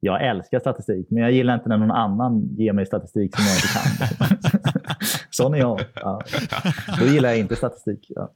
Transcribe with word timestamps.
Jag 0.00 0.26
älskar 0.26 0.60
statistik, 0.60 1.06
men 1.10 1.22
jag 1.22 1.32
gillar 1.32 1.54
inte 1.54 1.68
när 1.68 1.76
någon 1.76 1.90
annan 1.90 2.56
ger 2.56 2.72
mig 2.72 2.86
statistik 2.86 3.36
som 3.36 3.44
jag 3.44 3.56
inte 3.56 3.68
kan. 3.68 4.54
Sån 5.30 5.54
är 5.54 5.58
jag. 5.58 5.80
Ja. 5.94 6.20
Då 7.00 7.06
gillar 7.06 7.28
jag 7.28 7.38
inte 7.38 7.56
statistik. 7.56 8.06
Ja. 8.08 8.32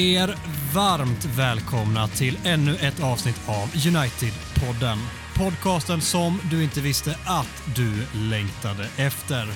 Er 0.00 0.34
varmt 0.74 1.24
välkomna 1.24 2.08
till 2.08 2.38
ännu 2.44 2.76
ett 2.76 3.02
avsnitt 3.02 3.40
av 3.48 3.68
United-podden. 3.68 4.98
Podcasten 5.36 6.00
som 6.00 6.40
du 6.50 6.64
inte 6.64 6.80
visste 6.80 7.18
att 7.24 7.62
du 7.76 8.06
längtade 8.14 8.88
efter. 8.96 9.48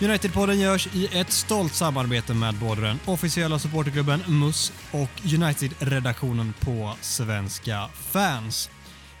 United-podden 0.00 0.54
görs 0.54 0.88
i 0.94 1.18
ett 1.18 1.30
stolt 1.30 1.74
samarbete 1.74 2.34
med 2.34 2.54
både 2.54 2.80
den 2.80 2.98
officiella 3.06 3.58
supporterklubben 3.58 4.22
MUS 4.28 4.72
och 4.90 5.34
United-redaktionen 5.34 6.54
på 6.60 6.94
Svenska 7.00 7.88
fans. 7.94 8.70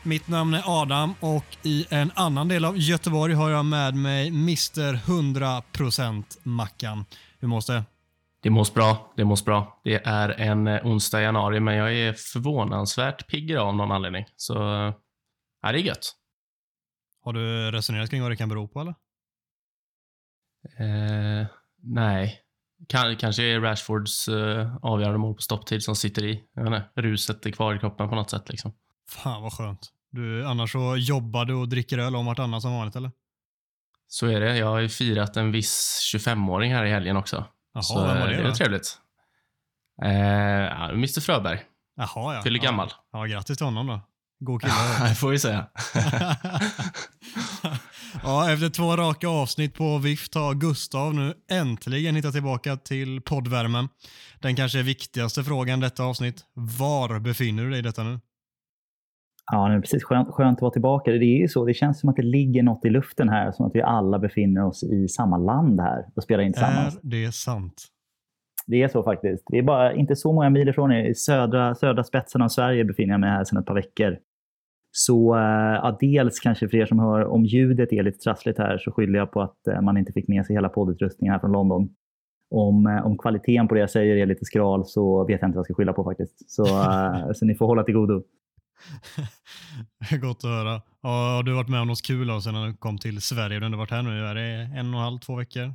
Mitt 0.02 0.28
namn 0.28 0.54
är 0.54 0.82
Adam 0.82 1.14
och 1.20 1.46
i 1.62 1.86
en 1.90 2.12
annan 2.14 2.48
del 2.48 2.64
av 2.64 2.78
Göteborg 2.78 3.34
har 3.34 3.50
jag 3.50 3.64
med 3.64 3.94
mig 3.94 4.28
Mr 4.28 5.06
100% 5.06 6.24
Mackan. 6.42 7.04
Hur 7.40 7.48
mås 7.48 7.66
det? 7.66 7.84
Det 8.42 8.50
mås 8.50 8.74
bra. 8.74 9.12
Det 9.16 9.24
mås 9.24 9.44
bra. 9.44 9.80
Det 9.84 10.06
är 10.06 10.28
en 10.28 10.66
eh, 10.66 10.86
onsdag 10.86 11.20
i 11.20 11.24
januari, 11.24 11.60
men 11.60 11.74
jag 11.74 11.94
är 11.94 12.12
förvånansvärt 12.12 13.26
pigg 13.26 13.56
av 13.56 13.76
någon 13.76 13.92
anledning. 13.92 14.24
Så, 14.36 14.54
ja, 15.62 15.72
det 15.72 15.78
är 15.78 15.82
gött. 15.82 16.12
Har 17.24 17.32
du 17.32 17.70
resonerat 17.70 18.10
kring 18.10 18.22
vad 18.22 18.30
det 18.30 18.36
kan 18.36 18.48
bero 18.48 18.68
på 18.68 18.80
eller? 18.80 18.94
Eh, 20.78 21.46
nej. 21.82 22.40
Kan, 22.88 23.16
kanske 23.16 23.42
är 23.42 23.60
Rashfords 23.60 24.28
eh, 24.28 24.76
avgörande 24.82 25.18
mål 25.18 25.34
på 25.34 25.42
stopptid 25.42 25.82
som 25.82 25.96
sitter 25.96 26.24
i. 26.24 26.44
Jag 26.54 26.64
vet 26.64 26.72
inte, 26.72 26.88
ruset 26.94 27.46
är 27.46 27.50
kvar 27.50 27.74
i 27.74 27.78
kroppen 27.78 28.08
på 28.08 28.14
något 28.14 28.30
sätt. 28.30 28.48
Liksom. 28.48 28.72
Fan 29.08 29.42
vad 29.42 29.52
skönt. 29.52 29.92
Du, 30.10 30.46
annars 30.46 30.72
så 30.72 30.96
jobbar 30.96 31.44
du 31.44 31.54
och 31.54 31.68
dricker 31.68 31.98
öl 31.98 32.16
om 32.16 32.26
vartannat 32.26 32.62
som 32.62 32.72
vanligt 32.72 32.96
eller? 32.96 33.10
Så 34.06 34.26
är 34.26 34.40
det. 34.40 34.56
Jag 34.56 34.66
har 34.66 34.78
ju 34.78 34.88
firat 34.88 35.36
en 35.36 35.52
viss 35.52 36.10
25-åring 36.14 36.72
här 36.72 36.84
i 36.84 36.90
helgen 36.90 37.16
också. 37.16 37.44
Jaha, 37.74 37.82
så 37.82 38.04
vem 38.04 38.20
var 38.20 38.28
det 38.28 38.36
det 38.36 38.42
då? 38.42 38.48
är 38.48 38.52
trevligt. 38.52 38.98
Eh, 40.02 40.90
Mr 40.90 41.20
Fröberg. 41.20 41.60
Jaha 41.96 42.34
ja. 42.34 42.42
Fyller 42.42 42.58
ja. 42.58 42.64
gammal. 42.64 42.92
Ja, 43.12 43.24
grattis 43.24 43.58
till 43.58 43.66
honom 43.66 43.86
då. 43.86 44.00
God 44.40 44.60
kille. 44.60 44.74
det 45.08 45.14
får 45.14 45.30
vi 45.30 45.38
säga. 45.38 45.66
ja, 48.22 48.50
efter 48.50 48.68
två 48.68 48.96
raka 48.96 49.28
avsnitt 49.28 49.74
på 49.74 49.98
vift 49.98 50.34
har 50.34 50.54
Gustav 50.54 51.14
nu 51.14 51.34
äntligen 51.50 52.16
hittat 52.16 52.32
tillbaka 52.32 52.76
till 52.76 53.20
poddvärmen. 53.20 53.88
Den 54.40 54.56
kanske 54.56 54.82
viktigaste 54.82 55.44
frågan 55.44 55.80
detta 55.80 56.04
avsnitt. 56.04 56.44
Var 56.54 57.18
befinner 57.18 57.62
du 57.62 57.70
dig 57.70 57.78
i 57.78 57.82
detta 57.82 58.02
nu? 58.02 58.20
Ja, 59.52 59.68
det 59.68 59.74
är 59.74 59.80
precis. 59.80 60.04
Skönt, 60.04 60.28
skönt 60.28 60.58
att 60.58 60.62
vara 60.62 60.72
tillbaka. 60.72 61.10
Det 61.10 61.24
är 61.24 61.38
ju 61.38 61.48
så. 61.48 61.64
Det 61.64 61.74
känns 61.74 62.00
som 62.00 62.08
att 62.08 62.16
det 62.16 62.22
ligger 62.22 62.62
något 62.62 62.84
i 62.84 62.90
luften 62.90 63.28
här. 63.28 63.52
Som 63.52 63.66
att 63.66 63.74
vi 63.74 63.82
alla 63.82 64.18
befinner 64.18 64.64
oss 64.64 64.82
i 64.82 65.08
samma 65.08 65.38
land 65.38 65.80
här 65.80 66.04
och 66.14 66.22
spelar 66.22 66.44
in 66.44 66.52
tillsammans. 66.52 66.96
Är 66.96 67.00
det 67.02 67.32
sant? 67.32 67.88
Det 68.66 68.82
är 68.82 68.88
så 68.88 69.02
faktiskt. 69.02 69.44
Det 69.50 69.58
är 69.58 69.62
bara 69.62 69.94
inte 69.94 70.16
så 70.16 70.32
många 70.32 70.50
mil 70.50 70.68
ifrån 70.68 70.92
er. 70.92 71.04
I 71.04 71.14
södra, 71.14 71.74
södra 71.74 72.04
spetsen 72.04 72.42
av 72.42 72.48
Sverige 72.48 72.84
befinner 72.84 73.12
jag 73.12 73.20
mig 73.20 73.30
här 73.30 73.44
sedan 73.44 73.58
ett 73.58 73.66
par 73.66 73.74
veckor. 73.74 74.16
Så 74.90 75.34
eh, 75.34 75.40
ja, 75.74 75.96
dels 76.00 76.40
kanske 76.40 76.68
för 76.68 76.76
er 76.76 76.86
som 76.86 76.98
hör 76.98 77.24
om 77.24 77.44
ljudet 77.44 77.92
är 77.92 78.02
lite 78.02 78.18
trassligt 78.18 78.58
här 78.58 78.78
så 78.78 78.92
skyller 78.92 79.18
jag 79.18 79.32
på 79.32 79.40
att 79.40 79.66
eh, 79.66 79.80
man 79.80 79.96
inte 79.96 80.12
fick 80.12 80.28
med 80.28 80.46
sig 80.46 80.56
hela 80.56 80.68
poddutrustningen 80.68 81.32
här 81.32 81.40
från 81.40 81.52
London. 81.52 81.88
Om, 82.50 82.86
eh, 82.86 83.06
om 83.06 83.18
kvaliteten 83.18 83.68
på 83.68 83.74
det 83.74 83.80
jag 83.80 83.90
säger 83.90 84.16
är 84.16 84.26
lite 84.26 84.44
skral 84.44 84.84
så 84.86 85.24
vet 85.24 85.40
jag 85.40 85.48
inte 85.48 85.56
vad 85.56 85.60
jag 85.60 85.64
ska 85.64 85.74
skylla 85.74 85.92
på 85.92 86.04
faktiskt. 86.04 86.50
Så, 86.50 86.64
så 87.34 87.44
ni 87.46 87.54
får 87.54 87.66
hålla 87.66 87.84
till 87.84 87.94
godo. 87.94 88.22
Gott 90.20 90.36
att 90.36 90.50
höra. 90.50 90.82
Har 91.02 91.42
du 91.42 91.52
varit 91.52 91.68
med 91.68 91.80
om 91.80 91.88
något 91.88 92.02
kul 92.02 92.26
då, 92.26 92.40
sedan 92.40 92.66
du 92.66 92.76
kom 92.76 92.98
till 92.98 93.22
Sverige? 93.22 93.58
Du 93.58 93.60
har 93.60 93.66
ändå 93.66 93.78
varit 93.78 93.90
här 93.90 94.02
nu. 94.02 94.26
Är 94.26 94.34
det 94.34 94.42
en 94.78 94.94
och 94.94 95.00
en 95.00 95.04
halv, 95.04 95.18
två 95.18 95.36
veckor? 95.36 95.74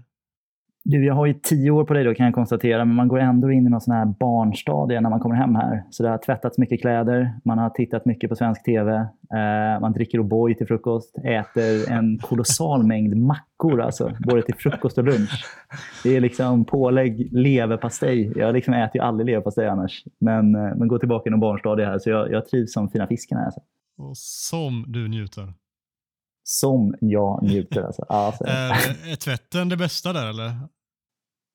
Du, 0.89 1.05
jag 1.05 1.13
har 1.13 1.25
ju 1.25 1.33
tio 1.33 1.71
år 1.71 1.85
på 1.85 1.93
dig 1.93 2.03
då 2.03 2.13
kan 2.13 2.25
jag 2.25 2.35
konstatera, 2.35 2.85
men 2.85 2.95
man 2.95 3.07
går 3.07 3.19
ändå 3.19 3.51
in 3.51 3.67
i 3.67 3.69
någon 3.69 3.81
sån 3.81 3.93
här 3.93 4.05
barnstadie 4.05 5.01
när 5.01 5.09
man 5.09 5.19
kommer 5.19 5.35
hem 5.35 5.55
här. 5.55 5.83
Så 5.89 6.03
det 6.03 6.09
har 6.09 6.17
tvättats 6.17 6.57
mycket 6.57 6.81
kläder, 6.81 7.33
man 7.45 7.57
har 7.57 7.69
tittat 7.69 8.05
mycket 8.05 8.29
på 8.29 8.35
svensk 8.35 8.63
TV, 8.63 8.95
eh, 8.95 9.81
man 9.81 9.93
dricker 9.93 10.19
O'boy 10.19 10.53
till 10.57 10.67
frukost, 10.67 11.17
äter 11.17 11.91
en 11.91 12.17
kolossal 12.17 12.83
mängd 12.83 13.17
mackor 13.17 13.81
alltså, 13.81 14.11
både 14.19 14.41
till 14.41 14.55
frukost 14.55 14.97
och 14.97 15.03
lunch. 15.03 15.45
Det 16.03 16.15
är 16.15 16.21
liksom 16.21 16.65
pålägg 16.65 17.29
leverpastej. 17.31 18.33
Jag 18.35 18.53
liksom 18.53 18.73
äter 18.73 18.95
ju 18.95 19.01
aldrig 19.01 19.25
leverpastej 19.25 19.67
annars, 19.67 20.03
men, 20.19 20.55
eh, 20.55 20.75
men 20.75 20.87
går 20.87 20.99
tillbaka 20.99 21.29
i 21.29 21.31
någon 21.31 21.39
barnstadie 21.39 21.85
här, 21.85 21.99
så 21.99 22.09
jag, 22.09 22.31
jag 22.31 22.47
trivs 22.47 22.73
som 22.73 22.89
fina 22.89 23.07
fisken 23.07 23.37
här. 23.37 23.45
Alltså. 23.45 23.61
Och 23.97 24.17
som 24.17 24.85
du 24.87 25.07
njuter. 25.07 25.53
Som 26.43 26.95
jag 26.99 27.43
njuter 27.43 27.81
alltså. 27.81 28.05
alltså. 28.09 28.43
Är, 28.43 29.11
är 29.11 29.15
tvätten 29.15 29.69
det 29.69 29.77
bästa 29.77 30.13
där 30.13 30.29
eller? 30.29 30.76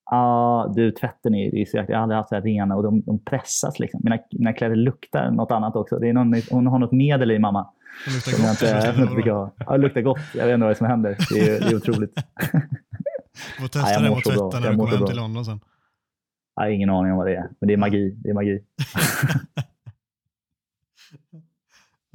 Ja, 0.05 0.73
du, 0.75 0.91
tvätten 0.91 1.35
är, 1.35 1.51
det 1.51 1.61
är 1.61 1.65
så 1.65 1.77
jäkla, 1.77 1.93
jag 1.93 1.97
har 1.99 2.03
aldrig 2.03 2.17
haft 2.17 2.29
så 2.29 2.35
här 2.35 2.41
rena 2.41 2.75
och 2.75 2.83
de, 2.83 3.01
de 3.01 3.19
pressas 3.19 3.79
liksom. 3.79 4.01
Mina, 4.03 4.17
mina 4.31 4.53
kläder 4.53 4.75
luktar 4.75 5.31
något 5.31 5.51
annat 5.51 5.75
också. 5.75 5.99
Det 5.99 6.09
är 6.09 6.13
någon, 6.13 6.41
hon 6.49 6.67
har 6.67 6.79
något 6.79 6.91
medel 6.91 7.31
i 7.31 7.39
mamma. 7.39 7.69
Det 8.05 8.13
luktar 8.13 8.31
gott. 8.31 8.49
inte, 8.51 8.65
jag 8.65 9.09
inte 9.11 9.29
jag 9.29 9.35
har. 9.35 9.51
Ja, 9.57 9.71
det 9.71 9.77
luktar 9.77 10.01
gott. 10.01 10.19
Jag 10.33 10.45
vet 10.45 10.53
inte 10.53 10.65
vad 10.67 10.77
som 10.77 10.87
händer. 10.87 11.17
Det 11.29 11.39
är, 11.39 11.59
det 11.59 11.65
är 11.67 11.75
otroligt. 11.75 12.13
Får 13.59 13.67
testa 13.67 13.91
Ja, 13.91 13.99
det 13.99 14.09
bra. 14.09 14.21
tvätta 14.21 14.59
när 14.59 14.65
Jag 14.65 14.73
du 14.73 14.77
kommer 14.77 14.89
hem 14.91 14.99
bra. 14.99 15.07
till 15.07 15.17
London 15.17 15.45
sen. 15.45 15.59
Jag 16.55 16.63
har 16.63 16.69
ingen 16.69 16.89
aning 16.89 17.11
om 17.11 17.17
vad 17.17 17.27
det 17.27 17.35
är. 17.35 17.49
Men 17.59 17.67
det 17.67 17.73
är 17.73 17.77
magi. 17.77 18.15
Det 18.23 18.29
är 18.29 18.33
magi. 18.33 18.59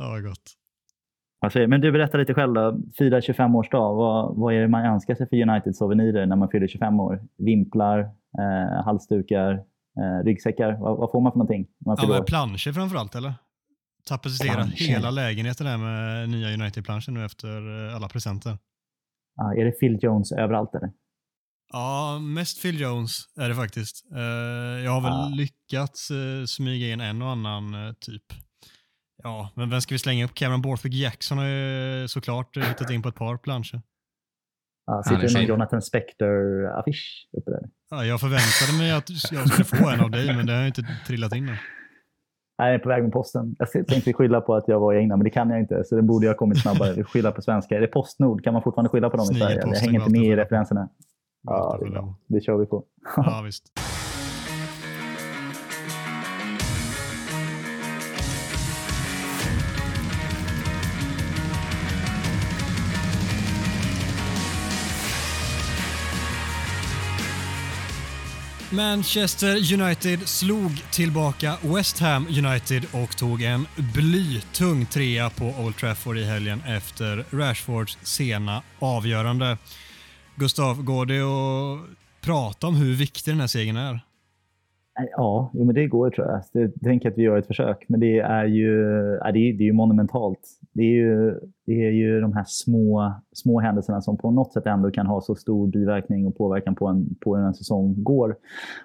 Ja, 0.01 0.19
gott. 0.21 0.53
Alltså, 1.49 1.69
men 1.69 1.81
du, 1.81 1.93
berätta 1.93 2.19
lite 2.19 2.35
själv 2.35 2.55
då. 2.55 2.79
Fira 2.99 3.21
25-årsdag. 3.21 3.95
Vad, 3.97 4.37
vad 4.37 4.55
är 4.55 4.61
det 4.61 4.69
man 4.69 4.85
önskar 4.85 5.15
sig 5.15 5.29
för 5.29 5.37
United-souvenirer 5.37 6.27
när 6.27 6.37
man 6.37 6.49
fyller 6.51 6.69
25 6.69 7.01
år? 7.01 7.23
Vimplar, 7.39 7.99
eh, 8.39 8.85
halsdukar, 8.85 9.53
eh, 10.01 10.25
ryggsäckar. 10.25 10.73
Vad, 10.81 10.99
vad 10.99 11.11
får 11.11 11.21
man 11.21 11.33
för 11.33 11.39
någonting? 11.39 11.67
Man 11.87 11.97
Ja, 12.01 12.09
men 12.09 12.25
planscher 12.25 12.73
framförallt 12.73 13.15
eller? 13.15 13.35
Tapetsera 14.09 14.63
hela 14.65 15.11
lägenheten 15.11 15.67
där 15.67 15.77
med 15.79 16.29
nya 16.29 16.49
United-planscher 16.55 17.11
nu 17.13 17.25
efter 17.25 17.89
eh, 17.89 17.97
alla 17.97 18.09
presenter. 18.09 18.59
Ja, 19.37 19.55
är 19.55 19.65
det 19.65 19.71
Phil 19.73 19.99
Jones 20.03 20.33
överallt 20.33 20.75
eller? 20.75 20.91
Ja, 21.73 22.19
mest 22.19 22.63
Phil 22.63 22.81
Jones 22.81 23.21
är 23.41 23.49
det 23.49 23.55
faktiskt. 23.55 24.07
Eh, 24.13 24.21
jag 24.85 24.91
har 24.91 25.01
väl 25.01 25.13
Ja. 25.13 25.31
lyckats 25.37 26.11
eh, 26.11 26.45
smyga 26.47 26.93
in 26.93 27.01
en 27.01 27.23
och 27.23 27.29
annan 27.29 27.95
typ. 28.01 28.23
Ja, 29.23 29.51
men 29.55 29.71
vem 29.71 29.81
ska 29.81 29.95
vi 29.95 29.99
slänga 29.99 30.25
upp? 30.25 30.35
Cameron 30.35 30.63
Borthwick 30.63 30.95
Jackson 30.95 31.39
har 31.39 31.47
ju 31.47 32.09
såklart 32.09 32.57
eh, 32.57 32.63
hittat 32.63 32.91
in 32.91 33.03
på 33.03 33.09
ett 33.09 33.15
par 33.15 33.37
planscher. 33.37 33.83
Ja, 34.87 34.93
Han 34.93 34.99
är 34.99 35.03
sitter 35.03 35.35
det 35.35 35.41
någon. 35.41 35.49
Jonathan 35.49 35.83
Spector-affisch 35.83 37.29
uppe 37.39 37.51
där? 37.51 37.61
Ja, 37.91 38.05
jag 38.05 38.21
förväntade 38.21 38.79
mig 38.79 38.93
att 38.93 39.33
jag 39.33 39.49
skulle 39.49 39.65
få 39.65 39.89
en 39.89 40.01
av 40.01 40.11
dig, 40.11 40.37
men 40.37 40.47
det 40.47 40.53
har 40.53 40.61
ju 40.61 40.67
inte 40.67 40.87
trillat 41.07 41.35
in 41.35 41.49
än. 41.49 41.57
Nej, 42.59 42.69
jag 42.69 42.75
är 42.75 42.79
på 42.79 42.89
väg 42.89 43.03
med 43.03 43.13
posten. 43.13 43.57
Jag 43.59 43.87
tänkte 43.89 44.13
skylla 44.13 44.41
på 44.41 44.55
att 44.55 44.65
jag 44.69 44.81
var 44.81 44.95
i 44.95 44.99
England, 44.99 45.19
men 45.19 45.25
det 45.25 45.31
kan 45.31 45.51
jag 45.51 45.61
inte. 45.61 45.85
Så 45.85 45.97
det 45.97 46.03
borde 46.03 46.27
jag 46.27 46.33
ha 46.33 46.39
kommit 46.39 46.63
snabbare. 46.63 46.93
Vi 46.93 47.05
skylla 47.05 47.33
på 47.33 47.43
svenska. 47.43 47.77
Är 47.77 47.81
det 47.81 47.87
Postnord? 47.87 48.45
Kan 48.45 48.53
man 48.53 48.63
fortfarande 48.63 48.89
skylla 48.91 49.11
på 49.11 49.17
dem 49.17 49.27
i 49.33 49.35
Sverige? 49.35 49.63
Jag 49.67 49.75
hänger 49.75 50.01
inte 50.01 50.11
med 50.11 50.23
i 50.23 50.37
referenserna. 50.37 50.89
Ja, 51.43 51.79
det, 51.81 52.35
det 52.35 52.41
kör 52.41 52.57
vi 52.57 52.67
på. 52.67 52.85
Ja, 53.17 53.43
visst. 53.45 53.73
Manchester 68.71 69.75
United 69.81 70.29
slog 70.29 70.83
tillbaka 70.91 71.57
West 71.63 71.99
Ham 71.99 72.27
United 72.27 72.87
och 72.93 73.17
tog 73.17 73.43
en 73.43 73.67
blytung 73.95 74.87
trea 74.87 75.31
på 75.31 75.45
Old 75.45 75.77
Trafford 75.77 76.19
i 76.19 76.25
helgen 76.25 76.63
efter 76.67 77.25
Rashfords 77.31 77.99
sena 78.03 78.63
avgörande. 78.79 79.59
Gustav, 80.37 80.83
går 80.83 81.07
det 81.07 81.21
att 81.21 81.99
prata 82.21 82.67
om 82.67 82.75
hur 82.75 82.95
viktig 82.95 83.35
den 83.35 83.41
här 83.41 83.47
segern 83.47 83.77
är? 83.77 84.01
Äh, 84.99 85.07
ja, 85.17 85.51
jo, 85.55 85.65
men 85.65 85.75
det 85.75 85.87
går 85.87 86.11
tror 86.11 86.27
jag. 86.27 86.43
Jag 86.53 86.73
tänker 86.83 87.11
att 87.11 87.19
vi 87.19 87.23
gör 87.23 87.39
ett 87.39 87.47
försök, 87.47 87.85
men 87.89 88.01
det 88.01 88.19
är 88.19 88.45
ju, 88.45 88.69
ja, 89.25 89.33
det 89.33 89.39
är, 89.39 89.53
det 89.53 89.63
är 89.63 89.67
ju 89.67 89.73
monumentalt. 89.73 90.41
Det 90.73 90.83
är 90.83 90.95
ju, 90.95 91.41
det 91.67 91.87
är 91.87 91.91
ju 91.91 92.21
de 92.21 92.33
här 92.33 92.45
små, 92.47 93.13
små 93.33 93.61
händelserna 93.61 94.01
som 94.01 94.17
på 94.17 94.31
något 94.31 94.53
sätt 94.53 94.67
ändå 94.67 94.91
kan 94.91 95.07
ha 95.07 95.21
så 95.21 95.35
stor 95.35 95.67
biverkning 95.67 96.27
och 96.27 96.37
påverkan 96.37 96.75
på, 96.75 96.87
en, 96.87 97.15
på 97.21 97.37
hur 97.37 97.45
en 97.45 97.55
säsong 97.55 98.03
går. 98.03 98.37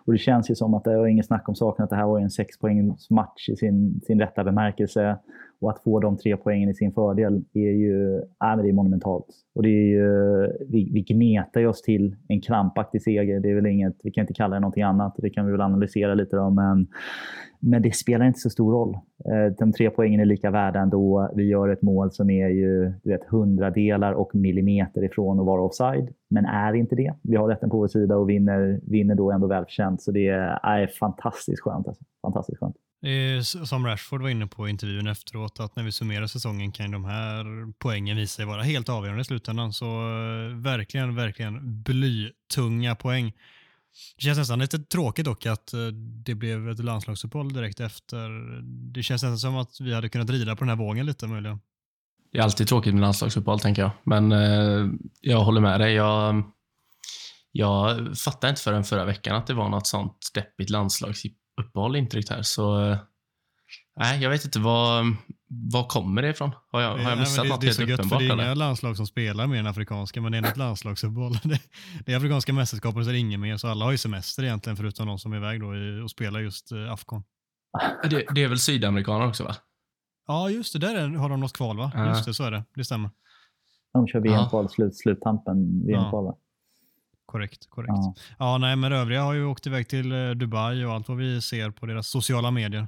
Och 0.06 0.14
Det 0.14 0.20
känns 0.20 0.52
ju 0.52 0.56
som 0.56 0.74
att 0.74 0.84
det 0.84 0.98
var 0.98 1.08
ingen 1.08 1.24
snack 1.24 1.50
om 1.50 1.56
saken 1.56 1.84
att 1.84 1.90
det 1.90 1.96
här 1.96 2.08
var 2.08 2.20
en 2.20 2.30
sexpoängsmatch 2.30 3.50
i 3.50 3.56
sin, 3.56 4.02
sin 4.04 4.20
rätta 4.20 4.44
bemärkelse. 4.44 5.18
Och 5.64 5.72
att 5.72 5.84
få 5.84 6.00
de 6.00 6.18
tre 6.18 6.38
poängen 6.38 6.70
i 6.70 6.74
sin 6.74 6.92
fördel 6.92 7.44
är 7.54 7.72
ju 7.72 8.18
äh, 8.18 8.58
det 8.64 8.70
är 8.70 8.74
monumentalt. 8.74 9.26
Och 9.56 9.64
det 9.64 9.70
är 9.70 9.88
ju, 9.88 10.48
vi, 10.70 10.90
vi 10.94 11.02
gnetar 11.02 11.66
oss 11.66 11.82
till 11.82 12.16
en 12.28 12.42
krampaktig 12.42 13.02
seger. 13.02 13.40
Det 13.40 13.50
är 13.50 13.56
väl 13.56 13.66
inget, 13.66 13.96
vi 14.04 14.12
kan 14.12 14.22
inte 14.22 14.34
kalla 14.34 14.56
det 14.56 14.60
någonting 14.60 14.84
annat. 14.84 15.16
Det 15.18 15.30
kan 15.30 15.46
vi 15.46 15.52
väl 15.52 15.62
analysera 15.62 16.14
lite 16.14 16.36
då, 16.36 16.50
men, 16.50 16.88
men 17.60 17.82
det 17.82 17.96
spelar 17.96 18.26
inte 18.26 18.40
så 18.40 18.50
stor 18.50 18.72
roll. 18.72 18.98
Eh, 19.26 19.56
de 19.60 19.72
tre 19.72 19.90
poängen 19.90 20.20
är 20.20 20.26
lika 20.26 20.52
värda 20.52 20.80
ändå. 20.80 21.32
Vi 21.36 21.44
gör 21.44 21.70
ett 21.70 21.82
mål 21.82 22.12
som 22.12 22.30
är 22.30 22.48
ju 22.48 22.94
du 23.04 23.10
vet, 23.10 23.24
hundradelar 23.24 24.14
och 24.14 24.36
millimeter 24.36 25.04
ifrån 25.04 25.40
att 25.40 25.46
vara 25.46 25.62
offside, 25.62 26.10
men 26.30 26.46
är 26.46 26.74
inte 26.74 26.96
det. 26.96 27.14
Vi 27.22 27.36
har 27.36 27.48
rätten 27.48 27.70
på 27.70 27.78
vår 27.78 27.88
sida 27.88 28.18
och 28.18 28.30
vinner, 28.30 28.80
vinner 28.84 29.16
då 29.16 29.32
ändå 29.32 29.48
välförtjänt. 29.48 30.02
Så 30.02 30.12
det 30.12 30.28
är, 30.28 30.60
är 30.64 30.88
fantastiskt 30.88 31.62
skönt. 31.62 31.88
Alltså. 31.88 32.04
Fantastiskt 32.22 32.60
skönt. 32.60 32.76
Som 33.66 33.86
Rashford 33.86 34.22
var 34.22 34.30
inne 34.30 34.48
på 34.48 34.68
i 34.68 34.70
intervjun 34.70 35.08
efteråt, 35.08 35.60
att 35.60 35.76
när 35.76 35.84
vi 35.84 35.92
summerar 35.92 36.28
säsongen 36.28 36.72
kan 36.72 36.92
de 36.92 37.06
här 37.06 37.46
poängen 37.80 38.18
visa 38.18 38.36
sig 38.36 38.46
vara 38.46 38.64
helt 38.64 38.90
avgörande 38.90 39.22
i 39.22 39.26
slutändan. 39.26 39.74
Så 39.74 39.86
eh, 39.86 40.56
verkligen, 40.56 41.16
verkligen 41.16 41.84
blytunga 41.84 42.96
poäng. 42.96 43.34
Det 44.16 44.24
känns 44.24 44.38
nästan 44.38 44.60
lite 44.60 44.80
tråkigt 44.80 45.26
dock 45.26 45.46
att 45.46 45.74
eh, 45.74 45.88
det 46.26 46.36
blev 46.36 46.70
ett 46.70 46.80
landslagsuppehåll 46.80 47.54
direkt 47.54 47.80
efter. 47.80 48.30
Det 48.94 49.04
känns 49.04 49.24
nästan 49.24 49.38
som 49.38 49.58
att 49.58 49.82
vi 49.82 49.94
hade 49.94 50.10
kunnat 50.10 50.30
rida 50.30 50.56
på 50.56 50.60
den 50.60 50.70
här 50.70 50.86
vågen 50.86 51.06
lite 51.06 51.28
möjligen. 51.28 51.60
Det 52.32 52.40
är 52.40 52.44
alltid 52.44 52.68
tråkigt 52.68 52.94
med 52.94 53.02
landslagsuppehåll 53.02 53.60
tänker 53.60 53.82
jag, 53.82 53.92
men 54.04 54.32
eh, 54.32 54.88
jag 55.22 55.40
håller 55.40 55.62
med 55.62 55.80
dig. 55.80 55.94
Jag, 55.94 56.44
jag 57.52 58.18
fattade 58.18 58.50
inte 58.50 58.62
förrän 58.62 58.84
förra 58.84 59.06
veckan 59.06 59.36
att 59.36 59.48
det 59.48 59.54
var 59.54 59.70
något 59.70 59.88
sånt 59.88 60.18
deppigt 60.34 60.70
landslagsuppehåll 61.58 61.96
intryck 61.96 62.30
här, 62.30 62.42
så 62.42 62.82
eh, 62.82 62.98
Nej, 63.96 64.24
jag 64.24 64.30
vet 64.30 64.46
inte. 64.46 64.60
Vad, 64.60 65.06
vad 65.48 65.88
kommer 65.88 66.22
det 66.22 66.30
ifrån? 66.30 66.52
Har 66.72 66.82
jag, 66.82 66.98
har 66.98 67.10
jag 67.10 67.20
missat 67.20 67.44
det, 67.44 67.50
något 67.50 67.62
det 67.62 67.68
helt 67.68 67.80
uppenbart? 67.80 68.20
Det 68.20 68.26
är 68.26 68.32
eller? 68.32 68.44
inga 68.44 68.54
landslag 68.54 68.98
som 68.98 69.08
spelar 69.08 69.48
mer 69.48 69.60
än 69.60 69.68
afrikanska, 69.68 70.22
men 70.22 70.32
det 70.32 70.38
är 70.38 70.44
ett 70.44 70.58
landslagsuppehåll. 70.58 71.34
Det, 71.44 71.60
det 72.06 72.14
är 72.14 72.18
afrikanska 72.18 72.54
mästerskapen 72.54 73.04
så 73.04 73.10
är 73.10 73.14
det 73.14 73.20
ingen 73.20 73.42
mer, 73.42 73.58
så 73.58 73.68
alla 73.68 73.86
har 73.86 73.92
ju 73.92 73.98
semester 73.98 74.44
egentligen, 74.44 74.78
förutom 74.78 75.08
de 75.08 75.20
som 75.20 75.34
är 75.34 75.38
iväg 75.38 75.62
då 75.62 75.76
i, 75.76 76.02
och 76.02 76.12
spelar 76.12 76.40
just 76.40 76.72
uh, 76.72 76.94
Afcon. 76.94 77.24
Det, 78.10 78.26
det, 78.36 78.44
är 78.44 78.48
väl 78.48 78.60
sydamerikaner 78.60 79.28
också, 79.28 79.44
va? 79.44 79.56
Ja, 80.28 80.50
just 80.50 80.74
det. 80.74 80.80
Där 80.80 80.96
är, 80.96 81.10
har 81.10 81.30
de 81.30 81.40
något 81.40 81.54
kval, 81.54 81.78
va? 81.78 81.92
Uh. 81.96 82.08
Just 82.08 82.26
det, 82.26 82.34
så 82.34 82.44
är 82.44 82.52
det. 82.52 82.64
Det 82.76 82.86
stämmer. 82.86 83.10
De 83.94 84.08
kör 84.08 84.20
VM-kval, 84.20 84.70
slut, 84.70 84.98
sluttampen 84.98 85.86
VM-kval, 85.88 86.26
ja. 86.26 86.38
Korrekt, 87.34 87.70
korrekt. 87.70 87.90
Ja. 87.90 88.14
ja, 88.40 88.58
nej, 88.58 88.76
men 88.76 88.94
övriga 88.94 89.22
har 89.22 89.34
ju 89.34 89.46
åkt 89.46 89.68
iväg 89.68 89.88
till 89.88 90.12
eh, 90.12 90.30
Dubai 90.32 90.86
och 90.86 90.92
allt 90.92 91.10
vad 91.10 91.18
vi 91.18 91.42
ser 91.42 91.70
på 91.70 91.86
deras 91.86 92.08
sociala 92.08 92.52
medier. 92.52 92.88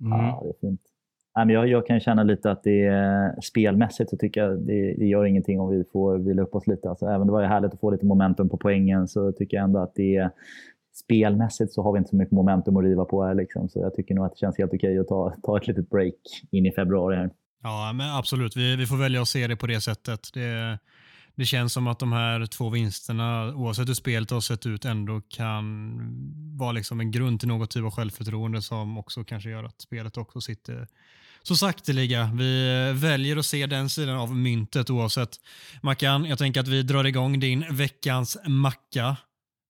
Mm. 0.00 0.18
Ja, 0.18 0.42
det 0.44 0.48
är 0.48 0.68
fint. 0.68 0.80
Jag, 1.34 1.68
jag 1.68 1.86
kan 1.86 2.00
känna 2.00 2.22
lite 2.22 2.50
att 2.50 2.62
det 2.62 2.86
är 2.86 3.40
spelmässigt 3.40 4.10
så 4.10 4.16
tycker 4.16 4.40
jag 4.40 4.58
det, 4.58 4.94
det 4.98 5.06
gör 5.06 5.24
ingenting 5.24 5.60
om 5.60 5.70
vi 5.70 5.84
får 5.92 6.18
vila 6.18 6.42
upp 6.42 6.54
oss 6.54 6.66
lite. 6.66 6.90
Alltså, 6.90 7.06
även 7.06 7.20
om 7.20 7.26
det 7.26 7.32
var 7.32 7.42
härligt 7.42 7.74
att 7.74 7.80
få 7.80 7.90
lite 7.90 8.06
momentum 8.06 8.48
på 8.48 8.56
poängen 8.56 9.08
så 9.08 9.32
tycker 9.32 9.56
jag 9.56 9.64
ändå 9.64 9.80
att 9.80 9.94
det 9.94 10.16
är 10.16 10.30
spelmässigt 10.94 11.72
så 11.72 11.82
har 11.82 11.92
vi 11.92 11.98
inte 11.98 12.10
så 12.10 12.16
mycket 12.16 12.32
momentum 12.32 12.76
att 12.76 12.84
riva 12.84 13.04
på 13.04 13.24
här. 13.24 13.34
Liksom. 13.34 13.68
Så 13.68 13.78
jag 13.78 13.94
tycker 13.94 14.14
nog 14.14 14.24
att 14.24 14.32
det 14.32 14.38
känns 14.38 14.58
helt 14.58 14.74
okej 14.74 14.98
att 14.98 15.08
ta, 15.08 15.34
ta 15.42 15.56
ett 15.56 15.66
litet 15.66 15.90
break 15.90 16.14
in 16.50 16.66
i 16.66 16.72
februari. 16.72 17.16
här. 17.16 17.30
Ja, 17.62 17.92
men 17.94 18.16
absolut. 18.18 18.56
Vi, 18.56 18.76
vi 18.76 18.86
får 18.86 18.96
välja 18.96 19.22
att 19.22 19.28
se 19.28 19.46
det 19.46 19.56
på 19.56 19.66
det 19.66 19.80
sättet. 19.80 20.20
Det, 20.34 20.78
det 21.34 21.44
känns 21.44 21.72
som 21.72 21.86
att 21.86 21.98
de 21.98 22.12
här 22.12 22.46
två 22.46 22.70
vinsterna, 22.70 23.54
oavsett 23.54 23.88
hur 23.88 23.94
spelet 23.94 24.30
har 24.30 24.40
sett 24.40 24.66
ut, 24.66 24.84
ändå 24.84 25.20
kan 25.20 25.98
vara 26.58 26.72
liksom 26.72 27.00
en 27.00 27.10
grund 27.10 27.40
till 27.40 27.48
något 27.48 27.70
typ 27.70 27.84
av 27.84 27.90
självförtroende 27.90 28.62
som 28.62 28.98
också 28.98 29.24
kanske 29.24 29.50
gör 29.50 29.64
att 29.64 29.80
spelet 29.80 30.16
också 30.16 30.40
sitter 30.40 30.88
så 31.42 31.56
sakteliga. 31.56 32.30
Vi 32.34 32.92
väljer 32.92 33.36
att 33.36 33.46
se 33.46 33.66
den 33.66 33.88
sidan 33.88 34.16
av 34.16 34.36
myntet 34.36 34.90
oavsett. 34.90 35.36
Mackan, 35.82 36.24
jag 36.24 36.38
tänker 36.38 36.60
att 36.60 36.68
vi 36.68 36.82
drar 36.82 37.04
igång 37.04 37.40
din 37.40 37.64
veckans 37.70 38.38
macka. 38.46 39.16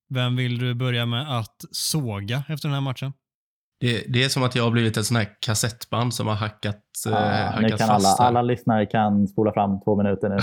Vem 0.09 0.37
vill 0.37 0.59
du 0.59 0.75
börja 0.75 1.07
med 1.07 1.39
att 1.39 1.65
såga 1.71 2.45
efter 2.49 2.69
den 2.69 2.75
här 2.75 2.81
matchen? 2.81 3.13
Det, 3.83 4.05
det, 4.09 4.25
är 4.25 4.29
som 4.29 4.43
att 4.43 4.55
jag 4.55 4.65
har 4.65 4.71
blivit 4.71 4.97
ett 4.97 5.07
sån 5.07 5.17
här 5.17 5.29
kassettband 5.41 6.15
som 6.15 6.27
har 6.27 6.35
hackat, 6.35 6.81
ah, 7.07 7.11
eh, 7.11 7.53
hackat 7.53 7.79
kan 7.79 7.89
fast. 7.89 8.21
Alla, 8.21 8.29
alla 8.29 8.43
lyssnare 8.43 8.87
kan 8.87 9.29
spola 9.29 9.53
fram 9.53 9.81
två 9.81 9.97
minuter 9.97 10.29
nu. 10.29 10.37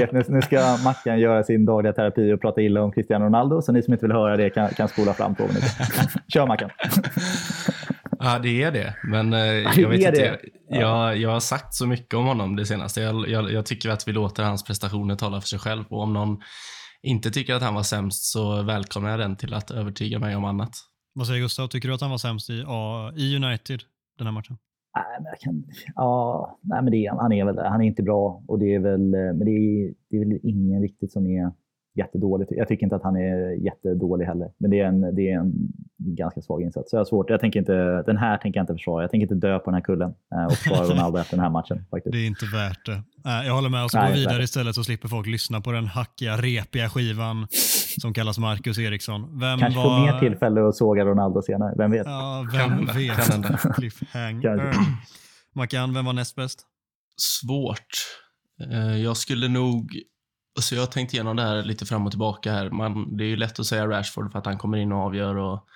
vet, 0.00 0.28
nu 0.28 0.42
ska 0.42 0.76
Mackan 0.84 1.20
göra 1.20 1.42
sin 1.42 1.66
dagliga 1.66 1.92
terapi 1.92 2.32
och 2.32 2.40
prata 2.40 2.60
illa 2.60 2.82
om 2.82 2.92
Cristiano 2.92 3.24
Ronaldo, 3.24 3.62
så 3.62 3.72
ni 3.72 3.82
som 3.82 3.92
inte 3.92 4.06
vill 4.06 4.12
höra 4.12 4.36
det 4.36 4.50
kan, 4.50 4.68
kan 4.68 4.88
spola 4.88 5.12
fram 5.14 5.34
två 5.34 5.46
minuter. 5.46 5.70
Kör 6.28 6.46
Mackan! 6.46 6.70
Ja, 8.18 8.38
det 8.38 8.62
är 8.62 8.72
det. 8.72 8.94
Men 9.02 9.32
eh, 9.32 9.40
jag 9.80 9.88
vet 9.88 10.00
inte. 10.00 10.38
Jag, 10.68 10.80
jag, 10.80 11.16
jag, 11.16 11.30
har 11.30 11.40
sagt 11.40 11.74
så 11.74 11.86
mycket 11.86 12.14
om 12.14 12.26
honom 12.26 12.56
det 12.56 12.66
senaste. 12.66 13.00
Jag, 13.00 13.28
jag, 13.28 13.52
jag, 13.52 13.66
tycker 13.66 13.90
att 13.90 14.08
vi 14.08 14.12
låter 14.12 14.42
hans 14.42 14.64
prestationer 14.64 15.14
tala 15.14 15.40
för 15.40 15.48
sig 15.48 15.58
själv. 15.58 15.84
Och 15.90 16.02
om 16.02 16.12
någon 16.12 16.38
inte 17.02 17.30
tycker 17.30 17.54
att 17.54 17.62
han 17.62 17.74
var 17.74 17.82
sämst 17.82 18.32
så 18.32 18.62
välkomnar 18.62 19.10
jag 19.10 19.18
den 19.18 19.36
till 19.36 19.54
att 19.54 19.70
övertyga 19.70 20.18
mig 20.18 20.36
om 20.36 20.44
annat. 20.44 20.70
Vad 21.18 21.26
säger 21.26 21.40
Gustav? 21.40 21.68
Tycker 21.68 21.88
du 21.88 21.94
att 21.94 22.00
han 22.00 22.10
var 22.10 22.18
sämst 22.18 22.50
i, 22.50 22.64
i 23.22 23.36
United 23.36 23.80
den 24.18 24.26
här 24.26 24.32
matchen? 24.32 24.56
Nej, 24.96 25.04
men 25.20 25.26
jag 25.26 25.40
kan, 25.40 25.64
ja, 25.94 26.58
nej, 26.62 26.82
men 26.82 26.92
det, 26.92 27.06
han, 27.06 27.32
är 27.32 27.44
väl, 27.44 27.58
han 27.58 27.80
är 27.82 27.86
inte 27.86 28.02
bra 28.02 28.44
och 28.48 28.58
det 28.58 28.74
är 28.74 28.78
väl, 28.78 29.14
eh, 29.14 29.20
men 29.20 29.38
det 29.38 29.50
är, 29.50 29.94
det 30.10 30.16
är 30.16 30.24
väl 30.24 30.38
ingen 30.42 30.82
riktigt 30.82 31.12
som 31.12 31.26
är 31.26 31.52
jättedålig. 31.96 32.46
Jag 32.50 32.68
tycker 32.68 32.86
inte 32.86 32.96
att 32.96 33.02
han 33.02 33.16
är 33.16 33.64
jättedålig 33.64 34.26
heller, 34.26 34.50
men 34.58 34.70
det 34.70 34.80
är 34.80 34.86
en, 34.86 35.14
det 35.14 35.30
är 35.30 35.38
en 35.38 35.52
ganska 35.98 36.42
svag 36.42 36.62
insats. 36.62 36.90
Så 36.90 36.96
jag 36.96 37.00
har 37.00 37.04
svårt. 37.04 37.30
Jag 37.30 37.40
tänker 37.40 37.58
inte, 37.58 38.02
den 38.02 38.16
här 38.16 38.38
tänker 38.38 38.58
jag 38.58 38.62
inte 38.62 38.74
försvara. 38.74 39.02
Jag 39.02 39.10
tänker 39.10 39.22
inte 39.22 39.46
dö 39.46 39.58
på 39.58 39.64
den 39.64 39.74
här 39.74 39.80
kullen 39.82 40.14
eh, 40.34 40.46
och 40.46 40.52
försvara 40.52 40.84
Ronaldo 40.94 41.18
efter 41.18 41.36
den 41.36 41.44
här 41.44 41.50
matchen. 41.50 41.84
Faktiskt. 41.90 42.12
Det 42.12 42.18
är 42.18 42.26
inte 42.26 42.46
värt 42.46 42.86
det. 42.86 43.02
Jag 43.46 43.54
håller 43.54 43.68
med. 43.68 43.84
Och 43.84 43.90
så 43.90 43.98
gå 43.98 44.12
vidare 44.14 44.42
istället 44.42 44.74
så 44.74 44.84
slipper 44.84 45.08
folk 45.08 45.26
lyssna 45.26 45.60
på 45.60 45.72
den 45.72 45.86
hackiga, 45.86 46.36
repiga 46.36 46.88
skivan 46.88 47.46
som 48.00 48.12
kallas 48.12 48.38
Marcus 48.38 48.78
Eriksson. 48.78 49.38
Vem 49.40 49.58
Kanske 49.58 49.80
var... 49.80 49.84
får 49.84 50.12
mer 50.12 50.18
tillfälle 50.20 50.68
att 50.68 50.76
såga 50.76 51.04
Ronaldo 51.04 51.42
senare. 51.42 51.74
Vem 51.78 51.90
vet? 51.90 52.06
Ja, 52.06 52.46
vem 52.52 52.86
vet? 52.86 53.74
Cliffhanger. 53.76 54.74
Mackan, 55.54 55.94
vem 55.94 56.04
var 56.04 56.12
näst 56.12 56.36
bäst? 56.36 56.66
Svårt. 57.16 57.88
Eh, 58.72 58.96
jag 58.96 59.16
skulle 59.16 59.48
nog 59.48 59.90
så 60.62 60.74
jag 60.74 60.82
har 60.82 60.86
tänkt 60.86 61.14
igenom 61.14 61.36
det 61.36 61.42
här 61.42 61.62
lite 61.62 61.86
fram 61.86 62.06
och 62.06 62.12
tillbaka 62.12 62.52
här. 62.52 62.70
Man, 62.70 63.16
det 63.16 63.24
är 63.24 63.28
ju 63.28 63.36
lätt 63.36 63.60
att 63.60 63.66
säga 63.66 63.86
Rashford 63.86 64.32
för 64.32 64.38
att 64.38 64.46
han 64.46 64.58
kommer 64.58 64.78
in 64.78 64.92
och 64.92 64.98
avgör 64.98 65.36
och 65.36 65.66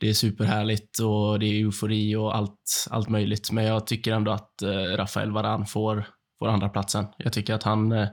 det 0.00 0.08
är 0.08 0.14
superhärligt 0.14 0.98
och 0.98 1.38
det 1.38 1.46
är 1.46 1.64
eufori 1.64 2.16
och 2.16 2.36
allt, 2.36 2.86
allt 2.90 3.08
möjligt. 3.08 3.50
Men 3.50 3.64
jag 3.64 3.86
tycker 3.86 4.12
ändå 4.12 4.30
att 4.30 4.62
eh, 4.62 4.96
Rafael 4.96 5.32
Varan 5.32 5.66
får, 5.66 6.06
får 6.38 6.48
andra 6.48 6.68
platsen. 6.68 7.06
Jag 7.16 7.32
tycker 7.32 7.54
att 7.54 7.62
han, 7.62 7.92
eh, 7.92 8.08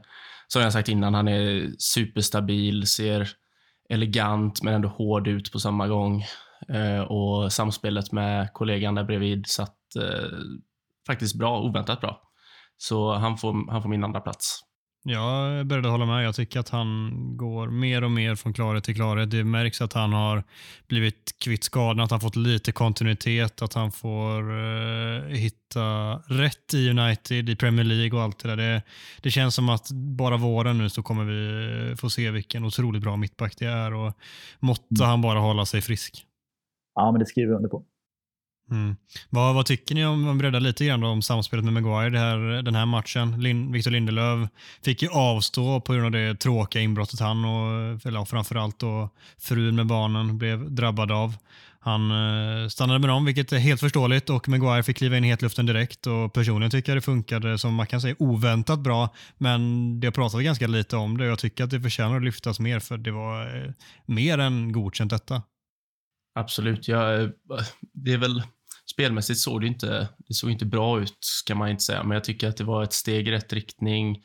som 0.48 0.62
jag 0.62 0.74
sagt 0.74 0.90
innan, 0.90 1.14
han 1.14 1.28
är 1.28 1.72
superstabil, 1.78 2.88
ser 2.88 3.30
elegant 3.90 4.64
men 4.64 4.74
ändå 4.74 4.88
hård 4.88 5.28
ut 5.28 5.52
på 5.52 5.60
samma 5.60 5.88
gång. 5.88 6.24
Eh, 6.70 7.02
och 7.02 7.54
samspelet 7.54 8.12
med 8.12 8.54
kollegan 8.54 8.96
där 8.96 9.04
bredvid 9.04 9.48
satt 9.48 9.78
eh, 10.00 10.30
faktiskt 11.08 11.36
bra, 11.36 11.62
oväntat 11.62 12.02
bra. 12.02 12.22
Så 12.78 13.14
han 13.14 13.38
får, 13.38 13.72
han 13.72 13.82
får 13.82 13.90
min 13.90 14.04
andra 14.04 14.22
plats. 14.22 14.65
Jag 15.08 15.66
började 15.68 15.90
hålla 15.90 16.06
med. 16.06 16.26
Jag 16.26 16.36
tycker 16.36 16.60
att 16.60 16.70
han 16.70 17.12
går 17.38 17.68
mer 17.68 18.04
och 18.04 18.12
mer 18.12 18.36
från 18.36 18.54
klarhet 18.54 18.84
till 18.84 18.96
klarhet. 18.96 19.32
Det 19.32 19.44
märks 19.44 19.82
att 19.82 19.94
han 19.94 20.14
har 20.14 20.44
blivit 20.88 21.36
kvitt 21.40 21.64
skadan, 21.64 22.00
att 22.00 22.12
han 22.12 22.20
fått 22.20 22.36
lite 22.36 22.72
kontinuitet, 22.72 23.62
att 23.62 23.74
han 23.74 23.92
får 23.92 24.52
eh, 24.52 25.22
hitta 25.22 26.16
rätt 26.16 26.74
i 26.74 26.90
United, 26.90 27.50
i 27.50 27.56
Premier 27.56 27.84
League 27.84 28.20
och 28.20 28.24
allt 28.24 28.40
det 28.40 28.48
där. 28.48 28.58
Det, 28.58 28.82
det 29.22 29.32
känns 29.32 29.56
som 29.56 29.70
att 29.70 29.92
bara 29.92 30.38
våren 30.38 30.78
nu 30.78 30.90
så 30.90 31.04
kommer 31.04 31.24
vi 31.24 31.96
få 31.96 32.10
se 32.10 32.32
vilken 32.32 32.66
otroligt 32.66 33.02
bra 33.02 33.18
mittback 33.18 33.56
det 33.58 33.66
är 33.66 33.94
och 33.94 34.14
måtte 34.60 35.04
han 35.04 35.22
bara 35.22 35.40
hålla 35.40 35.66
sig 35.66 35.82
frisk. 35.82 36.26
Ja, 36.96 37.12
men 37.12 37.20
det 37.20 37.26
skriver 37.26 37.52
jag 37.52 37.58
under 37.58 37.70
på. 37.70 37.84
Mm. 38.72 38.96
Vad, 39.30 39.56
vad, 39.56 39.66
tycker 39.66 39.96
ni 39.96 40.06
om, 40.06 40.28
om 40.28 40.38
bredda 40.38 40.60
lite 40.60 40.86
grann 40.86 41.04
om 41.04 41.22
samspelet 41.22 41.66
med 41.66 41.74
Maguire 41.74 42.10
det 42.10 42.20
här, 42.20 42.38
den 42.62 42.76
här 42.76 42.86
matchen? 42.86 43.42
Lin, 43.42 43.72
Victor 43.72 43.92
Lindelöf 43.92 44.50
fick 44.84 45.02
ju 45.02 45.10
avstå 45.10 45.82
på 45.82 45.94
grund 45.94 46.06
av 46.06 46.12
det 46.12 46.36
tråkiga 46.36 46.82
inbrottet 46.82 47.20
han 47.20 47.46
och 47.46 48.06
eller 48.06 48.26
framförallt 48.26 48.80
då 48.80 49.10
frun 49.38 49.76
med 49.76 49.88
barnen 49.88 50.38
blev 50.38 50.72
drabbad 50.72 51.12
av. 51.12 51.36
Han 51.86 52.12
eh, 52.12 52.68
stannade 52.68 53.00
med 53.00 53.10
dem, 53.10 53.26
vilket 53.26 53.52
är 53.52 53.58
helt 53.58 53.80
förståeligt 53.80 54.30
och 54.30 54.50
Maguire 54.50 54.84
fick 54.84 54.98
kliva 54.98 55.18
in 55.18 55.26
i 55.26 55.28
hetluften 55.28 55.66
direkt 55.66 56.08
och 56.08 56.34
personligen 56.34 56.72
tycker 56.72 56.92
jag 56.92 56.98
det 56.98 57.02
funkade 57.02 57.58
som 57.58 57.74
man 57.74 57.88
kan 57.88 58.02
säga 58.02 58.16
oväntat 58.20 58.80
bra. 58.80 59.10
Men 59.38 60.00
det 60.00 60.08
har 60.08 60.12
pratat 60.12 60.44
ganska 60.44 60.68
lite 60.68 60.98
om 60.98 61.18
det 61.18 61.24
och 61.24 61.30
jag 61.30 61.40
tycker 61.40 61.64
att 61.64 61.70
det 61.70 61.82
förtjänar 61.82 62.18
att 62.18 62.24
lyftas 62.24 62.60
mer 62.60 62.80
för 62.80 62.98
det 62.98 63.12
var 63.12 63.64
eh, 63.66 63.72
mer 64.06 64.38
än 64.38 64.72
godkänt 64.72 65.12
detta. 65.12 65.42
Absolut. 66.36 66.88
Ja, 66.88 67.14
eh, 67.14 67.30
det 67.94 68.14
är 68.14 68.18
väl 68.18 68.44
spelmässigt 68.96 69.40
såg 69.40 69.62
det 69.62 69.68
inte, 69.68 70.10
det 70.28 70.34
såg 70.34 70.52
inte 70.52 70.66
bra 70.66 71.02
ut, 71.02 71.20
kan 71.46 71.58
man 71.58 71.70
inte 71.70 71.84
säga, 71.84 72.04
men 72.04 72.12
jag 72.12 72.24
tycker 72.24 72.50
att 72.50 72.58
det 72.58 72.64
var 72.64 72.84
ett 72.84 72.94
steg 72.94 73.28
i 73.28 73.32
rätt 73.32 73.54
riktning, 73.54 74.18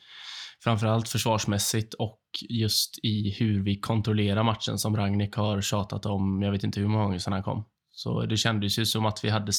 framförallt 0.63 1.09
försvarsmässigt 1.09 1.93
och 1.93 2.21
just 2.49 2.99
i 3.03 3.35
hur 3.39 3.63
vi 3.63 3.79
kontrollerar 3.79 4.43
matchen 4.43 4.77
som 4.77 4.97
Ragnik 4.97 5.35
har 5.35 5.61
tjatat 5.61 6.05
om, 6.05 6.41
jag 6.41 6.51
vet 6.51 6.63
inte 6.63 6.79
hur 6.79 6.87
många 6.87 7.03
gånger 7.03 7.19
sedan 7.19 7.33
han 7.33 7.43
kom. 7.43 7.65
Så 7.91 8.25
det 8.25 8.37
kändes 8.37 8.79
ju 8.79 8.85
som 8.85 9.05
att 9.05 9.23
vi 9.23 9.29
hade, 9.29 9.51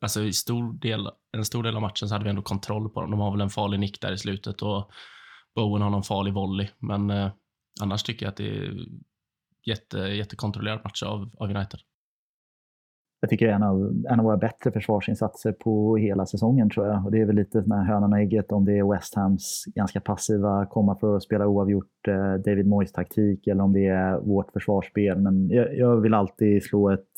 alltså 0.00 0.22
i 0.22 0.32
stor 0.32 0.80
del, 0.80 1.08
en 1.36 1.44
stor 1.44 1.62
del 1.62 1.76
av 1.76 1.82
matchen 1.82 2.08
så 2.08 2.14
hade 2.14 2.24
vi 2.24 2.30
ändå 2.30 2.42
kontroll 2.42 2.88
på 2.90 3.00
dem. 3.00 3.10
De 3.10 3.20
har 3.20 3.30
väl 3.30 3.40
en 3.40 3.50
farlig 3.50 3.80
nick 3.80 4.00
där 4.00 4.12
i 4.12 4.18
slutet 4.18 4.62
och 4.62 4.90
Bowen 5.54 5.82
har 5.82 5.90
någon 5.90 6.02
farlig 6.02 6.34
volley, 6.34 6.68
men 6.78 7.10
eh, 7.10 7.30
annars 7.80 8.02
tycker 8.02 8.26
jag 8.26 8.30
att 8.30 8.36
det 8.36 8.48
är 8.48 8.86
jätte, 9.66 9.98
jättekontrollerad 9.98 10.80
match 10.84 11.02
av, 11.02 11.30
av 11.38 11.50
United. 11.50 11.80
Jag 13.20 13.30
tycker 13.30 13.46
det 13.46 13.52
är 13.52 13.56
en 13.56 13.62
av, 13.62 14.04
en 14.10 14.20
av 14.20 14.24
våra 14.24 14.36
bättre 14.36 14.72
försvarsinsatser 14.72 15.52
på 15.52 15.96
hela 15.96 16.26
säsongen 16.26 16.70
tror 16.70 16.86
jag. 16.86 17.04
Och 17.04 17.10
det 17.10 17.20
är 17.20 17.24
väl 17.24 17.36
lite 17.36 17.60
den 17.60 17.72
här 17.72 17.84
hönan 17.84 18.12
och 18.12 18.18
ägget 18.18 18.52
om 18.52 18.64
det 18.64 18.78
är 18.78 18.92
West 18.92 19.14
Hams 19.14 19.64
ganska 19.74 20.00
passiva, 20.00 20.66
komma 20.66 20.96
för 20.96 21.16
att 21.16 21.22
spela 21.22 21.46
oavgjort, 21.46 22.08
eh, 22.08 22.34
David 22.34 22.66
Moyes 22.66 22.92
taktik 22.92 23.46
eller 23.46 23.62
om 23.62 23.72
det 23.72 23.86
är 23.86 24.20
vårt 24.20 24.52
försvarsspel. 24.52 25.18
Men 25.18 25.48
jag, 25.48 25.76
jag 25.76 26.00
vill 26.00 26.14
alltid 26.14 26.62
slå 26.62 26.90
ett 26.90 27.08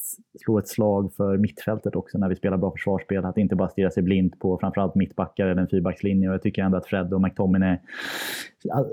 slå 0.45 0.59
ett 0.59 0.69
slag 0.69 1.13
för 1.17 1.39
mittfältet 1.39 1.97
också 1.97 2.19
när 2.19 2.29
vi 2.29 2.37
spelar 2.37 2.57
bra 2.57 2.71
försvarsspel. 2.71 3.25
Att 3.25 3.39
inte 3.39 3.57
bara 3.57 3.69
stirra 3.69 3.91
sig 3.91 4.03
blint 4.03 4.39
på 4.39 4.59
framförallt 4.59 4.95
mittbackar 4.95 5.47
eller 5.47 5.63
en 5.63 5.69
fyrbackslinje. 5.69 6.29
Och 6.29 6.35
jag 6.35 6.43
tycker 6.43 6.63
ändå 6.63 6.79
att 6.79 6.87
Fred 6.87 7.13
och 7.15 7.21
McTominay 7.21 7.79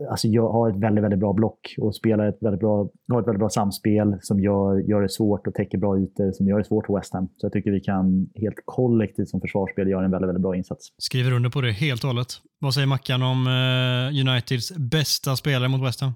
alltså, 0.09 0.27
har 0.41 0.69
ett 0.69 0.75
väldigt, 0.75 1.03
väldigt 1.03 1.19
bra 1.19 1.33
block 1.33 1.75
och 1.77 1.95
spelar 1.95 2.27
ett 2.27 2.37
väldigt 2.41 2.59
bra, 2.59 2.89
har 3.11 3.21
ett 3.21 3.27
väldigt 3.27 3.39
bra 3.39 3.49
samspel 3.49 4.17
som 4.21 4.39
gör, 4.39 4.77
gör 4.77 5.01
det 5.01 5.09
svårt 5.09 5.47
och 5.47 5.53
täcker 5.53 5.77
bra 5.77 5.99
ytor, 5.99 6.31
som 6.31 6.47
gör 6.47 6.57
det 6.57 6.63
svårt 6.63 6.89
West 6.97 7.13
Ham. 7.13 7.27
Så 7.37 7.45
jag 7.45 7.53
tycker 7.53 7.71
vi 7.71 7.79
kan 7.79 8.29
helt 8.35 8.59
kollektivt 8.65 9.29
som 9.29 9.41
försvarsspel 9.41 9.87
göra 9.87 10.05
en 10.05 10.11
väldigt, 10.11 10.27
väldigt 10.29 10.41
bra 10.41 10.55
insats. 10.55 10.87
Skriver 10.97 11.31
under 11.31 11.49
på 11.49 11.61
det 11.61 11.71
helt 11.71 12.03
och 12.03 12.07
hållet. 12.07 12.27
Vad 12.59 12.73
säger 12.73 12.87
Mackan 12.87 13.23
om 13.23 13.47
uh, 13.47 14.29
Uniteds 14.29 14.71
bästa 14.71 15.35
spelare 15.35 15.69
mot 15.69 15.87
West 15.87 16.01
Ham? 16.01 16.13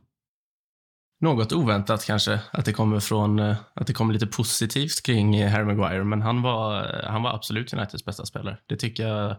något 1.21 1.53
oväntat 1.53 2.05
kanske 2.05 2.39
att 2.51 2.65
det 2.65 2.73
kommer 2.73 2.99
från 2.99 3.39
eh, 3.39 3.55
att 3.75 3.87
det 3.87 3.93
kommer 3.93 4.13
lite 4.13 4.27
positivt 4.27 5.03
kring 5.05 5.35
eh, 5.35 5.51
Harry 5.51 5.65
Maguire, 5.65 6.03
men 6.03 6.21
han 6.21 6.41
var, 6.41 6.87
han 7.07 7.23
var 7.23 7.33
absolut 7.35 7.73
Uniteds 7.73 8.05
bästa 8.05 8.25
spelare. 8.25 8.57
Det 8.67 8.75
tycker 8.75 9.07
jag 9.07 9.35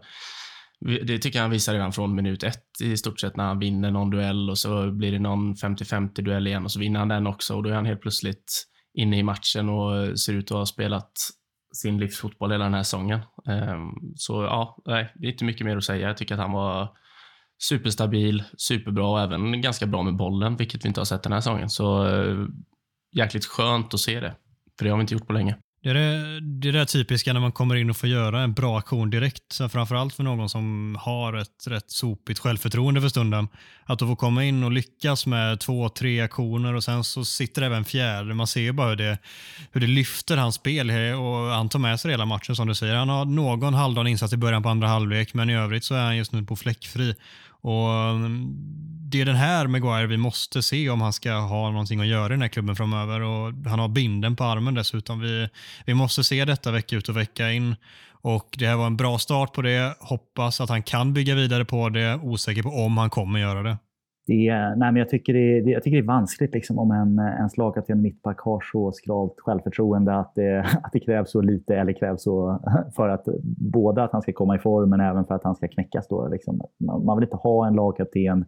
det 0.85 1.17
tycker 1.17 1.39
jag 1.39 1.43
han 1.43 1.51
visar 1.51 1.73
redan 1.73 1.93
från 1.93 2.15
minut 2.15 2.43
ett 2.43 2.81
i 2.81 2.97
stort 2.97 3.19
sett 3.19 3.35
när 3.35 3.43
han 3.43 3.59
vinner 3.59 3.91
någon 3.91 4.09
duell 4.09 4.49
och 4.49 4.57
så 4.57 4.91
blir 4.91 5.11
det 5.11 5.19
någon 5.19 5.53
50-50 5.53 6.21
duell 6.21 6.47
igen 6.47 6.63
och 6.63 6.71
så 6.71 6.79
vinner 6.79 6.99
han 6.99 7.07
den 7.07 7.27
också 7.27 7.55
och 7.55 7.63
då 7.63 7.69
är 7.69 7.73
han 7.73 7.85
helt 7.85 8.01
plötsligt 8.01 8.65
inne 8.93 9.17
i 9.17 9.23
matchen 9.23 9.69
och 9.69 10.19
ser 10.19 10.33
ut 10.33 10.51
att 10.51 10.57
ha 10.57 10.65
spelat 10.65 11.11
sin 11.75 11.97
livsfotboll 11.97 12.51
hela 12.51 12.63
den 12.63 12.73
här 12.73 12.83
säsongen. 12.83 13.19
Ehm, 13.47 13.89
så 14.15 14.43
ja, 14.43 14.77
nej, 14.85 15.13
det 15.15 15.27
är 15.27 15.31
inte 15.31 15.45
mycket 15.45 15.65
mer 15.65 15.77
att 15.77 15.83
säga. 15.83 16.07
Jag 16.07 16.17
tycker 16.17 16.35
att 16.35 16.41
han 16.41 16.51
var 16.51 16.97
superstabil, 17.63 18.43
superbra 18.57 19.07
och 19.07 19.21
även 19.21 19.61
ganska 19.61 19.85
bra 19.85 20.03
med 20.03 20.15
bollen, 20.15 20.55
vilket 20.55 20.85
vi 20.85 20.87
inte 20.87 20.99
har 20.99 21.05
sett 21.05 21.23
den 21.23 21.33
här 21.33 21.39
säsongen. 21.39 21.69
Så 21.69 22.07
eh, 22.07 22.45
jäkligt 23.15 23.45
skönt 23.45 23.93
att 23.93 23.99
se 23.99 24.19
det, 24.19 24.35
för 24.77 24.85
det 24.85 24.91
har 24.91 24.97
vi 24.97 25.01
inte 25.01 25.13
gjort 25.13 25.27
på 25.27 25.33
länge. 25.33 25.57
Det 25.83 25.89
är 25.89 25.93
det, 25.93 26.39
det 26.39 26.67
är 26.67 26.73
det 26.73 26.85
typiska 26.85 27.33
när 27.33 27.39
man 27.39 27.51
kommer 27.51 27.75
in 27.75 27.89
och 27.89 27.97
får 27.97 28.09
göra 28.09 28.41
en 28.41 28.53
bra 28.53 28.79
aktion 28.79 29.09
direkt. 29.09 29.43
Så 29.51 29.69
framförallt 29.69 30.13
för 30.13 30.23
någon 30.23 30.49
som 30.49 30.97
har 30.99 31.33
ett 31.33 31.67
rätt 31.67 31.91
sopigt 31.91 32.39
självförtroende 32.39 33.01
för 33.01 33.09
stunden. 33.09 33.47
Att 33.85 33.99
då 33.99 34.07
få 34.07 34.15
komma 34.15 34.43
in 34.43 34.63
och 34.63 34.71
lyckas 34.71 35.25
med 35.25 35.59
två, 35.59 35.89
tre 35.89 36.21
aktioner 36.21 36.73
och 36.73 36.83
sen 36.83 37.03
så 37.03 37.25
sitter 37.25 37.61
det 37.61 37.67
även 37.67 37.85
fjärde. 37.85 38.33
Man 38.33 38.47
ser 38.47 38.61
ju 38.61 38.71
bara 38.71 38.89
hur 38.89 38.95
det, 38.95 39.17
hur 39.71 39.81
det 39.81 39.87
lyfter 39.87 40.37
hans 40.37 40.55
spel 40.55 40.89
och 40.89 41.35
han 41.35 41.69
tar 41.69 41.79
med 41.79 41.99
sig 41.99 42.11
hela 42.11 42.25
matchen 42.25 42.55
som 42.55 42.67
du 42.67 42.75
säger. 42.75 42.95
Han 42.95 43.09
har 43.09 43.25
någon 43.25 43.73
halvdan 43.73 44.07
insats 44.07 44.33
i 44.33 44.37
början 44.37 44.63
på 44.63 44.69
andra 44.69 44.87
halvlek 44.87 45.33
men 45.33 45.49
i 45.49 45.55
övrigt 45.55 45.83
så 45.83 45.95
är 45.95 46.03
han 46.03 46.17
just 46.17 46.31
nu 46.31 46.43
på 46.43 46.55
fläckfri. 46.55 47.15
Och 47.63 47.91
mm, 47.91 48.47
Det 49.09 49.21
är 49.21 49.25
den 49.25 49.35
här 49.35 49.67
Maguire 49.67 50.07
vi 50.07 50.17
måste 50.17 50.63
se 50.63 50.89
om 50.89 51.01
han 51.01 51.13
ska 51.13 51.33
ha 51.33 51.71
någonting 51.71 51.99
att 51.99 52.07
göra 52.07 52.25
i 52.25 52.29
den 52.29 52.41
här 52.41 52.49
klubben 52.49 52.75
framöver. 52.75 53.21
Och 53.21 53.53
Han 53.65 53.79
har 53.79 53.87
binden 53.87 54.35
på 54.35 54.43
armen 54.43 54.73
dessutom. 54.73 55.19
Vi, 55.19 55.49
vi 55.85 55.93
måste 55.93 56.23
se 56.23 56.45
detta 56.45 56.71
vecka 56.71 56.95
ut 56.95 57.09
och 57.09 57.17
vecka 57.17 57.51
in. 57.51 57.75
Och 58.21 58.55
Det 58.59 58.67
här 58.67 58.75
var 58.75 58.87
en 58.87 58.97
bra 58.97 59.17
start 59.17 59.53
på 59.53 59.61
det. 59.61 59.95
Hoppas 59.99 60.61
att 60.61 60.69
han 60.69 60.83
kan 60.83 61.13
bygga 61.13 61.35
vidare 61.35 61.65
på 61.65 61.89
det. 61.89 62.19
Osäker 62.23 62.63
på 62.63 62.69
om 62.69 62.97
han 62.97 63.09
kommer 63.09 63.39
göra 63.39 63.63
det 63.63 63.77
det, 64.25 64.75
nej, 64.75 64.91
men 64.91 64.95
jag, 64.95 65.09
tycker 65.09 65.33
det, 65.33 65.61
det, 65.61 65.71
jag 65.71 65.83
tycker 65.83 65.97
det 65.97 66.03
är 66.03 66.07
vanskligt 66.07 66.53
liksom, 66.53 66.79
om 66.79 66.91
en, 66.91 67.19
en 67.19 67.49
slagkapten 67.49 68.01
mittback 68.01 68.39
har 68.39 68.63
så 68.71 68.91
skralt 68.91 69.33
självförtroende 69.37 70.15
att 70.15 70.35
det, 70.35 70.59
att 70.83 70.91
det 70.93 70.99
krävs 70.99 71.31
så 71.31 71.41
lite 71.41 71.75
eller 71.75 71.93
krävs 71.93 72.23
så 72.23 72.59
för 72.95 73.09
att 73.09 73.25
både 73.71 74.03
att 74.03 74.11
han 74.11 74.21
ska 74.21 74.33
komma 74.33 74.55
i 74.55 74.59
form 74.59 74.89
men 74.89 74.99
även 74.99 75.25
för 75.25 75.35
att 75.35 75.43
han 75.43 75.55
ska 75.55 75.67
knäckas. 75.67 76.07
Då, 76.07 76.27
liksom. 76.27 76.61
man, 76.77 77.05
man 77.05 77.17
vill 77.17 77.23
inte 77.23 77.35
ha 77.35 77.67
en 77.67 77.73
lagkapten 77.73 78.45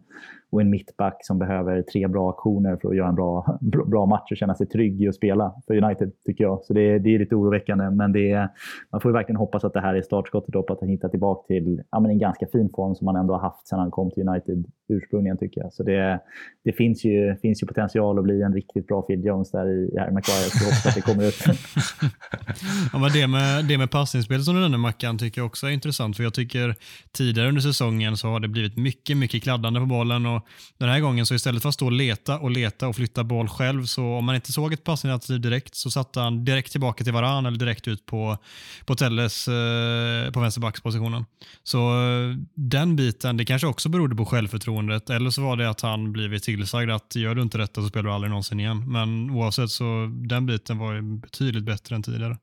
och 0.52 0.60
en 0.60 0.70
mittback 0.70 1.16
som 1.20 1.38
behöver 1.38 1.82
tre 1.82 2.06
bra 2.06 2.30
aktioner 2.30 2.76
för 2.76 2.88
att 2.88 2.96
göra 2.96 3.08
en 3.08 3.14
bra, 3.14 3.58
bra 3.86 4.06
match 4.06 4.30
och 4.30 4.36
känna 4.36 4.54
sig 4.54 4.66
trygg 4.66 5.02
i 5.02 5.08
att 5.08 5.14
spela 5.14 5.54
för 5.66 5.84
United, 5.84 6.12
tycker 6.26 6.44
jag. 6.44 6.64
Så 6.64 6.72
det, 6.72 6.98
det 6.98 7.14
är 7.14 7.18
lite 7.18 7.34
oroväckande, 7.34 7.90
men 7.90 8.12
det 8.12 8.30
är, 8.30 8.48
man 8.92 9.00
får 9.00 9.10
verkligen 9.10 9.36
hoppas 9.36 9.64
att 9.64 9.72
det 9.72 9.80
här 9.80 9.94
är 9.94 10.02
startskottet 10.02 10.52
på 10.52 10.72
att 10.72 10.80
han 10.80 10.88
hittar 10.88 11.08
tillbaka 11.08 11.46
till 11.46 11.82
ja, 11.90 12.00
men 12.00 12.10
en 12.10 12.18
ganska 12.18 12.46
fin 12.52 12.70
form 12.76 12.94
som 12.94 13.06
han 13.06 13.16
ändå 13.16 13.34
har 13.34 13.40
haft 13.40 13.68
sedan 13.68 13.78
han 13.78 13.90
kom 13.90 14.10
till 14.10 14.28
United 14.28 14.64
ursprungligen, 14.88 15.38
tycker 15.38 15.60
jag. 15.60 15.72
Så 15.72 15.82
det, 15.82 16.20
det 16.64 16.72
finns, 16.72 17.04
ju, 17.04 17.36
finns 17.36 17.62
ju 17.62 17.66
potential 17.66 18.18
att 18.18 18.24
bli 18.24 18.42
en 18.42 18.54
riktigt 18.54 18.86
bra 18.86 19.02
Phil 19.02 19.24
Jones 19.24 19.50
där 19.50 19.68
i 19.68 19.98
Harry 19.98 20.12
Maguire, 20.12 20.50
så 20.50 20.64
jag 20.64 20.64
hoppas 20.64 20.86
att 20.86 20.94
det 20.94 21.00
kommer 21.00 21.28
ut. 21.28 21.44
ja, 22.92 22.98
men 22.98 23.10
det 23.12 23.26
med, 23.26 23.64
det 23.64 23.78
med 23.78 23.90
passningsspel 23.90 24.42
som 24.42 24.54
du 24.54 24.60
nämnde 24.60 24.78
Mackan 24.78 25.18
tycker 25.18 25.40
jag 25.40 25.46
också 25.46 25.66
är 25.66 25.70
intressant, 25.70 26.16
för 26.16 26.22
jag 26.22 26.34
tycker 26.34 26.74
tidigare 27.12 27.48
under 27.48 27.60
säsongen 27.60 28.16
så 28.16 28.28
har 28.28 28.40
det 28.40 28.48
blivit 28.48 28.76
mycket, 28.76 29.16
mycket 29.16 29.42
kladdande 29.42 29.80
på 29.80 29.86
bollen 29.86 30.26
och 30.26 30.35
den 30.78 30.88
här 30.88 31.00
gången 31.00 31.26
så 31.26 31.34
istället 31.34 31.62
för 31.62 31.68
att 31.68 31.74
stå 31.74 31.86
och 31.86 31.92
leta 31.92 32.38
och 32.38 32.50
leta 32.50 32.88
och 32.88 32.96
flytta 32.96 33.24
boll 33.24 33.48
själv 33.48 33.84
så 33.84 34.04
om 34.04 34.24
man 34.24 34.34
inte 34.34 34.52
såg 34.52 34.72
ett 34.72 34.84
passinitiativ 34.84 35.40
direkt 35.40 35.74
så 35.74 35.90
satte 35.90 36.20
han 36.20 36.44
direkt 36.44 36.72
tillbaka 36.72 37.04
till 37.04 37.12
varann 37.12 37.46
eller 37.46 37.58
direkt 37.58 37.88
ut 37.88 38.06
på, 38.06 38.38
på 38.86 38.94
Telles 38.94 39.48
eh, 39.48 40.30
på 40.32 40.40
vänsterbackspositionen. 40.40 41.24
Så 41.62 41.78
eh, 41.78 42.36
den 42.54 42.96
biten, 42.96 43.36
det 43.36 43.44
kanske 43.44 43.66
också 43.66 43.88
berodde 43.88 44.16
på 44.16 44.24
självförtroendet 44.24 45.10
eller 45.10 45.30
så 45.30 45.42
var 45.42 45.56
det 45.56 45.70
att 45.70 45.80
han 45.80 46.12
blivit 46.12 46.42
tillsagd 46.42 46.90
att 46.90 47.16
gör 47.16 47.34
du 47.34 47.42
inte 47.42 47.58
detta 47.58 47.82
så 47.82 47.88
spelar 47.88 48.04
du 48.04 48.14
aldrig 48.14 48.30
någonsin 48.30 48.60
igen. 48.60 48.92
Men 48.92 49.30
oavsett 49.30 49.70
så 49.70 50.10
den 50.28 50.46
biten 50.46 50.78
var 50.78 50.94
ju 50.94 51.02
betydligt 51.02 51.64
bättre 51.64 51.96
än 51.96 52.02
tidigare. 52.02 52.36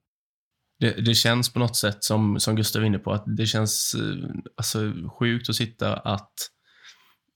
Det, 0.79 1.05
det, 1.05 1.15
känns 1.15 1.53
på 1.53 1.59
något 1.59 1.75
sätt 1.75 1.97
som, 1.99 2.39
som 2.39 2.55
Gustav 2.55 2.81
är 2.81 2.85
inne 2.85 2.99
på, 2.99 3.13
att 3.13 3.23
det 3.37 3.45
känns 3.45 3.95
eh, 3.95 4.29
alltså, 4.57 4.93
sjukt 5.19 5.49
att 5.49 5.55
sitta 5.55 5.93
att 5.93 6.33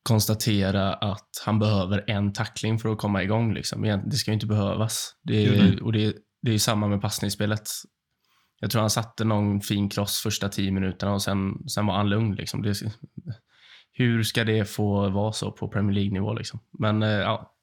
konstatera 0.07 0.93
att 0.93 1.29
han 1.45 1.59
behöver 1.59 2.03
en 2.07 2.33
tackling 2.33 2.79
för 2.79 2.89
att 2.89 2.97
komma 2.97 3.23
igång. 3.23 3.53
Liksom. 3.53 4.01
Det 4.05 4.15
ska 4.15 4.31
ju 4.31 4.33
inte 4.33 4.45
behövas. 4.45 5.15
Det 5.23 5.45
är, 5.45 5.53
mm. 5.53 5.85
och 5.85 5.93
det, 5.93 6.15
det 6.41 6.53
är 6.53 6.57
samma 6.57 6.87
med 6.87 7.01
passningsspelet. 7.01 7.69
Jag 8.59 8.71
tror 8.71 8.81
han 8.81 8.89
satte 8.89 9.23
någon 9.23 9.61
fin 9.61 9.89
cross 9.89 10.21
första 10.23 10.49
tio 10.49 10.71
minuterna 10.71 11.13
och 11.13 11.21
sen, 11.21 11.67
sen 11.67 11.85
var 11.85 11.93
han 11.93 12.09
lugn. 12.09 12.35
Liksom. 12.35 12.61
Det, 12.61 12.73
hur 13.91 14.23
ska 14.23 14.43
det 14.43 14.69
få 14.69 15.09
vara 15.09 15.31
så 15.31 15.51
på 15.51 15.67
Premier 15.67 15.95
League-nivå? 15.95 16.33
Liksom? 16.33 16.59
Men 16.79 17.03
eh, 17.03 17.09
ja, 17.09 17.53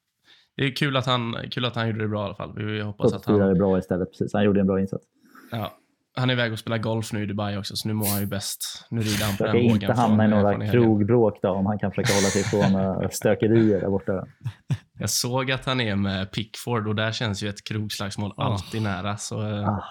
det 0.57 0.63
är 0.65 0.75
kul 0.75 0.97
att, 0.97 1.05
han, 1.05 1.35
kul 1.51 1.65
att 1.65 1.75
han 1.75 1.87
gjorde 1.87 2.01
det 2.01 2.07
bra 2.07 2.21
i 2.21 2.25
alla 2.25 2.35
fall. 2.35 2.53
Vi 2.55 2.81
hoppas 2.81 3.13
att 3.13 3.25
han... 3.25 3.39
det 3.39 3.55
bra 3.55 3.79
istället, 3.79 4.11
precis. 4.11 4.33
Han 4.33 4.43
gjorde 4.43 4.59
en 4.59 4.67
bra 4.67 4.79
insats. 4.79 5.05
Ja, 5.51 5.77
han 6.15 6.29
är 6.29 6.33
iväg 6.33 6.53
och 6.53 6.59
spelar 6.59 6.77
golf 6.77 7.13
nu 7.13 7.23
i 7.23 7.25
Dubai 7.25 7.57
också, 7.57 7.75
så 7.75 7.87
nu 7.87 7.93
mår 7.93 8.07
han 8.07 8.19
ju 8.19 8.25
bäst. 8.25 8.87
Nu 8.89 9.01
rider 9.01 9.25
han 9.25 9.37
på 9.37 9.45
den 9.45 9.55
inte 9.55 9.93
hamna 9.93 10.25
i 10.25 10.27
några 10.27 10.67
krogbråk 10.71 11.39
då, 11.41 11.49
om 11.49 11.65
han 11.65 11.79
kan 11.79 11.91
försöka 11.91 12.13
hålla 12.13 12.27
sig 12.27 12.41
ifrån 12.41 12.81
eh, 12.81 13.09
stökerier 13.09 13.81
där 13.81 13.89
borta. 13.89 14.25
Jag 14.99 15.09
såg 15.09 15.51
att 15.51 15.65
han 15.65 15.81
är 15.81 15.95
med 15.95 16.31
Pickford 16.31 16.87
och 16.87 16.95
där 16.95 17.11
känns 17.11 17.43
ju 17.43 17.49
ett 17.49 17.63
krogslagsmål 17.63 18.31
oh. 18.31 18.45
alltid 18.45 18.81
nära. 18.81 19.17
Så, 19.17 19.41
eh, 19.41 19.69
ah. 19.69 19.83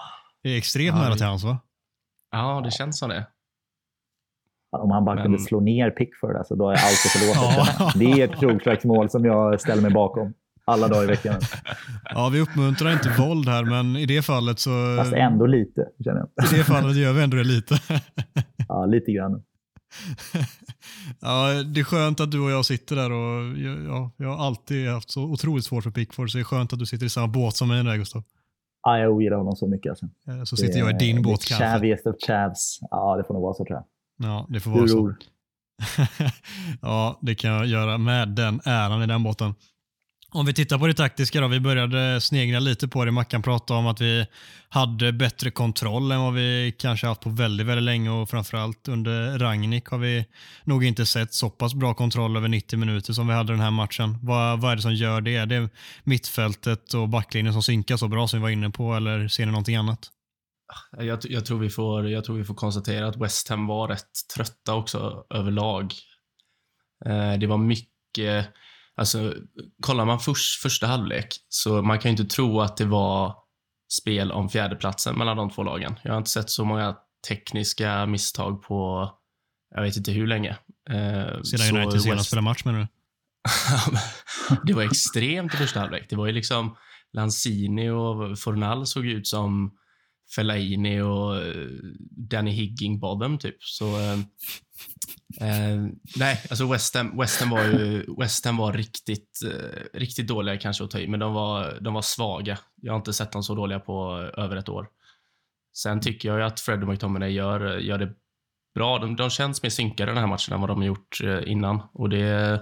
Det 0.43 0.49
är 0.49 0.57
extremt 0.57 0.97
nära 0.97 1.15
till 1.15 1.25
hans 1.25 1.43
va? 1.43 1.59
Ja, 2.31 2.61
det 2.63 2.71
känns 2.71 2.99
som 2.99 3.09
det. 3.09 3.27
Om 4.71 4.91
han 4.91 5.05
bara 5.05 5.15
Men... 5.15 5.23
kunde 5.23 5.39
slå 5.39 5.59
ner 5.59 5.91
Pickford, 5.91 6.35
alltså, 6.35 6.55
då 6.55 6.69
är 6.69 6.73
allt 6.73 6.81
förlåtet. 6.81 7.75
ja. 7.79 7.91
Det 7.95 8.21
är 8.21 8.29
ett 8.29 8.39
krogslagsmål 8.39 9.09
som 9.09 9.25
jag 9.25 9.61
ställer 9.61 9.81
mig 9.81 9.91
bakom. 9.91 10.33
Alla 10.65 10.87
dagar 10.87 11.03
i 11.03 11.07
veckan. 11.07 11.41
Ja, 12.09 12.29
vi 12.29 12.39
uppmuntrar 12.39 12.93
inte 12.93 13.09
våld 13.19 13.47
här, 13.49 13.63
men 13.63 13.95
i 13.95 14.05
det 14.05 14.21
fallet 14.21 14.59
så... 14.59 14.95
Fast 14.97 15.13
ändå 15.13 15.45
lite, 15.45 15.85
känner 16.03 16.19
jag. 16.35 16.53
I 16.53 16.57
det 16.57 16.63
fallet 16.63 16.95
gör 16.97 17.13
vi 17.13 17.23
ändå 17.23 17.37
det 17.37 17.43
lite. 17.43 17.79
Ja, 18.67 18.85
lite 18.85 19.11
grann. 19.11 19.41
Ja, 21.21 21.63
det 21.63 21.79
är 21.79 21.83
skönt 21.83 22.19
att 22.19 22.31
du 22.31 22.39
och 22.39 22.51
jag 22.51 22.65
sitter 22.65 22.95
där 22.95 23.11
och 23.11 23.57
ja, 23.87 24.11
jag 24.17 24.27
har 24.35 24.45
alltid 24.45 24.89
haft 24.89 25.11
så 25.11 25.23
otroligt 25.23 25.65
svårt 25.65 25.83
för 25.83 25.91
Pickford, 25.91 26.31
så 26.31 26.37
det 26.37 26.41
är 26.41 26.43
skönt 26.43 26.73
att 26.73 26.79
du 26.79 26.85
sitter 26.85 27.05
i 27.05 27.09
samma 27.09 27.27
båt 27.27 27.55
som 27.55 27.67
mig 27.67 27.83
där, 27.83 27.97
Gustav. 27.97 28.23
Ja, 28.83 28.99
jag 28.99 29.11
ogillar 29.11 29.37
honom 29.37 29.55
så 29.55 29.67
mycket. 29.67 29.89
Alltså. 29.89 30.05
Eh, 30.27 30.43
Så 30.43 30.57
sitter 30.57 30.79
jag 30.79 30.89
i 30.89 31.05
din 31.05 31.21
båt 31.21 31.45
kanske. 31.45 31.65
Chaviest 31.65 32.07
of 32.07 32.15
chavs. 32.27 32.79
Ja, 32.91 33.15
det 33.17 33.23
får 33.23 33.33
nog 33.33 33.43
vara 33.43 33.53
så 33.53 33.65
tror 33.65 33.77
jag. 33.77 34.29
Ja, 34.29 34.45
det 34.49 34.59
får 34.59 34.71
vara 34.71 34.81
Hur 34.81 34.87
så. 34.87 34.97
roligt. 34.97 35.19
ja, 36.81 37.19
det 37.21 37.35
kan 37.35 37.51
jag 37.51 37.65
göra 37.65 37.97
med 37.97 38.29
den 38.29 38.61
äran 38.65 39.03
i 39.03 39.07
den 39.07 39.23
båten. 39.23 39.53
Om 40.35 40.45
vi 40.45 40.53
tittar 40.53 40.77
på 40.77 40.87
det 40.87 40.93
taktiska 40.93 41.41
då. 41.41 41.47
Vi 41.47 41.59
började 41.59 42.21
snegla 42.21 42.59
lite 42.59 42.87
på 42.87 43.05
det. 43.05 43.11
Mackan 43.11 43.41
pratade 43.41 43.79
om 43.79 43.87
att 43.87 44.01
vi 44.01 44.27
hade 44.69 45.13
bättre 45.13 45.51
kontroll 45.51 46.11
än 46.11 46.21
vad 46.21 46.33
vi 46.33 46.75
kanske 46.77 47.07
haft 47.07 47.21
på 47.21 47.29
väldigt, 47.29 47.67
väldigt 47.67 47.83
länge 47.83 48.09
och 48.09 48.29
framförallt 48.29 48.87
under 48.87 49.39
Rangnick 49.39 49.87
har 49.87 49.97
vi 49.97 50.25
nog 50.63 50.83
inte 50.83 51.05
sett 51.05 51.33
så 51.33 51.49
pass 51.49 51.73
bra 51.73 51.93
kontroll 51.93 52.37
över 52.37 52.47
90 52.47 52.79
minuter 52.79 53.13
som 53.13 53.27
vi 53.27 53.33
hade 53.33 53.53
den 53.53 53.59
här 53.59 53.71
matchen. 53.71 54.17
Vad, 54.21 54.61
vad 54.61 54.71
är 54.71 54.75
det 54.75 54.81
som 54.81 54.93
gör 54.93 55.21
det? 55.21 55.35
Är 55.35 55.45
det 55.45 55.69
mittfältet 56.03 56.93
och 56.93 57.09
backlinjen 57.09 57.53
som 57.53 57.63
synkar 57.63 57.97
så 57.97 58.07
bra 58.07 58.27
som 58.27 58.39
vi 58.39 58.43
var 58.43 58.49
inne 58.49 58.69
på 58.69 58.93
eller 58.93 59.27
ser 59.27 59.45
ni 59.45 59.51
någonting 59.51 59.75
annat? 59.75 60.09
Jag, 60.97 61.19
jag, 61.23 61.45
tror 61.45 61.59
vi 61.59 61.69
får, 61.69 62.09
jag 62.09 62.23
tror 62.23 62.37
vi 62.37 62.43
får 62.43 62.55
konstatera 62.55 63.07
att 63.07 63.17
West 63.17 63.49
Ham 63.49 63.67
var 63.67 63.87
rätt 63.87 64.11
trötta 64.35 64.75
också 64.75 65.25
överlag. 65.29 65.93
Eh, 67.05 67.33
det 67.33 67.47
var 67.47 67.57
mycket, 67.57 68.47
alltså 68.97 69.33
kollar 69.81 70.05
man 70.05 70.19
först, 70.19 70.61
första 70.61 70.87
halvlek 70.87 71.27
så 71.49 71.81
man 71.81 71.99
kan 71.99 72.11
ju 72.11 72.17
inte 72.21 72.35
tro 72.35 72.61
att 72.61 72.77
det 72.77 72.85
var 72.85 73.35
spel 74.01 74.31
om 74.31 74.49
fjärdeplatsen 74.49 75.17
mellan 75.17 75.37
de 75.37 75.49
två 75.49 75.63
lagen. 75.63 75.95
Jag 76.03 76.11
har 76.11 76.17
inte 76.17 76.29
sett 76.29 76.49
så 76.49 76.65
många 76.65 76.95
tekniska 77.27 78.05
misstag 78.05 78.61
på, 78.61 79.09
jag 79.75 79.81
vet 79.81 79.97
inte 79.97 80.11
hur 80.11 80.27
länge. 80.27 80.49
Eh, 80.89 81.41
Sedan 81.41 81.75
United 81.75 82.01
senast 82.01 82.07
West- 82.07 82.25
spelade 82.27 82.43
match 82.43 82.65
menar 82.65 82.79
du? 82.79 82.87
det 84.63 84.73
var 84.73 84.83
extremt 84.83 85.53
i 85.53 85.57
första 85.57 85.79
halvlek. 85.79 86.05
Det 86.09 86.15
var 86.15 86.25
ju 86.25 86.31
liksom 86.31 86.77
Lanzini 87.13 87.89
och 87.89 88.39
Fornal 88.39 88.85
såg 88.85 89.05
ut 89.05 89.27
som 89.27 89.71
Fellaini 90.35 91.01
och 91.01 91.37
eh, 91.37 91.67
Danny 92.29 92.75
dem, 93.19 93.37
typ. 93.37 93.63
Så 93.63 93.85
eh, 93.99 94.19
eh, 95.41 95.85
nej, 96.17 96.41
alltså 96.49 96.71
West 96.71 96.95
Ham, 96.95 97.17
West 97.17 97.39
Ham 97.39 97.49
var 97.49 97.63
ju 97.63 98.05
West 98.19 98.45
Ham 98.45 98.57
var 98.57 98.73
riktigt, 98.73 99.39
eh, 99.45 99.99
riktigt 99.99 100.27
dåliga 100.27 100.57
kanske 100.57 100.83
att 100.83 100.91
ta 100.91 100.99
i, 100.99 101.07
men 101.07 101.19
de 101.19 101.33
var, 101.33 101.77
de 101.81 101.93
var 101.93 102.01
svaga. 102.01 102.57
Jag 102.81 102.93
har 102.93 102.97
inte 102.97 103.13
sett 103.13 103.31
dem 103.31 103.43
så 103.43 103.55
dåliga 103.55 103.79
på 103.79 104.29
eh, 104.37 104.43
över 104.43 104.55
ett 104.55 104.69
år. 104.69 104.87
Sen 105.77 106.01
tycker 106.01 106.29
jag 106.29 106.37
ju 106.37 106.43
att 106.43 106.59
Fred 106.59 106.83
och 106.83 106.89
McTominay 106.89 107.31
gör, 107.31 107.75
eh, 107.75 107.85
gör 107.85 107.97
det 107.97 108.13
bra. 108.75 108.99
De, 108.99 109.15
de 109.15 109.29
känns 109.29 109.63
mer 109.63 109.69
synkade 109.69 110.11
den 110.11 110.17
här 110.17 110.27
matchen 110.27 110.53
än 110.53 110.61
vad 110.61 110.69
de 110.69 110.77
har 110.77 110.85
gjort 110.85 111.21
eh, 111.23 111.51
innan 111.51 111.81
och 111.93 112.09
det 112.09 112.61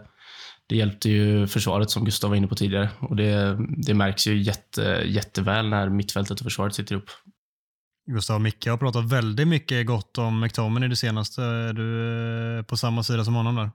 det 0.68 0.76
hjälpte 0.76 1.10
ju 1.10 1.48
försvaret 1.48 1.90
som 1.90 2.06
Gustav 2.06 2.30
var 2.30 2.38
inne 2.38 2.48
på 2.48 2.56
tidigare 2.56 2.90
och 3.00 3.16
det, 3.16 3.58
det 3.78 3.94
märks 3.94 4.28
ju 4.28 4.42
jätte, 4.42 5.04
jätteväl 5.06 5.70
när 5.70 5.90
mittfältet 5.90 6.40
och 6.40 6.44
försvaret 6.44 6.76
sitter 6.76 6.96
ihop. 6.96 7.10
Gustav 8.06 8.36
och 8.36 8.42
Micke 8.42 8.68
har 8.68 8.78
pratat 8.78 9.12
väldigt 9.12 9.48
mycket 9.48 9.88
gott 9.88 10.18
om 10.18 10.40
McTominay 10.40 10.90
det 10.90 10.96
senaste. 10.96 11.42
Är 11.42 11.74
du 11.74 11.90
eh, 12.58 12.66
på 12.66 12.76
samma 12.76 13.04
sida 13.04 13.24
som 13.24 13.36
honom 13.36 13.56
där? 13.56 13.70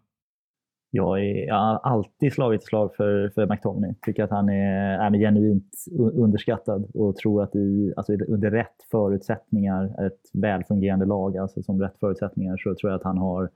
Jag, 0.90 1.20
är, 1.20 1.46
jag 1.46 1.54
har 1.54 1.78
alltid 1.78 2.32
slagit 2.32 2.60
ett 2.60 2.66
slag 2.66 2.94
för, 2.96 3.30
för 3.34 3.46
McTominay. 3.46 3.94
Tycker 4.02 4.24
att 4.24 4.30
han 4.30 4.48
är, 4.48 4.98
är 4.98 5.18
genuint 5.18 5.84
underskattad 6.14 6.90
och 6.94 7.16
tror 7.16 7.42
att 7.42 7.56
i, 7.56 7.92
alltså 7.96 8.12
under 8.12 8.50
rätt 8.50 8.76
förutsättningar, 8.90 10.06
ett 10.06 10.20
välfungerande 10.32 11.06
lag, 11.06 11.36
alltså 11.36 11.62
som 11.62 11.80
rätt 11.80 11.98
förutsättningar, 12.00 12.56
så 12.56 12.74
tror 12.74 12.92
jag 12.92 12.98
att 12.98 13.04
han 13.04 13.18
har 13.18 13.50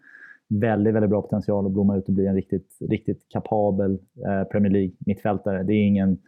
väldigt, 0.60 0.94
väldigt 0.94 1.10
bra 1.10 1.22
potential 1.22 1.66
att 1.66 1.72
blomma 1.72 1.96
ut 1.96 2.08
och 2.08 2.14
bli 2.14 2.26
en 2.26 2.34
riktigt, 2.34 2.78
riktigt 2.90 3.26
kapabel 3.28 3.92
eh, 4.26 4.44
Premier 4.52 4.72
League-mittfältare. 4.72 5.62
Det 5.62 5.72
är 5.72 5.86
ingen, 5.86 6.18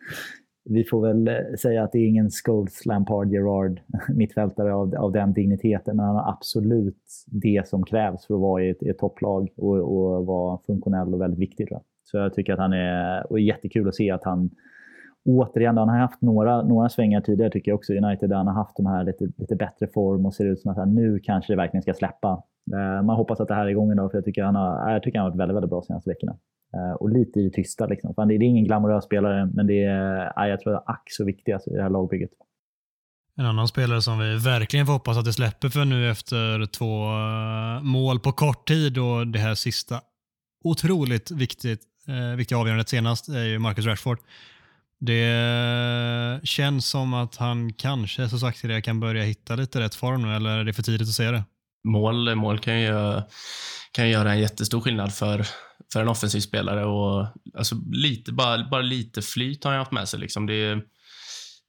vi 0.65 0.85
får 0.85 1.01
väl 1.07 1.29
eh, 1.29 1.35
säga 1.59 1.83
att 1.83 1.93
det 1.93 1.99
är 1.99 2.09
ingen 2.09 2.31
Scholes, 2.31 2.87
Lampard, 2.87 3.33
Gerard 3.33 3.81
mittfältare 4.09 4.75
av, 4.75 4.95
av 4.95 5.13
den 5.13 5.33
digniteten, 5.33 5.97
men 5.97 6.07
han 6.07 6.17
har 6.17 6.33
absolut 6.33 7.03
det 7.27 7.69
som 7.69 7.85
krävs 7.85 8.27
för 8.27 8.35
att 8.35 8.41
vara 8.41 8.63
i 8.63 8.71
ett, 8.71 8.83
i 8.83 8.89
ett 8.89 8.99
topplag 8.99 9.49
och, 9.57 9.77
och 9.77 10.27
vara 10.27 10.59
funktionell 10.67 11.15
och 11.15 11.21
väldigt 11.21 11.41
viktig. 11.41 11.69
Tror 11.69 11.77
jag. 11.77 11.85
Så 12.05 12.17
jag 12.17 12.35
tycker 12.35 12.53
att 12.53 12.59
han 12.59 12.73
är, 12.73 13.33
och 13.33 13.39
är 13.39 13.43
jättekul 13.43 13.89
att 13.89 13.95
se 13.95 14.11
att 14.11 14.25
han 14.25 14.51
återigen, 15.25 15.77
han 15.77 15.89
har 15.89 15.99
haft 15.99 16.23
några, 16.23 16.63
några 16.63 16.89
svängar 16.89 17.21
tidigare 17.21 17.51
tycker 17.51 17.71
jag 17.71 17.77
också 17.77 17.93
i 17.93 17.99
United, 17.99 18.31
där 18.31 18.37
han 18.37 18.47
har 18.47 18.55
haft 18.55 18.77
de 18.77 18.87
här 18.87 19.05
lite, 19.05 19.25
lite 19.37 19.57
bättre 19.57 19.87
form 19.87 20.27
och 20.27 20.35
ser 20.35 20.45
ut 20.45 20.61
som 20.61 20.71
att 20.71 20.77
han 20.77 20.95
nu 20.95 21.19
kanske 21.19 21.53
det 21.53 21.57
verkligen 21.57 21.83
ska 21.83 21.95
släppa. 21.95 22.43
Eh, 22.73 23.03
man 23.03 23.17
hoppas 23.17 23.41
att 23.41 23.49
det 23.49 23.55
här 23.55 23.67
är 23.67 23.71
igång 23.71 23.93
idag, 23.93 24.11
för 24.11 24.19
jag 24.19 24.25
tycker 24.25 24.43
han 24.43 24.55
har, 24.55 24.93
jag 24.93 25.03
tycker 25.03 25.19
han 25.19 25.25
har 25.25 25.31
varit 25.31 25.41
väldigt, 25.41 25.57
väldigt 25.57 25.71
bra 25.71 25.81
de 25.81 25.87
senaste 25.87 26.11
veckorna. 26.11 26.37
Eh, 26.75 26.95
Och 27.01 27.11
lite 27.11 27.41
i 27.41 27.43
det 27.43 27.51
tysta. 27.51 27.87
Liksom. 27.87 28.15
Fan, 28.15 28.29
det 28.29 28.35
är 28.35 28.43
ingen 28.43 28.65
glamorös 28.65 29.05
spelare, 29.05 29.51
men 29.55 29.67
det 29.67 29.85
är, 29.85 30.33
ja, 30.37 30.49
jag 30.49 30.61
tror 30.61 30.73
det 30.73 30.79
är 30.79 30.91
ack 30.91 31.03
så 31.07 31.25
viktigt 31.25 31.55
alltså, 31.55 31.71
i 31.71 31.77
det 31.77 31.83
här 31.83 31.91
lagbygget. 31.91 32.31
En 33.37 33.47
annan 33.47 33.69
spelare 33.69 34.03
som 34.03 34.19
vi 34.19 34.37
verkligen 34.37 34.87
får 34.87 34.93
hoppas 34.93 35.17
att 35.17 35.25
det 35.25 35.33
släpper 35.33 35.69
för 35.69 35.85
nu 35.85 36.11
efter 36.11 36.67
två 36.67 37.05
eh, 37.05 37.83
mål 37.83 38.21
på 38.21 38.33
kort 38.33 38.69
tid 38.69 38.99
och 38.99 39.27
det 39.27 39.39
här 39.39 39.55
sista 39.55 40.01
otroligt 40.65 41.31
viktigt, 41.31 41.81
eh, 42.09 42.37
viktiga 42.37 42.59
avgörandet 42.59 42.89
senast 42.89 43.29
är 43.29 43.45
ju 43.45 43.59
Marcus 43.59 43.87
Rashford. 43.87 44.19
Det 45.01 46.41
känns 46.43 46.87
som 46.87 47.15
att 47.15 47.37
han 47.37 47.73
kanske, 47.73 48.29
så 48.29 48.39
sagt 48.39 48.63
det, 48.63 48.83
kan 48.83 49.01
börja 49.01 49.23
hitta 49.23 49.57
lite 49.57 49.81
rätt 49.81 49.95
form 49.95 50.23
nu, 50.23 50.37
eller 50.37 50.59
är 50.59 50.65
det 50.65 50.73
för 50.73 50.83
tidigt 50.83 51.09
att 51.09 51.15
säga 51.15 51.33
det? 51.33 51.45
Mål, 51.89 52.35
mål 52.35 52.59
kan 52.59 52.81
ju 52.81 52.87
göra, 52.87 53.23
kan 53.93 54.07
ju 54.07 54.13
göra 54.13 54.33
en 54.33 54.41
jättestor 54.41 54.81
skillnad 54.81 55.15
för, 55.15 55.47
för 55.95 56.03
en 56.03 56.09
offensiv 56.09 56.41
spelare 56.41 56.85
och 56.85 57.27
alltså 57.55 57.75
lite, 57.93 58.33
bara, 58.33 58.69
bara 58.71 58.83
lite 58.83 59.23
flyt 59.23 59.65
har 59.65 59.71
han 59.71 59.79
haft 59.79 59.93
med 59.93 60.09
sig. 60.09 60.21
Liksom. 60.21 60.47
Det, 60.47 60.81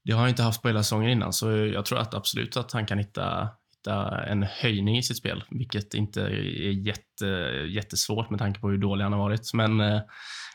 det 0.05 0.11
har 0.11 0.19
han 0.19 0.29
inte 0.29 0.43
haft 0.43 0.61
på 0.61 0.67
hela 0.67 0.83
säsongen 0.83 1.09
innan, 1.09 1.33
så 1.33 1.51
jag 1.51 1.85
tror 1.85 1.99
att 1.99 2.13
absolut 2.13 2.57
att 2.57 2.71
han 2.71 2.85
kan 2.85 2.97
hitta, 2.97 3.49
hitta 3.77 4.25
en 4.25 4.43
höjning 4.43 4.97
i 4.97 5.03
sitt 5.03 5.17
spel, 5.17 5.43
vilket 5.49 5.93
inte 5.93 6.21
är 6.21 6.88
jätte, 6.88 7.25
jättesvårt 7.69 8.29
med 8.29 8.39
tanke 8.39 8.59
på 8.59 8.69
hur 8.69 8.77
dålig 8.77 9.03
han 9.03 9.13
har 9.13 9.19
varit. 9.19 9.53
Men 9.53 9.81
eh, 9.81 10.01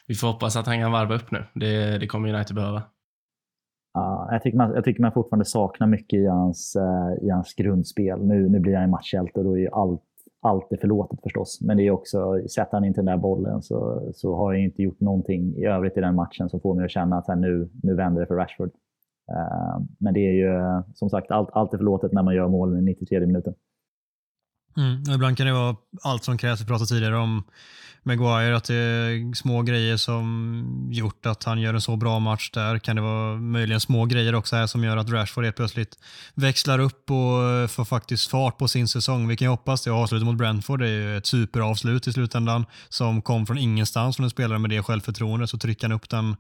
vi 0.07 0.15
får 0.15 0.29
hoppas 0.29 0.57
att 0.57 0.67
han 0.67 0.81
kan 0.81 0.93
varva 0.93 1.15
upp 1.15 1.31
nu. 1.31 1.45
Det, 1.55 1.99
det 1.99 2.07
kommer 2.07 2.35
United 2.35 2.57
behöva. 2.57 2.83
Ja, 3.95 4.29
jag, 4.33 4.43
tycker 4.43 4.59
man, 4.59 4.75
jag 4.75 4.85
tycker 4.85 5.03
man 5.03 5.13
fortfarande 5.13 5.45
saknar 5.45 5.87
mycket 5.87 6.19
i 6.19 6.27
hans, 6.27 6.77
eh, 6.77 7.27
i 7.27 7.31
hans 7.31 7.55
grundspel. 7.55 8.27
Nu, 8.27 8.49
nu 8.49 8.61
blir 8.61 8.75
han 8.75 8.85
en 8.85 8.91
matchhjälte 8.91 9.39
och 9.39 9.45
då 9.45 9.57
är 9.57 9.61
ju 9.61 9.69
allt, 9.73 10.03
allt 10.41 10.73
är 10.73 10.77
förlåtet 10.77 11.23
förstås. 11.23 11.61
Men 11.61 11.77
det 11.77 11.83
är 11.83 11.91
också, 11.91 12.49
sätter 12.49 12.73
han 12.73 12.85
inte 12.85 12.99
den 12.99 13.07
där 13.07 13.17
bollen 13.17 13.63
så, 13.63 14.09
så 14.15 14.37
har 14.37 14.53
jag 14.53 14.63
inte 14.63 14.83
gjort 14.83 15.01
någonting 15.01 15.57
i 15.57 15.65
övrigt 15.65 15.97
i 15.97 16.01
den 16.01 16.15
matchen 16.15 16.49
som 16.49 16.61
får 16.61 16.75
mig 16.75 16.85
att 16.85 16.91
känna 16.91 17.19
att 17.19 17.29
här, 17.29 17.37
nu, 17.37 17.71
nu 17.83 17.95
vänder 17.95 18.21
det 18.21 18.27
för 18.27 18.35
Rashford. 18.35 18.71
Uh, 19.31 19.83
men 19.99 20.15
det 20.15 20.21
är 20.21 20.33
ju 20.33 20.83
som 20.95 21.11
sagt, 21.11 21.31
allt, 21.31 21.49
allt 21.53 21.73
är 21.75 21.79
förlåtet 21.79 22.13
när 22.13 22.23
man 22.23 22.35
gör 22.35 22.49
målen 22.49 22.79
i 22.79 22.83
93 22.83 23.21
minuten. 23.21 23.55
Mm. 24.77 25.15
Ibland 25.15 25.37
kan 25.37 25.47
det 25.47 25.53
vara 25.53 25.77
allt 26.03 26.25
som 26.25 26.39
krävs. 26.39 26.61
Vi 26.61 26.67
pratade 26.67 26.89
tidigare 26.89 27.17
om 27.17 27.43
Maguire, 28.03 28.57
att 28.57 28.65
det 28.65 28.75
är 28.75 29.35
små 29.35 29.63
grejer 29.63 29.97
som 29.97 30.89
gjort 30.91 31.27
att 31.27 31.45
han 31.45 31.61
gör 31.61 31.75
en 31.75 31.81
så 31.81 31.97
bra 31.97 32.19
match 32.19 32.51
där. 32.51 32.79
Kan 32.79 32.97
det 32.97 33.03
vara 33.03 33.37
möjligen 33.37 33.81
små 33.81 34.05
grejer 34.05 34.35
också 34.35 34.57
här 34.57 34.67
som 34.67 34.85
gör 34.85 34.97
att 34.97 35.11
Rashford 35.11 35.45
helt 35.45 35.57
plötsligt 35.57 35.99
växlar 36.35 36.79
upp 36.79 37.11
och 37.11 37.71
får 37.71 37.85
faktiskt 37.85 38.31
fart 38.31 38.59
på 38.59 38.69
sin 38.69 38.89
säsong. 38.89 39.29
Vi 39.29 39.37
kan 39.37 39.47
ju 39.47 39.51
hoppas 39.51 39.85
det. 39.85 39.91
Avslutet 39.91 40.27
mot 40.27 40.37
Brentford 40.37 40.83
är 40.83 40.87
ju 40.87 41.17
ett 41.17 41.27
superavslut 41.27 42.07
i 42.07 42.13
slutändan 42.13 42.67
som 42.89 43.23
kom 43.23 43.47
från 43.47 43.59
ingenstans 43.59 44.17
från 44.17 44.25
en 44.25 44.31
spelare 44.31 44.59
med 44.59 44.71
det 44.71 44.83
självförtroendet. 44.83 45.51
Så 45.51 45.59
trycker 45.59 45.89
han 45.89 45.93
upp 45.93 46.09
den 46.09 46.37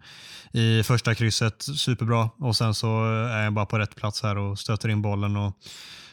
i 0.52 0.82
första 0.82 1.14
krysset 1.14 1.62
superbra 1.62 2.30
och 2.38 2.56
sen 2.56 2.74
så 2.74 3.04
är 3.04 3.44
han 3.44 3.54
bara 3.54 3.66
på 3.66 3.78
rätt 3.78 3.96
plats 3.96 4.22
här 4.22 4.38
och 4.38 4.58
stöter 4.58 4.88
in 4.88 5.02
bollen. 5.02 5.36
och 5.36 5.56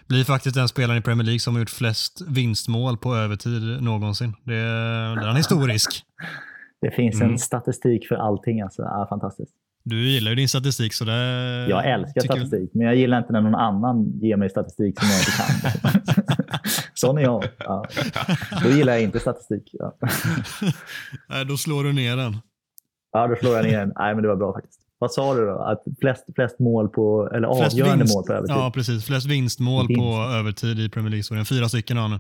blir 0.08 0.24
faktiskt 0.24 0.56
den 0.56 0.68
spelaren 0.68 1.00
i 1.00 1.02
Premier 1.02 1.26
League 1.26 1.40
som 1.40 1.54
har 1.56 1.60
gjort 1.60 1.70
flest 1.70 2.22
vinstmål 2.28 2.98
på 2.98 3.16
övertid 3.16 3.82
någonsin. 3.84 4.34
Det 4.44 4.56
är, 4.56 5.16
den 5.16 5.30
är 5.30 5.34
historisk. 5.36 6.04
Det 6.82 6.92
finns 6.92 7.16
Mm. 7.16 7.32
en 7.32 7.38
statistik 7.40 8.08
för 8.08 8.16
allting. 8.16 8.62
Alltså. 8.62 8.82
Ja, 8.82 9.08
fantastiskt. 9.10 9.52
Du 9.84 10.08
gillar 10.10 10.32
ju 10.32 10.36
din 10.36 10.50
statistik 10.50 10.94
så 10.94 11.06
det... 11.06 11.14
Jag 11.70 11.92
älskar 11.92 12.22
tycker- 12.22 12.36
statistik, 12.36 12.72
men 12.74 12.88
jag 12.88 12.96
gillar 12.96 13.18
inte 13.18 13.34
när 13.34 13.42
någon 13.42 13.56
annan 13.56 14.20
ger 14.20 14.38
mig 14.38 14.50
statistik 14.50 15.00
som 15.00 15.08
jag 15.10 15.20
inte 15.20 15.32
kan. 15.32 16.02
Sån 16.94 17.18
är 17.18 17.22
jag. 17.22 17.44
Ja. 17.58 17.86
Då 18.64 18.70
gillar 18.70 18.94
jag 18.94 19.02
inte 19.02 19.20
statistik. 19.20 19.64
Ja. 19.74 19.98
Nej, 21.30 21.46
då 21.46 21.58
slår 21.58 21.84
du 21.84 21.94
ner 21.94 22.18
den. 22.18 22.38
Ja, 23.12 23.28
då 23.28 23.36
slår 23.36 23.56
jag 23.56 23.66
ner 23.66 23.80
den. 23.80 23.94
Nej, 23.96 24.14
men 24.16 24.22
det 24.24 24.28
var 24.30 24.36
bra 24.36 24.54
faktiskt. 24.54 24.80
Vad 25.00 25.12
sa 25.12 25.34
du 25.36 25.46
då? 25.46 25.60
Att 25.60 25.84
flest, 26.02 26.26
flest 26.36 26.60
mål 26.60 26.90
på, 26.90 27.30
eller 27.36 27.56
Flest 27.56 27.74
avgörande 27.74 28.04
vinst- 28.06 28.16
mål 28.16 28.24
på 28.26 28.34
övertid? 28.34 28.56
Ja, 28.56 28.72
precis. 28.74 29.06
Flest 29.06 29.26
vinstmål 29.28 29.88
Vinst. 29.88 30.02
på 30.02 30.18
övertid 30.40 30.80
i 30.80 30.90
Premier 30.90 31.10
League-historien. 31.10 31.46
Fyra 31.46 31.70
stycken 31.70 31.98
har 31.98 32.04
han 32.10 32.12
nu. 32.12 32.20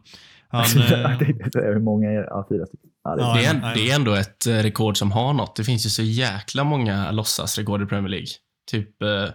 Han, 0.49 0.63
jag 0.89 1.21
eh, 1.21 1.73
hur 1.73 1.79
många 1.79 2.11
är 2.11 2.15
det? 2.19 2.27
Ja, 2.29 2.45
fyra 2.49 2.65
stycken. 2.65 2.89
Ja, 3.03 3.15
det, 3.15 3.45
är, 3.45 3.75
det 3.75 3.91
är 3.91 3.95
ändå 3.95 4.13
ett 4.13 4.47
eh, 4.47 4.53
rekord 4.53 4.97
som 4.97 5.11
har 5.11 5.33
något. 5.33 5.55
Det 5.55 5.63
finns 5.63 5.85
ju 5.85 5.89
så 5.89 6.01
jäkla 6.03 6.63
många 6.63 7.11
låtsasrekord 7.11 7.81
i 7.81 7.85
Premier 7.85 8.09
League. 8.09 8.27
Typ 8.71 9.01
eh, 9.01 9.29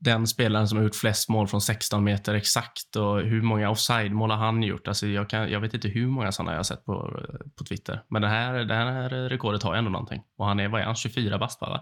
den 0.00 0.26
spelaren 0.26 0.68
som 0.68 0.78
har 0.78 0.84
gjort 0.84 0.94
flest 0.94 1.28
mål 1.28 1.48
från 1.48 1.60
16 1.60 2.04
meter 2.04 2.34
exakt 2.34 2.96
och 2.96 3.20
hur 3.20 3.42
många 3.42 3.70
offside-mål 3.70 4.30
har 4.30 4.36
han 4.36 4.62
gjort? 4.62 4.88
Alltså 4.88 5.06
jag, 5.06 5.28
kan, 5.28 5.50
jag 5.50 5.60
vet 5.60 5.74
inte 5.74 5.88
hur 5.88 6.06
många 6.06 6.32
sådana 6.32 6.52
jag 6.52 6.58
har 6.58 6.64
sett 6.64 6.84
på, 6.84 7.20
på 7.58 7.64
Twitter. 7.64 8.02
Men 8.10 8.22
det 8.22 8.28
här, 8.28 8.52
det 8.64 8.74
här 8.74 9.08
rekordet 9.28 9.62
har 9.62 9.74
ändå 9.74 9.90
någonting. 9.90 10.22
Och 10.38 10.46
han 10.46 10.60
är, 10.60 10.68
vad 10.68 10.80
är 10.80 10.84
han, 10.84 10.94
24 10.94 11.38
bast 11.38 11.60
va? 11.60 11.80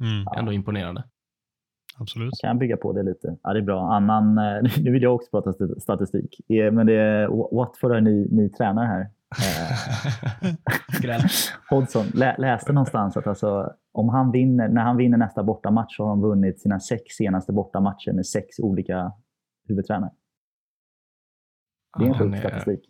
Mm, 0.00 0.24
Ändå 0.38 0.52
imponerande. 0.52 1.04
absolut. 1.98 2.32
kan 2.40 2.58
bygga 2.58 2.76
på 2.76 2.92
det 2.92 3.02
lite. 3.02 3.36
Ja, 3.42 3.52
det 3.52 3.58
är 3.58 3.62
bra. 3.62 3.92
Annan, 3.94 4.38
eh, 4.38 4.62
nu 4.82 4.90
vill 4.92 5.02
jag 5.02 5.14
också 5.14 5.30
prata 5.30 5.50
st- 5.50 5.80
statistik. 5.80 6.50
Eh, 6.50 6.72
Men 6.72 6.86
det 6.86 6.92
är, 6.94 7.28
Watford 7.56 7.90
har 7.90 7.98
en 7.98 8.04
ny, 8.04 8.28
ny 8.30 8.48
tränare 8.48 8.86
här. 8.86 9.00
Eh, 9.30 10.54
Skräll. 10.96 11.20
Hodgson 11.70 12.06
lä, 12.14 12.36
läste 12.38 12.72
någonstans 12.72 13.16
att 13.16 13.26
alltså, 13.26 13.72
om 13.92 14.08
han 14.08 14.30
vinner, 14.32 14.68
när 14.68 14.82
han 14.82 14.96
vinner 14.96 15.18
nästa 15.18 15.42
bortamatch 15.44 15.96
så 15.96 16.02
har 16.04 16.10
de 16.10 16.20
vunnit 16.20 16.60
sina 16.60 16.80
sex 16.80 17.02
senaste 17.14 17.52
bortamatcher 17.52 18.12
med 18.12 18.26
sex 18.26 18.58
olika 18.58 19.12
huvudtränare. 19.68 20.10
Det 21.98 22.04
är 22.04 22.08
en 22.08 22.14
Han 22.14 22.30
sjuk 22.32 22.38
statistik. 22.40 22.80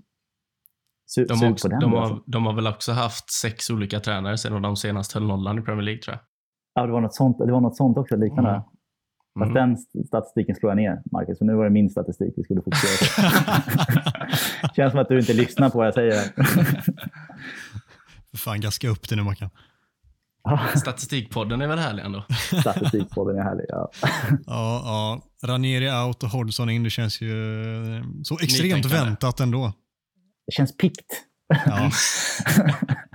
Su, 1.07 1.25
De 1.25 1.53
också, 1.53 1.69
de, 1.69 1.93
har, 1.93 2.01
alltså. 2.01 2.23
de 2.27 2.47
har 2.47 2.53
väl 2.53 2.67
också 2.67 2.93
haft 2.93 3.31
sex 3.33 3.71
olika 3.71 4.01
tränare 4.01 4.39
sedan 4.39 4.63
de 4.63 4.77
senast 4.77 5.13
höll 5.13 5.27
nollan 5.27 5.59
i 5.59 5.63
Premier 5.63 5.83
League 5.83 6.03
tror 6.03 6.17
jag. 6.17 6.21
Ja, 6.75 6.87
det 6.87 6.93
var 6.93 7.01
något 7.01 7.15
sånt, 7.15 7.39
det 7.39 7.53
var 7.53 7.61
något 7.61 7.77
sånt 7.77 7.99
också, 7.99 8.17
liknande. 8.17 8.51
Mm. 8.51 8.63
Fast 9.39 9.51
Mm. 9.51 9.55
den 9.69 9.75
st- 9.75 10.05
statistiken 10.07 10.57
slår 10.57 10.71
jag 10.71 10.77
ner, 10.77 11.03
Marcus. 11.13 11.39
För 11.39 11.45
nu 11.45 11.55
var 11.55 11.65
det 11.65 11.71
min 11.71 11.91
statistik 11.91 12.35
vi 12.37 12.43
skulle 12.45 12.63
fokusera 12.63 12.97
på. 12.99 14.73
Känns 14.77 14.91
som 14.93 15.01
att 15.01 15.09
du 15.09 15.19
inte 15.21 15.33
lyssnar 15.33 15.71
på 15.71 15.79
vad 15.79 15.87
jag 15.87 15.95
säger. 15.95 16.23
För 18.31 18.37
fan, 18.39 18.61
gaska 18.61 18.89
upp 18.89 19.09
det 19.09 19.17
nu 19.17 19.23
Mackan. 19.23 19.51
Statistikpodden 20.77 21.61
är 21.61 21.67
väl 21.69 21.79
härlig 21.79 22.03
ändå? 22.05 22.25
Statistikpodden 22.61 23.39
är 23.39 23.43
härlig. 23.43 23.65
Ja. 23.69 23.91
Ja, 24.47 24.83
ja. 24.85 25.21
Ranieri 25.49 25.91
out 26.09 26.23
och 26.23 26.29
Hodgson 26.29 26.71
in. 26.71 26.83
Det 26.83 26.91
känns 26.91 27.21
ju 27.21 27.31
eh, 27.97 28.03
så 28.23 28.35
extremt 28.39 28.75
Nytänkande. 28.77 29.05
väntat 29.05 29.41
ändå. 29.41 29.73
Det 30.47 30.53
känns 30.53 30.77
pikt. 30.77 31.07
Ja. 31.67 31.91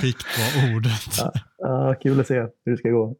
Pikt 0.00 0.26
var 0.38 0.74
ordet. 0.74 1.18
Ja, 1.58 1.94
kul 2.02 2.20
att 2.20 2.26
se 2.26 2.34
hur 2.34 2.72
det 2.72 2.76
ska 2.76 2.88
gå. 2.88 3.16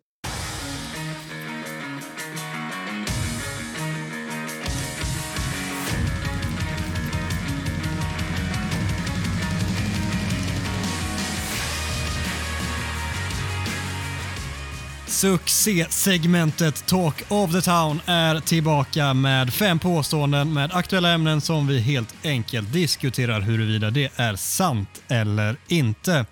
Succé-segmentet 15.23 16.87
Talk 16.87 17.23
of 17.29 17.53
the 17.53 17.61
Town 17.61 18.01
är 18.07 18.41
tillbaka 18.41 19.15
med 19.15 19.53
fem 19.53 19.79
påståenden 19.79 20.53
med 20.53 20.71
aktuella 20.73 21.11
ämnen 21.13 21.41
som 21.41 21.67
vi 21.67 21.81
helt 21.81 22.15
enkelt 22.25 22.73
diskuterar 22.73 23.41
huruvida 23.41 23.91
det 23.91 24.11
är 24.17 24.37
sant 24.37 25.03
eller 25.09 25.57
inte. 25.69 26.27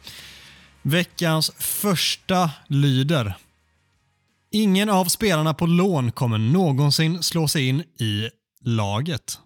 Veckans 0.82 1.50
första 1.58 2.50
lyder. 2.66 3.36
Ingen 4.50 4.90
av 4.90 5.04
spelarna 5.04 5.54
på 5.54 5.66
lån 5.66 6.12
kommer 6.12 6.38
någonsin 6.38 7.22
slå 7.22 7.48
sig 7.48 7.68
in 7.68 7.80
i 7.80 8.28
laget. 8.64 9.38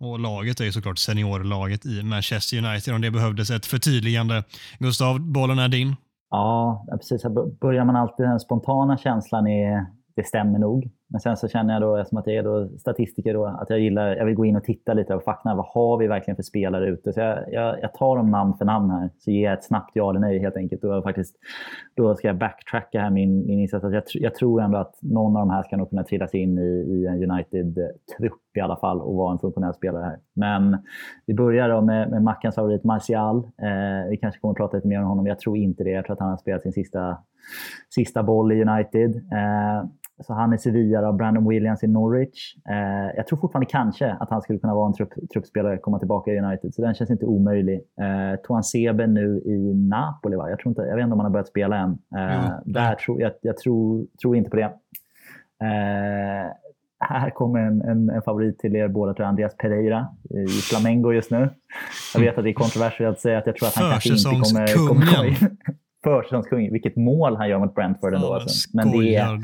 Och 0.00 0.18
laget 0.18 0.60
är 0.60 0.64
ju 0.64 0.72
såklart 0.72 0.98
seniorlaget 0.98 1.86
i 1.86 2.02
Manchester 2.02 2.58
United 2.58 2.94
om 2.94 3.00
det 3.00 3.10
behövdes 3.10 3.50
ett 3.50 3.66
förtydligande. 3.66 4.44
Gustav, 4.78 5.20
bollen 5.20 5.58
är 5.58 5.68
din. 5.68 5.96
Ja, 6.30 6.86
precis. 6.90 7.22
Här 7.22 7.58
börjar 7.60 7.84
man 7.84 7.96
alltid 7.96 8.26
den 8.26 8.40
spontana 8.40 8.98
känslan 8.98 9.46
är 9.46 9.86
det 10.16 10.24
stämmer 10.24 10.58
nog. 10.58 10.90
Men 11.10 11.20
sen 11.20 11.36
så 11.36 11.48
känner 11.48 11.72
jag 11.72 11.82
då, 11.82 11.96
eftersom 11.96 12.18
att 12.18 12.26
jag 12.26 12.36
är 12.36 12.42
då 12.42 12.68
statistiker, 12.78 13.34
då, 13.34 13.46
att 13.46 13.70
jag 13.70 13.80
gillar, 13.80 14.16
jag 14.16 14.26
vill 14.26 14.34
gå 14.34 14.44
in 14.44 14.56
och 14.56 14.64
titta 14.64 14.94
lite 14.94 15.14
på 15.14 15.20
fakta. 15.20 15.54
Vad 15.54 15.66
har 15.66 15.98
vi 15.98 16.06
verkligen 16.06 16.36
för 16.36 16.42
spelare 16.42 16.88
ute? 16.88 17.12
Så 17.12 17.20
jag, 17.20 17.52
jag, 17.52 17.80
jag 17.82 17.94
tar 17.94 18.16
dem 18.16 18.30
namn 18.30 18.54
för 18.54 18.64
namn 18.64 18.90
här, 18.90 19.10
så 19.18 19.30
ger 19.30 19.44
jag 19.44 19.52
ett 19.52 19.64
snabbt 19.64 19.90
ja 19.94 20.10
eller 20.10 20.20
nej 20.20 20.38
helt 20.38 20.56
enkelt. 20.56 20.82
Då, 20.82 21.02
faktiskt, 21.02 21.36
då 21.96 22.14
ska 22.14 22.26
jag 22.26 22.38
backtracka 22.38 23.00
här 23.00 23.10
min, 23.10 23.46
min 23.46 23.60
insats. 23.60 23.84
Alltså 23.84 23.94
jag, 23.94 24.22
jag 24.22 24.34
tror 24.34 24.62
ändå 24.62 24.78
att 24.78 24.94
någon 25.02 25.36
av 25.36 25.42
de 25.42 25.50
här 25.50 25.62
ska 25.62 25.76
nog 25.76 25.90
kunna 25.90 26.04
trillas 26.04 26.34
in 26.34 26.58
i, 26.58 26.62
i 26.62 27.06
en 27.06 27.30
United-trupp 27.30 28.56
i 28.56 28.60
alla 28.60 28.76
fall 28.76 29.00
och 29.00 29.14
vara 29.14 29.32
en 29.32 29.38
funktionell 29.38 29.74
spelare 29.74 30.04
här. 30.04 30.18
Men 30.34 30.78
vi 31.26 31.34
börjar 31.34 31.68
då 31.68 31.80
med, 31.80 32.10
med 32.10 32.22
Mackans 32.22 32.54
favorit 32.54 32.84
Martial. 32.84 33.36
Eh, 33.36 34.10
vi 34.10 34.16
kanske 34.16 34.40
kommer 34.40 34.52
att 34.52 34.56
prata 34.56 34.76
lite 34.76 34.88
mer 34.88 35.00
om 35.00 35.08
honom. 35.08 35.26
Jag 35.26 35.38
tror 35.38 35.56
inte 35.56 35.84
det. 35.84 35.90
Jag 35.90 36.04
tror 36.04 36.14
att 36.14 36.20
han 36.20 36.30
har 36.30 36.36
spelat 36.36 36.62
sin 36.62 36.72
sista, 36.72 37.18
sista 37.94 38.22
boll 38.22 38.52
i 38.52 38.62
United. 38.62 39.16
Eh, 39.16 39.84
så 40.22 40.34
han 40.34 40.52
är 40.52 40.56
Sevilla 40.56 41.08
och 41.08 41.14
Brandon 41.14 41.48
Williams 41.48 41.82
i 41.82 41.86
Norwich. 41.86 42.54
Eh, 42.70 43.16
jag 43.16 43.26
tror 43.26 43.38
fortfarande 43.38 43.66
kanske 43.70 44.12
att 44.12 44.30
han 44.30 44.42
skulle 44.42 44.58
kunna 44.58 44.74
vara 44.74 44.86
en 44.86 44.94
trupp, 44.94 45.12
truppspelare 45.32 45.78
komma 45.78 45.98
tillbaka 45.98 46.30
i 46.30 46.38
United. 46.38 46.74
Så 46.74 46.82
den 46.82 46.94
känns 46.94 47.10
inte 47.10 47.26
omöjlig. 47.26 47.80
Eh, 48.00 48.40
Toan 48.42 48.64
Sebe 48.64 49.06
nu 49.06 49.42
i 49.44 49.74
Napoli, 49.74 50.36
va? 50.36 50.50
Jag, 50.50 50.58
tror 50.58 50.70
inte, 50.70 50.82
jag 50.82 50.96
vet 50.96 51.02
inte 51.02 51.12
om 51.12 51.18
han 51.18 51.26
har 51.26 51.32
börjat 51.32 51.48
spela 51.48 51.76
än. 51.76 51.90
Eh, 51.90 52.50
Jo. 52.64 52.72
där 52.72 52.94
tror, 52.94 53.20
jag, 53.20 53.32
jag 53.40 53.56
tror, 53.56 54.06
tror 54.22 54.36
inte 54.36 54.50
på 54.50 54.56
det. 54.56 54.72
Eh, 55.62 56.52
här 57.02 57.30
kommer 57.30 57.60
en, 57.60 57.82
en, 57.82 58.10
en 58.10 58.22
favorit 58.22 58.58
till 58.58 58.76
er 58.76 58.88
båda, 58.88 59.14
tror 59.14 59.24
jag, 59.24 59.28
Andreas 59.28 59.56
Pereira 59.56 60.08
i 60.30 60.46
Flamengo 60.46 61.12
just 61.12 61.30
nu. 61.30 61.48
Jag 62.14 62.20
vet 62.20 62.38
att 62.38 62.44
det 62.44 62.50
är 62.50 62.54
kontroversiellt 62.54 63.16
att 63.16 63.20
säga 63.20 63.38
att 63.38 63.46
jag 63.46 63.56
tror 63.56 63.68
att 63.68 63.74
han 63.76 63.90
kanske 63.90 64.08
inte 64.08 64.24
kommer, 64.24 64.88
kommer 64.88 65.06
komma 65.12 65.26
in. 65.28 65.34
Försäsongskung. 66.04 66.72
Vilket 66.72 66.96
mål 66.96 67.36
han 67.36 67.48
gör 67.48 67.58
mot 67.58 67.74
Brentford 67.74 68.14
ändå. 68.14 68.26
Ja, 68.26 68.34
alltså. 68.34 68.68
Men 68.76 68.90
det 68.90 69.16
är? 69.16 69.40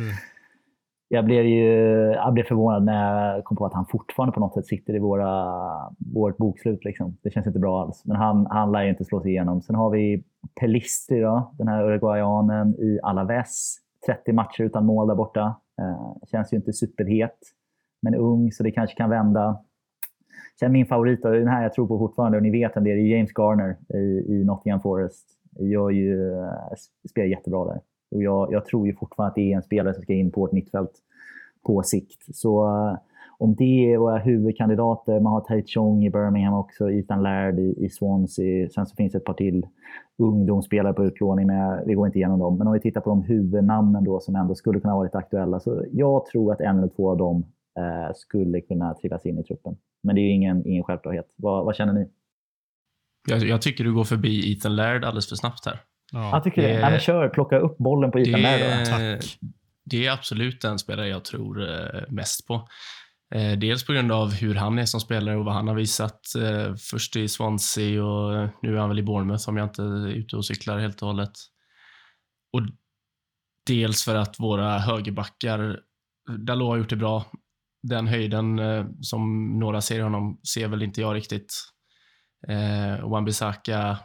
Jag 1.09 1.25
blev 1.25 1.45
ju 1.45 1.64
jag 2.12 2.33
blev 2.35 2.45
förvånad 2.45 2.85
när 2.85 3.35
jag 3.35 3.45
kom 3.45 3.57
på 3.57 3.66
att 3.66 3.75
han 3.75 3.87
fortfarande 3.87 4.33
på 4.33 4.40
något 4.40 4.55
sätt 4.55 4.66
sitter 4.66 4.97
i 4.97 4.99
våra, 4.99 5.55
vårt 6.14 6.37
bokslut. 6.37 6.85
Liksom. 6.85 7.16
Det 7.23 7.31
känns 7.31 7.47
inte 7.47 7.59
bra 7.59 7.83
alls. 7.83 8.03
Men 8.05 8.16
han, 8.16 8.47
han 8.51 8.73
lär 8.73 8.83
ju 8.83 8.90
inte 8.90 9.05
slå 9.05 9.21
sig 9.21 9.31
igenom. 9.31 9.62
Sen 9.62 9.77
har 9.77 9.90
vi 9.90 10.25
Pelistri, 10.61 11.21
då, 11.21 11.55
den 11.59 11.69
här 11.69 11.85
uruguayanen 11.85 12.75
i 12.75 13.01
Alaves. 13.03 13.77
30 14.07 14.33
matcher 14.33 14.62
utan 14.62 14.87
mål 14.87 15.09
där 15.09 15.14
borta. 15.14 15.61
Eh, 15.81 16.29
känns 16.31 16.53
ju 16.53 16.57
inte 16.57 16.73
superhet. 16.73 17.38
Men 18.03 18.14
ung, 18.14 18.53
så 18.53 18.62
det 18.62 18.71
kanske 18.71 18.97
kan 18.97 19.11
vända. 19.11 19.62
Sen 20.61 20.73
min 20.73 20.87
favorit, 20.87 21.25
och 21.25 21.33
den 21.33 21.49
här 21.49 21.62
jag 21.62 21.73
tror 21.73 21.87
på 21.87 21.99
fortfarande, 21.99 22.38
och 22.38 22.42
ni 22.42 22.51
vet 22.51 22.77
vem 22.77 22.85
det 22.85 22.90
är, 22.90 22.97
James 22.97 23.31
Garner 23.38 23.77
i, 23.95 24.35
i 24.35 24.45
Nottingham 24.45 24.81
Forest. 24.81 25.29
Gör 25.59 25.90
ju, 25.90 26.33
eh, 26.33 26.75
spelar 27.11 27.29
jättebra 27.29 27.64
där. 27.64 27.81
Och 28.17 28.23
jag, 28.23 28.53
jag 28.53 28.65
tror 28.65 28.87
ju 28.87 28.95
fortfarande 28.95 29.31
att 29.31 29.35
det 29.35 29.53
är 29.53 29.57
en 29.57 29.63
spelare 29.63 29.95
som 29.95 30.03
ska 30.03 30.13
in 30.13 30.31
på 30.31 30.41
vårt 30.41 30.53
mittfält 30.53 30.93
på 31.67 31.83
sikt. 31.83 32.37
Så 32.37 32.65
eh, 32.65 32.99
om 33.39 33.55
det 33.55 33.93
är 33.93 33.99
våra 33.99 34.19
huvudkandidater, 34.19 35.21
man 35.21 35.33
har 35.33 35.41
Tai 35.41 35.63
Chong 35.67 36.05
i 36.05 36.11
Birmingham 36.11 36.55
också, 36.55 36.91
Ethan 36.91 37.23
Laird 37.23 37.59
i, 37.59 37.85
i 37.85 37.91
Swansea, 37.91 38.69
sen 38.69 38.87
så 38.87 38.97
finns 38.97 39.13
det 39.13 39.19
ett 39.19 39.25
par 39.25 39.35
till 39.35 39.67
ungdomsspelare 40.19 40.93
på 40.93 41.05
utlåning, 41.05 41.47
men 41.47 41.87
vi 41.87 41.95
går 41.95 42.07
inte 42.07 42.19
igenom 42.19 42.39
dem. 42.39 42.59
Men 42.59 42.67
om 42.67 42.73
vi 42.73 42.81
tittar 42.81 43.01
på 43.01 43.11
de 43.11 43.23
huvudnamnen 43.23 44.05
då 44.05 44.21
som 44.21 44.37
ändå 44.37 44.55
skulle 44.55 44.81
kunna 44.81 44.95
vara 44.95 45.05
lite 45.05 45.19
aktuella, 45.19 45.61
så 45.61 45.85
jag 45.93 46.27
tror 46.27 46.53
att 46.53 46.61
en 46.61 46.79
eller 46.79 46.89
två 46.89 47.11
av 47.11 47.17
dem 47.17 47.45
eh, 47.79 48.15
skulle 48.15 48.61
kunna 48.61 48.95
trillas 48.95 49.27
in 49.27 49.39
i 49.39 49.45
truppen. 49.45 49.77
Men 50.03 50.15
det 50.15 50.21
är 50.21 50.23
ju 50.23 50.33
ingen, 50.33 50.67
ingen 50.67 50.85
självklarhet. 50.85 51.27
Vad, 51.37 51.65
vad 51.65 51.77
känner 51.77 51.93
ni? 51.93 52.09
Jag, 53.29 53.43
jag 53.43 53.63
tycker 53.63 53.85
du 53.85 53.95
går 53.95 54.05
förbi 54.05 54.53
Ethan 54.53 54.77
Laird 54.77 55.05
alldeles 55.05 55.29
för 55.29 55.37
snabbt 55.37 55.67
här. 55.67 55.81
Ja. 56.12 56.31
Jag 56.31 56.45
tycker 56.45 56.62
det. 56.62 56.69
det- 56.69 56.81
men 56.90 57.01
kör, 57.01 57.29
plocka 57.29 57.59
upp 57.59 57.79
bollen 57.79 58.11
på 58.11 58.19
Ethan 58.19 58.42
Laird. 58.42 58.79
då. 58.87 58.90
Tack. 58.90 59.38
det 59.85 60.07
är 60.07 60.12
absolut 60.12 60.61
den 60.61 60.79
spelare 60.79 61.09
jag 61.09 61.25
tror 61.25 61.71
eh, 61.71 62.01
mest 62.09 62.47
på. 62.47 62.69
Eh, 63.35 63.59
dels 63.59 63.87
på 63.87 63.92
grund 63.92 64.12
av 64.12 64.33
hur 64.33 64.55
han 64.55 64.79
är 64.79 64.85
som 64.85 65.01
spelare 65.01 65.37
och 65.37 65.45
vad 65.45 65.55
han 65.55 65.69
har 65.69 65.75
visat. 65.75 66.21
Eh, 66.42 66.75
först 66.90 67.16
i 67.16 67.29
Swansea 67.29 68.05
och 68.05 68.49
nu 68.62 68.75
är 68.75 68.79
han 68.81 68.88
väl 68.88 68.99
i 68.99 69.03
Bournemouth 69.03 69.49
om 69.49 69.57
jag 69.57 69.64
inte 69.66 69.83
är 69.83 70.09
ute 70.09 70.37
och 70.37 70.45
cyklar 70.47 70.79
helt 70.79 71.03
och 71.03 71.09
hållet. 71.09 71.33
Och 72.53 72.61
dels 73.66 74.05
för 74.05 74.14
att 74.14 74.40
våra 74.40 74.79
högerbackar, 74.79 75.81
Dalot 76.38 76.69
har 76.69 76.77
gjort 76.77 76.90
det 76.90 76.97
bra. 76.97 77.25
Den 77.83 78.07
höjden 78.07 78.61
som 79.01 79.47
några 79.59 79.81
ser 79.81 80.01
honom 80.03 80.40
ser 80.53 80.69
väl 80.69 80.83
inte 80.83 81.01
jag 81.01 81.14
riktigt. 81.14 81.55
Eh, 82.49 83.05
Wan-Bissaka, 83.09 83.97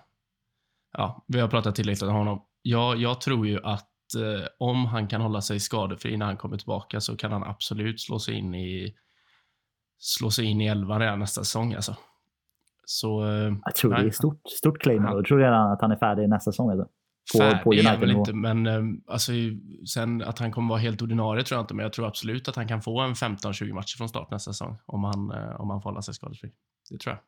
ja, 0.94 1.24
vi 1.28 1.40
har 1.40 1.48
pratat 1.48 1.76
tillräckligt 1.76 2.10
om 2.10 2.16
honom. 2.16 2.42
Jag, 2.62 2.98
jag 2.98 3.22
tror 3.22 3.48
ju 3.48 3.60
att 3.64 3.88
eh, 4.16 4.48
om 4.60 4.86
han 4.86 5.08
kan 5.08 5.22
hålla 5.22 5.42
sig 5.42 5.60
skadefri 5.60 6.18
när 6.18 6.26
han 6.26 6.38
kommer 6.38 6.58
tillbaka 6.58 7.02
så 7.02 7.18
kan 7.18 7.32
han 7.32 7.44
absolut 7.44 8.02
slå 8.02 8.20
sig 8.20 8.34
in 8.36 8.56
i 8.56 8.96
slå 10.00 10.32
sig 10.32 10.46
in 10.46 10.62
i 10.62 10.68
elvan 10.68 11.00
redan 11.00 11.20
nästa 11.20 11.44
säsong 11.44 11.74
alltså. 11.74 11.96
Så 12.86 13.24
eh, 13.26 13.54
Jag 13.66 13.76
tror 13.76 13.92
det 13.92 13.98
nej, 13.98 14.08
är 14.08 14.12
stort, 14.12 14.42
stort 14.50 14.80
claim. 14.82 15.04
Han- 15.04 15.16
Jag 15.16 15.26
tror 15.26 15.40
redan 15.40 15.72
att 15.72 15.82
han 15.82 15.92
är 15.92 15.96
färdig 15.96 16.30
nästa 16.30 16.52
säsong. 16.52 16.70
Alltså. 16.72 16.88
På, 17.34 17.38
färdig 17.40 17.64
på 17.64 17.74
är 17.74 17.84
han 17.84 18.00
väl 18.00 18.12
inte, 18.12 18.34
men 18.34 18.66
eh, 18.68 18.82
alltså, 19.08 19.32
sen 19.94 20.22
att 20.24 20.40
han 20.40 20.52
kommer 20.52 20.70
vara 20.70 20.80
helt 20.80 21.02
ordinarie 21.02 21.44
tror 21.44 21.58
jag 21.58 21.64
inte, 21.64 21.74
men 21.74 21.84
jag 21.84 21.94
tror 21.94 22.08
absolut 22.08 22.48
att 22.48 22.56
han 22.56 22.68
kan 22.68 22.82
få 22.82 23.00
en 23.02 23.14
15-20 23.14 23.74
matcher 23.74 23.98
från 23.98 24.10
start 24.10 24.32
nästa 24.32 24.54
säsong 24.54 24.78
om 24.86 25.04
han, 25.04 25.32
eh, 25.32 25.62
om 25.62 25.70
han 25.70 25.82
får 25.82 25.90
hålla 25.90 26.02
sig 26.02 26.14
skadefri. 26.14 26.52
Det 26.90 26.98
tror 26.98 27.16
jag. 27.16 27.20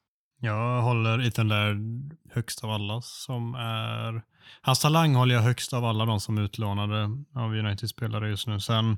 Jag 0.46 0.82
håller 0.82 1.28
Ethan 1.28 1.48
Laird 1.48 2.16
högst 2.34 2.64
av 2.64 2.72
alla 2.72 3.02
som 3.02 3.56
är... 3.56 4.22
Hans 4.62 4.80
talang 4.80 5.16
håller 5.16 5.36
jag 5.36 5.42
högst 5.42 5.74
av 5.74 5.86
alla 5.86 6.06
de 6.06 6.20
som 6.20 6.38
är 6.38 6.42
utlånade 6.42 7.04
av 7.36 7.56
United-spelare 7.56 8.30
just 8.30 8.48
nu. 8.48 8.60
Sen 8.60 8.98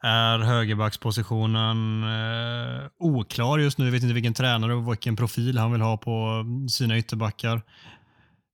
är 0.00 0.38
högerbackspositionen 0.38 2.02
eh, 2.02 2.86
oklar 2.98 3.58
just 3.58 3.78
nu. 3.78 3.84
Jag 3.84 3.92
vet 3.92 4.02
inte 4.02 4.14
vilken 4.14 4.34
tränare 4.34 4.74
och 4.74 4.90
vilken 4.90 5.16
profil 5.16 5.58
han 5.58 5.72
vill 5.72 5.80
ha 5.80 5.96
på 5.96 6.44
sina 6.70 6.98
ytterbackar. 6.98 7.62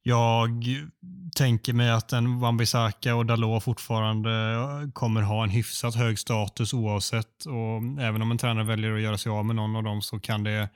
Jag 0.03 0.65
tänker 1.37 1.73
mig 1.73 1.91
att 1.91 2.13
en 2.13 2.41
Wan-Bissaka 2.41 3.15
och 3.15 3.27
Dalot 3.27 3.65
fortfarande 3.65 4.31
eh, 4.31 4.91
kommer 4.93 5.23
ha 5.23 5.45
en 5.45 5.51
hyfsat 5.51 5.95
hög 5.95 6.19
status 6.19 6.75
oavsett. 6.75 7.45
Och 7.47 8.03
även 8.03 8.23
om 8.23 8.31
en 8.31 8.39
tränare 8.39 8.65
väljer 8.65 8.95
att 8.95 9.03
göra 9.03 9.19
sig 9.19 9.33
av 9.33 9.45
med 9.45 9.57
någon 9.57 9.77
av 9.77 9.83
dem 9.83 10.03
så 10.03 10.21
kan 10.21 10.45
det 10.45 10.69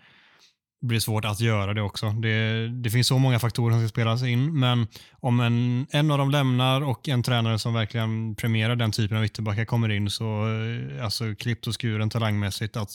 blir 0.80 1.00
svårt 1.00 1.24
att 1.24 1.40
göra 1.40 1.74
det 1.74 1.82
också. 1.82 2.10
Det, 2.10 2.68
det 2.68 2.90
finns 2.90 3.06
så 3.06 3.18
många 3.18 3.38
faktorer 3.38 3.72
som 3.72 3.80
ska 3.80 3.88
spelas 3.88 4.22
in, 4.22 4.58
men 4.58 4.86
om 5.20 5.40
en, 5.40 5.86
en 5.90 6.10
av 6.10 6.18
dem 6.18 6.30
lämnar 6.30 6.80
och 6.80 7.08
en 7.08 7.22
tränare 7.22 7.58
som 7.58 7.74
verkligen 7.74 8.34
premierar 8.34 8.76
den 8.76 8.92
typen 8.92 9.16
av 9.16 9.24
ytterbackar 9.24 9.64
kommer 9.64 9.88
in 9.88 10.10
så 10.10 10.24
eh, 10.24 11.04
alltså 11.04 11.34
klippt 11.34 11.66
och 11.66 11.80
skuren 11.80 12.10
talangmässigt 12.10 12.76
att 12.76 12.90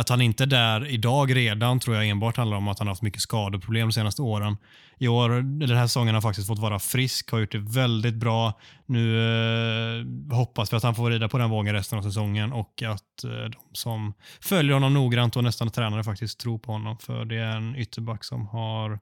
att 0.00 0.08
han 0.08 0.20
inte 0.20 0.44
är 0.44 0.46
där 0.46 0.86
idag 0.86 1.36
redan 1.36 1.80
tror 1.80 1.96
jag 1.96 2.08
enbart 2.08 2.36
handlar 2.36 2.56
om 2.56 2.68
att 2.68 2.78
han 2.78 2.88
har 2.88 2.90
haft 2.90 3.02
mycket 3.02 3.22
skadeproblem 3.22 3.88
de 3.88 3.92
senaste 3.92 4.22
åren. 4.22 4.56
I 4.98 5.08
år, 5.08 5.28
den 5.68 5.76
här 5.76 5.86
säsongen 5.86 6.08
har 6.08 6.12
han 6.12 6.22
faktiskt 6.22 6.46
fått 6.46 6.58
vara 6.58 6.78
frisk, 6.78 7.30
har 7.30 7.38
gjort 7.38 7.52
det 7.52 7.58
väldigt 7.58 8.14
bra. 8.14 8.58
Nu 8.86 9.18
eh, 9.18 10.36
hoppas 10.36 10.72
vi 10.72 10.76
att 10.76 10.82
han 10.82 10.94
får 10.94 11.10
rida 11.10 11.28
på 11.28 11.38
den 11.38 11.50
vågen 11.50 11.74
resten 11.74 11.98
av 11.98 12.02
säsongen 12.02 12.52
och 12.52 12.82
att 12.82 13.24
eh, 13.24 13.30
de 13.30 13.58
som 13.72 14.14
följer 14.40 14.74
honom 14.74 14.94
noggrant 14.94 15.36
och 15.36 15.44
nästan 15.44 15.70
tränare 15.70 16.04
faktiskt 16.04 16.40
tror 16.40 16.58
på 16.58 16.72
honom. 16.72 16.98
För 16.98 17.24
det 17.24 17.36
är 17.36 17.56
en 17.56 17.76
ytterback 17.76 18.24
som 18.24 18.46
har 18.46 18.98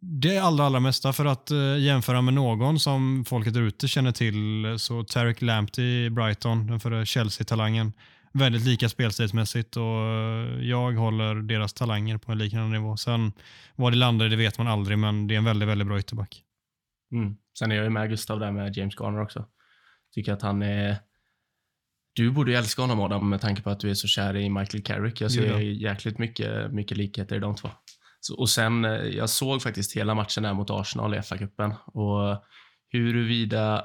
det 0.00 0.38
allra, 0.38 0.64
allra 0.64 0.80
mesta 0.80 1.12
för 1.12 1.24
att 1.24 1.50
eh, 1.50 1.78
jämföra 1.78 2.22
med 2.22 2.34
någon 2.34 2.80
som 2.80 3.24
folket 3.24 3.54
där 3.54 3.60
ute 3.60 3.88
känner 3.88 4.12
till 4.12 4.74
så 4.78 5.04
Tarek 5.04 5.42
Lamptey 5.42 6.04
i 6.04 6.10
Brighton, 6.10 6.66
den 6.66 6.80
före 6.80 7.06
Chelsea-talangen 7.06 7.92
väldigt 8.38 8.64
lika 8.64 8.88
spelstilsmässigt 8.88 9.76
och 9.76 9.82
jag 10.60 10.92
håller 10.92 11.34
deras 11.34 11.72
talanger 11.72 12.18
på 12.18 12.32
en 12.32 12.38
liknande 12.38 12.78
nivå. 12.78 12.96
Sen 12.96 13.32
vad 13.76 13.92
det 13.92 13.96
landar 13.96 14.28
det 14.28 14.36
vet 14.36 14.58
man 14.58 14.68
aldrig, 14.68 14.98
men 14.98 15.26
det 15.26 15.34
är 15.34 15.38
en 15.38 15.44
väldigt, 15.44 15.68
väldigt 15.68 15.88
bra 15.88 15.98
ytterback. 15.98 16.42
Mm. 17.12 17.36
Sen 17.58 17.72
är 17.72 17.76
jag 17.76 17.84
ju 17.84 17.90
med 17.90 18.10
Gustav 18.10 18.40
där 18.40 18.52
med 18.52 18.76
James 18.76 18.94
Garner 19.00 19.22
också. 19.22 19.46
Tycker 20.14 20.32
att 20.32 20.42
han 20.42 20.62
är... 20.62 20.96
Du 22.12 22.30
borde 22.30 22.50
ju 22.50 22.56
älska 22.56 22.82
honom 22.82 23.00
Adam 23.00 23.30
med 23.30 23.40
tanke 23.40 23.62
på 23.62 23.70
att 23.70 23.80
du 23.80 23.90
är 23.90 23.94
så 23.94 24.08
kär 24.08 24.36
i 24.36 24.50
Michael 24.50 24.82
Carrick. 24.82 25.20
Jag 25.20 25.32
ser 25.32 25.52
ja. 25.52 25.60
jäkligt 25.60 26.18
mycket, 26.18 26.72
mycket 26.72 26.96
likheter 26.96 27.36
i 27.36 27.38
de 27.38 27.56
två. 27.56 27.70
Så, 28.20 28.38
och 28.38 28.50
sen, 28.50 28.84
eh, 28.84 28.90
jag 28.90 29.30
såg 29.30 29.62
faktiskt 29.62 29.96
hela 29.96 30.14
matchen 30.14 30.42
där 30.42 30.54
mot 30.54 30.70
Arsenal 30.70 31.14
i 31.14 31.18
FA-cupen 31.18 31.74
och 31.86 32.44
huruvida 32.88 33.84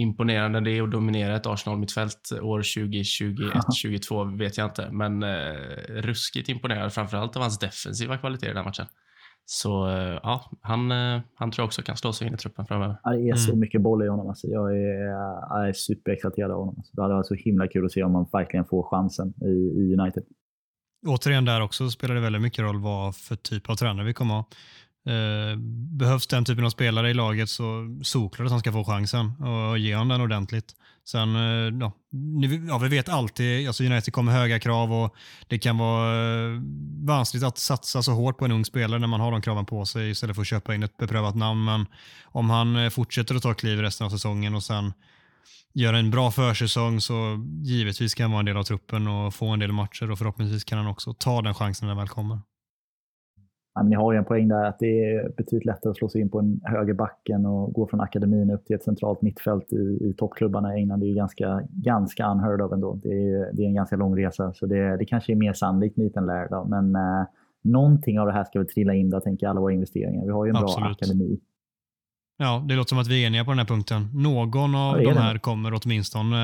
imponerande 0.00 0.60
det 0.60 0.70
är 0.70 0.82
att 0.82 0.90
dominera 0.90 1.36
ett 1.36 1.46
Arsenal-mittfält 1.46 2.32
år 2.42 2.60
2021-2022 2.62 4.38
vet 4.38 4.58
jag 4.58 4.66
inte. 4.66 4.88
Men 4.92 5.22
eh, 5.22 5.54
ruskigt 5.88 6.48
imponerad, 6.48 6.92
framförallt 6.92 7.36
av 7.36 7.42
hans 7.42 7.58
defensiva 7.58 8.18
kvaliteter 8.18 8.52
i 8.52 8.54
den 8.54 8.64
matchen. 8.64 8.86
Så 9.44 9.88
eh, 9.88 10.20
ja, 10.22 10.50
han, 10.60 10.90
eh, 10.90 11.20
han 11.34 11.50
tror 11.50 11.62
jag 11.62 11.66
också 11.66 11.82
kan 11.82 11.96
slå 11.96 12.12
sig 12.12 12.28
in 12.28 12.34
i 12.34 12.36
truppen 12.36 12.66
framöver. 12.66 12.96
Det 13.04 13.28
är 13.28 13.34
så 13.34 13.50
mm. 13.50 13.60
mycket 13.60 13.82
boll 13.82 14.04
i 14.04 14.08
honom. 14.08 14.28
Alltså. 14.28 14.46
Jag 14.46 14.76
är, 14.76 15.04
jag 15.50 15.68
är 15.68 15.72
superexalterad 15.72 16.50
av 16.50 16.58
honom. 16.58 16.74
Alltså. 16.78 16.92
Det 16.96 17.02
hade 17.02 17.14
varit 17.14 17.26
så 17.26 17.34
himla 17.34 17.68
kul 17.68 17.84
att 17.84 17.92
se 17.92 18.02
om 18.02 18.14
han 18.14 18.26
verkligen 18.32 18.64
får 18.64 18.82
chansen 18.90 19.28
i, 19.28 19.80
i 19.80 19.96
United. 20.00 20.22
Återigen 21.06 21.44
där 21.44 21.60
också 21.60 21.90
spelar 21.90 22.14
det 22.14 22.20
väldigt 22.20 22.42
mycket 22.42 22.64
roll 22.64 22.80
vad 22.82 23.16
för 23.16 23.36
typ 23.36 23.70
av 23.70 23.74
tränare 23.74 24.06
vi 24.06 24.14
kommer 24.14 24.34
ha. 24.34 24.44
Eh, 25.10 25.56
behövs 25.98 26.26
den 26.26 26.44
typen 26.44 26.64
av 26.64 26.70
spelare 26.70 27.10
i 27.10 27.14
laget 27.14 27.48
så 27.48 27.96
solklart 28.02 28.46
att 28.46 28.50
han 28.50 28.60
ska 28.60 28.72
få 28.72 28.84
chansen 28.84 29.42
och 29.42 29.78
ge 29.78 29.94
honom 29.94 30.08
den 30.08 30.20
ordentligt. 30.20 30.74
Sen, 31.04 31.36
eh, 31.36 31.78
ja, 31.80 31.92
ja, 32.68 32.78
vi 32.78 32.88
vet 32.88 33.08
alltid, 33.08 33.66
alltså 33.66 33.84
United 33.84 34.14
kommer 34.14 34.32
höga 34.32 34.60
krav 34.60 34.92
och 34.92 35.14
det 35.48 35.58
kan 35.58 35.78
vara 35.78 36.14
eh, 36.14 36.60
vanskligt 37.06 37.42
att 37.42 37.58
satsa 37.58 38.02
så 38.02 38.12
hårt 38.12 38.38
på 38.38 38.44
en 38.44 38.52
ung 38.52 38.64
spelare 38.64 39.00
när 39.00 39.06
man 39.06 39.20
har 39.20 39.32
de 39.32 39.42
kraven 39.42 39.66
på 39.66 39.86
sig 39.86 40.10
istället 40.10 40.36
för 40.36 40.42
att 40.42 40.48
köpa 40.48 40.74
in 40.74 40.82
ett 40.82 40.96
beprövat 40.96 41.34
namn. 41.34 41.64
Men 41.64 41.86
om 42.24 42.50
han 42.50 42.76
eh, 42.76 42.90
fortsätter 42.90 43.34
att 43.34 43.42
ta 43.42 43.54
kliv 43.54 43.78
resten 43.80 44.06
av 44.06 44.10
säsongen 44.10 44.54
och 44.54 44.62
sen 44.62 44.92
gör 45.74 45.94
en 45.94 46.10
bra 46.10 46.30
försäsong 46.30 47.00
så 47.00 47.46
givetvis 47.62 48.14
kan 48.14 48.24
han 48.24 48.30
vara 48.30 48.40
en 48.40 48.46
del 48.46 48.56
av 48.56 48.64
truppen 48.64 49.06
och 49.06 49.34
få 49.34 49.48
en 49.48 49.58
del 49.58 49.72
matcher 49.72 50.10
och 50.10 50.18
förhoppningsvis 50.18 50.64
kan 50.64 50.78
han 50.78 50.86
också 50.86 51.12
ta 51.12 51.42
den 51.42 51.54
chansen 51.54 51.88
när 51.88 51.94
den 51.94 51.98
väl 51.98 52.08
kommer 52.08 52.38
ja, 53.80 53.84
ni 53.84 53.96
har 53.96 54.12
ju 54.12 54.18
en 54.18 54.24
poäng 54.24 54.48
där 54.48 54.64
att 54.64 54.78
det 54.78 55.04
är 55.04 55.28
betydligt 55.36 55.64
lättare 55.64 55.90
att 55.90 55.96
slå 55.96 56.08
sig 56.08 56.20
in 56.20 56.30
på 56.30 56.38
en 56.38 56.60
höger 56.64 56.94
backen 56.94 57.46
och 57.46 57.72
gå 57.72 57.86
från 57.86 58.00
akademin 58.00 58.50
upp 58.50 58.64
till 58.64 58.76
ett 58.76 58.82
centralt 58.82 59.22
mittfält 59.22 59.72
i, 59.72 59.98
i 60.00 60.14
toppklubbarna 60.18 60.76
i 60.76 60.80
England. 60.80 61.00
Det 61.00 61.06
är 61.06 61.08
ju 61.08 61.14
ganska, 61.14 61.62
ganska 61.70 62.30
unheard 62.30 62.60
of 62.60 62.72
ändå. 62.72 63.00
Det 63.02 63.08
är, 63.08 63.52
det 63.52 63.62
är 63.62 63.66
en 63.66 63.74
ganska 63.74 63.96
lång 63.96 64.18
resa, 64.18 64.52
så 64.52 64.66
det, 64.66 64.96
det 64.96 65.04
kanske 65.04 65.32
är 65.32 65.36
mer 65.36 65.52
sannolikt 65.52 65.96
med 65.96 66.06
Ethan 66.06 66.26
Laird. 66.26 66.68
Men 66.68 66.96
eh, 66.96 67.26
någonting 67.62 68.20
av 68.20 68.26
det 68.26 68.32
här 68.32 68.44
ska 68.44 68.58
väl 68.58 68.68
trilla 68.68 68.94
in 68.94 69.10
där, 69.10 69.20
tänker 69.20 69.48
alla 69.48 69.60
våra 69.60 69.72
investeringar. 69.72 70.24
Vi 70.24 70.30
har 70.30 70.44
ju 70.44 70.50
en 70.50 70.56
Absolut. 70.56 70.84
bra 70.84 70.90
akademi. 70.90 71.40
Ja, 72.36 72.64
det 72.68 72.74
låter 72.74 72.88
som 72.88 72.98
att 72.98 73.08
vi 73.08 73.22
är 73.22 73.26
eniga 73.26 73.44
på 73.44 73.50
den 73.50 73.58
här 73.58 73.66
punkten. 73.66 74.08
Någon 74.14 74.74
av 74.74 75.02
ja, 75.02 75.08
de 75.14 75.18
här 75.18 75.34
det. 75.34 75.40
kommer 75.40 75.80
åtminstone 75.84 76.36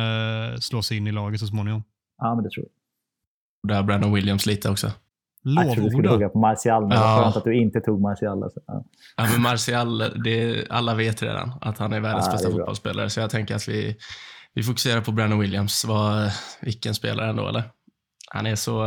eh, 0.53 0.57
slå 0.57 0.83
sig 0.83 0.97
in 0.97 1.07
i 1.07 1.13
laget 1.13 1.41
så 1.41 1.47
småningom. 1.47 1.83
Ja, 2.19 2.35
men 2.35 2.45
det 2.45 2.51
tror 2.51 2.67
jag. 2.67 3.77
Där 3.77 3.83
Brandon 3.83 4.13
Williams 4.13 4.47
lite 4.47 4.71
också. 4.71 4.91
Lovorda. 5.47 5.67
Jag 5.67 5.75
trodde 5.75 5.89
du 5.89 5.93
skulle 5.93 6.09
hugga 6.09 6.29
på 6.29 6.39
Martial, 6.39 6.87
men 6.87 6.99
ja. 6.99 7.21
skönt 7.23 7.37
att 7.37 7.45
du 7.45 7.57
inte 7.57 7.81
tog 7.81 8.01
Martial. 8.01 8.43
Alltså. 8.43 8.61
Ja. 8.67 8.85
ja, 9.17 9.25
men 9.33 9.43
Martial, 9.43 9.99
det, 9.99 10.67
alla 10.71 10.95
vet 10.95 11.23
redan 11.23 11.53
att 11.61 11.79
han 11.79 11.93
är 11.93 12.01
världens 12.01 12.27
ja, 12.27 12.33
bästa 12.33 12.51
fotbollsspelare, 12.51 13.11
så 13.11 13.21
jag 13.21 13.31
tänker 13.31 13.55
att 13.55 13.69
vi, 13.69 13.97
vi 14.55 14.63
fokuserar 14.63 15.01
på 15.01 15.13
Brandon 15.13 15.41
Williams. 15.41 15.85
Var, 15.85 16.33
vilken 16.61 16.95
spelare 16.95 17.31
ändå, 17.31 17.49
eller? 17.49 17.63
Han 18.31 18.47
är 18.47 18.55
så, 18.55 18.83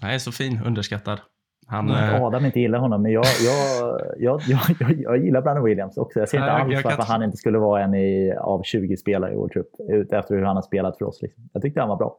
han 0.00 0.10
är 0.10 0.18
så 0.18 0.32
fin, 0.32 0.60
underskattad. 0.64 1.20
Han, 1.66 1.90
mm, 1.90 2.22
Adam 2.22 2.44
inte 2.44 2.60
gillar 2.60 2.78
honom, 2.78 3.02
men 3.02 3.12
jag, 3.12 3.24
jag, 3.44 4.00
jag, 4.18 4.40
jag, 4.46 4.92
jag, 5.00 5.24
gillar 5.24 5.42
Brandon 5.42 5.64
Williams 5.64 5.96
också. 5.96 6.18
Jag 6.18 6.28
ser 6.28 6.38
inte 6.38 6.52
alls 6.52 6.84
varför 6.84 6.96
kan... 6.96 7.06
han 7.06 7.22
inte 7.22 7.36
skulle 7.36 7.58
vara 7.58 7.84
en 7.84 7.94
i, 7.94 8.32
av 8.32 8.62
20 8.62 8.96
spelare 8.96 9.32
i 9.32 9.36
vår 9.36 9.48
trupp, 9.48 9.70
efter 10.12 10.34
hur 10.34 10.42
han 10.42 10.56
har 10.56 10.62
spelat 10.62 10.98
för 10.98 11.04
oss. 11.04 11.22
Liksom. 11.22 11.50
Jag 11.52 11.62
tyckte 11.62 11.80
han 11.80 11.88
var 11.88 11.96
bra. 11.96 12.16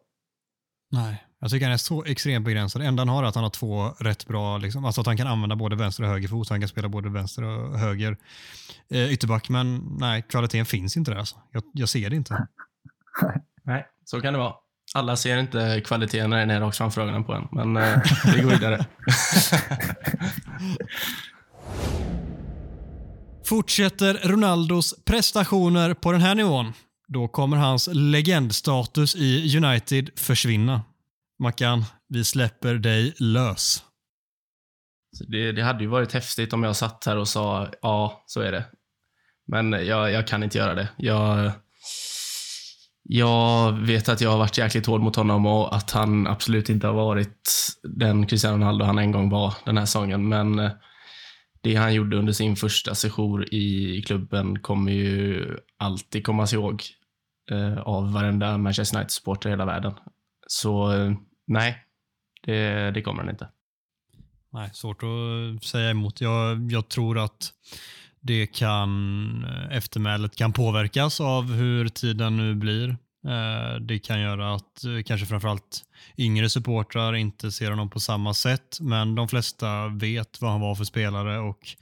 Nej, 0.92 1.24
jag 1.42 1.52
tycker 1.52 1.66
han 1.66 1.74
är 1.74 1.78
så 1.78 2.04
extremt 2.04 2.46
begränsad. 2.46 2.82
Det 2.82 2.86
enda 2.86 3.02
han 3.02 3.10
har 3.10 3.24
är 3.24 3.28
att 3.28 3.36
han 3.36 3.44
har 3.44 3.52
två 3.52 3.90
rätt 4.00 4.28
bra, 4.28 4.58
liksom, 4.58 4.86
alltså 4.86 5.02
att 5.02 5.08
han 5.08 5.18
kan 5.18 5.28
använda 5.28 5.56
både 5.56 5.76
vänster 5.76 6.04
och 6.04 6.10
höger 6.10 6.28
fot. 6.28 6.50
Han 6.50 6.60
kan 6.60 6.70
spela 6.70 6.90
både 6.90 7.10
vänster 7.10 7.44
och 7.44 7.80
höger 7.80 8.18
eh, 8.90 9.14
ytterback. 9.14 9.50
Men 9.50 9.98
nej, 10.00 10.24
kvaliteten 10.30 10.66
finns 10.66 10.98
inte 10.98 11.12
där. 11.12 11.18
Alltså. 11.18 11.36
Jag, 11.52 11.64
jag 11.74 11.90
ser 11.90 12.10
det 12.10 12.16
inte. 12.16 12.48
nej, 13.64 13.88
så 14.06 14.22
kan 14.22 14.34
det 14.34 14.40
vara. 14.40 14.54
Alla 14.94 15.16
ser 15.16 15.38
inte 15.38 15.82
kvaliteten 15.86 16.30
när 16.30 16.38
den 16.40 16.50
är 16.50 16.60
rakt 16.60 16.78
framför 16.78 17.02
ögonen 17.02 17.24
på 17.24 17.34
en, 17.34 17.48
men 17.52 17.78
eh, 17.78 18.02
vi 18.36 18.42
går 18.42 18.50
vidare. 18.50 18.86
Fortsätter 23.46 24.14
Ronaldos 24.24 24.96
prestationer 25.06 25.94
på 25.94 26.12
den 26.12 26.22
här 26.22 26.36
nivån, 26.36 26.74
då 27.08 27.28
kommer 27.28 27.58
hans 27.58 27.90
legendstatus 27.94 29.16
i 29.16 29.58
United 29.58 30.10
försvinna. 30.16 30.82
Mackan, 31.42 31.86
vi 32.08 32.24
släpper 32.24 32.74
dig 32.74 33.14
lös. 33.20 33.84
Det, 35.28 35.52
det, 35.52 35.62
hade 35.62 35.84
ju 35.84 35.90
varit 35.90 36.14
häftigt 36.14 36.54
om 36.54 36.64
jag 36.64 36.76
satt 36.76 37.06
här 37.06 37.18
och 37.18 37.28
sa 37.28 37.68
ja, 37.82 38.24
så 38.26 38.42
är 38.42 38.52
det. 38.52 38.66
Men 39.48 39.72
jag, 39.72 40.12
jag 40.12 40.28
kan 40.28 40.44
inte 40.44 40.58
göra 40.58 40.74
det. 40.74 40.90
Jag, 40.98 41.52
jag 43.04 43.72
vet 43.72 44.10
att 44.10 44.22
jag 44.22 44.30
har 44.30 44.38
varit 44.38 44.58
jäkligt 44.58 44.86
hård 44.86 45.02
mot 45.02 45.16
honom 45.16 45.46
och 45.46 45.76
att 45.76 45.92
han 45.92 46.28
absolut 46.28 46.70
inte 46.70 46.88
har 46.88 46.94
varit 46.94 47.50
den 47.84 48.28
Cristiano 48.28 48.58
Ronaldo 48.58 48.86
han 48.86 49.00
en 49.00 49.12
gång 49.12 49.30
var 49.30 49.54
den 49.66 49.78
här 49.78 49.86
säsongen. 49.86 50.30
Men 50.30 50.60
eh, 50.60 50.72
det 51.62 51.76
han 51.76 51.94
gjorde 51.94 52.18
under 52.18 52.34
sin 52.34 52.56
första 52.56 52.96
sejour 52.96 53.54
i 53.54 54.04
klubben 54.08 54.60
kommer 54.60 54.92
ju 54.92 55.46
alltid 55.78 56.26
kommas 56.26 56.54
ihåg 56.54 56.84
eh, 57.52 57.78
av 57.78 58.14
varenda 58.14 58.58
Manchester 58.58 58.98
United-supporter 58.98 59.50
i 59.50 59.52
hela 59.52 59.66
världen. 59.66 59.94
Så 60.48 60.94
eh, 60.94 61.12
nej, 61.52 61.84
det, 62.46 62.92
det 62.92 63.02
kommer 63.02 63.24
den 63.24 63.30
inte. 63.30 63.48
Nej, 64.54 64.70
svårt 64.74 65.04
att 65.04 65.64
säga 65.64 65.90
emot. 65.90 66.22
Jag, 66.22 66.72
jag 66.72 66.90
tror 66.90 67.20
att 67.20 67.54
det 68.20 68.48
kan, 68.48 69.44
eftermälet 69.72 70.36
kan 70.36 70.54
påverkas 70.54 71.22
av 71.22 71.54
hur 71.54 71.88
tiden 71.88 72.38
nu 72.38 72.56
blir. 72.56 72.90
Eh, 73.28 73.80
det 73.82 74.00
kan 74.00 74.22
göra 74.22 74.56
att 74.56 74.84
eh, 74.84 75.04
kanske 75.06 75.28
framförallt 75.28 75.84
yngre 76.18 76.50
supportrar 76.50 77.16
inte 77.16 77.52
ser 77.52 77.70
honom 77.70 77.90
på 77.90 78.00
samma 78.00 78.34
sätt, 78.34 78.78
men 78.82 79.16
de 79.16 79.28
flesta 79.28 79.88
vet 79.88 80.42
vad 80.42 80.52
han 80.52 80.62
var 80.62 80.76
för 80.76 80.84
spelare 80.84 81.40
och 81.40 81.76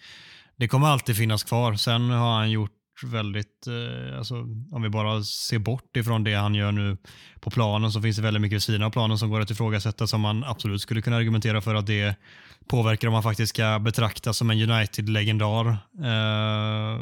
det 0.55 0.67
kommer 0.67 0.87
alltid 0.87 1.17
finnas 1.17 1.43
kvar. 1.43 1.75
Sen 1.75 2.09
har 2.09 2.37
han 2.37 2.51
gjort 2.51 2.78
väldigt, 3.03 3.67
eh, 3.67 4.17
alltså, 4.17 4.35
om 4.71 4.81
vi 4.81 4.89
bara 4.89 5.23
ser 5.23 5.59
bort 5.59 5.97
ifrån 5.97 6.23
det 6.23 6.33
han 6.33 6.55
gör 6.55 6.71
nu 6.71 6.97
på 7.39 7.49
planen 7.51 7.91
så 7.91 8.01
finns 8.01 8.17
det 8.17 8.23
väldigt 8.23 8.41
mycket 8.41 8.55
vid 8.55 8.63
sidan 8.63 8.83
av 8.83 8.89
planen 8.89 9.17
som 9.17 9.29
går 9.29 9.41
att 9.41 9.51
ifrågasätta 9.51 10.07
som 10.07 10.21
man 10.21 10.43
absolut 10.43 10.81
skulle 10.81 11.01
kunna 11.01 11.17
argumentera 11.17 11.61
för 11.61 11.75
att 11.75 11.87
det 11.87 12.15
påverkar 12.67 13.07
om 13.07 13.13
man 13.13 13.23
faktiskt 13.23 13.49
ska 13.49 13.79
betraktas 13.79 14.37
som 14.37 14.49
en 14.49 14.71
United-legendar. 14.71 15.67
Eh, 15.97 16.99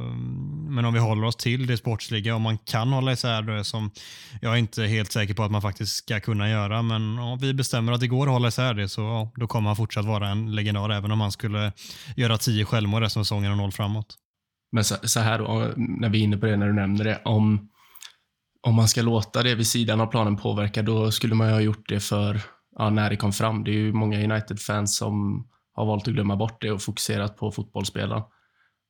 men 0.69 0.85
om 0.85 0.93
vi 0.93 0.99
håller 0.99 1.23
oss 1.23 1.35
till 1.35 1.67
det 1.67 1.77
sportsliga, 1.77 2.35
om 2.35 2.41
man 2.41 2.57
kan 2.57 2.93
hålla 2.93 3.11
isär 3.11 3.41
det 3.41 3.63
som 3.63 3.91
jag 4.41 4.53
är 4.53 4.57
inte 4.57 4.83
helt 4.83 5.11
säker 5.11 5.33
på 5.33 5.43
att 5.43 5.51
man 5.51 5.61
faktiskt 5.61 5.95
ska 5.95 6.19
kunna 6.19 6.49
göra, 6.49 6.81
men 6.81 7.19
om 7.19 7.39
vi 7.39 7.53
bestämmer 7.53 7.91
att 7.91 7.99
det 7.99 8.07
går 8.07 8.27
att 8.27 8.33
hålla 8.33 8.47
isär 8.47 8.73
det 8.73 8.89
så 8.89 9.01
ja, 9.01 9.31
då 9.35 9.47
kommer 9.47 9.69
han 9.69 9.75
fortsatt 9.75 10.05
vara 10.05 10.29
en 10.29 10.55
legendar 10.55 10.89
även 10.89 11.11
om 11.11 11.21
han 11.21 11.31
skulle 11.31 11.71
göra 12.15 12.37
tio 12.37 12.65
självmål 12.65 13.01
resten 13.01 13.19
av 13.19 13.23
säsongen 13.23 13.51
och 13.51 13.57
noll 13.57 13.71
framåt. 13.71 14.17
Men 14.71 14.83
så, 14.83 14.95
så, 15.03 15.19
här 15.19 15.39
då, 15.39 15.71
när 15.77 16.09
vi 16.09 16.19
är 16.19 16.23
inne 16.23 16.37
på 16.37 16.45
det, 16.45 16.57
när 16.57 16.67
du 16.67 16.73
nämner 16.73 17.03
det, 17.03 17.21
om, 17.25 17.69
om 18.61 18.75
man 18.75 18.87
ska 18.87 19.01
låta 19.01 19.43
det 19.43 19.55
vid 19.55 19.67
sidan 19.67 20.01
av 20.01 20.07
planen 20.07 20.37
påverka, 20.37 20.81
då 20.81 21.11
skulle 21.11 21.35
man 21.35 21.47
ju 21.47 21.53
ha 21.53 21.61
gjort 21.61 21.89
det 21.89 21.99
för 21.99 22.41
ja, 22.77 22.89
när 22.89 23.09
det 23.09 23.17
kom 23.17 23.33
fram. 23.33 23.63
Det 23.63 23.71
är 23.71 23.75
ju 23.75 23.93
många 23.93 24.23
United-fans 24.23 24.97
som 24.97 25.47
har 25.73 25.85
valt 25.85 26.07
att 26.07 26.13
glömma 26.13 26.35
bort 26.35 26.61
det 26.61 26.71
och 26.71 26.81
fokuserat 26.81 27.37
på 27.37 27.51
fotbollsspelaren. 27.51 28.23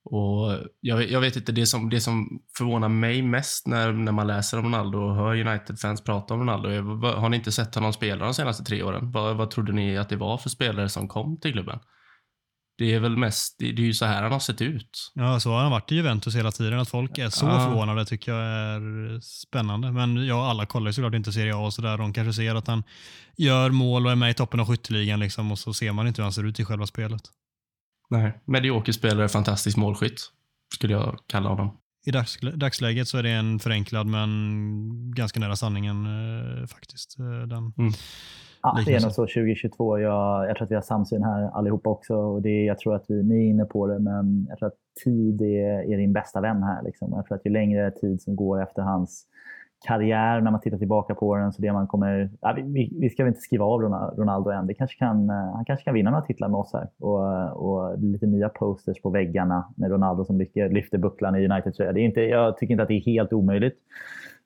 Och 0.10 0.60
jag, 0.82 1.10
jag, 1.10 1.22
vet 1.22 1.36
inte, 1.36 1.52
det 1.52 1.66
som, 1.66 1.90
det 1.90 2.02
som 2.02 2.42
förvånar 2.58 2.90
mig 2.90 3.22
mest 3.22 3.68
när, 3.68 3.92
när 3.92 4.12
man 4.12 4.28
läser 4.28 4.58
om 4.60 4.66
Ronaldo 4.66 5.00
och 5.00 5.16
hör 5.16 5.48
United-fans 5.48 6.04
prata 6.04 6.34
om 6.34 6.40
Ronaldo 6.40 6.70
är, 6.70 6.82
har 7.16 7.30
ni 7.30 7.38
inte 7.38 7.52
sett 7.52 7.76
honom 7.76 7.94
spela 7.94 8.26
de 8.26 8.34
senaste 8.34 8.64
tre 8.64 8.84
åren? 8.84 9.12
Vad, 9.12 9.38
vad 9.38 9.52
trodde 9.52 9.72
ni 9.72 9.98
att 9.98 10.10
det 10.10 10.16
var 10.16 10.38
för 10.38 10.50
spelare 10.50 10.90
som 10.90 11.08
kom 11.08 11.40
till 11.40 11.54
klubben? 11.54 11.80
Det 12.78 12.94
är 12.94 13.00
väl 13.00 13.18
mest, 13.18 13.56
det, 13.60 13.70
är 13.70 13.80
ju 13.80 13.94
så 13.94 14.06
här 14.06 14.24
han 14.24 14.32
har 14.32 14.40
sett 14.40 14.62
ut. 14.62 15.12
Ja, 15.14 15.40
så 15.40 15.52
har 15.52 15.62
han 15.62 15.72
varit 15.72 15.92
i 15.92 15.96
Juventus 15.96 16.36
hela 16.36 16.52
tiden. 16.52 16.80
Att 16.80 16.90
folk 16.90 17.18
är 17.18 17.30
så 17.30 17.46
ja. 17.46 17.60
förvånade 17.60 18.06
tycker 18.06 18.32
jag 18.32 18.42
är 18.46 19.20
spännande. 19.20 19.92
Men 19.92 20.28
ja, 20.28 20.50
alla 20.50 20.66
kollar 20.66 20.88
ju 20.88 20.94
såklart 20.94 21.14
inte 21.14 21.32
Serie 21.32 21.56
A 21.56 21.66
och 21.66 21.74
sådär. 21.74 21.98
De 21.98 22.14
kanske 22.14 22.34
ser 22.34 22.56
att 22.56 22.68
han 22.68 22.84
gör 23.38 23.70
mål 23.70 24.06
och 24.06 24.12
är 24.12 24.16
med 24.16 24.32
i 24.32 24.34
toppen 24.34 24.60
av 24.60 24.68
skytteligan 24.68 25.20
liksom, 25.20 25.52
och 25.52 25.60
så 25.60 25.74
ser 25.74 25.92
man 25.92 26.08
inte 26.08 26.22
hur 26.22 26.24
han 26.24 26.34
ser 26.34 26.44
ut 26.44 26.60
i 26.60 26.66
själva 26.66 26.88
spelet. 26.88 27.22
Nej, 28.10 28.42
medioker 28.46 28.92
spelare, 28.92 29.30
fantastisk 29.30 29.78
målskytt 29.78 30.32
skulle 30.76 30.94
jag 30.94 31.20
kalla 31.28 31.50
honom. 31.50 31.78
I 32.06 32.12
dags, 32.12 32.40
dagsläget 32.54 33.08
så 33.08 33.18
är 33.18 33.24
det 33.24 33.30
en 33.30 33.60
förenklad 33.60 34.08
men 34.08 35.12
ganska 35.16 35.40
nära 35.40 35.56
sanningen 35.56 36.06
eh, 36.06 36.68
faktiskt. 36.68 37.20
Eh, 37.20 37.48
den. 37.48 37.74
Mm. 37.78 37.94
Ja, 38.76 38.84
det 38.86 38.96
är 38.96 39.02
nog 39.02 39.12
så 39.12 39.22
2022. 39.22 40.00
Jag, 40.00 40.50
jag 40.50 40.56
tror 40.56 40.66
att 40.66 40.72
vi 40.72 40.76
har 40.76 40.82
samsyn 40.82 41.24
här 41.24 41.50
allihopa 41.54 41.90
också. 41.90 42.16
Och 42.16 42.42
det, 42.42 42.64
jag 42.66 42.80
tror 42.80 42.96
att 42.96 43.06
vi, 43.08 43.24
ni 43.24 43.36
är 43.36 43.50
inne 43.50 43.66
på 43.66 43.88
det, 43.88 44.00
men 44.00 44.46
jag 44.50 44.58
tror 44.58 44.68
att 44.68 44.78
tid 45.04 45.42
är, 45.42 45.94
är 45.94 45.98
din 45.98 46.14
bästa 46.14 46.42
vän 46.42 46.64
här. 46.64 46.84
Liksom. 46.84 47.14
Jag 47.16 47.26
tror 47.26 47.38
att 47.38 47.46
ju 47.46 47.52
längre 47.52 47.92
tid 47.92 48.22
som 48.22 48.36
går 48.36 48.64
efter 48.64 48.82
hans 48.82 49.26
karriär, 49.88 50.42
när 50.42 50.52
man 50.52 50.62
tittar 50.62 50.78
tillbaka 50.78 51.16
på 51.16 51.36
den, 51.36 51.54
så 51.54 51.62
det 51.62 51.74
man 51.74 51.88
kommer... 51.88 52.30
Ja, 52.42 52.58
vi, 52.64 52.98
vi 53.00 53.10
ska 53.10 53.24
väl 53.24 53.30
inte 53.30 53.42
skriva 53.42 53.66
av 53.66 53.82
Ronaldo 54.18 54.50
än. 54.50 54.68
Det 54.68 54.74
kanske 54.74 54.98
kan, 54.98 55.30
han 55.30 55.66
kanske 55.66 55.84
kan 55.86 55.94
vinna 55.94 56.12
några 56.12 56.26
titlar 56.26 56.48
med 56.50 56.60
oss 56.60 56.74
här. 56.74 56.88
Och, 57.00 57.50
och 57.50 58.00
lite 58.00 58.26
nya 58.26 58.50
posters 58.50 59.02
på 59.02 59.10
väggarna 59.10 59.74
med 59.78 59.92
Ronaldo 59.92 60.26
som 60.26 60.38
lyfter, 60.38 60.70
lyfter 60.70 60.98
bucklan 60.98 61.36
i 61.36 61.48
United-tröja. 61.48 62.28
Jag 62.28 62.58
tycker 62.58 62.72
inte 62.72 62.82
att 62.84 62.88
det 62.88 62.98
är 62.98 63.06
helt 63.06 63.34
omöjligt 63.34 63.78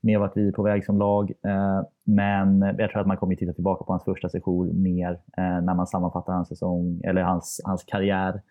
med 0.02 0.20
vart 0.20 0.38
vi 0.38 0.48
är 0.48 0.52
på 0.52 0.64
väg 0.64 0.86
som 0.86 1.00
lag. 1.00 1.32
Eh, 1.46 1.82
men 2.04 2.62
jag 2.62 2.90
tror 2.90 3.02
att 3.02 3.08
man 3.08 3.18
kommer 3.18 3.36
titta 3.36 3.54
tillbaka 3.54 3.84
på 3.84 3.94
hans 3.94 4.04
första 4.04 4.30
session 4.30 4.82
mer 4.84 5.12
eh, 5.12 5.62
när 5.62 5.74
man 5.74 5.88
sammanfattar 5.88 6.34
hans 6.34 6.48
säsong 6.48 7.02
eller 7.04 7.22
hans, 7.22 7.62
hans 7.64 7.84
karriär. 7.84 8.42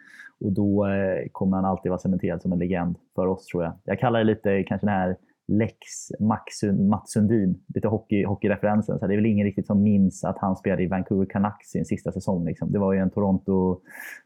Och 0.40 0.52
då 0.52 0.86
eh, 0.86 1.28
kommer 1.32 1.56
han 1.56 1.64
alltid 1.64 1.90
vara 1.90 1.98
cementerad 1.98 2.42
som 2.42 2.52
en 2.52 2.58
legend 2.58 2.96
för 3.14 3.26
oss 3.26 3.46
tror 3.46 3.64
jag. 3.64 3.72
Jag 3.84 3.98
kallar 3.98 4.18
det 4.18 4.24
lite 4.24 4.62
kanske 4.62 4.86
den 4.86 4.94
här 4.94 5.16
Lex 5.52 5.76
Max, 6.20 6.62
Mats 6.90 7.12
Sundin, 7.12 7.60
lite 7.74 7.88
hockey, 7.88 8.24
hockeyreferensen. 8.24 8.98
Så 8.98 9.06
det 9.06 9.14
är 9.14 9.16
väl 9.16 9.26
ingen 9.26 9.46
riktigt 9.46 9.66
som 9.66 9.82
minns 9.82 10.24
att 10.24 10.38
han 10.38 10.56
spelade 10.56 10.82
i 10.82 10.86
Vancouver 10.86 11.26
Canucks 11.26 11.68
sin 11.70 11.84
sista 11.84 12.12
säsong. 12.12 12.44
Liksom. 12.44 12.72
Det 12.72 12.78
var 12.78 12.92
ju 12.92 12.98
en 12.98 13.10
Toronto, 13.10 13.80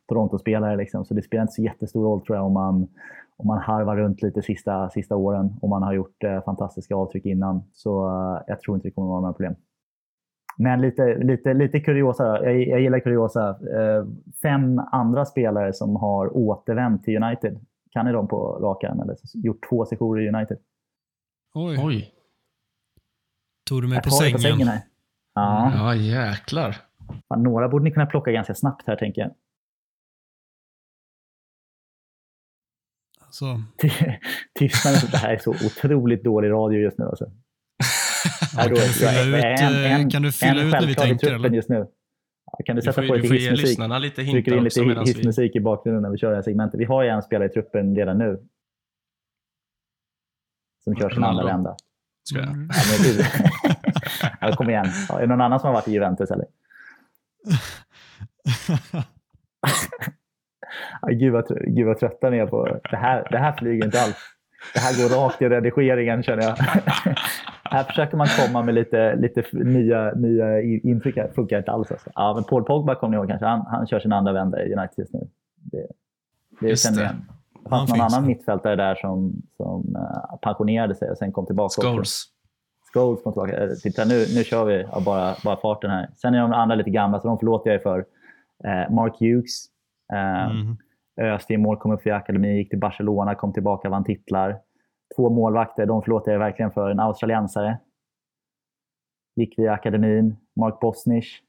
Toronto-spelare, 0.09 0.77
liksom. 0.77 1.05
så 1.05 1.15
det 1.15 1.23
spelar 1.23 1.43
inte 1.43 1.53
så 1.53 1.63
jättestor 1.63 2.05
roll 2.05 2.25
tror 2.25 2.37
jag 2.37 2.47
om 2.47 2.53
man, 2.53 2.89
om 3.37 3.47
man 3.47 3.59
harvar 3.59 3.97
runt 3.97 4.23
lite 4.23 4.43
sista, 4.43 4.91
sista 4.91 5.17
åren 5.17 5.59
och 5.63 5.69
man 5.69 5.83
har 5.83 5.93
gjort 5.93 6.25
eh, 6.25 6.45
fantastiska 6.45 6.95
avtryck 6.97 7.25
innan. 7.27 7.63
Så 7.73 8.09
eh, 8.09 8.43
jag 8.47 8.61
tror 8.61 8.77
inte 8.77 8.89
det 8.89 8.93
kommer 8.93 9.09
vara 9.09 9.21
några 9.21 9.33
problem. 9.33 9.55
Men 10.57 10.81
lite, 10.81 11.19
lite, 11.19 11.55
lite 11.55 11.81
kuriosa. 11.81 12.45
Jag, 12.45 12.69
jag 12.69 12.81
gillar 12.81 13.01
kuriosa. 13.01 13.49
Eh, 13.49 14.07
fem 14.43 14.79
andra 14.93 15.25
spelare 15.25 15.73
som 15.73 15.97
har 15.97 16.37
återvänt 16.37 17.05
till 17.05 17.23
United. 17.23 17.61
Kan 17.91 18.07
ni 18.07 18.13
dem 18.13 18.29
på 18.29 18.59
rak 18.63 18.85
arm? 18.85 19.01
Eller 19.01 19.17
gjort 19.35 19.69
två 19.69 19.87
sessioner 19.87 20.23
i 20.23 20.29
United? 20.29 20.59
Oj. 21.55 21.79
Oj. 21.85 22.11
Tog 23.69 23.83
du 23.83 23.89
mig 23.89 24.03
på 24.03 24.11
sängen? 24.11 24.33
på 24.33 24.39
sängen? 24.39 24.69
här. 24.69 24.81
Ja. 25.35 25.73
ja, 25.75 25.95
jäklar. 25.95 26.77
Fan, 27.29 27.43
några 27.43 27.69
borde 27.69 27.85
ni 27.85 27.91
kunna 27.91 28.07
plocka 28.07 28.33
ganska 28.33 28.55
snabbt 28.55 28.87
här, 28.87 28.97
tänker 28.97 29.23
jag. 29.23 29.31
Så. 33.35 33.63
Tystnaden, 34.59 35.01
det 35.11 35.17
här 35.17 35.35
är 35.35 35.39
så 35.39 35.51
otroligt 35.51 36.25
dålig 36.25 36.51
radio 36.51 36.81
just 36.81 36.99
nu. 36.99 37.05
Alltså. 37.05 37.31
Ja, 38.57 38.63
kan, 38.63 38.71
du 38.71 38.77
fylla 38.77 39.39
ut, 39.39 39.45
en, 39.45 39.75
en, 39.75 40.11
kan 40.11 40.23
du 40.23 40.33
fylla 40.33 40.63
ut 40.63 40.73
när 40.73 40.87
vi 40.87 40.95
tänker? 40.95 41.35
Eller? 41.35 41.51
Just 41.51 41.69
nu. 41.69 41.87
kan 42.65 42.77
du 42.77 42.83
sätta 42.83 43.01
du 43.01 43.07
får, 43.07 43.15
på 43.15 43.23
lite 43.23 43.35
hissmusik? 43.35 43.79
lite 44.01 44.25
Trycker 44.25 44.57
in 44.57 44.65
lite 44.65 44.81
hissmusik 45.07 45.51
vi... 45.55 45.59
i 45.59 45.61
bakgrunden 45.61 46.03
när 46.03 46.11
vi 46.11 46.19
kör 46.19 46.31
det 46.31 46.37
här 46.37 46.43
segmentet. 46.43 46.81
Vi 46.81 46.85
har 46.85 47.03
ju 47.03 47.09
en 47.09 47.23
spelare 47.23 47.49
i 47.49 47.53
truppen 47.53 47.97
redan 47.97 48.19
nu. 48.19 48.41
Som 50.85 50.97
kör 50.97 51.11
sin 51.11 51.25
andra 51.25 51.45
vända. 51.45 51.77
Ska 52.25 52.39
jag? 52.39 52.49
Mm. 52.49 52.69
Ja, 54.41 54.57
kom 54.57 54.71
igen. 54.71 54.87
Ja, 55.09 55.17
är 55.17 55.21
det 55.21 55.27
någon 55.27 55.41
annan 55.41 55.61
som 55.61 55.67
har 55.67 55.75
varit 55.75 55.89
i 55.89 55.93
Juventus 55.93 56.31
eller? 56.31 56.47
Gud, 61.09 61.33
vad, 61.33 61.49
gud 61.49 61.87
vad 61.87 61.99
trötta 61.99 62.31
ni 62.31 62.39
är 62.39 62.47
på 62.47 62.79
det 62.91 62.97
här. 62.97 63.29
Det 63.31 63.39
här 63.39 63.53
flyger 63.53 63.85
inte 63.85 64.01
alls. 64.01 64.17
Det 64.75 64.81
här 64.81 65.03
går 65.03 65.25
rakt 65.25 65.43
i 65.43 65.49
redigeringen 65.49 66.23
känner 66.23 66.43
jag. 66.43 66.57
här 67.71 67.85
försöker 67.85 68.17
man 68.17 68.27
komma 68.27 68.63
med 68.63 68.75
lite, 68.75 69.17
lite 69.17 69.45
nya, 69.53 70.13
nya 70.15 70.63
intryck. 70.63 71.15
Det 71.15 71.35
funkar 71.35 71.59
inte 71.59 71.71
alls. 71.71 71.91
Alltså. 71.91 72.11
Ja, 72.15 72.35
men 72.35 72.45
Paul 72.45 72.65
Pogba 72.65 72.95
kommer 72.95 73.11
ni 73.11 73.17
ihåg 73.17 73.29
kanske. 73.29 73.47
Han, 73.47 73.67
han 73.67 73.87
kör 73.87 74.01
sin 74.01 74.13
andra 74.13 74.33
vända 74.33 74.63
i 74.63 74.75
United 74.75 74.99
just 74.99 75.13
nu. 75.13 75.29
Det, 75.57 75.87
det 76.61 76.69
just 76.69 76.85
känner 76.85 77.03
jag. 77.03 77.15
Det 77.65 77.71
fanns 77.71 77.91
någon 77.91 78.01
annan 78.01 78.27
mittfältare 78.27 78.77
där 78.77 78.95
som, 78.95 79.43
som 79.57 79.97
uh, 79.97 80.37
pensionerade 80.43 80.95
sig 80.95 81.11
och 81.11 81.19
sen 81.19 81.33
kom 81.33 81.47
tillbaka. 81.47 81.83
Scholes. 81.83 82.25
Scholes 82.93 83.23
kom 83.23 83.33
tillbaka. 83.33 83.65
Eh, 83.65 83.71
titta, 83.83 84.05
nu, 84.05 84.15
nu 84.35 84.45
kör 84.45 84.65
vi 84.65 84.85
av 84.85 85.05
bara, 85.05 85.35
bara 85.45 85.57
farten 85.57 85.91
här. 85.91 86.09
Sen 86.17 86.35
är 86.35 86.41
de 86.41 86.53
andra 86.53 86.75
lite 86.75 86.91
gamla, 86.91 87.21
så 87.21 87.29
de 87.29 87.39
förlåter 87.39 87.71
jag 87.71 87.81
er 87.81 87.83
för. 87.83 87.99
Uh, 87.99 88.95
Mark 88.95 89.21
Hughes. 89.21 89.74
Uh, 90.15 90.51
mm. 90.51 90.77
Öste 91.17 91.55
i 91.55 91.57
mål, 91.57 91.77
kom 91.77 91.93
upp 91.93 92.03
för 92.03 92.11
akademi, 92.11 92.57
gick 92.57 92.71
till 92.71 92.79
Barcelona, 92.79 93.35
kom 93.35 93.53
tillbaka, 93.53 93.89
vann 93.89 94.05
titlar. 94.05 94.59
Två 95.17 95.31
målvakter, 95.31 95.87
de 95.87 96.03
förlåter 96.03 96.33
jag 96.33 96.39
verkligen 96.39 96.71
för. 96.71 96.91
En 96.91 97.01
australiensare. 97.01 97.79
Gick 99.37 99.59
via 99.59 99.73
akademin. 99.73 100.37
Mark 100.57 100.81
Bosnich 100.81 101.41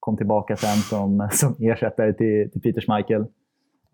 kom 0.00 0.16
tillbaka 0.16 0.56
sen 0.56 0.76
som, 0.76 1.28
som 1.32 1.56
ersättare 1.58 2.12
till, 2.12 2.50
till 2.50 2.60
Peter 2.60 2.80
Schmeichel. 2.80 3.26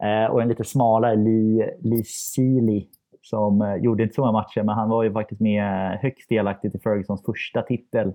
Eh, 0.03 0.31
och 0.31 0.43
en 0.43 0.49
lite 0.49 0.65
smalare 0.65 1.17
Lee, 1.17 1.75
Lee 1.81 2.05
Sealy 2.05 2.89
som 3.23 3.63
eh, 3.63 3.77
gjorde 3.77 4.03
inte 4.03 4.15
så 4.15 4.21
många 4.21 4.33
matcher, 4.33 4.63
men 4.63 4.75
han 4.75 4.89
var 4.89 5.03
ju 5.03 5.13
faktiskt 5.13 5.41
med 5.41 5.99
högst 5.99 6.29
delaktig 6.29 6.75
i 6.75 6.79
Fergusons 6.79 7.25
första 7.25 7.63
titel 7.63 8.13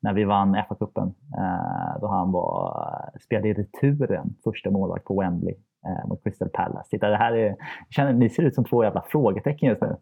när 0.00 0.12
vi 0.12 0.24
vann 0.24 0.54
FA-cupen. 0.54 1.14
Eh, 1.38 2.00
då 2.00 2.06
han 2.06 2.32
var, 2.32 3.10
spelade 3.24 3.48
i 3.48 3.52
returen, 3.52 4.34
första 4.44 4.70
målvakt 4.70 5.04
på 5.04 5.20
Wembley 5.20 5.54
eh, 5.86 6.08
mot 6.08 6.22
Crystal 6.24 6.48
Palace. 6.48 6.88
Titta, 6.90 7.08
det 7.08 7.16
här 7.16 7.32
är, 7.32 7.56
känner, 7.90 8.12
ni 8.12 8.30
ser 8.30 8.42
ut 8.42 8.54
som 8.54 8.64
två 8.64 8.84
jävla 8.84 9.04
frågetecken 9.10 9.68
just 9.68 9.82
nu. 9.82 9.96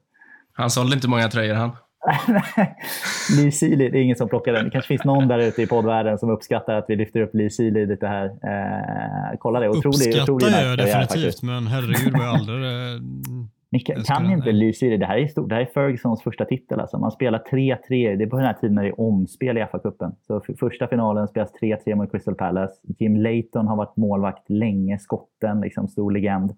Han 0.52 0.70
sålde 0.70 0.94
inte 0.94 1.08
många 1.08 1.28
tröjor 1.28 1.54
han. 1.54 1.70
Lee 3.36 3.52
Sealy, 3.52 3.88
det 3.88 3.98
är 3.98 4.02
ingen 4.02 4.16
som 4.16 4.28
plockar 4.28 4.52
den. 4.52 4.64
Det 4.64 4.70
kanske 4.70 4.88
finns 4.88 5.04
någon 5.04 5.28
där 5.28 5.38
ute 5.38 5.62
i 5.62 5.66
poddvärlden 5.66 6.18
som 6.18 6.30
uppskattar 6.30 6.74
att 6.74 6.84
vi 6.88 6.96
lyfter 6.96 7.20
upp 7.20 7.34
Lee 7.34 7.50
Sealy 7.50 7.86
lite 7.86 8.06
här. 8.06 8.24
Eh, 8.26 9.38
kolla 9.38 9.60
det. 9.60 9.68
Otrolig, 9.68 9.86
Uppskattar 9.88 10.22
otrolig 10.22 10.52
jag 10.52 10.78
definitivt, 10.78 11.42
men 11.42 11.66
herregud 11.66 12.12
vad 12.12 12.26
jag 12.26 12.34
aldrig... 12.34 12.62
Ni 13.70 13.80
kan, 13.80 14.02
kan 14.02 14.30
inte 14.30 14.52
Lee 14.52 14.72
Sealy. 14.72 14.96
Det 14.96 15.06
här 15.06 15.18
är 15.18 15.26
stort. 15.26 15.48
Det 15.48 15.54
här 15.54 15.62
är 15.62 15.66
Fergusons 15.66 16.22
första 16.22 16.44
titel. 16.44 16.80
Alltså. 16.80 16.98
Man 16.98 17.10
spelar 17.10 17.38
3-3. 17.38 17.78
Det 17.88 18.24
är 18.24 18.26
på 18.26 18.36
den 18.36 18.46
här 18.46 18.52
tiden 18.52 18.74
när 18.74 18.82
det 18.82 18.88
är 18.88 19.00
omspel 19.00 19.58
i 19.58 19.60
FA-cupen. 19.60 20.12
Så 20.26 20.40
första 20.40 20.88
finalen 20.88 21.28
spelas 21.28 21.52
3-3 21.62 21.94
mot 21.94 22.10
Crystal 22.10 22.34
Palace. 22.34 22.74
Jim 22.98 23.16
Layton 23.16 23.66
har 23.66 23.76
varit 23.76 23.96
målvakt 23.96 24.50
länge. 24.50 24.98
Skotten, 24.98 25.60
liksom, 25.60 25.88
stor 25.88 26.10
legend. 26.10 26.54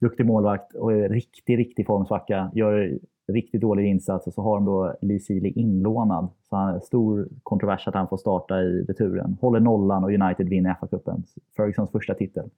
Duktig 0.00 0.26
målvakt 0.26 0.74
och 0.74 0.90
riktig, 0.90 1.58
riktig 1.58 1.86
formsvacka. 1.86 2.50
Gör 2.54 2.98
riktigt 3.32 3.60
dålig 3.60 3.86
insats 3.86 4.26
och 4.26 4.34
så 4.34 4.42
har 4.42 4.56
de 4.56 4.64
då 4.64 4.94
Lee 5.02 5.20
Sealy 5.20 5.48
inlånad. 5.48 6.28
Så 6.48 6.56
han 6.56 6.80
stor 6.80 7.28
kontrovers 7.42 7.88
att 7.88 7.94
han 7.94 8.08
får 8.08 8.16
starta 8.16 8.62
i 8.62 8.84
returen. 8.88 9.36
Håller 9.40 9.60
nollan 9.60 10.04
och 10.04 10.10
United 10.10 10.48
vinner 10.48 10.74
FA-cupen. 10.80 11.22
Fergusons 11.56 11.90
första 11.90 12.14
titel. 12.14 12.50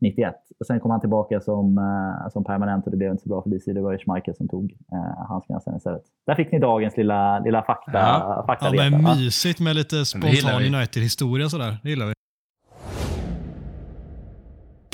91. 0.00 0.34
Och 0.60 0.66
sen 0.66 0.80
kom 0.80 0.90
han 0.90 1.00
tillbaka 1.00 1.40
som, 1.40 1.78
eh, 1.78 2.30
som 2.30 2.44
permanent 2.44 2.84
och 2.84 2.90
det 2.90 2.96
blev 2.96 3.10
inte 3.10 3.22
så 3.22 3.28
bra 3.28 3.42
för 3.42 3.50
DC. 3.50 3.72
Det 3.72 3.80
var 3.80 3.92
ju 3.92 3.98
Schmeichel 3.98 4.34
som 4.34 4.48
tog 4.48 4.72
eh, 4.92 5.26
handskarna 5.28 5.60
sen 5.60 5.76
istället. 5.76 6.02
Där 6.26 6.34
fick 6.34 6.52
ni 6.52 6.58
dagens 6.58 6.96
lilla, 6.96 7.38
lilla 7.38 7.62
fakta. 7.62 7.92
Ja. 7.92 8.44
fakta 8.46 8.76
Ja, 8.76 8.90
men 8.90 9.02
mysigt 9.02 9.60
med 9.60 9.76
lite 9.76 10.04
spontan. 10.04 10.74
United-historia 10.74 11.48
sådär. 11.48 11.78
Det 11.82 11.90
gillar 11.90 12.06
vi. 12.06 12.12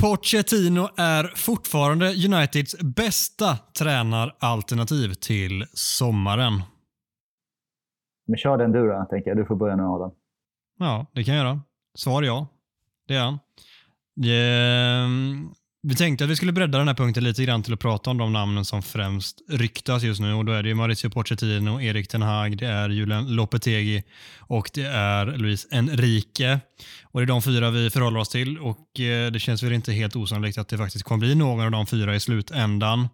Pochettino 0.02 0.88
är 0.96 1.32
fortfarande 1.36 2.06
Uniteds 2.06 2.76
bästa 2.96 3.56
tränaralternativ 3.78 5.14
till 5.14 5.64
sommaren. 5.72 6.52
Men 8.26 8.36
kör 8.36 8.58
den 8.58 8.72
du 8.72 8.88
då, 8.88 9.06
tänker 9.10 9.30
jag. 9.30 9.36
Du 9.36 9.44
får 9.44 9.56
börja 9.56 9.76
nu 9.76 9.82
Adam. 9.82 10.10
Ja, 10.78 11.06
det 11.12 11.24
kan 11.24 11.34
jag 11.34 11.44
göra. 11.44 11.60
Svar 11.94 12.22
ja. 12.22 12.46
Det 13.08 13.14
är 13.14 13.20
han. 13.20 13.38
Yeah. 14.16 15.08
Vi 15.86 15.94
tänkte 15.94 16.24
att 16.24 16.30
vi 16.30 16.36
skulle 16.36 16.52
bredda 16.52 16.78
den 16.78 16.88
här 16.88 16.94
punkten 16.94 17.24
lite 17.24 17.44
grann 17.44 17.62
till 17.62 17.72
att 17.72 17.80
prata 17.80 18.10
om 18.10 18.18
de 18.18 18.32
namnen 18.32 18.64
som 18.64 18.82
främst 18.82 19.40
ryktas 19.48 20.02
just 20.02 20.20
nu. 20.20 20.34
Och 20.34 20.44
Då 20.44 20.52
är 20.52 20.62
det 20.62 20.68
ju 20.68 20.74
Mauricio 20.74 21.10
Pochettino, 21.10 21.80
Erik 21.80 22.08
Ten 22.08 22.22
Hag, 22.22 22.56
det 22.56 22.66
är 22.66 22.88
Julian 22.88 23.34
Lopetegi 23.34 24.02
och 24.38 24.70
det 24.74 24.86
är 24.86 25.26
Luis 25.26 25.66
Enrique. 25.70 26.60
Och 27.14 27.20
Det 27.20 27.24
är 27.24 27.26
de 27.26 27.42
fyra 27.42 27.70
vi 27.70 27.90
förhåller 27.90 28.20
oss 28.20 28.28
till 28.28 28.58
och 28.58 29.00
eh, 29.00 29.30
det 29.30 29.38
känns 29.38 29.62
väl 29.62 29.72
inte 29.72 29.92
helt 29.92 30.16
osannolikt 30.16 30.58
att 30.58 30.68
det 30.68 30.78
faktiskt 30.78 31.04
kommer 31.04 31.18
bli 31.26 31.34
någon 31.34 31.64
av 31.64 31.70
de 31.70 31.86
fyra 31.86 32.14
i 32.14 32.20
slutändan. 32.20 33.08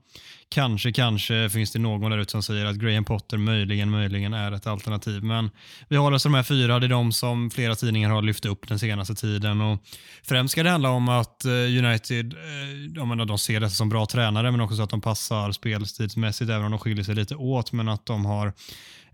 Kanske, 0.49 0.93
kanske 0.93 1.51
finns 1.51 1.73
det 1.73 1.79
någon 1.79 2.11
där 2.11 2.19
ute 2.19 2.31
som 2.31 2.43
säger 2.43 2.65
att 2.65 2.77
Graham 2.77 3.05
Potter 3.05 3.37
möjligen, 3.37 3.91
möjligen 3.91 4.35
är 4.35 4.53
ett 4.53 4.67
alternativ. 4.67 5.23
Men 5.25 5.51
vi 5.89 5.97
håller 5.97 6.17
oss 6.17 6.23
till 6.23 6.31
de 6.31 6.37
här 6.37 6.43
fyra. 6.43 6.79
Det 6.79 6.87
är 6.87 6.89
de 6.89 7.13
som 7.13 7.51
flera 7.51 7.75
tidningar 7.75 8.11
har 8.11 8.23
lyft 8.23 8.45
upp 8.45 8.69
den 8.69 8.79
senaste 8.79 9.15
tiden. 9.15 9.61
Och 9.61 9.83
främst 10.23 10.53
ska 10.53 10.63
det 10.63 10.71
handla 10.71 10.91
om 10.91 11.09
att 11.09 11.45
eh, 11.45 11.51
United, 11.53 12.35
eh, 12.35 12.95
jag 12.95 13.09
menar, 13.09 13.25
de 13.25 13.39
ser 13.39 13.61
detta 13.61 13.71
som 13.71 13.89
bra 13.89 14.07
tränare, 14.07 14.51
men 14.51 14.61
också 14.61 14.77
så 14.77 14.83
att 14.83 14.91
de 14.91 15.01
passar 15.01 15.53
spelstilsmässigt, 15.53 16.51
även 16.51 16.65
om 16.65 16.71
de 16.71 16.81
skiljer 16.81 17.05
sig 17.05 17.15
lite 17.15 17.35
åt. 17.37 17.73
Men 17.73 17.89
att 17.89 18.07
de 18.07 18.27
har 18.27 18.53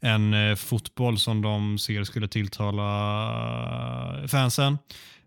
en 0.07 0.34
eh, 0.34 0.54
fotboll 0.54 1.18
som 1.18 1.42
de 1.42 1.78
ser 1.78 2.04
skulle 2.04 2.28
tilltala 2.28 2.82
eh, 4.22 4.26
fansen. 4.26 4.78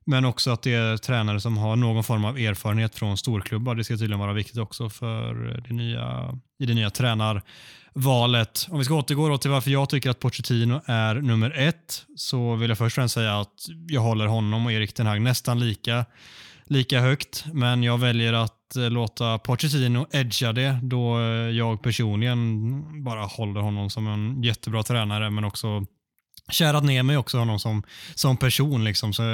Men 0.05 0.25
också 0.25 0.51
att 0.51 0.61
det 0.61 0.73
är 0.73 0.97
tränare 0.97 1.39
som 1.39 1.57
har 1.57 1.75
någon 1.75 2.03
form 2.03 2.25
av 2.25 2.37
erfarenhet 2.37 2.95
från 2.95 3.17
storklubbar. 3.17 3.75
Det 3.75 3.83
ska 3.83 3.93
tydligen 3.93 4.19
vara 4.19 4.33
viktigt 4.33 4.57
också 4.57 4.89
för 4.89 5.49
eh, 5.49 5.63
det 5.67 5.73
nya, 5.73 6.37
i 6.59 6.65
det 6.65 6.73
nya 6.73 6.89
tränarvalet. 6.89 8.67
Om 8.69 8.79
vi 8.79 8.85
ska 8.85 8.93
återgå 8.93 9.29
då 9.29 9.37
till 9.37 9.51
varför 9.51 9.71
jag 9.71 9.89
tycker 9.89 10.09
att 10.09 10.19
Pochettino 10.19 10.81
är 10.85 11.15
nummer 11.15 11.51
ett 11.57 12.05
så 12.15 12.55
vill 12.55 12.69
jag 12.69 12.77
först 12.77 12.93
och 12.93 13.01
främst 13.01 13.13
säga 13.13 13.39
att 13.39 13.53
jag 13.87 14.01
håller 14.01 14.25
honom 14.25 14.65
och 14.65 14.71
Erik 14.71 14.93
Ten 14.93 15.07
Hag 15.07 15.21
nästan 15.21 15.59
lika, 15.59 16.05
lika 16.69 16.99
högt. 16.99 17.45
Men 17.53 17.83
jag 17.83 17.97
väljer 17.97 18.33
att 18.33 18.75
eh, 18.75 18.89
låta 18.89 19.37
Pochettino 19.37 20.07
edga 20.11 20.53
det 20.53 20.79
då 20.83 21.19
eh, 21.19 21.25
jag 21.49 21.81
personligen 21.81 23.03
bara 23.03 23.25
håller 23.25 23.61
honom 23.61 23.89
som 23.89 24.07
en 24.07 24.43
jättebra 24.43 24.83
tränare 24.83 25.29
men 25.29 25.43
också 25.43 25.85
kärat 26.51 26.83
ner 26.83 27.03
mig 27.03 27.17
också 27.17 27.37
honom 27.37 27.59
som, 27.59 27.83
som 28.15 28.37
person. 28.37 28.83
Liksom. 28.83 29.13
Så 29.13 29.23
eh, 29.23 29.29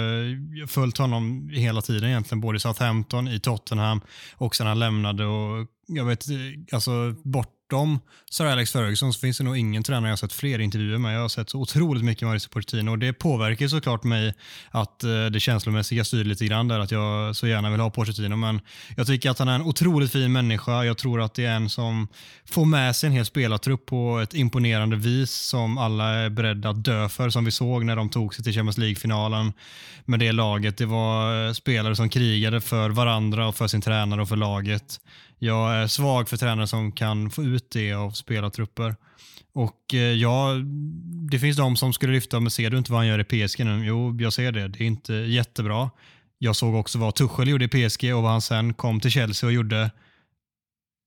jag 0.53 0.63
har 0.63 0.67
följt 0.67 0.97
honom 0.97 1.49
hela 1.49 1.81
tiden 1.81 2.09
egentligen, 2.09 2.41
både 2.41 2.55
i 2.55 2.59
Southampton, 2.59 3.27
i 3.27 3.39
Tottenham 3.39 4.01
och 4.35 4.55
sen 4.55 4.67
han 4.67 4.79
lämnade. 4.79 5.25
Och 5.25 5.67
jag 5.87 6.05
vet, 6.05 6.25
alltså 6.71 6.91
bortom 7.75 7.99
Sir 8.31 8.45
Alex 8.45 8.71
Ferguson 8.71 9.13
så 9.13 9.19
finns 9.19 9.37
det 9.37 9.43
nog 9.43 9.57
ingen 9.57 9.83
tränare 9.83 10.07
jag 10.07 10.11
har 10.11 10.17
sett 10.17 10.33
fler 10.33 10.59
intervjuer 10.59 10.97
med. 10.97 11.15
Jag 11.15 11.21
har 11.21 11.29
sett 11.29 11.49
så 11.49 11.59
otroligt 11.59 12.03
mycket 12.03 12.27
Mauricio 12.27 12.49
Pochettino 12.49 12.91
och 12.91 12.99
det 12.99 13.13
påverkar 13.13 13.67
såklart 13.67 14.03
mig 14.03 14.33
att 14.71 15.03
eh, 15.03 15.25
det 15.25 15.39
känslomässiga 15.39 16.03
styr 16.03 16.23
lite 16.23 16.45
grann 16.45 16.67
där, 16.67 16.79
att 16.79 16.91
jag 16.91 17.35
så 17.35 17.47
gärna 17.47 17.69
vill 17.69 17.79
ha 17.79 17.89
Pochettino. 17.89 18.35
Men 18.35 18.61
jag 18.97 19.07
tycker 19.07 19.29
att 19.29 19.39
han 19.39 19.47
är 19.47 19.55
en 19.55 19.61
otroligt 19.61 20.11
fin 20.11 20.31
människa. 20.31 20.83
Jag 20.83 20.97
tror 20.97 21.21
att 21.21 21.33
det 21.33 21.45
är 21.45 21.55
en 21.55 21.69
som 21.69 22.07
får 22.45 22.65
med 22.65 22.95
sig 22.95 23.07
en 23.07 23.13
hel 23.13 23.25
spelartrupp 23.25 23.85
på 23.85 24.19
ett 24.19 24.33
imponerande 24.33 24.95
vis 24.95 25.31
som 25.31 25.77
alla 25.77 26.09
är 26.09 26.29
beredda 26.29 26.69
att 26.69 26.83
dö 26.83 27.09
för, 27.09 27.29
som 27.29 27.45
vi 27.45 27.51
såg 27.51 27.85
när 27.85 27.95
de 27.95 28.09
tog 28.09 28.35
sig 28.35 28.43
till 28.43 28.53
Champions 28.53 28.77
League-finalen 28.77 29.53
med 30.05 30.19
det 30.19 30.31
laget. 30.31 30.77
Det 30.77 30.85
var 30.85 31.47
eh, 31.47 31.53
spelare 31.53 31.95
som 31.95 32.09
krigade 32.09 32.61
för 32.61 32.89
varandra 32.89 33.47
och 33.47 33.55
för 33.55 33.67
sin 33.67 33.81
tränare 33.81 34.21
och 34.21 34.29
för 34.29 34.35
laget. 34.35 34.99
Jag 35.39 35.75
är 35.75 35.87
svag 35.87 36.29
för 36.29 36.37
tränare 36.37 36.67
som 36.67 36.91
kan 36.91 37.29
få 37.29 37.43
ut 37.43 37.69
det 37.71 37.93
av 37.93 38.11
spelartrupper. 38.11 38.95
Och 39.53 39.93
eh, 39.93 39.99
ja, 39.99 40.53
det 41.31 41.39
finns 41.39 41.57
de 41.57 41.75
som 41.75 41.93
skulle 41.93 42.13
lyfta, 42.13 42.39
men 42.39 42.51
ser 42.51 42.69
du 42.69 42.77
inte 42.77 42.91
vad 42.91 42.99
han 42.99 43.07
gör 43.07 43.33
i 43.33 43.47
PSG 43.47 43.65
nu? 43.65 43.85
Jo, 43.85 44.17
jag 44.19 44.33
ser 44.33 44.51
det. 44.51 44.67
Det 44.67 44.83
är 44.83 44.87
inte 44.87 45.13
jättebra. 45.13 45.89
Jag 46.37 46.55
såg 46.55 46.75
också 46.75 46.99
vad 46.99 47.15
Tuchel 47.15 47.47
gjorde 47.47 47.65
i 47.65 47.67
PSG 47.89 48.15
och 48.15 48.23
vad 48.23 48.31
han 48.31 48.41
sen 48.41 48.73
kom 48.73 48.99
till 48.99 49.11
Chelsea 49.11 49.47
och 49.47 49.53
gjorde. 49.53 49.91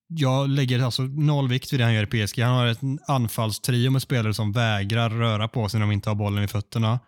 Jag 0.08 0.48
lägger 0.48 0.82
alltså 0.82 1.02
noll 1.02 1.48
vikt 1.48 1.72
vid 1.72 1.80
det 1.80 1.84
han 1.84 1.94
gör 1.94 2.14
i 2.14 2.26
PSG. 2.26 2.40
Han 2.40 2.54
har 2.54 2.66
ett 2.66 2.80
anfallstrio 3.06 3.90
med 3.90 4.02
spelare 4.02 4.34
som 4.34 4.52
vägrar 4.52 5.10
röra 5.10 5.48
på 5.48 5.68
sig 5.68 5.80
när 5.80 5.86
de 5.86 5.92
inte 5.92 6.10
har 6.10 6.14
bollen 6.14 6.44
i 6.44 6.48
fötterna. 6.48 7.00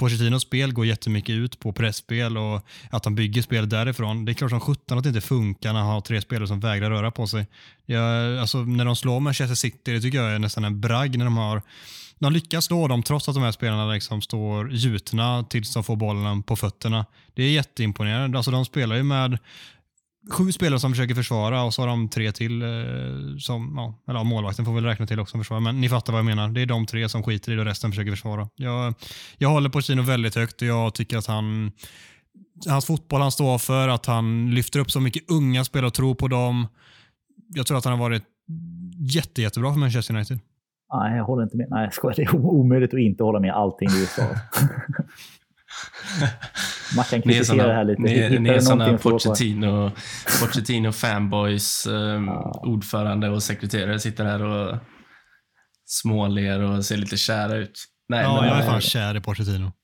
Pochettinos 0.00 0.42
spel 0.42 0.72
går 0.72 0.86
jättemycket 0.86 1.32
ut 1.32 1.58
på 1.60 1.72
pressspel 1.72 2.38
och 2.38 2.66
att 2.90 3.04
han 3.04 3.14
bygger 3.14 3.42
spel 3.42 3.68
därifrån. 3.68 4.24
Det 4.24 4.32
är 4.32 4.34
klart 4.34 4.50
som 4.50 4.60
sjutton 4.60 4.98
att 4.98 5.04
det 5.04 5.08
inte 5.08 5.20
funkar 5.20 5.72
när 5.72 5.80
han 5.80 5.88
har 5.88 6.00
tre 6.00 6.20
spelare 6.20 6.48
som 6.48 6.60
vägrar 6.60 6.90
röra 6.90 7.10
på 7.10 7.26
sig. 7.26 7.46
Jag, 7.86 8.38
alltså, 8.38 8.58
när 8.58 8.84
de 8.84 8.96
slår 8.96 9.20
Manchester 9.20 9.54
City, 9.54 9.92
det 9.92 10.00
tycker 10.00 10.18
jag 10.18 10.34
är 10.34 10.38
nästan 10.38 10.64
en 10.64 10.80
bragg 10.80 11.18
när 11.18 11.24
de 11.24 11.36
har 11.36 11.62
de 12.18 12.32
lyckas 12.32 12.64
slå 12.64 12.88
dem 12.88 13.02
trots 13.02 13.28
att 13.28 13.34
de 13.34 13.42
här 13.42 13.52
spelarna 13.52 13.92
liksom 13.92 14.22
står 14.22 14.72
gjutna 14.72 15.44
tills 15.44 15.74
de 15.74 15.84
får 15.84 15.96
bollen 15.96 16.42
på 16.42 16.56
fötterna. 16.56 17.06
Det 17.34 17.42
är 17.42 17.50
jätteimponerande. 17.50 18.38
Alltså 18.38 18.50
de 18.50 18.64
spelar 18.64 18.96
ju 18.96 19.02
med 19.02 19.38
sju 20.30 20.52
spelare 20.52 20.80
som 20.80 20.92
försöker 20.92 21.14
försvara 21.14 21.62
och 21.62 21.74
så 21.74 21.82
har 21.82 21.88
de 21.88 22.08
tre 22.08 22.32
till 22.32 22.62
eh, 22.62 22.68
som, 23.38 23.72
ja, 23.76 23.94
eller 24.08 24.18
ja, 24.18 24.24
målvakten 24.24 24.64
får 24.64 24.74
väl 24.74 24.84
räkna 24.84 25.06
till 25.06 25.20
också 25.20 25.30
som 25.30 25.40
försvarar. 25.40 25.60
Men 25.60 25.80
ni 25.80 25.88
fattar 25.88 26.12
vad 26.12 26.18
jag 26.18 26.26
menar. 26.26 26.48
Det 26.48 26.62
är 26.62 26.66
de 26.66 26.86
tre 26.86 27.08
som 27.08 27.22
skiter 27.22 27.52
i 27.52 27.54
det 27.54 27.60
och 27.60 27.66
resten 27.66 27.90
försöker 27.90 28.10
försvara. 28.10 28.48
Jag, 28.54 28.94
jag 29.38 29.48
håller 29.48 29.68
på 29.68 29.80
Kino 29.80 30.02
väldigt 30.02 30.34
högt 30.34 30.62
och 30.62 30.68
jag 30.68 30.94
tycker 30.94 31.18
att 31.18 31.26
han 31.26 31.72
hans 32.68 32.86
fotboll 32.86 33.20
han 33.20 33.32
står 33.32 33.58
för, 33.58 33.88
att 33.88 34.06
han 34.06 34.50
lyfter 34.50 34.80
upp 34.80 34.90
så 34.90 35.00
mycket 35.00 35.30
unga 35.30 35.64
spelare 35.64 35.86
och 35.86 35.94
tror 35.94 36.14
på 36.14 36.28
dem. 36.28 36.66
Jag 37.48 37.66
tror 37.66 37.78
att 37.78 37.84
han 37.84 37.92
har 37.92 38.00
varit 38.00 38.24
jätte, 38.98 39.42
jättebra 39.42 39.72
för 39.72 39.80
Manchester 39.80 40.14
United. 40.14 40.38
Nej, 40.92 41.16
jag 41.16 41.24
håller 41.24 41.42
inte 41.42 41.56
med. 41.56 41.66
Nej, 41.70 41.84
jag 41.84 41.94
skojar. 41.94 42.16
Det 42.16 42.22
är 42.22 42.36
omöjligt 42.36 42.94
att 42.94 43.00
inte 43.00 43.24
hålla 43.24 43.40
med 43.40 43.54
allting 43.54 43.88
du 43.88 44.06
sa. 44.06 44.22
Man 46.96 47.04
kan 47.04 47.20
Ni 47.24 47.32
är 47.32 47.38
kritisera 47.38 47.66
det 47.66 47.72
här 47.74 47.84
såna, 47.84 47.90
lite. 47.90 48.02
ni, 48.02 48.10
Hittar 48.22 48.38
ni 48.38 48.48
är 48.48 48.60
såna? 48.60 48.98
Pochettino, 48.98 49.90
Pochettino 50.40 50.92
fanboys, 50.92 51.86
eh, 51.86 52.22
ordförande 52.62 53.28
och 53.28 53.42
sekreterare 53.42 53.98
sitter 53.98 54.24
här 54.24 54.42
och 54.42 54.76
småler 55.86 56.60
och 56.60 56.84
ser 56.84 56.96
lite 56.96 57.16
kära 57.16 57.56
ut. 57.56 57.84
Nej, 58.08 58.22
Ja, 58.22 58.40
men, 58.40 58.48
jag 58.48 58.58
är 58.58 58.62
eh, 58.62 58.66
fan 58.68 58.80
kär 58.80 59.16
i 59.16 59.20
Pochettino. 59.20 59.72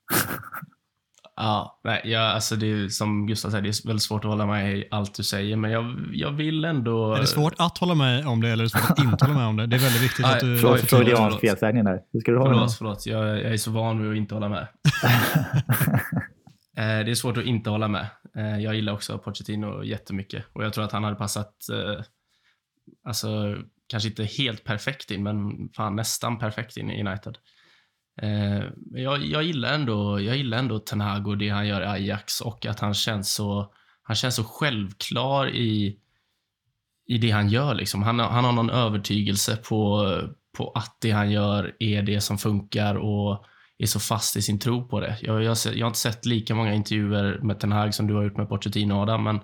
Ja, 1.38 1.80
nej, 1.84 2.00
jag, 2.04 2.22
alltså 2.22 2.56
det 2.56 2.66
är 2.66 2.88
som 2.88 3.26
Gustav 3.26 3.50
säger, 3.50 3.62
det 3.62 3.68
är 3.68 3.86
väldigt 3.86 4.02
svårt 4.02 4.24
att 4.24 4.30
hålla 4.30 4.46
med 4.46 4.76
i 4.78 4.88
allt 4.90 5.14
du 5.14 5.22
säger, 5.22 5.56
men 5.56 5.70
jag, 5.70 6.10
jag 6.12 6.30
vill 6.30 6.64
ändå... 6.64 7.14
Är 7.14 7.20
det 7.20 7.26
svårt 7.26 7.54
att 7.58 7.78
hålla 7.78 7.94
med 7.94 8.26
om 8.26 8.40
det 8.40 8.48
eller 8.48 8.64
är 8.64 8.66
det 8.66 8.70
svårt 8.70 8.90
att 8.90 8.98
inte 8.98 9.24
hålla 9.24 9.38
med 9.38 9.46
om 9.46 9.56
det? 9.56 9.66
Det 9.66 9.76
är 9.76 9.80
väldigt 9.80 10.02
viktigt 10.02 10.26
Nej, 10.26 10.34
att 10.34 10.40
du... 10.40 10.58
förlåt, 10.58 10.80
Freudiansk 10.80 11.22
förlåt. 11.22 11.40
felsägning 11.40 11.84
där. 11.84 12.00
Ska 12.20 12.32
du 12.32 12.38
ha 12.38 12.44
det? 12.48 12.54
Förlåt, 12.54 12.74
förlåt. 12.74 13.06
Jag, 13.06 13.28
jag 13.28 13.52
är 13.52 13.56
så 13.56 13.70
van 13.70 14.02
vid 14.02 14.10
att 14.10 14.16
inte 14.16 14.34
hålla 14.34 14.48
med. 14.48 14.66
Eh, 16.76 17.04
det 17.04 17.10
är 17.10 17.14
svårt 17.14 17.36
att 17.36 17.44
inte 17.44 17.70
hålla 17.70 17.88
med. 17.88 18.06
Eh, 18.36 18.58
jag 18.58 18.74
gillar 18.74 18.92
också 18.92 19.18
Pochettino 19.18 19.84
jättemycket 19.84 20.44
och 20.52 20.64
jag 20.64 20.72
tror 20.72 20.84
att 20.84 20.92
han 20.92 21.04
hade 21.04 21.16
passat, 21.16 21.68
eh, 21.72 22.02
alltså 23.04 23.56
kanske 23.88 24.08
inte 24.08 24.24
helt 24.24 24.64
perfekt 24.64 25.10
in, 25.10 25.22
men 25.22 25.68
fan 25.76 25.96
nästan 25.96 26.38
perfekt 26.38 26.76
in 26.76 26.90
i 26.90 27.00
United. 27.08 27.38
Eh, 28.22 28.64
jag, 28.90 29.24
jag, 29.24 29.42
gillar 29.42 29.74
ändå, 29.74 30.20
jag 30.20 30.36
gillar 30.36 30.58
ändå 30.58 30.78
Ten 30.78 31.00
Hag 31.00 31.26
och 31.28 31.38
det 31.38 31.48
han 31.48 31.66
gör 31.66 31.82
i 31.82 31.86
Ajax 31.86 32.40
och 32.40 32.66
att 32.66 32.80
han 32.80 32.94
känns 32.94 33.32
så, 33.32 33.72
han 34.02 34.16
känns 34.16 34.34
så 34.34 34.44
självklar 34.44 35.48
i, 35.48 35.98
i 37.06 37.18
det 37.18 37.30
han 37.30 37.48
gör. 37.48 37.74
Liksom. 37.74 38.02
Han, 38.02 38.18
har- 38.18 38.28
han 38.28 38.44
har 38.44 38.52
någon 38.52 38.70
övertygelse 38.70 39.56
på, 39.56 40.10
på 40.56 40.70
att 40.70 40.96
det 41.00 41.10
han 41.10 41.30
gör 41.30 41.76
är 41.78 42.02
det 42.02 42.20
som 42.20 42.38
funkar 42.38 42.94
och 42.94 43.44
är 43.78 43.86
så 43.86 44.00
fast 44.00 44.36
i 44.36 44.42
sin 44.42 44.58
tro 44.58 44.88
på 44.88 45.00
det. 45.00 45.18
Jag, 45.20 45.42
jag, 45.42 45.50
har 45.50 45.72
jag 45.74 45.86
har 45.86 45.90
inte 45.90 45.98
sett 45.98 46.26
lika 46.26 46.54
många 46.54 46.74
intervjuer 46.74 47.40
med 47.42 47.60
Ten 47.60 47.72
Hag 47.72 47.94
som 47.94 48.06
du 48.06 48.14
har 48.14 48.22
gjort 48.22 48.36
med 48.36 48.48
Pochettino 48.48 48.94
Adam, 48.94 49.24
men 49.24 49.40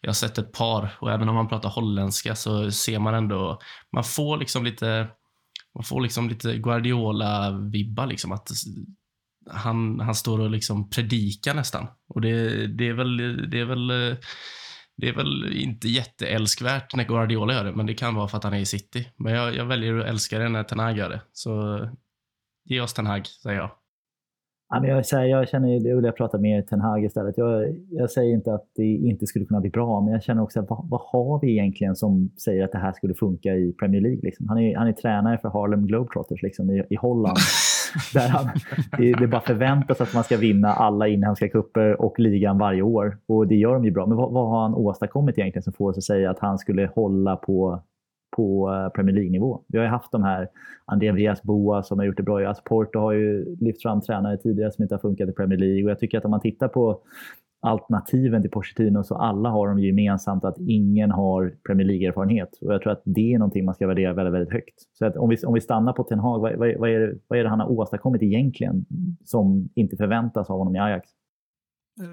jag 0.00 0.08
har 0.08 0.14
sett 0.14 0.38
ett 0.38 0.52
par 0.52 0.96
och 1.00 1.12
även 1.12 1.28
om 1.28 1.34
man 1.34 1.48
pratar 1.48 1.68
holländska 1.68 2.34
så 2.34 2.70
ser 2.70 2.98
man 2.98 3.14
ändå, 3.14 3.60
man 3.92 4.04
får 4.04 4.36
liksom 4.36 4.64
lite, 4.64 5.08
man 5.74 5.84
får 5.84 6.00
liksom 6.00 6.28
lite 6.28 6.56
Guardiola-vibbar 6.56 8.06
liksom 8.06 8.32
att 8.32 8.48
han, 9.50 10.00
han 10.00 10.14
står 10.14 10.40
och 10.40 10.50
liksom 10.50 10.90
predikar 10.90 11.54
nästan. 11.54 11.86
Och 12.08 12.20
det, 12.20 12.66
det 12.66 12.88
är 12.88 12.92
väl, 12.92 13.16
det 13.50 13.60
är 13.60 13.64
väl 13.64 14.16
det 14.96 15.08
är 15.08 15.14
väl 15.14 15.56
inte 15.56 15.88
jätteälskvärt 15.88 16.94
när 16.94 17.04
Guardiola 17.04 17.54
gör 17.54 17.64
det, 17.64 17.72
men 17.72 17.86
det 17.86 17.94
kan 17.94 18.14
vara 18.14 18.28
för 18.28 18.38
att 18.38 18.44
han 18.44 18.54
är 18.54 18.58
i 18.58 18.66
City. 18.66 19.08
Men 19.16 19.32
jag, 19.32 19.56
jag 19.56 19.64
väljer 19.64 19.98
att 19.98 20.06
älska 20.06 20.38
det 20.38 20.48
när 20.48 20.64
Ten 20.64 20.78
Hag 20.78 20.98
gör 20.98 21.10
det. 21.10 21.22
Så 21.32 21.80
ge 22.66 22.80
oss 22.80 22.94
Ten 22.94 23.06
Hag, 23.06 23.26
säger 23.26 23.58
jag. 23.58 23.70
Ja, 24.68 24.80
men 24.80 24.90
jag, 24.90 25.04
här, 25.12 25.24
jag 25.24 25.48
känner, 25.48 25.80
det 25.80 25.94
vill 25.94 26.04
jag 26.04 26.16
prata 26.16 26.38
med 26.38 26.66
Ten 26.66 26.80
Hag 26.80 27.04
istället. 27.04 27.38
Jag, 27.38 27.76
jag 27.90 28.10
säger 28.10 28.34
inte 28.34 28.54
att 28.54 28.64
det 28.76 28.84
inte 28.84 29.26
skulle 29.26 29.44
kunna 29.44 29.60
bli 29.60 29.70
bra, 29.70 30.00
men 30.00 30.12
jag 30.12 30.22
känner 30.22 30.42
också 30.42 30.60
vad, 30.68 30.88
vad 30.90 31.00
har 31.00 31.40
vi 31.40 31.52
egentligen 31.52 31.96
som 31.96 32.30
säger 32.44 32.64
att 32.64 32.72
det 32.72 32.78
här 32.78 32.92
skulle 32.92 33.14
funka 33.14 33.54
i 33.54 33.72
Premier 33.72 34.00
League? 34.00 34.20
Liksom? 34.22 34.48
Han, 34.48 34.58
är, 34.58 34.76
han 34.76 34.88
är 34.88 34.92
tränare 34.92 35.38
för 35.38 35.48
Harlem 35.48 35.86
Globetrotters 35.86 36.42
liksom, 36.42 36.70
i, 36.70 36.82
i 36.90 36.96
Holland. 36.96 37.36
där 38.14 38.28
han, 38.28 38.48
det, 38.98 39.12
det 39.12 39.26
bara 39.26 39.40
förväntas 39.40 40.00
att 40.00 40.14
man 40.14 40.24
ska 40.24 40.36
vinna 40.36 40.72
alla 40.72 41.08
inhemska 41.08 41.48
kupper 41.48 42.00
och 42.02 42.18
ligan 42.18 42.58
varje 42.58 42.82
år. 42.82 43.18
Och 43.26 43.46
det 43.46 43.54
gör 43.54 43.74
de 43.74 43.84
ju 43.84 43.90
bra. 43.90 44.06
Men 44.06 44.16
vad, 44.16 44.32
vad 44.32 44.48
har 44.48 44.62
han 44.62 44.74
åstadkommit 44.74 45.38
egentligen 45.38 45.62
som 45.62 45.72
får 45.72 45.90
oss 45.90 45.98
att 45.98 46.04
säga 46.04 46.30
att 46.30 46.38
han 46.38 46.58
skulle 46.58 46.90
hålla 46.94 47.36
på 47.36 47.82
på 48.30 48.72
eh, 48.72 48.88
Premier 48.88 49.14
League-nivå. 49.14 49.62
Vi 49.68 49.78
har 49.78 49.84
ju 49.84 49.90
haft 49.90 50.12
de 50.12 50.22
här 50.22 50.48
André 50.84 51.12
Villas 51.12 51.42
Boa 51.42 51.82
som 51.82 51.98
har 51.98 52.06
gjort 52.06 52.16
det 52.16 52.22
bra. 52.22 52.48
Alltså 52.48 52.62
Porto 52.66 52.98
har 52.98 53.12
ju 53.12 53.56
lyft 53.60 53.82
fram 53.82 54.00
tränare 54.00 54.36
tidigare 54.36 54.72
som 54.72 54.82
inte 54.82 54.94
har 54.94 55.00
funkat 55.00 55.28
i 55.28 55.32
Premier 55.32 55.58
League. 55.58 55.84
Och 55.84 55.90
jag 55.90 55.98
tycker 55.98 56.18
att 56.18 56.24
om 56.24 56.30
man 56.30 56.40
tittar 56.40 56.68
på 56.68 57.00
alternativen 57.60 58.42
till 58.42 58.50
Pochettino 58.50 59.04
så 59.04 59.14
alla 59.14 59.48
har 59.48 59.68
de 59.68 59.78
gemensamt 59.78 60.44
att 60.44 60.58
ingen 60.58 61.10
har 61.10 61.54
Premier 61.66 61.86
League-erfarenhet. 61.86 62.58
Och 62.60 62.74
jag 62.74 62.82
tror 62.82 62.92
att 62.92 63.02
det 63.04 63.34
är 63.34 63.38
någonting 63.38 63.64
man 63.64 63.74
ska 63.74 63.86
värdera 63.86 64.12
väldigt, 64.12 64.34
väldigt 64.34 64.52
högt. 64.52 64.74
Så 64.98 65.06
att 65.06 65.16
om, 65.16 65.28
vi, 65.28 65.36
om 65.46 65.54
vi 65.54 65.60
stannar 65.60 65.92
på 65.92 66.02
Ten 66.02 66.18
Hag, 66.18 66.40
vad, 66.40 66.56
vad, 66.56 66.76
vad, 66.78 66.90
är 66.90 67.00
det, 67.00 67.18
vad 67.28 67.38
är 67.38 67.42
det 67.42 67.48
han 67.48 67.60
har 67.60 67.70
åstadkommit 67.70 68.22
egentligen 68.22 68.84
som 69.24 69.68
inte 69.74 69.96
förväntas 69.96 70.50
av 70.50 70.58
honom 70.58 70.76
i 70.76 70.78
Ajax? 70.78 71.08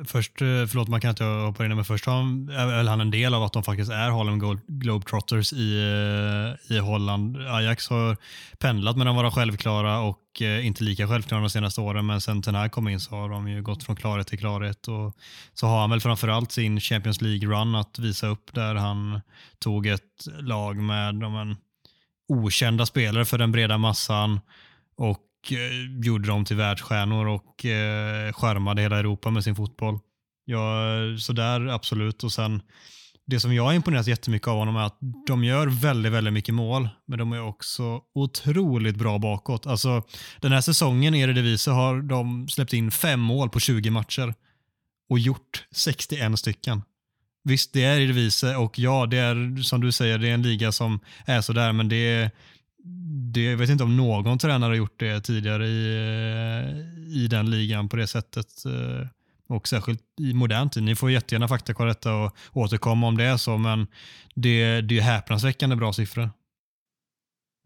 Först, 0.06 0.42
eh, 0.42 0.66
förlåt 0.68 0.88
man 0.88 1.02
kan 1.02 1.10
inte 1.10 1.24
hoppa 1.24 1.66
in 1.66 1.76
men 1.76 1.86
först 1.86 2.08
är 2.08 2.66
väl 2.66 2.88
han 2.88 3.02
en 3.02 3.12
del 3.12 3.34
av 3.34 3.44
att 3.44 3.54
de 3.54 3.64
faktiskt 3.64 3.92
är 3.92 4.10
Harlem 4.10 4.62
Globetrotters 4.68 5.54
i, 5.54 5.78
eh, 6.70 6.76
i 6.76 6.80
Holland. 6.80 7.38
Ajax 7.38 7.90
har 7.90 8.18
pendlat 8.58 8.98
mellan 8.98 9.16
att 9.16 9.24
vara 9.24 9.32
självklara 9.32 10.00
och 10.00 10.42
eh, 10.42 10.66
inte 10.66 10.84
lika 10.84 11.08
självklara 11.08 11.42
de 11.42 11.50
senaste 11.50 11.82
åren 11.82 12.06
men 12.06 12.22
sen 12.22 12.42
den 12.42 12.56
här 12.56 12.70
kom 12.70 12.88
in 12.88 13.00
så 13.00 13.16
har 13.16 13.30
de 13.30 13.48
ju 13.48 13.62
gått 13.62 13.84
från 13.84 13.96
klarhet 13.96 14.28
till 14.28 14.40
klarhet 14.40 14.88
och 14.88 15.18
så 15.54 15.68
har 15.68 15.82
han 15.82 15.90
väl 15.90 16.02
framförallt 16.02 16.52
sin 16.52 16.80
Champions 16.80 17.22
League-run 17.22 17.80
att 17.80 18.00
visa 18.00 18.28
upp 18.28 18.54
där 18.54 18.76
han 18.76 19.22
tog 19.60 19.88
ett 19.88 20.28
lag 20.40 20.78
med 20.78 21.16
de 21.16 21.36
en, 21.36 21.56
okända 22.28 22.86
spelare 22.86 23.26
för 23.26 23.38
den 23.38 23.52
breda 23.52 23.78
massan 23.78 24.40
och 24.98 25.20
Eh, 25.52 26.06
gjorde 26.06 26.28
dem 26.28 26.46
till 26.46 26.56
världsstjärnor 26.56 27.28
och 27.28 27.66
eh, 27.66 28.34
skärmade 28.34 28.82
hela 28.82 29.00
Europa 29.00 29.30
med 29.30 29.44
sin 29.44 29.56
fotboll. 29.56 30.00
Ja, 30.46 30.88
så 31.20 31.34
där 31.34 31.68
absolut. 31.68 32.24
Och 32.24 32.32
sen 32.32 32.62
det 33.26 33.40
som 33.40 33.54
jag 33.54 33.64
har 33.64 33.74
imponerat 33.74 34.08
jättemycket 34.08 34.48
av 34.48 34.58
honom 34.58 34.76
är 34.76 34.84
att 34.84 34.98
de 35.28 35.44
gör 35.44 35.68
väldigt, 35.68 36.12
väldigt 36.12 36.34
mycket 36.34 36.56
mål, 36.56 36.90
men 37.08 37.20
de 37.20 37.34
är 37.34 37.42
också 37.42 38.02
otroligt 38.16 38.96
bra 38.96 39.20
bakåt. 39.20 39.68
Alltså, 39.68 40.04
den 40.42 40.52
här 40.52 40.62
säsongen 40.62 41.16
i 41.16 41.20
Eredivisie 41.20 41.74
har 41.74 42.02
de 42.02 42.48
släppt 42.48 42.74
in 42.74 42.92
fem 42.92 43.20
mål 43.20 43.50
på 43.50 43.60
20 43.60 43.90
matcher 43.90 44.34
och 45.10 45.20
gjort 45.20 45.66
61 45.72 46.40
stycken. 46.40 46.82
Visst, 47.44 47.74
det 47.74 47.84
är 47.84 47.96
Eredivisie 47.96 48.56
och 48.56 48.80
ja, 48.80 49.06
det 49.06 49.18
är 49.18 49.62
som 49.62 49.82
du 49.82 49.92
säger, 49.92 50.18
det 50.18 50.30
är 50.30 50.34
en 50.34 50.42
liga 50.42 50.72
som 50.72 51.00
är 51.26 51.42
sådär, 51.42 51.72
men 51.72 51.90
det 51.90 51.96
är 51.96 52.32
det, 53.34 53.44
jag 53.44 53.58
vet 53.58 53.70
inte 53.70 53.84
om 53.84 53.98
någon 53.98 54.38
tränare 54.38 54.70
har 54.70 54.76
gjort 54.76 55.00
det 55.00 55.20
tidigare 55.20 55.66
i, 55.66 55.96
eh, 55.96 57.24
i 57.24 57.28
den 57.28 57.50
ligan 57.50 57.90
på 57.90 57.96
det 57.96 58.08
sättet. 58.08 58.66
Eh, 58.66 59.08
och 59.48 59.68
särskilt 59.68 60.02
i 60.20 60.34
modern 60.34 60.70
tid. 60.70 60.84
Ni 60.84 60.96
får 60.96 61.12
jättegärna 61.12 61.48
faktakolla 61.48 61.88
detta 61.88 62.16
och 62.16 62.32
återkomma 62.54 63.08
om 63.08 63.18
det 63.18 63.24
är 63.24 63.38
så, 63.38 63.58
men 63.58 63.88
det, 64.36 64.82
det 64.82 64.98
är 64.98 65.02
häpnadsväckande 65.02 65.76
bra 65.76 65.94
siffror. 65.94 66.30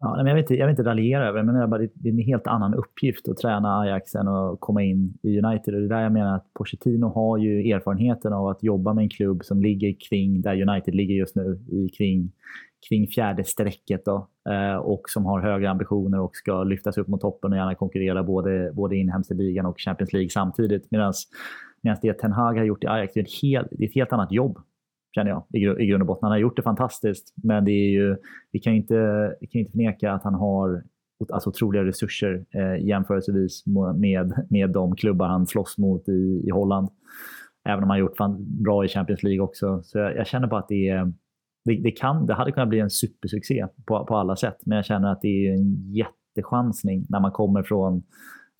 Ja, 0.00 0.16
men 0.16 0.26
jag, 0.26 0.34
vill 0.34 0.42
inte, 0.42 0.54
jag 0.54 0.66
vill 0.66 0.72
inte 0.72 0.82
raljera 0.82 1.28
över 1.28 1.38
det, 1.38 1.52
men 1.52 1.70
bara, 1.70 1.80
det 1.94 2.08
är 2.08 2.12
en 2.12 2.18
helt 2.18 2.46
annan 2.46 2.74
uppgift 2.74 3.28
att 3.28 3.36
träna 3.36 3.80
Ajax 3.80 4.14
än 4.14 4.28
att 4.28 4.60
komma 4.60 4.82
in 4.82 5.18
i 5.22 5.38
United. 5.38 5.74
Och 5.74 5.80
det 5.80 5.86
är 5.86 5.88
där 5.88 6.02
jag 6.02 6.12
menar 6.12 6.36
att 6.36 6.54
Pochettino 6.54 7.06
har 7.06 7.38
ju 7.38 7.72
erfarenheten 7.72 8.32
av 8.32 8.48
att 8.48 8.62
jobba 8.62 8.94
med 8.94 9.02
en 9.02 9.08
klubb 9.08 9.44
som 9.44 9.62
ligger 9.62 9.96
kring 10.08 10.42
där 10.42 10.68
United 10.68 10.94
ligger 10.94 11.14
just 11.14 11.36
nu, 11.36 11.60
i 11.68 11.88
kring 11.88 12.32
kring 12.88 13.06
fjärde 13.06 13.44
strecket 13.44 14.04
då, 14.04 14.28
eh, 14.50 14.76
och 14.76 15.02
som 15.06 15.26
har 15.26 15.40
högre 15.40 15.70
ambitioner 15.70 16.20
och 16.20 16.36
ska 16.36 16.62
lyftas 16.62 16.98
upp 16.98 17.08
mot 17.08 17.20
toppen 17.20 17.52
och 17.52 17.58
gärna 17.58 17.74
konkurrera 17.74 18.22
både, 18.22 18.72
både 18.74 18.96
inhemska 18.96 19.34
ligan 19.34 19.66
och 19.66 19.80
Champions 19.80 20.12
League 20.12 20.30
samtidigt. 20.30 20.90
Medan 20.90 21.12
det 22.02 22.12
Ten 22.12 22.32
Hag 22.32 22.58
har 22.58 22.64
gjort 22.64 22.84
i 22.84 22.86
Ajax 22.86 23.16
är 23.16 23.20
ett, 23.20 23.42
helt, 23.42 23.68
det 23.70 23.84
är 23.84 23.88
ett 23.88 23.94
helt 23.94 24.12
annat 24.12 24.32
jobb, 24.32 24.58
känner 25.14 25.30
jag, 25.30 25.44
i, 25.52 25.82
i 25.82 25.86
grund 25.86 26.02
och 26.02 26.06
botten. 26.06 26.26
Han 26.26 26.32
har 26.32 26.38
gjort 26.38 26.56
det 26.56 26.62
fantastiskt, 26.62 27.34
men 27.36 27.64
det 27.64 27.72
är 27.72 27.90
ju, 27.90 28.16
vi 28.52 28.58
kan 28.58 28.72
inte, 28.72 28.96
vi 29.40 29.46
kan 29.46 29.58
inte 29.58 29.72
förneka 29.72 30.12
att 30.12 30.24
han 30.24 30.34
har 30.34 30.82
alltså 31.32 31.50
otroliga 31.50 31.84
resurser 31.84 32.44
eh, 32.50 32.86
jämförelsevis 32.86 33.64
med, 33.96 34.46
med 34.50 34.70
de 34.70 34.96
klubbar 34.96 35.26
han 35.26 35.46
slåss 35.46 35.78
mot 35.78 36.08
i, 36.08 36.42
i 36.46 36.50
Holland. 36.50 36.88
Även 37.68 37.84
om 37.84 37.90
han 37.90 37.98
gjort 37.98 38.16
fan 38.16 38.62
bra 38.62 38.84
i 38.84 38.88
Champions 38.88 39.22
League 39.22 39.40
också. 39.40 39.82
Så 39.82 39.98
jag, 39.98 40.16
jag 40.16 40.26
känner 40.26 40.46
bara 40.46 40.60
att 40.60 40.68
det 40.68 40.88
är 40.88 41.12
det, 41.68 41.80
det, 41.82 41.90
kan, 41.90 42.26
det 42.26 42.34
hade 42.34 42.52
kunnat 42.52 42.68
bli 42.68 42.80
en 42.80 42.90
supersuccé 42.90 43.66
på, 43.86 44.06
på 44.06 44.16
alla 44.16 44.36
sätt, 44.36 44.56
men 44.66 44.76
jag 44.76 44.84
känner 44.84 45.12
att 45.12 45.22
det 45.22 45.28
är 45.28 45.52
en 45.52 45.92
jättechansning 45.92 47.06
när 47.08 47.20
man 47.20 47.30
kommer 47.30 47.62
från, 47.62 48.02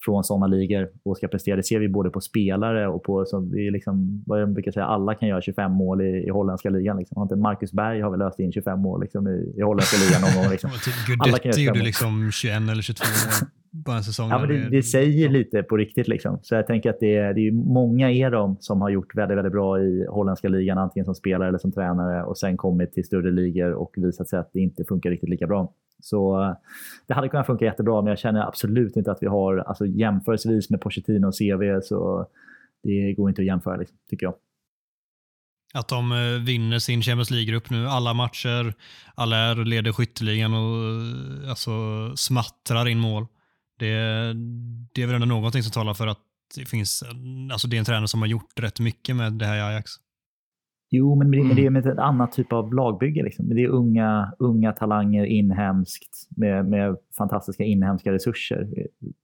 från 0.05 0.25
sådana 0.25 0.47
ligor 0.47 0.89
och 1.05 1.17
ska 1.17 1.29
prestera. 1.29 1.57
Det 1.57 1.63
ser 1.63 1.79
vi 1.79 1.89
både 1.89 2.11
på 2.11 2.21
spelare 2.21 2.89
och 2.89 3.03
på, 3.03 3.25
så 3.25 3.41
vi 3.41 3.71
liksom, 3.71 4.25
vad 4.27 4.41
jag 4.41 4.53
brukar 4.53 4.73
säga, 4.73 4.87
alla 4.87 5.15
kan 5.15 5.29
göra 5.29 5.43
25 5.43 5.73
mål 5.73 6.01
i, 6.01 6.25
i 6.27 6.31
holländska 6.31 6.71
ligan. 6.71 6.97
Liksom. 6.97 7.41
Marcus 7.41 7.73
Berg 7.73 8.01
har 8.01 8.11
väl 8.11 8.19
löst 8.19 8.39
in 8.39 8.53
25 8.53 8.81
mål 8.81 9.01
liksom, 9.01 9.29
i, 9.29 9.55
i 9.57 9.63
holländska 9.63 9.97
ligan 9.97 10.21
någon 10.21 10.43
gång. 10.43 10.53
Liksom. 10.53 10.71
Gudetti 11.25 11.63
gjorde 11.63 11.83
liksom 11.83 12.31
21 12.33 12.57
eller 12.71 12.83
22 12.83 13.05
mål 13.05 13.49
på 13.85 13.93
en 13.93 14.05
säsong. 14.05 14.31
Ja, 14.31 14.39
men 14.39 14.49
det, 14.49 14.69
det 14.69 14.83
säger 14.83 15.29
lite 15.29 15.63
på 15.63 15.77
riktigt. 15.77 16.09
Liksom. 16.09 16.39
Så 16.43 16.55
jag 16.55 16.67
tänker 16.67 16.91
att 16.91 17.01
det 17.01 17.17
är, 17.17 17.35
det 17.35 17.41
är 17.41 17.53
många 17.53 18.11
är 18.11 18.31
de 18.31 18.57
som 18.61 18.81
har 18.81 18.91
gjort 18.91 19.15
väldigt, 19.15 19.39
väldigt 19.39 19.53
bra 19.53 19.81
i 19.81 20.07
holländska 20.11 20.49
ligan, 20.49 20.79
antingen 20.79 21.05
som 21.05 21.15
spelare 21.15 21.49
eller 21.49 21.59
som 21.59 21.73
tränare 21.73 22.25
och 22.25 22.39
sen 22.39 22.57
kommit 22.57 22.93
till 22.93 23.05
större 23.05 23.31
ligor 23.31 23.73
och 23.73 23.95
visat 23.97 24.29
sig 24.29 24.39
att 24.39 24.51
det 24.53 24.61
inte 24.61 24.85
funkar 24.85 25.11
riktigt 25.11 25.29
lika 25.29 25.47
bra. 25.47 25.73
Så 26.03 26.55
det 27.07 27.15
hade 27.15 27.29
kunnat 27.29 27.47
funka 27.47 27.65
jättebra, 27.65 28.03
men 28.03 28.09
jag 28.09 28.19
känner 28.19 28.41
absolut 28.41 28.97
inte 28.97 29.13
att 29.13 29.19
vi 29.23 29.27
har, 29.27 29.57
alltså 29.59 29.87
jämförelsevis 29.87 30.71
med 30.71 30.81
Pochettino 30.81 31.27
och 31.27 31.35
CV, 31.39 31.81
så 31.83 32.27
det 32.83 33.13
går 33.13 33.29
inte 33.29 33.43
att 33.43 33.47
jämföra, 33.47 33.77
liksom, 33.77 33.99
tycker 34.11 34.27
jag. 34.27 34.35
Att 35.75 35.89
de 35.89 36.13
eh, 36.13 36.45
vinner 36.47 36.79
sin 36.79 37.03
Champions 37.03 37.31
League-grupp 37.31 37.71
nu, 37.71 37.87
alla 37.87 38.15
matcher, 38.15 38.75
alla 39.15 39.37
är 39.37 39.55
leder 39.55 39.93
skytteligan 39.93 40.55
och 40.55 40.85
eh, 41.45 41.51
alltså, 41.51 41.71
smattrar 42.17 42.89
in 42.89 42.99
mål. 42.99 43.27
Det, 43.79 44.35
det 44.93 45.03
är 45.03 45.07
väl 45.07 45.15
ändå 45.15 45.27
någonting 45.27 45.63
som 45.63 45.73
talar 45.73 45.95
för 45.95 46.07
att 46.07 46.19
det 46.57 46.65
finns, 46.65 47.05
alltså 47.53 47.69
det 47.69 47.77
är 47.77 47.79
en 47.79 47.85
tränare 47.85 48.09
som 48.09 48.21
har 48.21 48.29
gjort 48.29 48.61
rätt 48.61 48.81
mycket 48.81 49.17
med 49.17 49.33
det 49.33 49.47
här 49.47 49.57
i 49.57 49.61
Ajax. 49.61 49.91
Jo, 50.91 51.15
men 51.15 51.31
det, 51.31 51.55
det 51.55 51.67
är 51.67 51.71
med 51.71 51.87
ett 51.87 51.99
annat 51.99 52.33
typ 52.33 52.53
av 52.53 52.75
lagbygge. 52.75 53.23
Liksom. 53.23 53.49
Det 53.49 53.65
är 53.65 53.69
unga, 53.69 54.33
unga 54.39 54.73
talanger 54.73 55.25
inhemskt 55.25 56.29
med, 56.37 56.67
med 56.67 56.97
fantastiska 57.19 57.65
inhemska 57.65 58.13
resurser. 58.13 58.69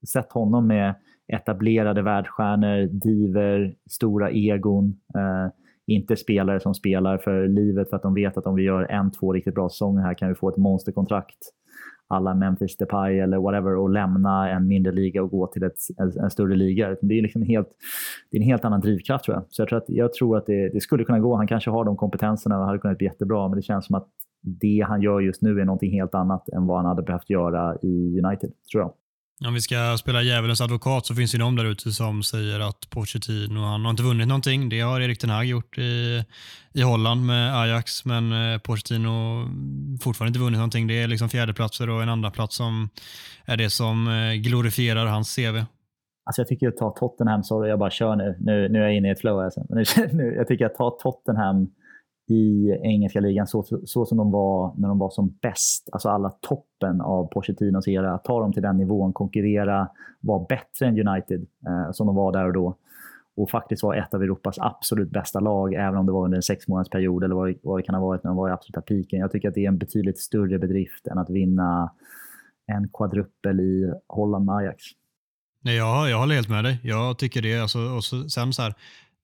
Sett 0.08 0.32
honom 0.32 0.66
med 0.66 0.94
etablerade 1.32 2.02
världsstjärnor, 2.02 2.86
diver, 2.86 3.74
stora 3.90 4.30
egon. 4.30 5.00
Eh, 5.14 5.52
inte 5.86 6.16
spelare 6.16 6.60
som 6.60 6.74
spelar 6.74 7.18
för 7.18 7.48
livet 7.48 7.90
för 7.90 7.96
att 7.96 8.02
de 8.02 8.14
vet 8.14 8.36
att 8.36 8.46
om 8.46 8.54
vi 8.54 8.62
gör 8.62 8.82
en, 8.82 9.12
två 9.12 9.32
riktigt 9.32 9.54
bra 9.54 9.68
säsonger 9.68 10.02
här 10.02 10.14
kan 10.14 10.28
vi 10.28 10.34
få 10.34 10.48
ett 10.48 10.56
monsterkontrakt 10.56 11.38
alla 12.08 12.34
Memphis 12.34 12.76
Depay 12.76 13.18
eller 13.18 13.38
whatever 13.38 13.76
och 13.76 13.90
lämna 13.90 14.50
en 14.50 14.68
mindre 14.68 14.92
liga 14.92 15.22
och 15.22 15.30
gå 15.30 15.46
till 15.46 15.62
ett, 15.62 15.76
en, 15.98 16.24
en 16.24 16.30
större 16.30 16.56
liga. 16.56 16.96
Det 17.00 17.18
är, 17.18 17.22
liksom 17.22 17.42
helt, 17.42 17.68
det 18.30 18.36
är 18.36 18.40
en 18.40 18.46
helt 18.46 18.64
annan 18.64 18.80
drivkraft 18.80 19.24
tror 19.24 19.36
jag. 19.36 19.44
Så 19.48 19.62
jag 19.62 19.68
tror 19.68 19.78
att, 19.78 19.84
jag 19.88 20.12
tror 20.12 20.36
att 20.36 20.46
det, 20.46 20.68
det, 20.68 20.80
skulle 20.80 21.04
kunna 21.04 21.20
gå. 21.20 21.36
Han 21.36 21.46
kanske 21.46 21.70
har 21.70 21.84
de 21.84 21.96
kompetenserna 21.96 22.58
och 22.58 22.66
hade 22.66 22.78
kunnat 22.78 22.98
bli 22.98 23.06
jättebra, 23.06 23.48
men 23.48 23.56
det 23.56 23.62
känns 23.62 23.86
som 23.86 23.94
att 23.94 24.08
det 24.42 24.84
han 24.88 25.02
gör 25.02 25.20
just 25.20 25.42
nu 25.42 25.60
är 25.60 25.64
någonting 25.64 25.92
helt 25.92 26.14
annat 26.14 26.48
än 26.48 26.66
vad 26.66 26.76
han 26.76 26.86
hade 26.86 27.02
behövt 27.02 27.30
göra 27.30 27.76
i 27.82 28.20
United, 28.24 28.52
tror 28.72 28.82
jag. 28.82 28.92
Om 29.46 29.54
vi 29.54 29.60
ska 29.60 29.96
spela 29.98 30.22
djävulens 30.22 30.60
advokat 30.60 31.06
så 31.06 31.14
finns 31.14 31.32
det 31.32 31.38
de 31.38 31.56
där 31.56 31.64
ute 31.64 31.92
som 31.92 32.22
säger 32.22 32.60
att 32.60 32.90
Pochettino, 32.90 33.60
han 33.60 33.84
har 33.84 33.90
inte 33.90 34.02
vunnit 34.02 34.28
någonting. 34.28 34.68
Det 34.68 34.80
har 34.80 35.00
Erik 35.00 35.18
Ten 35.18 35.30
Hag 35.30 35.44
gjort 35.44 35.78
i, 35.78 36.24
i 36.72 36.82
Holland 36.82 37.26
med 37.26 37.60
Ajax, 37.60 38.04
men 38.04 38.32
eh, 38.32 38.58
Pochettino 38.58 39.44
fortfarande 40.00 40.28
inte 40.28 40.38
vunnit 40.38 40.58
någonting. 40.58 40.86
Det 40.86 41.02
är 41.02 41.08
liksom 41.08 41.28
fjärdeplatser 41.28 41.90
och 41.90 42.02
en 42.02 42.08
andra 42.08 42.30
plats 42.30 42.56
som 42.56 42.88
är 43.44 43.56
det 43.56 43.70
som 43.70 44.08
eh, 44.08 44.34
glorifierar 44.34 45.06
hans 45.06 45.36
CV. 45.36 45.64
Alltså 46.26 46.40
jag 46.40 46.48
tycker 46.48 46.68
att 46.68 46.76
ta 46.76 46.90
Tottenham, 46.90 47.42
sorry 47.42 47.70
jag 47.70 47.78
bara 47.78 47.90
kör 47.90 48.16
nu, 48.16 48.36
nu, 48.40 48.68
nu 48.68 48.78
är 48.78 48.82
jag 48.82 48.96
inne 48.96 49.08
i 49.08 49.10
ett 49.10 49.20
flow. 49.20 49.40
Alltså. 49.40 49.60
Nu, 50.12 50.34
jag 50.36 50.48
tycker 50.48 50.66
att 50.66 50.74
ta 50.74 50.90
Tottenham 50.90 51.70
i 52.26 52.70
engelska 52.82 53.20
ligan 53.20 53.46
så, 53.46 53.64
så 53.84 54.06
som 54.06 54.18
de 54.18 54.30
var 54.30 54.72
när 54.76 54.88
de 54.88 54.98
var 54.98 55.10
som 55.10 55.38
bäst. 55.42 55.88
Alltså 55.92 56.08
alla 56.08 56.30
toppen 56.30 57.00
av 57.00 57.26
Pochettinos 57.26 57.88
era. 57.88 58.18
Ta 58.18 58.40
dem 58.40 58.52
till 58.52 58.62
den 58.62 58.76
nivån, 58.76 59.12
konkurrera, 59.12 59.88
vara 60.20 60.46
bättre 60.48 60.86
än 60.86 61.08
United 61.08 61.46
eh, 61.66 61.92
som 61.92 62.06
de 62.06 62.16
var 62.16 62.32
där 62.32 62.46
och 62.46 62.52
då. 62.52 62.76
Och 63.36 63.50
faktiskt 63.50 63.82
vara 63.82 63.96
ett 63.96 64.14
av 64.14 64.22
Europas 64.22 64.58
absolut 64.58 65.10
bästa 65.10 65.40
lag, 65.40 65.74
även 65.74 65.96
om 65.96 66.06
det 66.06 66.12
var 66.12 66.24
under 66.24 66.36
en 66.36 66.42
sex 66.42 66.68
månaders 66.68 66.88
period 66.88 67.24
eller 67.24 67.34
vad, 67.34 67.54
vad 67.62 67.78
det 67.78 67.82
kan 67.82 67.94
ha 67.94 68.02
varit 68.02 68.24
när 68.24 68.30
de 68.30 68.36
var 68.36 68.48
i 68.48 68.52
absoluta 68.52 68.80
piken. 68.80 69.20
Jag 69.20 69.32
tycker 69.32 69.48
att 69.48 69.54
det 69.54 69.64
är 69.64 69.68
en 69.68 69.78
betydligt 69.78 70.18
större 70.18 70.58
bedrift 70.58 71.06
än 71.06 71.18
att 71.18 71.30
vinna 71.30 71.92
en 72.66 72.88
quadrupel 72.88 73.60
i 73.60 73.92
Holland 74.06 74.44
med 74.44 74.54
Ajax. 74.54 74.84
Nej, 75.64 75.76
jag, 75.76 76.10
jag 76.10 76.18
håller 76.18 76.34
helt 76.34 76.48
med 76.48 76.64
dig. 76.64 76.80
Jag 76.82 77.18
tycker 77.18 77.42
det. 77.42 77.60
Alltså, 77.60 77.78
och 77.78 78.04
så, 78.04 78.28
sen 78.28 78.52
så 78.52 78.62
här, 78.62 78.74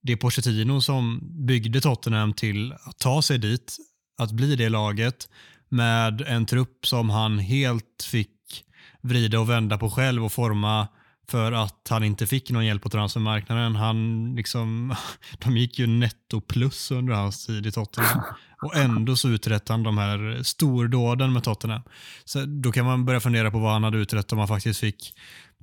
det 0.02 0.12
är 0.12 0.16
Pochettino 0.16 0.80
som 0.80 1.20
byggde 1.46 1.80
Tottenham 1.80 2.32
till 2.32 2.72
att 2.72 2.98
ta 2.98 3.22
sig 3.22 3.38
dit, 3.38 3.76
att 4.18 4.32
bli 4.32 4.56
det 4.56 4.68
laget 4.68 5.28
med 5.68 6.20
en 6.20 6.46
trupp 6.46 6.86
som 6.86 7.10
han 7.10 7.38
helt 7.38 8.06
fick 8.10 8.64
vrida 9.02 9.40
och 9.40 9.50
vända 9.50 9.78
på 9.78 9.90
själv 9.90 10.24
och 10.24 10.32
forma 10.32 10.88
för 11.30 11.52
att 11.52 11.86
han 11.90 12.04
inte 12.04 12.26
fick 12.26 12.50
någon 12.50 12.66
hjälp 12.66 12.82
på 12.82 12.88
transfermarknaden. 12.88 13.76
Han 13.76 14.32
liksom, 14.36 14.94
de 15.38 15.56
gick 15.56 15.78
ju 15.78 15.86
netto 15.86 16.40
plus 16.40 16.90
under 16.90 17.14
hans 17.14 17.46
tid 17.46 17.66
i 17.66 17.72
Tottenham. 17.72 18.22
Och 18.62 18.76
ändå 18.76 19.16
så 19.16 19.28
uträttade 19.28 19.72
han 19.72 19.82
de 19.82 19.98
här 19.98 20.42
stordåden 20.42 21.32
med 21.32 21.44
Tottenham. 21.44 21.82
Så 22.24 22.44
då 22.44 22.72
kan 22.72 22.86
man 22.86 23.04
börja 23.04 23.20
fundera 23.20 23.50
på 23.50 23.58
vad 23.58 23.72
han 23.72 23.84
hade 23.84 23.98
uträttat 23.98 24.32
om 24.32 24.38
han 24.38 24.48
faktiskt 24.48 24.80
fick, 24.80 25.14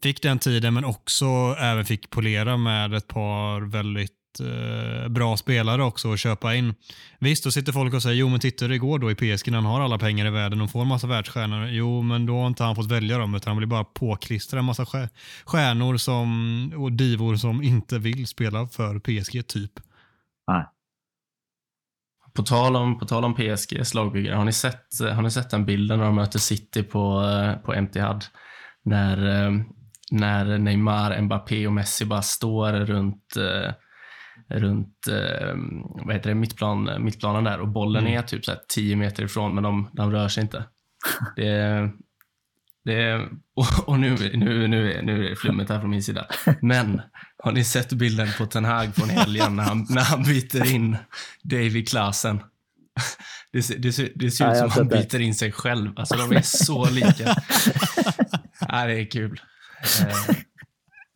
fick 0.03 0.21
den 0.21 0.39
tiden 0.39 0.73
men 0.73 0.85
också 0.85 1.25
även 1.59 1.85
fick 1.85 2.09
polera 2.09 2.57
med 2.57 2.93
ett 2.93 3.07
par 3.07 3.61
väldigt 3.61 4.16
eh, 4.39 5.07
bra 5.09 5.37
spelare 5.37 5.83
också 5.83 6.13
att 6.13 6.19
köpa 6.19 6.55
in. 6.55 6.73
Visst, 7.19 7.43
då 7.43 7.51
sitter 7.51 7.71
folk 7.71 7.93
och 7.93 8.03
säger 8.03 8.15
jo 8.15 8.29
men 8.29 8.39
titta 8.39 8.65
hur 8.65 8.69
det 8.69 8.77
går 8.77 8.99
då 8.99 9.11
i 9.11 9.15
PSG 9.15 9.51
när 9.51 9.57
han 9.57 9.65
har 9.65 9.81
alla 9.81 9.97
pengar 9.97 10.25
i 10.25 10.29
världen 10.29 10.61
och 10.61 10.71
får 10.71 10.81
en 10.81 10.87
massa 10.87 11.07
världsstjärnor. 11.07 11.67
Jo, 11.67 12.01
men 12.01 12.25
då 12.25 12.39
har 12.39 12.47
inte 12.47 12.63
han 12.63 12.75
fått 12.75 12.91
välja 12.91 13.17
dem 13.17 13.35
utan 13.35 13.51
han 13.51 13.57
blir 13.57 13.67
bara 13.67 13.83
påklistrad 13.83 14.59
en 14.59 14.65
massa 14.65 14.85
stjärnor 15.45 15.97
som, 15.97 16.73
och 16.77 16.91
divor 16.91 17.35
som 17.35 17.63
inte 17.63 17.99
vill 17.99 18.27
spela 18.27 18.67
för 18.67 18.99
PSG 18.99 19.47
typ. 19.47 19.71
Nej. 20.47 20.65
På 22.33 22.43
tal 22.43 22.75
om, 22.75 22.99
på 22.99 23.05
tal 23.05 23.25
om 23.25 23.35
PSGs 23.35 23.93
lagbyggare, 23.93 24.35
har 24.35 24.45
ni 24.45 24.53
sett, 24.53 24.99
har 24.99 25.21
ni 25.21 25.31
sett 25.31 25.49
den 25.49 25.65
bilden 25.65 25.99
när 25.99 26.05
de 26.05 26.15
möter 26.15 26.39
City 26.39 26.83
på, 26.83 27.21
eh, 27.21 27.61
på 27.61 27.73
Etihad? 27.73 28.25
När, 28.83 29.45
eh, 29.45 29.51
när 30.11 30.57
Neymar, 30.57 31.21
Mbappé 31.21 31.67
och 31.67 31.73
Messi 31.73 32.05
bara 32.05 32.21
står 32.21 32.73
runt 32.73 33.37
eh, 33.37 33.73
runt 34.49 35.07
eh, 35.07 35.55
vad 36.05 36.15
heter 36.15 36.29
det, 36.29 36.35
mittplan, 36.35 37.03
mittplanen 37.03 37.43
där 37.43 37.59
och 37.59 37.67
bollen 37.67 38.07
mm. 38.07 38.17
är 38.17 38.21
typ 38.21 38.45
så 38.45 38.51
10 38.67 38.95
meter 38.95 39.23
ifrån 39.23 39.55
men 39.55 39.63
de, 39.63 39.89
de 39.93 40.11
rör 40.11 40.27
sig 40.27 40.43
inte. 40.43 40.63
Det 41.35 41.89
det 42.87 43.29
och, 43.55 43.89
och 43.89 43.99
nu, 43.99 44.15
nu, 44.33 44.67
nu, 44.67 45.01
nu 45.01 45.25
är 45.25 45.29
det 45.29 45.35
flummet 45.35 45.69
här 45.69 45.79
från 45.79 45.89
min 45.89 46.03
sida. 46.03 46.27
Men 46.61 47.01
har 47.43 47.51
ni 47.51 47.63
sett 47.63 47.93
bilden 47.93 48.27
på 48.37 48.45
Ten 48.45 48.65
Hag 48.65 48.95
från 48.95 49.09
helgen 49.09 49.55
när 49.55 49.63
han, 49.63 49.85
när 49.89 50.01
han 50.01 50.23
byter 50.23 50.73
in 50.73 50.97
David 51.43 51.89
Klasen? 51.89 52.39
Det, 53.51 53.63
ser, 53.63 53.77
det, 53.77 53.93
ser, 53.93 54.11
det 54.15 54.31
ser 54.31 54.51
ut 54.51 54.57
som 54.57 54.69
han 54.69 54.87
byter 54.87 55.19
in 55.19 55.35
sig 55.35 55.51
själv. 55.51 55.91
Alltså 55.95 56.15
de 56.15 56.31
är 56.31 56.41
så 56.41 56.89
lika. 56.89 57.23
ja, 58.59 58.85
det 58.85 59.01
är 59.01 59.11
kul. 59.11 59.41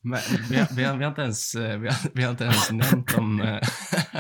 Eh, 0.04 0.10
men 0.10 0.20
vi, 0.50 0.56
har, 0.58 0.76
vi, 0.76 0.84
har, 0.84 0.98
vi, 0.98 1.04
har 1.04 1.10
inte 1.10 1.22
ens, 1.22 1.56
eh, 1.56 1.80
vi, 1.80 1.88
har, 1.88 2.16
vi 2.16 2.24
har 2.24 2.32
inte 2.32 2.44
ens 2.44 2.72
nämnt 2.72 3.18
om 3.18 3.42
eh, 3.42 3.60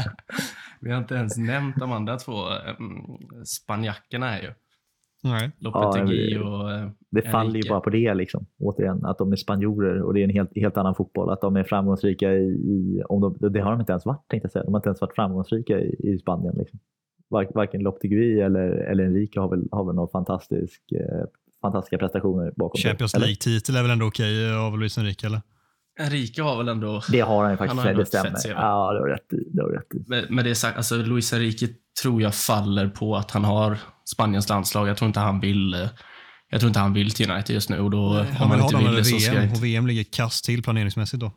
vi 0.81 0.91
har 0.91 0.97
inte 0.97 1.15
ens 1.15 1.37
nämnt 1.37 1.75
de 1.79 1.91
andra 1.91 2.17
två 2.17 2.33
um, 2.79 3.17
spanjackerna 3.45 4.27
här 4.27 4.41
ju. 4.41 4.53
Nej. 5.23 5.51
Lopetegui 5.59 6.33
ja, 6.33 6.41
och 6.41 6.83
uh, 6.83 6.91
Det 7.11 7.21
faller 7.21 7.59
ju 7.59 7.69
bara 7.69 7.79
på 7.79 7.89
det 7.89 8.13
liksom. 8.13 8.45
Återigen, 8.59 9.05
att 9.05 9.17
de 9.17 9.31
är 9.31 9.35
spanjorer 9.35 10.01
och 10.01 10.13
det 10.13 10.19
är 10.19 10.23
en 10.23 10.29
helt, 10.29 10.51
helt 10.55 10.77
annan 10.77 10.95
fotboll. 10.95 11.29
Att 11.29 11.41
de 11.41 11.55
är 11.55 11.63
framgångsrika 11.63 12.33
i, 12.33 12.45
i 12.47 13.03
om 13.09 13.21
de, 13.21 13.51
det 13.51 13.61
har 13.61 13.71
de 13.71 13.79
inte 13.79 13.91
ens 13.91 14.05
varit 14.05 14.27
tänkte 14.27 14.45
jag 14.45 14.51
säga. 14.51 14.63
De 14.63 14.73
har 14.73 14.79
inte 14.79 14.89
ens 14.89 15.01
varit 15.01 15.15
framgångsrika 15.15 15.79
i, 15.79 15.95
i 16.03 16.17
Spanien. 16.17 16.55
Liksom. 16.57 16.79
varken 17.29 17.81
Lopetegui 17.81 18.41
eller, 18.41 18.69
eller 18.69 19.03
Enrique 19.03 19.41
har 19.41 19.49
väl, 19.49 19.67
har 19.71 19.85
väl 19.85 19.95
någon 19.95 20.09
fantastisk, 20.09 20.81
eh, 20.91 21.25
fantastiska 21.61 21.97
prestationer 21.97 22.53
bakom 22.55 22.79
Champions 22.79 23.17
League-titel 23.17 23.75
är 23.75 23.81
väl 23.81 23.91
ändå 23.91 24.05
okej 24.05 24.45
okay 24.45 24.57
av 24.57 24.79
Luis 24.79 24.97
Enrique 24.97 25.27
eller? 25.27 25.41
Enrique 25.99 26.43
har 26.43 26.57
väl 26.57 26.67
ändå... 26.67 27.01
Det 27.09 27.19
har 27.19 27.43
han 27.43 27.51
ju 27.51 27.57
faktiskt, 27.57 27.83
han 27.83 27.95
det 27.95 28.05
stämmer. 28.05 28.61
Ja, 28.61 28.93
det 28.93 28.99
har 28.99 29.07
rätt 29.07 29.33
i. 29.33 29.49
Det 29.53 29.61
har 29.61 29.69
rätt 29.69 29.95
i. 29.95 30.09
Med, 30.09 30.31
med 30.31 30.45
det 30.45 30.55
sagt, 30.55 30.77
alltså 30.77 30.95
Luis 30.95 31.33
Enrique 31.33 31.67
tror 32.01 32.21
jag 32.21 32.35
faller 32.35 32.87
på 32.87 33.15
att 33.15 33.31
han 33.31 33.43
har 33.43 33.77
Spaniens 34.13 34.49
landslag. 34.49 34.87
Jag 34.87 34.97
tror 34.97 35.07
inte 35.07 35.19
han 35.19 35.39
vill 35.39 35.89
jag 36.51 36.59
tror 36.59 36.67
inte 36.67 36.79
han 36.79 36.93
vill 36.93 37.11
till 37.11 37.31
United 37.31 37.53
just 37.53 37.69
nu. 37.69 37.79
Och 37.79 37.91
då, 37.91 38.13
Nej, 38.13 38.33
han 38.33 38.51
vill 38.51 38.59
ha 38.59 38.69
dem 38.69 38.87
över 38.87 39.01
VM 39.01 39.43
inte... 39.43 39.55
och 39.55 39.63
VM 39.63 39.87
ligger 39.87 40.03
kast 40.03 40.45
till 40.45 40.63
planeringsmässigt 40.63 41.21
då. 41.21 41.31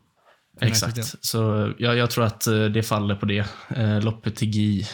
Exakt. 0.61 1.25
Så 1.25 1.73
jag, 1.79 1.97
jag, 1.97 2.11
tror 2.11 2.25
att 2.25 2.47
eh, 2.47 2.65
det 2.65 2.83
faller 2.83 3.15
på 3.15 3.27
det. 3.27 3.47
Eh, 3.77 4.01
Lopetegui, 4.01 4.87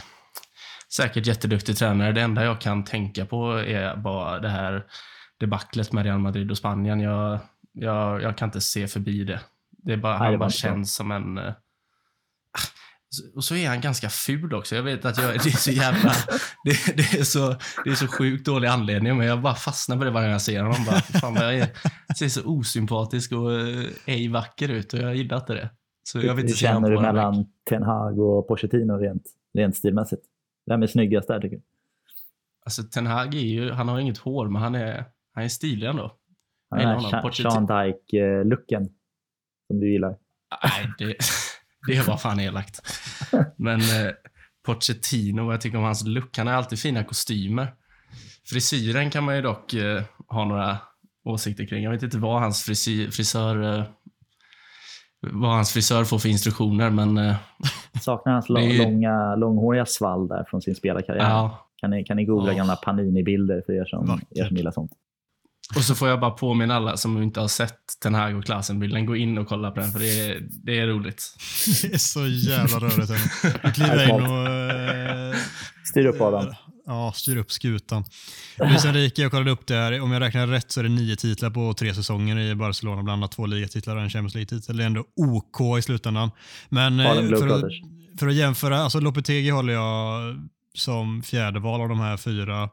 säkert 0.96 1.26
jätteduktig 1.26 1.76
tränare. 1.76 2.12
Det 2.12 2.20
enda 2.20 2.44
jag 2.44 2.60
kan 2.60 2.84
tänka 2.84 3.26
på 3.26 3.52
är 3.52 3.96
bara 3.96 4.40
det 4.40 4.48
här 4.48 4.84
debaclet 5.40 5.92
med 5.92 6.04
Real 6.04 6.18
Madrid 6.18 6.50
och 6.50 6.58
Spanien. 6.58 7.00
Jag, 7.00 7.38
jag, 7.72 8.22
jag 8.22 8.36
kan 8.36 8.48
inte 8.48 8.60
se 8.60 8.88
förbi 8.88 9.24
det. 9.24 9.40
Det 9.70 9.92
är 9.92 9.96
bara, 9.96 10.18
Nej, 10.18 10.30
han 10.30 10.38
bara 10.38 10.50
känns 10.50 10.94
som 10.94 11.10
en... 11.10 11.38
Uh, 11.38 11.52
och 13.34 13.44
så 13.44 13.54
är 13.54 13.68
han 13.68 13.80
ganska 13.80 14.10
ful 14.10 14.54
också. 14.54 14.76
Jag 14.76 14.82
vet 14.82 15.04
att 15.04 15.18
jag, 15.18 15.32
det 15.44 15.48
är 15.48 15.56
så 15.56 15.70
jävla... 15.70 16.12
Det, 16.64 16.96
det, 16.96 17.18
är 17.18 17.24
så, 17.24 17.56
det 17.84 17.90
är 17.90 17.94
så 17.94 18.06
sjukt 18.06 18.46
dålig 18.46 18.68
anledning, 18.68 19.16
men 19.16 19.26
jag 19.26 19.42
bara 19.42 19.54
fastnar 19.54 19.96
på 19.96 20.04
det 20.04 20.10
varje 20.10 20.26
gång 20.26 20.32
jag 20.32 20.42
ser 20.42 20.62
honom. 20.62 20.84
Bara, 20.86 21.00
fan, 21.00 21.34
jag 21.34 21.54
är, 21.54 21.68
ser 22.18 22.28
så 22.28 22.44
osympatisk 22.44 23.32
och 23.32 23.50
uh, 23.50 23.86
ej 24.06 24.28
vacker 24.28 24.68
ut 24.68 24.92
och 24.92 24.98
jag 24.98 25.16
gillar 25.16 25.36
inte 25.36 25.54
det. 25.54 25.70
Så 26.02 26.18
jag 26.18 26.34
vill 26.34 26.44
inte 26.44 26.52
Hur 26.52 26.56
känner 26.56 26.90
du 26.90 27.00
mellan 27.00 27.46
Ten 27.68 27.82
Hag 27.82 28.18
och 28.18 28.48
Pochettino 28.48 28.92
rent, 28.92 29.22
rent 29.54 29.76
stilmässigt? 29.76 30.22
Vem 30.66 30.82
är 30.82 30.86
snyggast 30.86 31.28
där 31.28 31.40
tycker 31.40 31.56
du? 31.56 31.62
Alltså 32.64 32.82
Ten 32.82 33.06
Hag 33.06 33.34
är 33.34 33.38
ju, 33.38 33.70
han 33.70 33.88
har 33.88 33.98
inget 34.00 34.18
hår, 34.18 34.48
men 34.48 34.62
han 34.62 34.74
är, 34.74 35.04
han 35.34 35.44
är 35.44 35.48
stilig 35.48 35.86
ändå. 35.86 36.19
Han 36.70 36.80
är 36.80 37.32
Sean 37.32 37.66
Dyke-looken 37.66 38.88
som 39.66 39.80
du 39.80 39.92
gillar. 39.92 40.16
Nej, 40.64 40.92
det, 40.98 41.16
det 41.86 42.08
var 42.08 42.16
fan 42.16 42.40
elakt. 42.40 42.80
Men 43.56 43.80
eh, 43.80 44.12
Pochettino, 44.66 45.44
vad 45.44 45.54
jag 45.54 45.60
tycker 45.60 45.78
om 45.78 45.84
hans 45.84 46.06
look. 46.06 46.38
Han 46.38 46.46
har 46.46 46.54
alltid 46.54 46.78
fina 46.78 47.04
kostymer. 47.04 47.74
Frisyren 48.48 49.10
kan 49.10 49.24
man 49.24 49.36
ju 49.36 49.42
dock 49.42 49.74
eh, 49.74 50.02
ha 50.26 50.44
några 50.44 50.78
åsikter 51.24 51.66
kring. 51.66 51.84
Jag 51.84 51.90
vet 51.90 52.02
inte 52.02 52.18
vad 52.18 52.40
hans 52.40 52.62
frisy, 52.62 53.10
frisör 53.10 53.78
eh, 53.78 53.84
vad 55.20 55.50
hans 55.50 55.72
frisör 55.72 56.04
får 56.04 56.18
för 56.18 56.28
instruktioner, 56.28 56.90
men... 56.90 57.18
Eh, 57.18 57.36
Saknar 58.00 58.32
hans 58.32 58.48
lång, 58.48 58.72
långa, 58.72 59.34
långhåriga 59.34 59.86
svall 59.86 60.28
där 60.28 60.44
från 60.50 60.62
sin 60.62 60.74
spelarkarriär. 60.74 61.28
Ja. 61.28 61.66
Kan, 61.76 61.90
ni, 61.90 62.04
kan 62.04 62.16
ni 62.16 62.24
googla 62.24 62.52
oh. 62.52 62.56
gamla 62.56 62.76
Panini-bilder 62.76 63.62
för 63.66 63.72
er 63.72 63.84
som, 63.84 64.20
er 64.30 64.44
som 64.44 64.56
gillar 64.56 64.70
sånt? 64.70 64.92
Och 65.76 65.84
så 65.84 65.94
får 65.94 66.08
jag 66.08 66.20
bara 66.20 66.30
påminna 66.30 66.76
alla 66.76 66.96
som 66.96 67.22
inte 67.22 67.40
har 67.40 67.48
sett 67.48 67.78
den 68.02 68.14
här 68.14 68.36
och 68.36 68.44
klassen-bilden, 68.44 69.06
gå 69.06 69.16
in 69.16 69.38
och 69.38 69.48
kolla 69.48 69.70
på 69.70 69.80
den, 69.80 69.92
för 69.92 69.98
det 69.98 70.20
är, 70.20 70.48
det 70.50 70.78
är 70.78 70.86
roligt. 70.86 71.36
Det 71.82 71.94
är 71.94 71.98
så 71.98 72.26
jävla 72.26 72.78
rörigt. 72.78 73.12
Du 73.62 73.72
kliver 73.72 74.04
in 74.04 74.26
och... 74.26 74.48
Eh, 74.48 75.34
styr 75.84 76.06
upp 76.06 76.20
Adam. 76.20 76.54
Ja, 76.86 77.12
styr 77.14 77.36
upp 77.36 77.52
skutan. 77.52 78.04
Luis 78.58 78.84
Enrique, 78.84 79.22
jag 79.22 79.30
kollade 79.30 79.50
upp 79.50 79.66
det 79.66 79.74
här. 79.74 80.00
Om 80.00 80.12
jag 80.12 80.20
räknar 80.20 80.46
rätt 80.46 80.72
så 80.72 80.80
är 80.80 80.84
det 80.84 80.90
nio 80.90 81.16
titlar 81.16 81.50
på 81.50 81.74
tre 81.74 81.94
säsonger 81.94 82.38
i 82.38 82.54
Barcelona, 82.54 83.02
bland 83.02 83.22
annat 83.22 83.32
två 83.32 83.46
ligatitlar 83.46 83.96
och 83.96 84.02
en 84.02 84.10
Champions 84.10 84.34
League-titel. 84.34 84.76
Det 84.76 84.82
är 84.82 84.86
ändå 84.86 85.04
OK 85.16 85.78
i 85.78 85.82
slutändan. 85.82 86.30
Men 86.68 87.00
eh, 87.00 87.28
för 87.38 87.48
att, 87.48 87.64
för 88.18 88.28
att 88.28 88.34
jämföra, 88.34 88.78
alltså 88.78 89.00
Lopetegi 89.00 89.50
håller 89.50 89.72
jag 89.72 90.20
som 90.74 91.22
fjärde 91.22 91.60
val 91.60 91.80
av 91.80 91.88
de 91.88 92.00
här 92.00 92.16
fyra. 92.16 92.68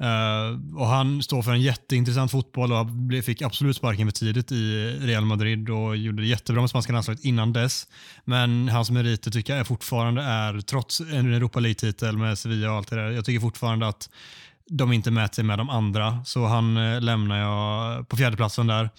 Uh, 0.00 0.76
och 0.76 0.86
Han 0.86 1.22
står 1.22 1.42
för 1.42 1.52
en 1.52 1.60
jätteintressant 1.60 2.30
fotboll 2.30 2.72
och 2.72 2.88
fick 3.24 3.42
absolut 3.42 3.76
sparken 3.76 4.06
för 4.06 4.12
tidigt 4.12 4.52
i 4.52 4.96
Real 5.00 5.24
Madrid 5.24 5.70
och 5.70 5.96
gjorde 5.96 6.22
det 6.22 6.28
jättebra 6.28 6.60
med 6.60 6.70
spanska 6.70 6.92
landslaget 6.92 7.24
innan 7.24 7.52
dess. 7.52 7.86
Men 8.24 8.68
hans 8.68 8.90
meriter 8.90 9.30
tycker 9.30 9.52
jag 9.52 9.60
är 9.60 9.64
fortfarande 9.64 10.22
är, 10.22 10.60
trots 10.60 11.00
en 11.00 11.32
Europa 11.32 11.60
League-titel 11.60 12.18
med 12.18 12.38
Sevilla 12.38 12.70
och 12.70 12.76
allt 12.76 12.90
det 12.90 12.96
där, 12.96 13.10
jag 13.10 13.24
tycker 13.24 13.40
fortfarande 13.40 13.88
att 13.88 14.10
de 14.70 14.92
inte 14.92 15.10
mäter 15.10 15.34
sig 15.34 15.44
med 15.44 15.58
de 15.58 15.70
andra. 15.70 16.24
Så 16.24 16.46
han 16.46 16.76
uh, 16.76 17.00
lämnar 17.00 17.38
jag 17.38 18.08
på 18.08 18.16
fjärdeplatsen 18.16 18.66
där. 18.66 18.90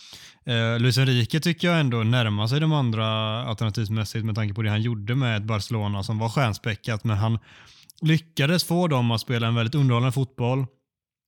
Uh, 0.49 0.79
Luis 0.79 0.97
Enrique 0.97 1.39
tycker 1.39 1.67
jag 1.67 1.79
ändå 1.79 1.97
närmar 1.97 2.47
sig 2.47 2.59
de 2.59 2.73
andra 2.73 3.07
alternativmässigt 3.43 4.25
med 4.25 4.35
tanke 4.35 4.53
på 4.53 4.61
det 4.61 4.69
han 4.69 4.81
gjorde 4.81 5.15
med 5.15 5.37
ett 5.37 5.43
Barcelona 5.43 6.03
som 6.03 6.19
var 6.19 6.29
stjärnspäckat, 6.29 7.03
men 7.03 7.17
han 7.17 7.39
lyckades 8.01 8.63
få 8.63 8.87
dem 8.87 9.11
att 9.11 9.21
spela 9.21 9.47
en 9.47 9.55
väldigt 9.55 9.75
underhållande 9.75 10.11
fotboll 10.11 10.65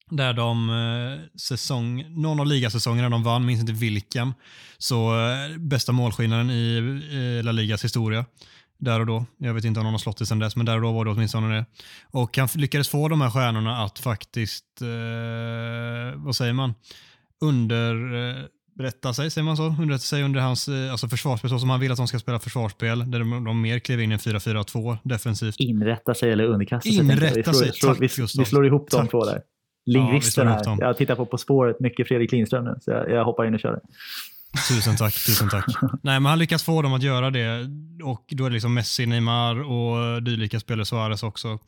där 0.09 0.33
de 0.33 0.69
eh, 0.69 1.37
säsong, 1.39 2.05
någon 2.09 2.39
av 2.39 2.45
ligasäsongerna 2.45 3.09
de 3.09 3.23
vann, 3.23 3.45
minns 3.45 3.61
inte 3.61 3.73
vilken, 3.73 4.33
så 4.77 5.27
eh, 5.29 5.57
bästa 5.57 5.91
målskillnaden 5.91 6.49
i 6.49 7.41
La 7.43 7.51
Ligas 7.51 7.83
historia. 7.83 8.25
Där 8.79 8.99
och 8.99 9.05
då. 9.05 9.25
Jag 9.37 9.53
vet 9.53 9.65
inte 9.65 9.79
om 9.79 9.83
någon 9.83 9.93
har 9.93 9.99
slått 9.99 10.17
det 10.17 10.25
sedan 10.25 10.39
dess, 10.39 10.55
men 10.55 10.65
där 10.65 10.75
och 10.75 10.81
då 10.81 10.91
var 10.91 11.05
det 11.05 11.11
åtminstone 11.11 11.55
det. 11.55 11.65
Och 12.11 12.37
han 12.37 12.47
lyckades 12.55 12.89
få 12.89 13.07
de 13.07 13.21
här 13.21 13.29
stjärnorna 13.29 13.83
att 13.83 13.99
faktiskt, 13.99 14.81
eh, 14.81 16.19
vad 16.19 16.35
säger 16.35 16.53
man, 16.53 16.73
underrätta 17.41 19.13
sig, 19.13 19.31
säger 19.31 19.45
man 19.45 19.57
så? 19.57 19.63
Underrätta 19.63 20.03
sig 20.03 20.23
under 20.23 20.39
hans 20.39 20.67
eh, 20.67 20.91
alltså 20.91 21.07
försvarsspel, 21.07 21.49
så 21.49 21.59
som 21.59 21.69
han 21.69 21.79
vill 21.79 21.91
att 21.91 21.97
de 21.97 22.07
ska 22.07 22.19
spela 22.19 22.39
försvarsspel, 22.39 23.11
där 23.11 23.19
de, 23.19 23.43
de 23.43 23.61
mer 23.61 23.79
klev 23.79 24.01
in 24.01 24.11
en 24.11 24.19
4-4-2 24.19 24.97
defensivt. 25.03 25.55
Inrätta 25.59 26.13
sig 26.13 26.31
eller 26.31 26.43
underkasta 26.43 26.89
sig. 26.89 26.99
Inrätta 26.99 27.53
sig, 27.53 27.67
vi 27.67 27.73
slår, 27.73 27.93
tack, 27.93 28.01
vi, 28.01 28.25
vi 28.37 28.45
slår 28.45 28.65
ihop 28.65 28.91
de 28.91 29.07
två 29.07 29.25
där 29.25 29.41
lingvisten 29.87 30.47
ja, 30.47 30.53
här. 30.53 30.77
Jag 30.79 30.97
tittar 30.97 31.15
på 31.15 31.25
På 31.25 31.37
spåret, 31.37 31.79
mycket 31.79 32.07
Fredrik 32.07 32.31
Lindström 32.31 32.65
nu, 32.65 32.75
så 32.81 32.91
jag, 32.91 33.09
jag 33.09 33.25
hoppar 33.25 33.45
in 33.45 33.53
och 33.53 33.59
kör 33.59 33.71
det. 33.71 33.81
Tusen 34.69 34.95
tack, 34.97 35.13
tusen 35.13 35.49
tack. 35.49 35.65
Nej, 36.03 36.19
men 36.19 36.25
han 36.25 36.39
lyckas 36.39 36.63
få 36.63 36.81
dem 36.81 36.93
att 36.93 37.03
göra 37.03 37.29
det 37.29 37.69
och 38.03 38.23
då 38.27 38.45
är 38.45 38.49
det 38.49 38.53
liksom 38.53 38.73
Messi, 38.73 39.05
Neymar 39.05 39.71
och 39.71 40.23
dylika 40.23 40.59
spelare, 40.59 40.85
Suarez 40.85 41.23
också. 41.23 41.59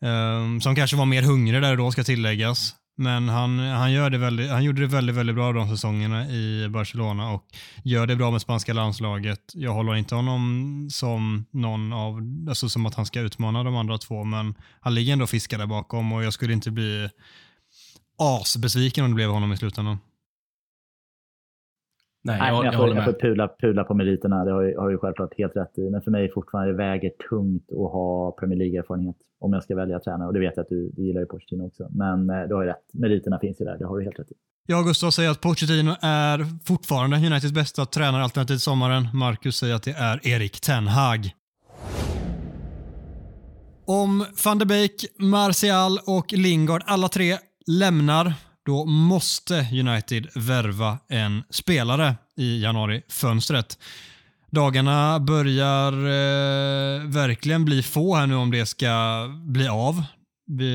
Um, 0.00 0.60
som 0.60 0.74
kanske 0.74 0.96
var 0.96 1.06
mer 1.06 1.22
hungriga 1.22 1.60
där 1.60 1.76
då, 1.76 1.90
ska 1.90 2.04
tilläggas. 2.04 2.74
Men 2.98 3.28
han, 3.28 3.58
han, 3.58 3.92
gör 3.92 4.10
det 4.10 4.18
väldigt, 4.18 4.50
han 4.50 4.64
gjorde 4.64 4.80
det 4.80 4.86
väldigt, 4.86 5.16
väldigt 5.16 5.36
bra 5.36 5.52
de 5.52 5.68
säsongerna 5.68 6.30
i 6.30 6.68
Barcelona 6.68 7.30
och 7.30 7.44
gör 7.84 8.06
det 8.06 8.16
bra 8.16 8.30
med 8.30 8.40
spanska 8.40 8.72
landslaget. 8.72 9.40
Jag 9.54 9.72
håller 9.72 9.94
inte 9.94 10.14
honom 10.14 10.88
som 10.90 11.44
någon 11.50 11.92
av, 11.92 12.20
alltså 12.48 12.68
som 12.68 12.86
att 12.86 12.94
han 12.94 13.06
ska 13.06 13.20
utmana 13.20 13.62
de 13.62 13.76
andra 13.76 13.98
två, 13.98 14.24
men 14.24 14.54
han 14.80 14.94
ligger 14.94 15.12
ändå 15.12 15.22
och 15.22 15.30
fiskar 15.30 15.58
där 15.58 15.66
bakom 15.66 16.12
och 16.12 16.24
jag 16.24 16.32
skulle 16.32 16.52
inte 16.52 16.70
bli 16.70 17.08
asbesviken 18.18 19.04
om 19.04 19.10
det 19.10 19.14
blev 19.14 19.30
honom 19.30 19.52
i 19.52 19.56
slutändan. 19.56 19.98
Nej, 22.26 22.38
jag, 22.38 22.56
jag, 22.56 22.64
jag, 22.64 22.74
får, 22.74 22.94
jag 22.94 23.04
får 23.04 23.12
pula, 23.12 23.48
pula 23.48 23.84
på 23.84 23.94
meriterna, 23.94 24.44
det 24.44 24.52
har, 24.52 24.62
ju, 24.62 24.76
har 24.76 24.90
ju 24.90 24.98
självklart 24.98 25.38
helt 25.38 25.56
rätt 25.56 25.78
i. 25.78 25.90
Men 25.90 26.02
för 26.02 26.10
mig 26.10 26.32
fortfarande 26.32 26.72
väger 26.72 27.10
tungt 27.30 27.72
att 27.72 27.92
ha 27.92 28.36
Premier 28.38 28.58
League-erfarenhet 28.58 29.16
om 29.38 29.52
jag 29.52 29.62
ska 29.62 29.76
välja 29.76 30.00
tränare. 30.00 30.26
Och 30.26 30.34
det 30.34 30.40
vet 30.40 30.56
jag 30.56 30.62
att 30.62 30.68
du, 30.68 30.90
du 30.96 31.06
gillar 31.06 31.20
ju 31.20 31.26
Pochettino 31.26 31.66
också. 31.66 31.88
Men 31.90 32.30
eh, 32.30 32.42
du 32.48 32.54
har 32.54 32.62
ju 32.62 32.68
rätt, 32.68 32.84
meriterna 32.92 33.38
finns 33.38 33.60
ju 33.60 33.64
där, 33.64 33.78
det 33.78 33.86
har 33.86 33.98
du 33.98 34.04
helt 34.04 34.18
rätt 34.18 34.30
i. 34.30 34.34
Jag 34.66 34.80
och 34.80 34.86
Gustav 34.86 35.10
säger 35.10 35.30
att 35.30 35.40
Pochettino 35.40 35.92
är 36.00 36.64
fortfarande 36.64 37.16
Uniteds 37.16 37.52
bästa 37.52 37.86
tränare 37.86 38.22
alternativt 38.22 38.60
sommaren. 38.60 39.08
Marcus 39.14 39.56
säger 39.56 39.74
att 39.74 39.82
det 39.82 39.94
är 39.98 40.28
Erik 40.28 40.60
Ten 40.60 40.86
Hag. 40.86 41.30
Om 43.86 44.24
van 44.44 44.58
de 44.58 44.64
Beek, 44.64 44.92
Martial 45.18 45.98
och 46.06 46.32
Lingard 46.32 46.82
alla 46.86 47.08
tre 47.08 47.36
lämnar 47.66 48.34
då 48.66 48.84
måste 48.84 49.68
United 49.72 50.28
värva 50.34 50.98
en 51.08 51.42
spelare 51.50 52.14
i 52.36 52.62
januarifönstret. 52.62 53.78
Dagarna 54.50 55.20
börjar 55.20 55.92
eh, 55.92 57.06
verkligen 57.06 57.64
bli 57.64 57.82
få 57.82 58.14
här 58.14 58.26
nu 58.26 58.34
om 58.34 58.50
det 58.50 58.66
ska 58.66 59.26
bli 59.44 59.68
av. 59.68 60.02
Vi 60.46 60.70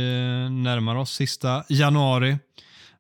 närmar 0.50 0.96
oss 0.96 1.12
sista 1.12 1.64
januari. 1.70 2.38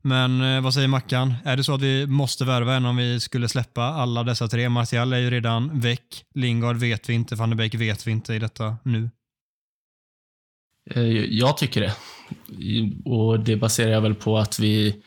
Men 0.02 0.42
eh, 0.42 0.62
vad 0.62 0.74
säger 0.74 0.88
Mackan? 0.88 1.34
Är 1.46 1.58
det 1.58 1.64
så 1.64 1.74
att 1.74 1.82
vi 1.82 2.08
måste 2.08 2.46
värva 2.46 2.76
en 2.76 2.86
om 2.86 2.98
vi 2.98 3.20
skulle 3.20 3.50
släppa 3.50 3.84
alla 3.84 4.24
dessa 4.24 4.48
tre? 4.48 4.70
Martial 4.70 5.14
är 5.14 5.18
ju 5.18 5.30
redan 5.30 5.80
väck. 5.80 6.26
Lingard 6.36 6.76
vet 6.76 7.10
vi 7.10 7.14
inte. 7.14 7.36
Van 7.36 7.50
de 7.50 7.56
Beek 7.56 7.76
vet 7.76 8.08
vi 8.08 8.12
inte 8.12 8.34
i 8.34 8.40
detta 8.40 8.78
nu. 8.84 9.10
Eh, 10.90 11.04
jag 11.12 11.58
tycker 11.58 11.82
det. 11.82 11.96
Och 13.06 13.40
det 13.40 13.56
baserar 13.56 13.92
jag 13.92 14.02
väl 14.02 14.16
på 14.16 14.38
att 14.38 14.60
vi, 14.60 15.04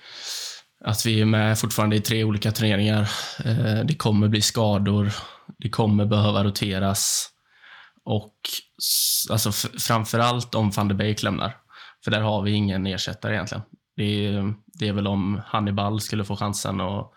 att 0.85 1.07
vi 1.07 1.20
är 1.20 1.25
med 1.25 1.59
fortfarande 1.59 1.97
i 1.97 2.01
tre 2.01 2.25
olika 2.25 2.53
turneringar. 2.53 3.11
Eh, 3.45 3.85
det 3.85 3.95
kommer 3.97 4.29
bli 4.29 4.43
skador. 4.43 5.12
Det 5.59 5.70
kommer 5.70 6.05
behöva 6.07 6.45
roteras. 6.45 7.31
Och 8.05 8.37
alltså 9.31 9.53
framförallt 9.79 10.55
om 10.55 10.70
van 10.70 10.89
de 10.89 10.95
Beek 10.95 11.22
lämnar. 11.22 11.57
För 12.05 12.11
där 12.11 12.20
har 12.20 12.43
vi 12.43 12.51
ingen 12.51 12.87
ersättare 12.87 13.35
egentligen. 13.35 13.64
Det 13.97 14.27
är, 14.27 14.55
det 14.66 14.89
är 14.89 14.93
väl 14.93 15.07
om 15.07 15.41
Hannibal 15.47 16.01
skulle 16.01 16.25
få 16.25 16.37
chansen 16.37 16.81
och 16.81 17.14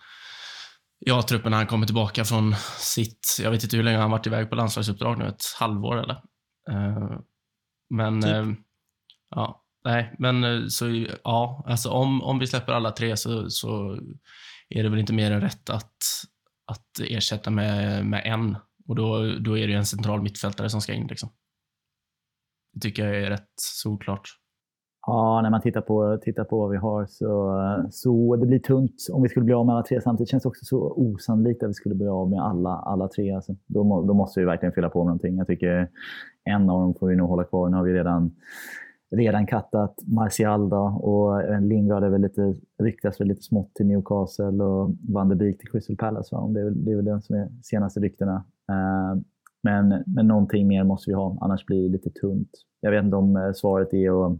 ja, 0.99 1.21
truppen 1.21 1.51
när 1.51 1.57
han 1.57 1.67
kommer 1.67 1.85
tillbaka 1.85 2.25
från 2.25 2.55
sitt, 2.77 3.37
jag 3.41 3.51
vet 3.51 3.63
inte 3.63 3.77
hur 3.77 3.83
länge 3.83 3.97
han 3.97 4.11
varit 4.11 4.27
iväg 4.27 4.49
på 4.49 4.55
landslagsuppdrag 4.55 5.17
nu, 5.17 5.27
ett 5.27 5.43
halvår 5.59 6.03
eller? 6.03 6.21
Eh, 6.69 7.19
men, 7.89 8.21
typ. 8.21 8.31
eh, 8.31 8.45
ja, 9.29 9.63
nej, 9.87 10.15
men 10.19 10.43
eh, 10.43 10.67
så 10.67 11.05
ja, 11.23 11.63
alltså 11.67 11.89
om, 11.89 12.23
om 12.23 12.39
vi 12.39 12.47
släpper 12.47 12.73
alla 12.73 12.91
tre 12.91 13.17
så, 13.17 13.49
så 13.49 13.99
är 14.69 14.83
det 14.83 14.89
väl 14.89 14.99
inte 14.99 15.13
mer 15.13 15.31
än 15.31 15.41
rätt 15.41 15.69
att, 15.69 15.97
att 16.71 16.99
ersätta 17.09 17.49
med, 17.49 18.05
med 18.05 18.21
en. 18.25 18.57
Och 18.87 18.95
då, 18.95 19.35
då 19.39 19.57
är 19.57 19.67
det 19.67 19.73
en 19.73 19.85
central 19.85 20.21
mittfältare 20.21 20.69
som 20.69 20.81
ska 20.81 20.93
in. 20.93 21.07
Liksom. 21.07 21.29
Det 22.73 22.79
tycker 22.79 23.05
jag 23.05 23.23
är 23.23 23.29
rätt 23.29 23.53
solklart. 23.55 24.29
Ja, 25.07 25.41
när 25.41 25.49
man 25.49 25.61
tittar 25.61 25.81
på, 25.81 26.17
tittar 26.21 26.43
på 26.43 26.59
vad 26.59 26.69
vi 26.69 26.77
har 26.77 27.05
så, 27.05 27.61
så 27.91 28.35
det 28.35 28.45
blir 28.45 28.59
tunt 28.59 28.95
om 29.11 29.23
vi 29.23 29.29
skulle 29.29 29.45
bli 29.45 29.53
av 29.53 29.65
med 29.65 29.75
alla 29.75 29.83
tre 29.83 30.01
samtidigt. 30.01 30.27
Det 30.27 30.31
känns 30.31 30.45
också 30.45 30.65
så 30.65 30.93
osannolikt 30.95 31.63
att 31.63 31.69
vi 31.69 31.73
skulle 31.73 31.95
bli 31.95 32.07
av 32.07 32.29
med 32.29 32.41
alla, 32.41 32.69
alla 32.69 33.07
tre. 33.07 33.31
Alltså, 33.31 33.55
då, 33.65 34.05
då 34.07 34.13
måste 34.13 34.39
vi 34.39 34.45
verkligen 34.45 34.73
fylla 34.73 34.89
på 34.89 34.99
med 34.99 35.05
någonting. 35.05 35.37
Jag 35.37 35.47
tycker 35.47 35.89
en 36.43 36.69
av 36.69 36.81
dem 36.81 36.95
får 36.99 37.07
vi 37.07 37.15
nog 37.15 37.29
hålla 37.29 37.43
kvar. 37.43 37.69
Nu 37.69 37.77
har 37.77 37.83
vi 37.83 37.93
redan, 37.93 38.35
redan 39.15 39.47
kattat 39.47 39.95
Martial 40.07 40.69
då, 40.69 40.99
och 41.01 41.41
eh, 41.41 41.61
Lingard 41.61 42.03
är 42.03 42.09
väl 42.09 42.21
lite, 42.21 42.55
ryktas 42.83 43.21
väl 43.21 43.27
lite 43.27 43.41
smått 43.41 43.73
till 43.75 43.85
Newcastle 43.85 44.63
och 44.63 44.91
Van 45.09 45.29
de 45.29 45.35
Beek 45.35 45.57
till 45.57 45.69
Crystal 45.69 45.95
Palace. 45.95 46.35
Va? 46.35 46.47
Det, 46.47 46.59
är 46.59 46.63
väl, 46.63 46.85
det 46.85 46.91
är 46.91 46.95
väl 46.95 47.05
de 47.05 47.21
som 47.21 47.35
är 47.35 47.49
senaste 47.63 47.99
ryktena. 47.99 48.43
Eh, 48.69 49.21
men, 49.63 50.03
men 50.05 50.27
någonting 50.27 50.67
mer 50.67 50.83
måste 50.83 51.09
vi 51.09 51.15
ha, 51.15 51.37
annars 51.41 51.65
blir 51.65 51.83
det 51.83 51.89
lite 51.89 52.09
tunt. 52.09 52.49
Jag 52.81 52.91
vet 52.91 53.03
inte 53.03 53.15
om 53.15 53.35
eh, 53.35 53.51
svaret 53.51 53.93
är 53.93 54.25
att 54.25 54.39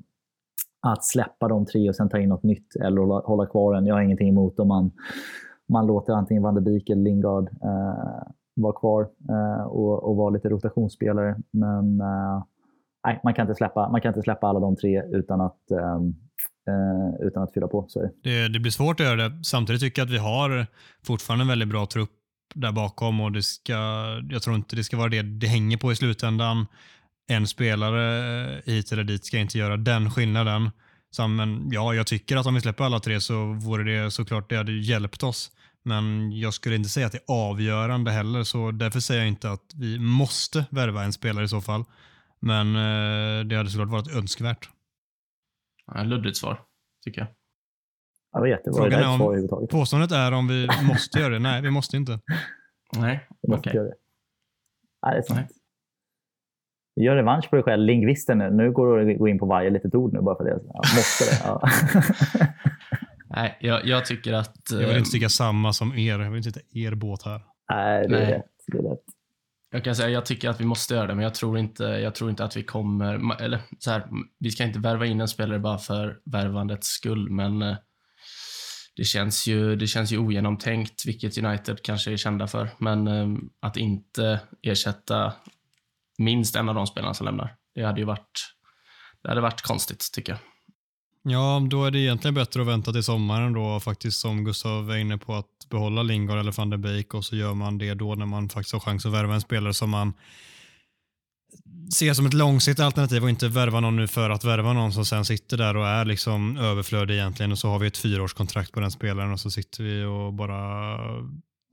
att 0.80 1.05
släppa 1.05 1.47
de 1.47 1.65
tre 1.65 1.89
och 1.89 1.95
sen 1.95 2.09
ta 2.09 2.20
in 2.20 2.30
något 2.30 2.43
nytt 2.43 2.76
eller 2.76 3.01
hålla, 3.01 3.20
hålla 3.20 3.45
kvar 3.45 3.74
en. 3.74 3.86
Jag 3.86 3.95
har 3.95 4.01
ingenting 4.01 4.30
emot 4.30 4.59
om 4.59 4.68
man, 4.68 4.91
man 5.70 5.88
låter 5.88 6.13
antingen 6.13 6.43
Van 6.43 6.55
de 6.55 6.61
Beek 6.61 6.89
eller 6.89 7.01
Lingard 7.01 7.49
eh, 7.63 8.24
vara 8.55 8.74
kvar 8.74 9.07
eh, 9.30 9.65
och, 9.65 10.03
och 10.03 10.15
vara 10.15 10.30
lite 10.30 10.49
rotationsspelare. 10.49 11.36
Men 11.51 12.01
eh, 12.01 12.43
nej, 13.08 13.20
man, 13.24 13.34
kan 13.34 13.43
inte 13.43 13.55
släppa, 13.55 13.89
man 13.89 14.01
kan 14.01 14.10
inte 14.10 14.22
släppa 14.22 14.47
alla 14.47 14.60
de 14.60 14.76
tre 14.76 15.01
utan 15.03 15.41
att, 15.41 15.72
ehm, 15.72 16.16
eh, 16.68 17.28
utan 17.28 17.43
att 17.43 17.53
fylla 17.53 17.68
på. 17.68 17.86
Så 17.89 18.10
det, 18.24 18.47
det 18.47 18.60
blir 18.60 18.72
svårt 18.72 18.99
att 18.99 19.05
göra 19.05 19.30
det. 19.30 19.43
Samtidigt 19.43 19.82
tycker 19.82 20.01
jag 20.01 20.05
att 20.05 20.14
vi 20.14 20.18
har 20.18 20.68
fortfarande 21.05 21.43
en 21.43 21.47
väldigt 21.47 21.68
bra 21.68 21.86
trupp 21.86 22.12
där 22.55 22.72
bakom 22.72 23.22
och 23.22 23.32
det 23.32 23.43
ska, 23.43 23.74
jag 24.30 24.41
tror 24.41 24.55
inte 24.55 24.76
det 24.76 24.84
ska 24.84 24.97
vara 24.97 25.10
det 25.10 25.22
det 25.22 25.47
hänger 25.47 25.78
på 25.78 25.91
i 25.91 25.95
slutändan 25.95 26.66
en 27.30 27.47
spelare 27.47 28.03
eh, 28.43 28.60
hit 28.66 28.91
eller 28.91 29.03
dit 29.03 29.26
ska 29.26 29.38
inte 29.38 29.58
göra 29.58 29.78
den 29.78 30.12
skillnaden. 30.12 30.70
Så, 31.12 31.28
men 31.28 31.70
ja, 31.72 31.93
jag 31.93 32.08
tycker 32.08 32.38
att 32.38 32.45
om 32.45 32.53
vi 32.53 32.62
släpper 32.62 32.84
alla 32.84 32.99
tre 32.99 33.22
så 33.22 33.45
vore 33.45 33.84
det 33.84 34.12
såklart, 34.12 34.49
det 34.49 34.58
hade 34.58 34.72
hjälpt 34.72 35.24
oss. 35.24 35.51
Men 35.84 36.32
jag 36.39 36.53
skulle 36.53 36.76
inte 36.76 36.89
säga 36.89 37.05
att 37.05 37.12
det 37.12 37.18
är 37.18 37.34
avgörande 37.34 38.12
heller, 38.12 38.43
så 38.43 38.72
därför 38.72 38.99
säger 38.99 39.22
jag 39.22 39.28
inte 39.28 39.51
att 39.51 39.72
vi 39.76 39.99
måste 39.99 40.66
värva 40.70 41.03
en 41.03 41.14
spelare 41.14 41.45
i 41.45 41.47
så 41.47 41.62
fall. 41.62 41.84
Men 42.40 42.76
eh, 42.76 43.46
det 43.46 43.56
hade 43.56 43.70
såklart 43.70 43.90
varit 43.90 44.16
önskvärt. 44.16 44.70
Ja, 45.86 46.04
luddigt 46.04 46.38
svar, 46.38 46.62
tycker 47.06 47.22
jag. 47.22 47.30
Ja, 48.32 48.58
det 48.64 48.72
var. 48.72 48.78
Frågan 48.78 49.02
är 49.02 49.52
om, 49.52 49.68
påståendet 49.68 50.12
är 50.12 50.32
om 50.32 50.48
vi 50.48 50.68
måste 50.88 51.20
göra 51.20 51.34
det. 51.34 51.40
Nej, 51.40 51.62
vi 51.62 51.70
måste 51.70 51.98
inte. 51.98 52.20
Nej, 52.98 53.28
okej. 53.48 53.80
Okay. 53.80 53.92
Nej, 55.06 55.14
det 55.14 55.18
är 55.18 55.22
sant. 55.22 55.52
Gör 56.96 57.16
revansch 57.16 57.50
på 57.50 57.56
dig 57.56 57.64
själv, 57.64 57.84
lingvisten. 57.84 58.38
Nu 58.38 58.72
går 58.72 58.98
du 58.98 59.12
att 59.12 59.18
gå 59.20 59.28
in 59.28 59.40
på 59.40 59.46
varje 59.46 59.70
litet 59.70 59.96
ord 59.96 60.14
nu 60.14 60.22
bara 60.22 60.36
för 60.36 60.44
det. 60.44 60.60
Ja, 60.68 60.82
måste 60.96 61.26
det. 61.26 61.42
Ja. 61.44 61.62
Nej, 63.30 63.58
jag, 63.60 63.86
jag, 63.86 64.06
tycker 64.06 64.34
att... 64.34 64.58
Jag 64.72 64.88
vill 64.88 64.98
inte 64.98 65.12
tycka 65.12 65.30
samma 65.30 65.74
som 65.74 65.94
er. 65.98 66.20
Jag 66.20 66.30
vill 66.30 66.38
inte 66.38 66.52
sitta 66.52 66.60
er 66.74 66.96
båt 66.96 67.24
här. 67.24 67.42
Nej, 67.70 68.08
det 68.08 68.16
är, 68.16 68.20
Nej. 68.20 68.34
Rätt, 68.34 68.46
det 68.68 68.78
är 68.78 68.82
rätt. 68.82 69.04
Jag 69.70 69.84
kan 69.84 69.95
säga 69.95 70.09
jag 70.09 70.26
tycker 70.26 70.49
att 70.49 70.61
vi 70.61 70.65
måste 70.65 70.93
göra 70.93 71.07
det, 71.07 71.15
men 71.15 71.24
jag 71.24 71.36
tror 71.36 71.57
inte, 71.57 71.84
jag 71.84 72.15
tror 72.15 72.30
inte 72.30 72.43
att 72.43 72.57
vi 72.57 72.63
kommer... 72.63 73.41
Eller 73.41 73.61
så 73.80 73.91
här, 73.91 74.07
vi 74.39 74.51
ska 74.51 74.63
inte 74.63 74.80
värva 74.80 75.05
in 75.05 75.22
en 75.22 75.28
spelare 75.28 75.59
bara 75.59 75.78
för 75.78 76.20
värvandets 76.26 76.88
skull, 76.88 77.30
men 77.30 77.61
eh, 77.61 77.76
det 78.95 79.03
känns 79.03 79.47
ju, 79.47 79.76
det 79.76 79.88
känns 79.88 80.11
ju 80.11 80.18
ogenomtänkt, 80.18 81.05
vilket 81.05 81.38
United 81.38 81.84
kanske 81.84 82.11
är 82.11 82.18
kända 82.18 82.47
för. 82.47 82.70
Men 82.78 83.07
eh, 83.07 83.28
att 83.59 83.78
inte 83.78 84.39
ersätta 84.61 85.34
minst 86.18 86.55
en 86.55 86.70
av 86.70 86.76
de 86.76 86.88
spelarna 86.88 87.13
som 87.13 87.26
lämnar. 87.26 87.55
Det 87.76 87.84
hade 87.84 87.99
ju 87.99 88.05
varit, 88.05 88.55
det 89.24 89.30
hade 89.30 89.41
varit 89.41 89.61
konstigt, 89.61 90.09
tycker 90.13 90.32
jag. 90.32 90.39
Ja, 91.30 91.67
då 91.69 91.86
är 91.86 91.91
det 91.91 91.99
egentligen 91.99 92.36
bättre 92.36 92.61
att 92.61 92.67
vänta 92.67 92.93
till 92.93 93.03
sommaren 93.03 93.53
då, 93.53 93.80
faktiskt 93.80 94.19
som 94.19 94.43
Gustav 94.43 94.88
var 94.88 94.95
inne 94.95 95.17
på, 95.17 95.36
att 95.36 95.69
behålla 95.69 96.03
Lingard 96.03 96.39
eller 96.39 96.51
van 96.51 96.69
der 96.69 96.78
Beek 96.78 97.13
och 97.13 97.25
så 97.25 97.36
gör 97.36 97.53
man 97.53 97.78
det 97.78 97.93
då 97.93 98.15
när 98.15 98.25
man 98.25 98.49
faktiskt 98.49 98.73
har 98.73 98.80
chans 98.80 99.05
att 99.05 99.11
värva 99.11 99.34
en 99.34 99.41
spelare 99.41 99.73
som 99.73 99.89
man 99.89 100.13
ser 101.93 102.13
som 102.13 102.25
ett 102.25 102.34
långsiktigt 102.34 102.86
alternativ 102.86 103.23
och 103.23 103.30
inte 103.30 103.47
värva 103.47 103.80
någon 103.80 103.95
nu 103.95 104.07
för 104.07 104.30
att 104.30 104.43
värva 104.43 104.73
någon 104.73 104.93
som 104.93 105.05
sen 105.05 105.25
sitter 105.25 105.57
där 105.57 105.78
och 105.78 105.88
är 105.88 106.05
liksom 106.05 106.57
överflödig 106.57 107.13
egentligen 107.13 107.51
och 107.51 107.59
så 107.59 107.69
har 107.69 107.80
vi 107.80 107.88
ett 107.88 107.97
fyraårskontrakt 107.97 108.71
på 108.71 108.80
den 108.80 108.91
spelaren 108.91 109.32
och 109.32 109.39
så 109.39 109.51
sitter 109.51 109.84
vi 109.84 110.03
och 110.03 110.34
bara 110.34 110.97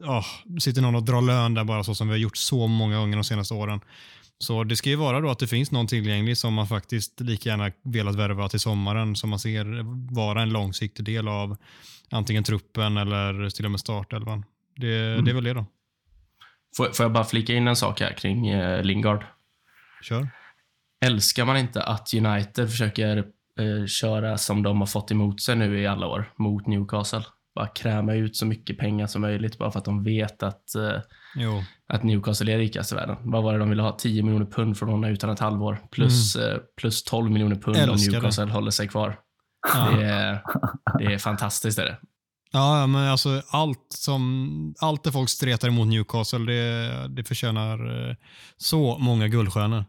ja, 0.02 0.24
sitter 0.60 0.82
någon 0.82 0.94
och 0.94 1.02
drar 1.02 1.22
lön 1.22 1.54
där 1.54 1.64
bara 1.64 1.84
så 1.84 1.94
som 1.94 2.08
vi 2.08 2.12
har 2.12 2.18
gjort 2.18 2.36
så 2.36 2.66
många 2.66 2.96
gånger 2.96 3.16
de 3.16 3.24
senaste 3.24 3.54
åren. 3.54 3.80
Så 4.38 4.64
det 4.64 4.76
ska 4.76 4.90
ju 4.90 4.96
vara 4.96 5.20
då 5.20 5.30
att 5.30 5.38
det 5.38 5.46
finns 5.46 5.70
någon 5.70 5.86
tillgänglig 5.86 6.38
som 6.38 6.54
man 6.54 6.66
faktiskt 6.66 7.20
lika 7.20 7.48
gärna 7.48 7.72
velat 7.82 8.14
värva 8.14 8.48
till 8.48 8.60
sommaren 8.60 9.16
som 9.16 9.30
man 9.30 9.38
ser 9.38 9.64
vara 10.14 10.42
en 10.42 10.50
långsiktig 10.50 11.04
del 11.04 11.28
av 11.28 11.56
antingen 12.10 12.44
truppen 12.44 12.96
eller 12.96 13.50
till 13.50 13.64
och 13.64 13.70
med 13.70 13.80
startelvan. 13.80 14.44
Det, 14.76 15.12
mm. 15.12 15.24
det 15.24 15.30
är 15.30 15.34
väl 15.34 15.44
det 15.44 15.52
då. 15.52 15.66
Får, 16.76 16.92
får 16.92 17.04
jag 17.04 17.12
bara 17.12 17.24
flika 17.24 17.52
in 17.52 17.68
en 17.68 17.76
sak 17.76 18.00
här 18.00 18.12
kring 18.12 18.48
eh, 18.48 18.82
Lingard? 18.82 19.24
Kör. 20.02 20.28
Älskar 21.04 21.44
man 21.44 21.56
inte 21.56 21.82
att 21.82 22.14
United 22.14 22.70
försöker 22.70 23.16
eh, 23.16 23.86
köra 23.86 24.38
som 24.38 24.62
de 24.62 24.80
har 24.80 24.86
fått 24.86 25.10
emot 25.10 25.42
sig 25.42 25.56
nu 25.56 25.80
i 25.80 25.86
alla 25.86 26.06
år 26.06 26.32
mot 26.36 26.66
Newcastle? 26.66 27.24
bara 27.54 27.66
kräma 27.66 28.14
ut 28.14 28.36
så 28.36 28.46
mycket 28.46 28.78
pengar 28.78 29.06
som 29.06 29.22
möjligt 29.22 29.58
bara 29.58 29.70
för 29.70 29.78
att 29.78 29.84
de 29.84 30.04
vet 30.04 30.42
att, 30.42 30.74
eh, 30.74 31.00
Jo. 31.36 31.62
att 31.86 32.02
Newcastle 32.02 32.52
är 32.52 32.58
rikast 32.58 32.92
i 32.92 32.94
världen. 32.94 33.16
Vad 33.22 33.42
var 33.42 33.52
det 33.52 33.58
de 33.58 33.70
ville 33.70 33.82
ha? 33.82 33.92
10 33.92 34.22
miljoner 34.22 34.46
pund 34.46 34.76
från 34.78 34.88
honom 34.88 35.10
utan 35.10 35.30
ett 35.30 35.38
halvår. 35.38 35.78
Plus, 35.90 36.36
eh, 36.36 36.58
plus 36.76 37.04
12 37.04 37.30
miljoner 37.30 37.56
pund 37.56 37.76
om 37.76 37.82
Älskar 37.82 38.12
det. 38.12 38.18
Newcastle 38.18 38.44
håller 38.52 38.70
sig 38.70 38.88
kvar. 38.88 39.20
Ja. 39.74 39.90
Det, 39.96 40.04
är, 40.04 40.42
det 40.98 41.04
är 41.14 41.18
fantastiskt. 41.18 41.78
Är 41.78 41.84
det. 41.84 41.98
Ja, 42.52 42.86
men 42.86 43.08
alltså 43.10 43.42
allt 43.50 43.86
som 43.88 44.74
allt 44.80 45.04
där 45.04 45.10
folk 45.10 45.28
stretar 45.28 45.68
emot 45.68 45.88
Newcastle, 45.88 46.38
det, 46.38 47.08
det 47.08 47.24
förtjänar 47.24 48.08
eh, 48.10 48.16
så 48.56 48.98
många 48.98 49.28
guldstjärnor. 49.28 49.84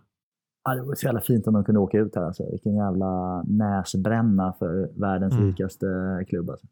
Ja, 0.63 0.75
det 0.75 0.81
vore 0.81 0.95
så 0.95 1.05
jävla 1.05 1.21
fint 1.21 1.47
om 1.47 1.53
de 1.53 1.63
kunde 1.63 1.79
åka 1.79 1.97
ut 1.97 2.15
här. 2.15 2.23
Alltså. 2.23 2.43
Vilken 2.51 2.75
jävla 2.75 3.43
näsbränna 3.43 4.53
för 4.59 4.99
världens 5.01 5.33
Mm. 5.33 5.47
rikaste 5.47 5.85
klubb. 6.29 6.49
Alltså. 6.49 6.67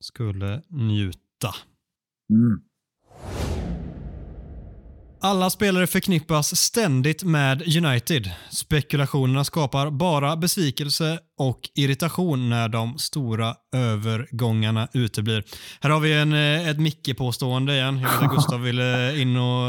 Skulle 0.00 0.62
njuta. 0.70 1.48
Mm. 2.30 2.60
Alla 5.24 5.50
spelare 5.50 5.86
förknippas 5.86 6.56
ständigt 6.56 7.22
med 7.22 7.76
United. 7.76 8.30
Spekulationerna 8.50 9.44
skapar 9.44 9.90
bara 9.90 10.36
besvikelse 10.36 11.18
och 11.48 11.60
irritation 11.74 12.48
när 12.50 12.68
de 12.68 12.98
stora 12.98 13.54
övergångarna 13.76 14.88
uteblir. 14.94 15.42
Här 15.80 15.90
har 15.90 16.00
vi 16.00 16.20
en, 16.20 16.32
eh, 16.32 16.68
ett 16.70 16.78
Micke-påstående 16.80 17.72
igen. 17.72 17.98
Jag 18.02 18.08
vet 18.10 18.22
att 18.22 18.34
Gustav 18.34 18.60
ville 18.60 19.20
in 19.20 19.36
och 19.36 19.66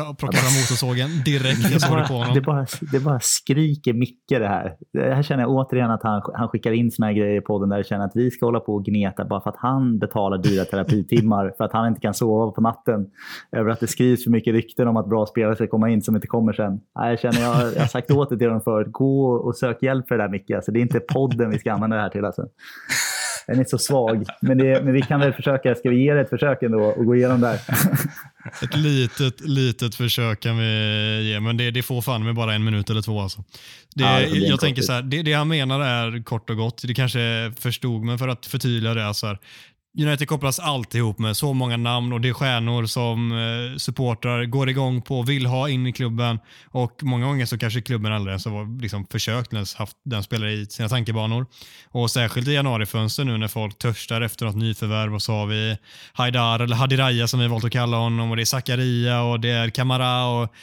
eh, 0.00 0.14
plocka 0.18 0.36
fram 0.36 0.52
motorsågen 0.60 1.08
direkt. 1.24 1.62
Jag 1.62 1.72
Det 1.72 1.80
såg 1.80 1.96
det 1.96 2.02
på 2.02 2.12
bara, 2.14 2.18
honom. 2.18 2.34
det, 2.34 2.40
bara, 2.40 2.66
det 2.92 3.00
bara 3.00 3.20
skriker 3.20 3.92
Micke 3.92 4.28
det 4.28 4.48
här. 4.48 4.74
Det 4.92 5.14
här 5.14 5.22
känner 5.22 5.42
jag 5.42 5.50
återigen 5.50 5.90
att 5.90 6.02
han, 6.02 6.22
han 6.34 6.48
skickar 6.48 6.72
in 6.72 6.90
såna 6.90 7.06
här 7.06 7.14
grejer 7.14 7.36
i 7.38 7.40
podden 7.40 7.68
där 7.68 7.76
jag 7.76 7.86
känner 7.86 8.04
att 8.04 8.12
vi 8.14 8.30
ska 8.30 8.46
hålla 8.46 8.60
på 8.60 8.74
och 8.74 8.84
gneta 8.84 9.24
bara 9.24 9.40
för 9.40 9.50
att 9.50 9.58
han 9.58 9.98
betalar 9.98 10.38
dyra 10.38 10.64
terapitimmar 10.64 11.52
för 11.56 11.64
att 11.64 11.72
han 11.72 11.88
inte 11.88 12.00
kan 12.00 12.14
sova 12.14 12.52
på 12.52 12.60
natten. 12.60 13.06
Över 13.56 13.70
att 13.70 13.80
det 13.80 13.86
skrivs 13.86 14.24
för 14.24 14.30
mycket 14.30 14.52
rykten 14.52 14.88
om 14.88 14.96
att 14.96 15.08
bra 15.08 15.26
spelare 15.26 15.54
ska 15.54 15.66
komma 15.66 15.90
in 15.90 16.02
som 16.02 16.14
inte 16.14 16.26
kommer 16.26 16.52
sen. 16.52 16.80
Jag 16.94 17.20
känner, 17.20 17.40
jag, 17.40 17.74
jag 17.74 17.80
har 17.80 17.86
sagt 17.86 18.10
åt 18.10 18.30
det 18.30 18.38
till 18.38 18.48
dem 18.48 18.60
förut. 18.60 18.86
Gå 18.92 19.30
och 19.30 19.56
sök 19.56 19.82
hjälp 19.82 20.08
för 20.08 20.18
det 20.18 20.24
där 20.24 20.30
Micke. 20.30 20.50
Alltså, 20.50 20.72
det 20.72 20.78
är 20.78 20.82
inte 20.82 21.00
podden 21.12 21.50
vi 21.50 21.58
ska 21.58 21.72
använda 21.72 21.96
det 21.96 22.02
här 22.02 22.08
till. 22.08 22.24
Alltså. 22.24 22.46
Den 23.46 23.60
är 23.60 23.64
så 23.64 23.78
svag. 23.78 24.24
Men, 24.40 24.58
det, 24.58 24.84
men 24.84 24.92
vi 24.92 25.02
kan 25.02 25.20
väl 25.20 25.32
försöka. 25.32 25.74
Ska 25.74 25.90
vi 25.90 26.04
ge 26.04 26.14
det 26.14 26.20
ett 26.20 26.28
försök 26.28 26.62
ändå 26.62 26.84
och 26.84 27.04
gå 27.04 27.16
igenom 27.16 27.40
där? 27.40 27.54
Ett 28.62 28.76
litet, 28.76 29.40
litet 29.40 29.94
försök 29.94 30.40
kan 30.40 30.58
vi 30.58 31.30
ge, 31.30 31.40
men 31.40 31.56
det, 31.56 31.70
det 31.70 31.82
får 31.82 32.02
fan 32.02 32.24
med 32.24 32.34
bara 32.34 32.54
en 32.54 32.64
minut 32.64 32.90
eller 32.90 33.02
två. 33.02 33.20
Alltså. 33.20 33.44
Det, 33.94 34.04
Ja, 34.04 34.20
det 34.20 34.26
jag 34.26 34.60
tänker 34.60 34.82
så 34.82 34.92
här, 34.92 35.02
det, 35.02 35.22
det 35.22 35.32
han 35.32 35.48
menar 35.48 35.80
är 35.80 36.22
kort 36.22 36.50
och 36.50 36.56
gott, 36.56 36.82
det 36.86 36.94
kanske 36.94 37.52
förstod, 37.58 38.04
men 38.04 38.18
för 38.18 38.28
att 38.28 38.46
förtydliga 38.46 38.94
det. 38.94 39.14
Så 39.14 39.26
här, 39.26 39.38
United 39.98 40.28
kopplas 40.28 40.58
alltid 40.58 40.98
ihop 40.98 41.18
med 41.18 41.36
så 41.36 41.52
många 41.52 41.76
namn 41.76 42.12
och 42.12 42.20
det 42.20 42.28
är 42.28 42.32
stjärnor 42.32 42.86
som 42.86 43.32
eh, 43.32 43.76
supportrar 43.76 44.44
går 44.44 44.68
igång 44.68 45.02
på, 45.02 45.22
vill 45.22 45.46
ha 45.46 45.68
in 45.68 45.86
i 45.86 45.92
klubben 45.92 46.38
och 46.66 47.02
många 47.02 47.26
gånger 47.26 47.46
så 47.46 47.58
kanske 47.58 47.80
klubben 47.80 48.12
aldrig 48.12 48.30
ens 48.30 48.44
har 48.44 48.80
liksom 48.80 49.06
försökt 49.06 49.52
ens 49.52 49.74
haft 49.74 49.96
den 50.04 50.22
spelare 50.22 50.52
i 50.52 50.66
sina 50.66 50.88
tankebanor. 50.88 51.46
Och 51.88 52.10
särskilt 52.10 52.48
i 52.48 52.52
januarifönster 52.52 53.24
nu 53.24 53.38
när 53.38 53.48
folk 53.48 53.78
törstar 53.78 54.20
efter 54.20 54.46
något 54.46 54.56
nyförvärv 54.56 55.14
och 55.14 55.22
så 55.22 55.32
har 55.32 55.46
vi 55.46 55.76
Haidar 56.12 56.60
eller 56.60 56.76
Hadiraya 56.76 57.28
som 57.28 57.40
vi 57.40 57.48
valt 57.48 57.64
att 57.64 57.72
kalla 57.72 57.96
honom 57.96 58.30
och 58.30 58.36
det 58.36 58.42
är 58.42 58.44
Zakaria 58.44 59.22
och 59.22 59.40
det 59.40 59.50
är 59.50 59.70
Kamara 59.70 60.26
och 60.26 60.54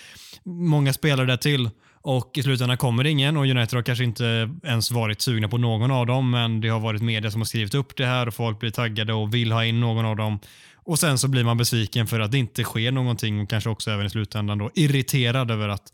många 0.46 0.94
spelare 0.94 1.28
där 1.28 1.38
till. 1.38 1.70
Och 2.08 2.38
i 2.38 2.44
slutändan 2.44 2.78
kommer 2.78 3.04
det 3.04 3.10
ingen 3.10 3.38
och 3.38 3.44
United 3.44 3.74
har 3.74 3.84
kanske 3.84 4.04
inte 4.04 4.50
ens 4.64 4.92
varit 4.92 5.22
sugna 5.22 5.48
på 5.48 5.58
någon 5.58 5.92
av 5.92 6.06
dem 6.06 6.32
men 6.32 6.62
det 6.62 6.68
har 6.68 6.80
varit 6.80 7.02
media 7.02 7.32
som 7.32 7.42
har 7.42 7.46
skrivit 7.46 7.74
upp 7.74 7.96
det 7.96 8.06
här 8.06 8.28
och 8.28 8.34
folk 8.34 8.60
blir 8.60 8.72
taggade 8.72 9.14
och 9.14 9.34
vill 9.34 9.52
ha 9.52 9.66
in 9.66 9.80
någon 9.80 10.06
av 10.06 10.16
dem. 10.16 10.40
Och 10.76 11.00
sen 11.00 11.18
så 11.18 11.28
blir 11.28 11.44
man 11.44 11.58
besviken 11.58 12.08
för 12.08 12.20
att 12.20 12.32
det 12.32 12.38
inte 12.38 12.64
sker 12.64 12.92
någonting 12.92 13.42
och 13.42 13.50
kanske 13.50 13.70
också 13.70 13.92
även 13.92 14.06
i 14.06 14.10
slutändan 14.10 14.58
då 14.58 14.72
irriterad 14.76 15.52
över 15.52 15.70
att 15.70 15.94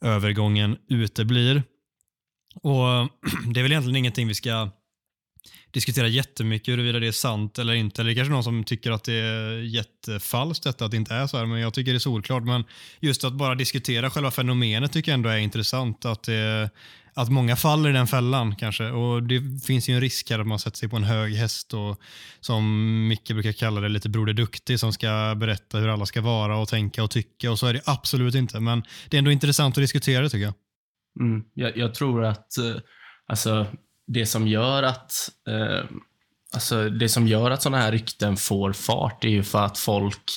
övergången 0.00 0.76
uteblir. 0.88 1.62
Och 2.62 3.08
Det 3.54 3.60
är 3.60 3.62
väl 3.62 3.72
egentligen 3.72 3.96
ingenting 3.96 4.28
vi 4.28 4.34
ska 4.34 4.68
diskutera 5.70 6.08
jättemycket 6.08 6.72
huruvida 6.72 6.98
det 6.98 7.06
är 7.06 7.12
sant 7.12 7.58
eller 7.58 7.74
inte. 7.74 8.02
Eller 8.02 8.08
det 8.08 8.12
är 8.12 8.16
kanske 8.16 8.32
någon 8.32 8.44
som 8.44 8.64
tycker 8.64 8.90
att 8.90 9.04
det 9.04 9.12
är 9.12 9.52
jättefalskt 9.58 10.64
detta, 10.64 10.84
att 10.84 10.90
det 10.90 10.96
inte 10.96 11.14
är 11.14 11.26
så 11.26 11.38
här. 11.38 11.46
Men 11.46 11.60
jag 11.60 11.74
tycker 11.74 11.92
det 11.92 11.96
är 11.96 11.98
solklart. 11.98 12.42
Men 12.42 12.64
just 13.00 13.24
att 13.24 13.32
bara 13.32 13.54
diskutera 13.54 14.10
själva 14.10 14.30
fenomenet 14.30 14.92
tycker 14.92 15.12
jag 15.12 15.14
ändå 15.14 15.28
är 15.28 15.38
intressant. 15.38 16.04
Att, 16.04 16.22
det, 16.22 16.70
att 17.14 17.28
många 17.28 17.56
faller 17.56 17.90
i 17.90 17.92
den 17.92 18.06
fällan 18.06 18.56
kanske. 18.56 18.90
Och 18.90 19.22
Det 19.22 19.42
finns 19.66 19.88
ju 19.88 19.94
en 19.94 20.00
risk 20.00 20.30
här 20.30 20.38
att 20.38 20.46
man 20.46 20.58
sätter 20.58 20.76
sig 20.76 20.88
på 20.88 20.96
en 20.96 21.04
hög 21.04 21.34
häst 21.34 21.74
och 21.74 22.00
som 22.40 23.08
Micke 23.08 23.32
brukar 23.32 23.52
kalla 23.52 23.80
det, 23.80 23.88
lite 23.88 24.08
Broder 24.08 24.32
Duktig 24.32 24.80
som 24.80 24.92
ska 24.92 25.34
berätta 25.36 25.78
hur 25.78 25.88
alla 25.88 26.06
ska 26.06 26.20
vara 26.20 26.56
och 26.56 26.68
tänka 26.68 27.02
och 27.02 27.10
tycka. 27.10 27.50
Och 27.50 27.58
så 27.58 27.66
är 27.66 27.72
det 27.72 27.82
absolut 27.84 28.34
inte. 28.34 28.60
Men 28.60 28.82
det 29.08 29.16
är 29.16 29.18
ändå 29.18 29.30
intressant 29.30 29.78
att 29.78 29.82
diskutera 29.82 30.22
det 30.22 30.30
tycker 30.30 30.44
jag. 30.44 30.54
Mm. 31.20 31.42
Jag, 31.54 31.76
jag 31.76 31.94
tror 31.94 32.24
att 32.24 32.58
eh, 32.58 32.76
alltså, 33.26 33.66
det 34.12 34.26
som 34.26 34.48
gör 34.48 34.82
att 34.82 35.12
eh, 35.48 35.84
alltså, 36.54 36.88
det 36.88 37.08
som 37.08 37.26
gör 37.26 37.50
att 37.50 37.62
sådana 37.62 37.82
här 37.82 37.92
rykten 37.92 38.36
får 38.36 38.72
fart 38.72 39.24
är 39.24 39.28
ju 39.28 39.42
för 39.42 39.64
att 39.64 39.78
folk 39.78 40.30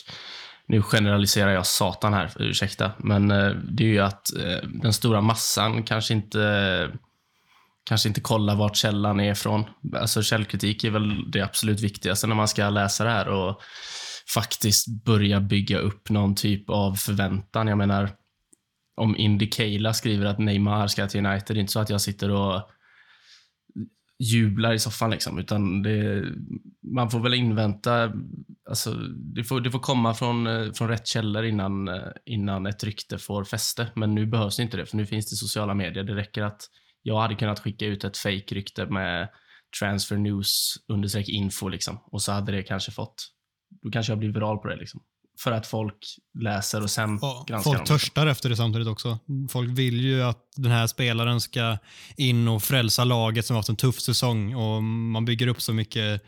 nu 0.67 0.81
generaliserar 0.81 1.51
jag 1.51 1.65
satan 1.65 2.13
här, 2.13 2.31
ursäkta, 2.39 2.91
men 2.97 3.31
eh, 3.31 3.49
det 3.49 3.83
är 3.83 3.87
ju 3.87 3.99
att 3.99 4.35
eh, 4.37 4.69
den 4.69 4.93
stora 4.93 5.21
massan 5.21 5.83
kanske 5.83 6.13
inte 6.13 6.91
kanske 7.85 8.07
inte 8.09 8.21
kollar 8.21 8.55
vart 8.55 8.75
källan 8.75 9.19
är 9.19 9.31
ifrån. 9.31 9.65
Alltså 9.95 10.21
källkritik 10.21 10.83
är 10.83 10.89
väl 10.89 11.31
det 11.31 11.41
absolut 11.41 11.81
viktigaste 11.81 12.27
när 12.27 12.35
man 12.35 12.47
ska 12.47 12.69
läsa 12.69 13.03
det 13.03 13.09
här 13.09 13.27
och 13.27 13.61
faktiskt 14.33 14.87
börja 14.87 15.39
bygga 15.39 15.77
upp 15.77 16.09
någon 16.09 16.35
typ 16.35 16.69
av 16.69 16.93
förväntan. 16.95 17.67
Jag 17.67 17.77
menar, 17.77 18.09
om 18.95 19.17
Indy 19.17 19.49
Kayla 19.49 19.93
skriver 19.93 20.25
att 20.25 20.39
Neymar 20.39 20.87
ska 20.87 21.07
till 21.07 21.25
United, 21.25 21.55
det 21.55 21.59
är 21.59 21.61
inte 21.61 21.73
så 21.73 21.79
att 21.79 21.89
jag 21.89 22.01
sitter 22.01 22.31
och 22.31 22.69
jublar 24.23 24.73
i 24.73 24.79
soffan 24.79 25.11
liksom, 25.11 25.39
utan 25.39 25.81
det, 25.83 26.23
man 26.93 27.09
får 27.09 27.19
väl 27.19 27.33
invänta, 27.33 28.13
alltså 28.69 28.93
det 29.35 29.43
får, 29.43 29.61
det 29.61 29.71
får 29.71 29.79
komma 29.79 30.13
från, 30.13 30.47
eh, 30.47 30.71
från 30.71 30.87
rätt 30.87 31.07
källor 31.07 31.43
innan, 31.43 31.87
eh, 31.87 32.11
innan 32.25 32.65
ett 32.65 32.83
rykte 32.83 33.17
får 33.17 33.43
fäste. 33.43 33.87
Men 33.95 34.15
nu 34.15 34.25
behövs 34.25 34.59
inte 34.59 34.77
det, 34.77 34.85
för 34.85 34.97
nu 34.97 35.05
finns 35.05 35.29
det 35.29 35.35
sociala 35.35 35.73
medier. 35.73 36.03
Det 36.03 36.15
räcker 36.15 36.41
att 36.41 36.61
jag 37.01 37.21
hade 37.21 37.35
kunnat 37.35 37.59
skicka 37.59 37.85
ut 37.85 38.03
ett 38.03 38.17
fake-rykte 38.17 38.85
med 38.85 39.29
transfer 39.79 40.17
news 40.17 40.73
understreck 40.87 41.29
info 41.29 41.67
liksom, 41.67 41.99
och 42.05 42.21
så 42.21 42.31
hade 42.31 42.51
det 42.51 42.63
kanske 42.63 42.91
fått, 42.91 43.15
då 43.81 43.91
kanske 43.91 44.11
jag 44.11 44.19
blir 44.19 44.33
viral 44.33 44.57
på 44.57 44.67
det 44.67 44.75
liksom. 44.75 45.01
För 45.39 45.51
att 45.51 45.67
folk 45.67 45.97
läser 46.39 46.81
och 46.83 46.89
sen 46.89 47.19
Ja, 47.21 47.45
granskar 47.47 47.71
folk 47.71 47.77
dem. 47.77 47.85
törstar 47.85 48.27
efter 48.27 48.49
det 48.49 48.55
samtidigt 48.55 48.87
också. 48.87 49.19
Folk 49.49 49.69
vill 49.69 49.99
ju 50.01 50.23
att 50.23 50.39
den 50.55 50.71
här 50.71 50.87
spelaren 50.87 51.41
ska 51.41 51.77
in 52.17 52.47
och 52.47 52.63
frälsa 52.63 53.03
laget 53.03 53.45
som 53.45 53.53
har 53.53 53.59
haft 53.59 53.69
en 53.69 53.75
tuff 53.75 53.99
säsong 54.01 54.55
och 54.55 54.83
man 54.83 55.25
bygger 55.25 55.47
upp 55.47 55.61
så 55.61 55.73
mycket 55.73 56.21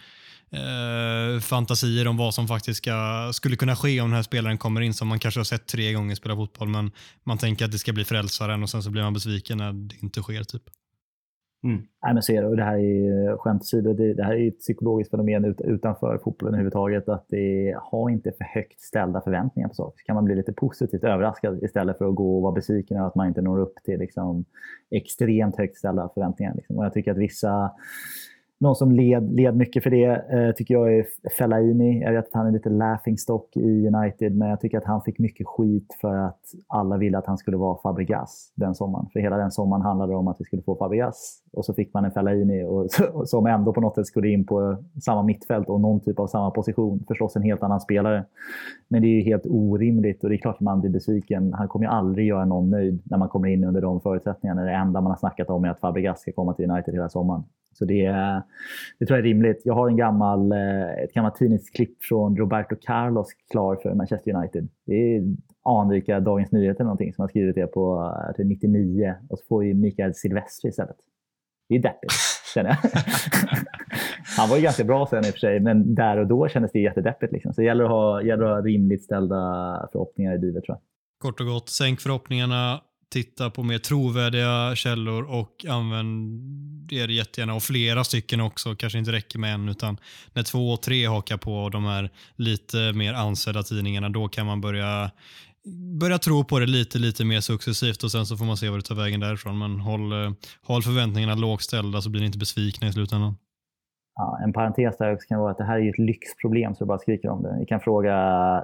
eh, 0.52 1.40
fantasier 1.42 2.08
om 2.08 2.18
vad 2.18 2.34
som 2.34 2.48
faktiskt 2.48 2.78
ska, 2.78 3.32
skulle 3.34 3.56
kunna 3.56 3.76
ske 3.76 4.02
om 4.02 4.10
den 4.10 4.16
här 4.16 4.24
spelaren 4.24 4.58
kommer 4.58 4.82
in 4.82 4.94
som 4.94 5.08
man 5.08 5.20
kanske 5.20 5.40
har 5.40 5.46
sett 5.46 5.68
tre 5.68 5.94
gånger 5.94 6.16
spela 6.16 6.36
fotboll 6.36 6.68
men 6.68 6.92
man 7.26 7.38
tänker 7.38 7.66
att 7.66 7.72
det 7.72 7.80
ska 7.80 7.94
bli 7.94 8.06
frälsaren 8.06 8.64
och 8.64 8.70
sen 8.70 8.84
så 8.84 8.90
blir 8.90 9.04
man 9.04 9.14
besviken 9.14 9.58
när 9.58 9.74
det 9.74 9.96
inte 10.00 10.22
sker. 10.22 10.44
typ. 10.44 10.64
Mm. 11.66 11.82
Nej, 12.04 12.14
men 12.14 12.24
så 12.24 12.34
är 12.34 12.42
det. 12.42 12.56
Det 12.56 12.64
här 12.64 12.78
är 12.78 13.38
skämt 13.38 13.62
åsido, 13.62 13.94
det, 13.94 14.14
det 14.14 14.24
här 14.24 14.34
är 14.36 14.48
ett 14.48 14.60
psykologiskt 14.60 15.12
fenomen 15.12 15.46
ut, 15.46 15.62
utanför 15.62 16.18
fotbollen 16.24 16.54
överhuvudtaget. 16.54 17.10
Att 17.10 17.26
det 17.30 17.76
har 17.82 18.10
inte 18.10 18.32
för 18.32 18.44
högt 18.44 18.80
ställda 18.82 19.22
förväntningar 19.22 19.68
på 19.68 19.76
saker. 19.76 19.98
Så 19.98 20.06
kan 20.06 20.16
man 20.16 20.26
bli 20.26 20.36
lite 20.36 20.54
positivt 20.54 21.04
överraskad 21.04 21.64
istället 21.64 21.98
för 21.98 22.10
att 22.10 22.16
gå 22.16 22.36
och 22.36 22.42
vara 22.42 22.52
besviken 22.52 22.98
över 22.98 23.08
att 23.08 23.16
man 23.16 23.28
inte 23.28 23.42
når 23.42 23.60
upp 23.60 23.76
till 23.84 24.00
liksom, 24.00 24.46
extremt 24.92 25.58
högt 25.58 25.78
ställda 25.78 26.10
förväntningar. 26.14 26.54
Liksom. 26.56 26.78
Och 26.78 26.86
jag 26.86 26.94
tycker 26.94 27.12
att 27.12 27.18
vissa 27.18 27.72
någon 28.58 28.76
som 28.76 28.92
led, 28.92 29.34
led 29.34 29.56
mycket 29.56 29.84
för 29.84 29.90
det 29.90 30.06
eh, 30.06 30.52
tycker 30.56 30.74
jag 30.74 30.94
är 30.96 31.06
Fellaini. 31.38 32.02
Jag 32.02 32.14
vet 32.14 32.28
att 32.28 32.34
han 32.34 32.48
är 32.48 32.52
lite 32.52 32.70
laughingstock 32.70 33.58
i 33.58 33.88
United, 33.88 34.36
men 34.36 34.50
jag 34.50 34.62
tycker 34.62 34.78
att 34.78 34.86
han 34.86 35.02
fick 35.02 35.20
mycket 35.20 35.48
skit 35.48 35.98
för 36.02 36.16
att 36.16 36.40
alla 36.68 36.98
ville 36.98 37.18
att 37.18 37.26
han 37.26 37.38
skulle 37.38 37.58
vara 37.58 37.78
Fabregas 37.84 38.54
den 38.56 38.76
sommaren. 38.76 39.08
För 39.14 39.20
hela 39.20 39.38
den 39.38 39.52
sommaren 39.52 39.82
handlade 39.82 40.12
det 40.12 40.18
om 40.18 40.28
att 40.28 40.40
vi 40.40 40.46
skulle 40.46 40.62
få 40.62 40.76
Fabregas. 40.76 41.42
Och 41.54 41.66
så 41.66 41.74
fick 41.74 41.94
man 41.94 42.06
en 42.06 42.12
Fellaini 42.12 42.64
och, 42.64 42.88
som 43.26 43.46
ändå 43.46 43.74
på 43.74 43.82
något 43.82 43.96
sätt 43.96 44.08
skulle 44.08 44.30
in 44.30 44.46
på 44.46 44.78
samma 45.02 45.24
mittfält 45.24 45.70
och 45.70 45.82
någon 45.82 46.00
typ 46.00 46.20
av 46.20 46.28
samma 46.28 46.52
position. 46.52 47.04
Förstås 47.08 47.36
en 47.36 47.44
helt 47.44 47.64
annan 47.64 47.82
spelare. 47.82 48.26
Men 48.88 49.02
det 49.02 49.08
är 49.08 49.16
ju 49.16 49.22
helt 49.22 49.46
orimligt 49.46 50.24
och 50.24 50.30
det 50.30 50.36
är 50.36 50.38
klart 50.38 50.56
att 50.56 50.62
man 50.62 50.82
blir 50.82 50.92
besviken. 50.92 51.54
Han 51.54 51.68
kommer 51.68 51.86
ju 51.86 51.92
aldrig 51.92 52.28
göra 52.28 52.46
någon 52.46 52.70
nöjd 52.70 53.02
när 53.06 53.18
man 53.18 53.30
kommer 53.30 53.48
in 53.48 53.64
under 53.64 53.82
de 53.82 54.02
förutsättningarna. 54.02 54.62
Det 54.62 54.72
enda 54.72 55.02
man 55.02 55.12
har 55.12 55.18
snackat 55.18 55.50
om 55.50 55.66
är 55.66 55.70
att 55.70 55.80
Fabregas 55.80 56.20
ska 56.20 56.32
komma 56.32 56.54
till 56.54 56.72
United 56.72 56.94
hela 56.94 57.10
sommaren. 57.10 57.44
Så 57.78 57.86
det, 57.86 58.04
det 59.00 59.06
tror 59.06 59.18
jag 59.18 59.26
är 59.26 59.30
rimligt. 59.30 59.62
Jag 59.66 59.74
har 59.74 59.90
en 59.90 59.98
gammal, 59.98 60.52
eh, 60.52 61.04
ett 61.04 61.14
gammalt 61.14 61.36
tidningsklipp 61.36 62.04
från 62.04 62.38
Roberto 62.38 62.76
Carlos 62.82 63.28
klar 63.52 63.76
för 63.76 63.94
Manchester 63.94 64.36
United. 64.36 64.68
Det 64.86 65.16
är 65.16 65.24
anrika 65.64 66.20
Dagens 66.20 66.52
Nyheter 66.52 66.80
eller 66.80 66.86
någonting 66.86 67.14
som 67.14 67.22
har 67.22 67.30
skrivit 67.30 67.56
det 67.56 67.68
på 67.68 68.14
eh, 68.30 68.36
till 68.36 68.48
99 68.48 69.16
och 69.30 69.40
så 69.40 69.46
får 69.46 69.60
vi 69.60 69.74
Mikael 69.74 70.14
Silvestri 70.14 70.70
istället. 70.70 70.96
Det 71.70 71.76
är 71.76 71.80
deppigt, 71.80 72.12
känner 72.54 72.70
jag. 72.70 72.78
Han 74.38 74.50
var 74.50 74.58
ju 74.58 74.64
ganska 74.64 74.84
bra 74.84 75.08
sen 75.08 75.26
i 75.26 75.30
och 75.30 75.34
för 75.34 75.40
sig, 75.40 75.60
men 75.60 75.96
där 75.96 76.18
och 76.18 76.28
då 76.28 76.48
kändes 76.48 76.72
det 76.72 76.80
jättedeppigt. 76.80 77.34
Liksom. 77.34 77.54
Så 77.54 77.62
det 77.62 77.66
gäller 77.66 77.84
att, 77.84 77.90
ha, 77.90 78.22
gäller 78.22 78.44
att 78.44 78.56
ha 78.58 78.62
rimligt 78.62 79.04
ställda 79.04 79.36
förhoppningar 79.92 80.36
i 80.36 80.38
livet 80.38 80.64
tror 80.64 80.78
jag. 80.78 80.82
Kort 81.20 81.40
och 81.40 81.48
gott, 81.48 81.70
sänk 81.70 82.00
förhoppningarna, 82.00 82.82
titta 83.16 83.50
på 83.50 83.64
mer 83.64 83.78
trovärdiga 83.78 84.76
källor 84.76 85.24
och 85.24 85.66
använd 85.70 86.42
er 86.92 87.08
jättegärna, 87.08 87.54
och 87.54 87.64
flera 87.64 88.04
stycken 88.04 88.42
också, 88.42 88.76
kanske 88.76 89.00
inte 89.00 89.12
räcker 89.12 89.40
med 89.40 89.54
en, 89.54 89.70
utan 89.70 89.98
när 90.34 90.44
två 90.44 90.72
och 90.72 90.82
tre 90.82 91.06
hakar 91.06 91.38
på 91.38 91.70
de 91.70 91.86
här 91.86 92.10
lite 92.36 92.94
mer 92.94 93.14
ansedda 93.14 93.64
tidningarna, 93.64 94.10
då 94.10 94.28
kan 94.28 94.46
man 94.46 94.62
börja 94.62 95.12
börja 96.00 96.18
tro 96.18 96.44
på 96.44 96.60
det 96.60 96.66
lite, 96.66 97.00
lite 97.00 97.26
mer 97.26 97.42
successivt 97.42 98.04
och 98.04 98.12
sen 98.12 98.26
så 98.26 98.38
får 98.38 98.46
man 98.46 98.58
se 98.58 98.70
vad 98.70 98.80
det 98.80 98.84
tar 98.84 98.96
vägen 98.96 99.20
därifrån. 99.20 99.58
Men 99.58 99.80
håll, 99.80 100.12
eh, 100.12 100.32
håll 100.62 100.84
förväntningarna 100.84 101.36
lågt 101.36 101.62
ställda 101.62 102.02
så 102.02 102.10
blir 102.10 102.22
ni 102.22 102.26
inte 102.26 102.38
besvikna 102.38 102.88
i 102.88 102.94
slutändan. 102.94 103.36
Ja, 104.18 104.40
en 104.44 104.54
parentes 104.54 104.98
där 104.98 105.14
också 105.14 105.28
kan 105.28 105.40
vara 105.40 105.52
att 105.52 105.58
det 105.58 105.64
här 105.64 105.76
är 105.76 105.82
ju 105.82 105.90
ett 105.90 106.00
lyxproblem 106.00 106.76
så 106.76 106.84
du 106.84 106.88
bara 106.88 107.00
skriker 107.00 107.30
om 107.30 107.44
det. 107.44 107.58
Vi 107.60 107.66
kan 107.66 107.80
fråga 107.80 108.16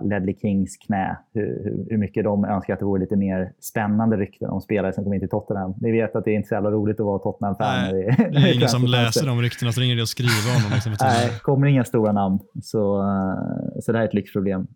Ledley 0.02 0.36
Kings 0.42 0.78
knä 0.78 1.18
hur, 1.34 1.86
hur, 1.90 1.98
mycket 1.98 2.24
de 2.24 2.46
önskar 2.46 2.74
att 2.74 2.80
det 2.80 2.86
vore 2.86 3.00
lite 3.00 3.16
mer 3.16 3.54
spännande 3.60 4.18
rykten 4.18 4.50
om 4.50 4.62
spelare 4.62 4.94
som 4.94 5.04
kommer 5.04 5.16
in 5.16 5.22
till 5.22 5.30
Tottenham. 5.30 5.74
Ni 5.82 5.92
vet 5.92 6.16
att 6.16 6.26
det 6.26 6.32
är 6.32 6.36
inte 6.36 6.48
så 6.48 6.54
jävla 6.54 6.72
roligt 6.72 7.00
att 7.00 7.06
vara 7.06 7.20
Tottenham-fan. 7.20 7.94
Det, 7.94 8.02
det 8.32 8.50
är 8.50 8.56
ingen 8.56 8.70
som 8.70 8.84
läser 8.84 9.28
de 9.28 9.42
ryktena 9.42 9.72
så 9.72 9.80
det 9.80 10.02
att 10.02 10.08
skriva 10.08 10.56
om 10.56 10.62
dem. 10.64 10.72
Liksom, 10.74 10.96
Nej, 11.02 11.30
kommer 11.42 11.68
inga 11.68 11.84
stora 11.84 12.12
namn. 12.12 12.40
Så, 12.64 13.02
eh, 13.02 13.80
så 13.82 13.92
det 13.92 13.98
här 13.98 14.06
är 14.06 14.08
ett 14.08 14.14
lyxproblem. 14.14 14.68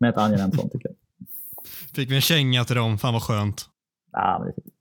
Men 0.00 0.10
ett 0.10 0.18
angenämt 0.18 0.54
sånt 0.54 0.72
tycker 0.72 0.88
jag. 0.88 0.96
Fick 1.96 2.10
vi 2.10 2.14
en 2.14 2.20
känga 2.20 2.64
till 2.64 2.76
dem. 2.76 2.98
Fan 2.98 3.12
vad 3.12 3.22
skönt. 3.22 3.64
Ja, 4.12 4.36
men 4.38 4.46
det 4.46 4.52
är 4.52 4.62
fint. 4.62 4.73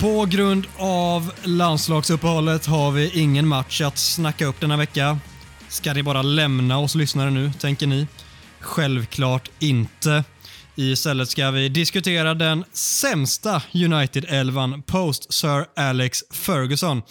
På 0.00 0.26
grund 0.30 0.66
av 0.78 1.32
landslagsuppehållet 1.44 2.66
har 2.66 2.90
vi 2.90 3.20
ingen 3.20 3.48
match 3.48 3.80
att 3.80 3.98
snacka 3.98 4.46
upp 4.46 4.60
denna 4.60 4.76
vecka. 4.76 5.18
Ska 5.68 5.92
ni 5.92 6.02
bara 6.02 6.22
lämna 6.22 6.78
oss 6.78 6.94
lyssnare 6.94 7.30
nu, 7.30 7.52
tänker 7.52 7.86
ni? 7.86 8.06
Självklart 8.60 9.50
inte. 9.58 10.24
Istället 10.74 11.28
ska 11.28 11.50
vi 11.50 11.68
diskutera 11.68 12.34
den 12.34 12.64
sämsta 12.72 13.62
United-elvan 13.72 14.82
post 14.82 15.32
Sir 15.32 15.66
Alex 15.76 16.18
Ferguson. 16.30 17.02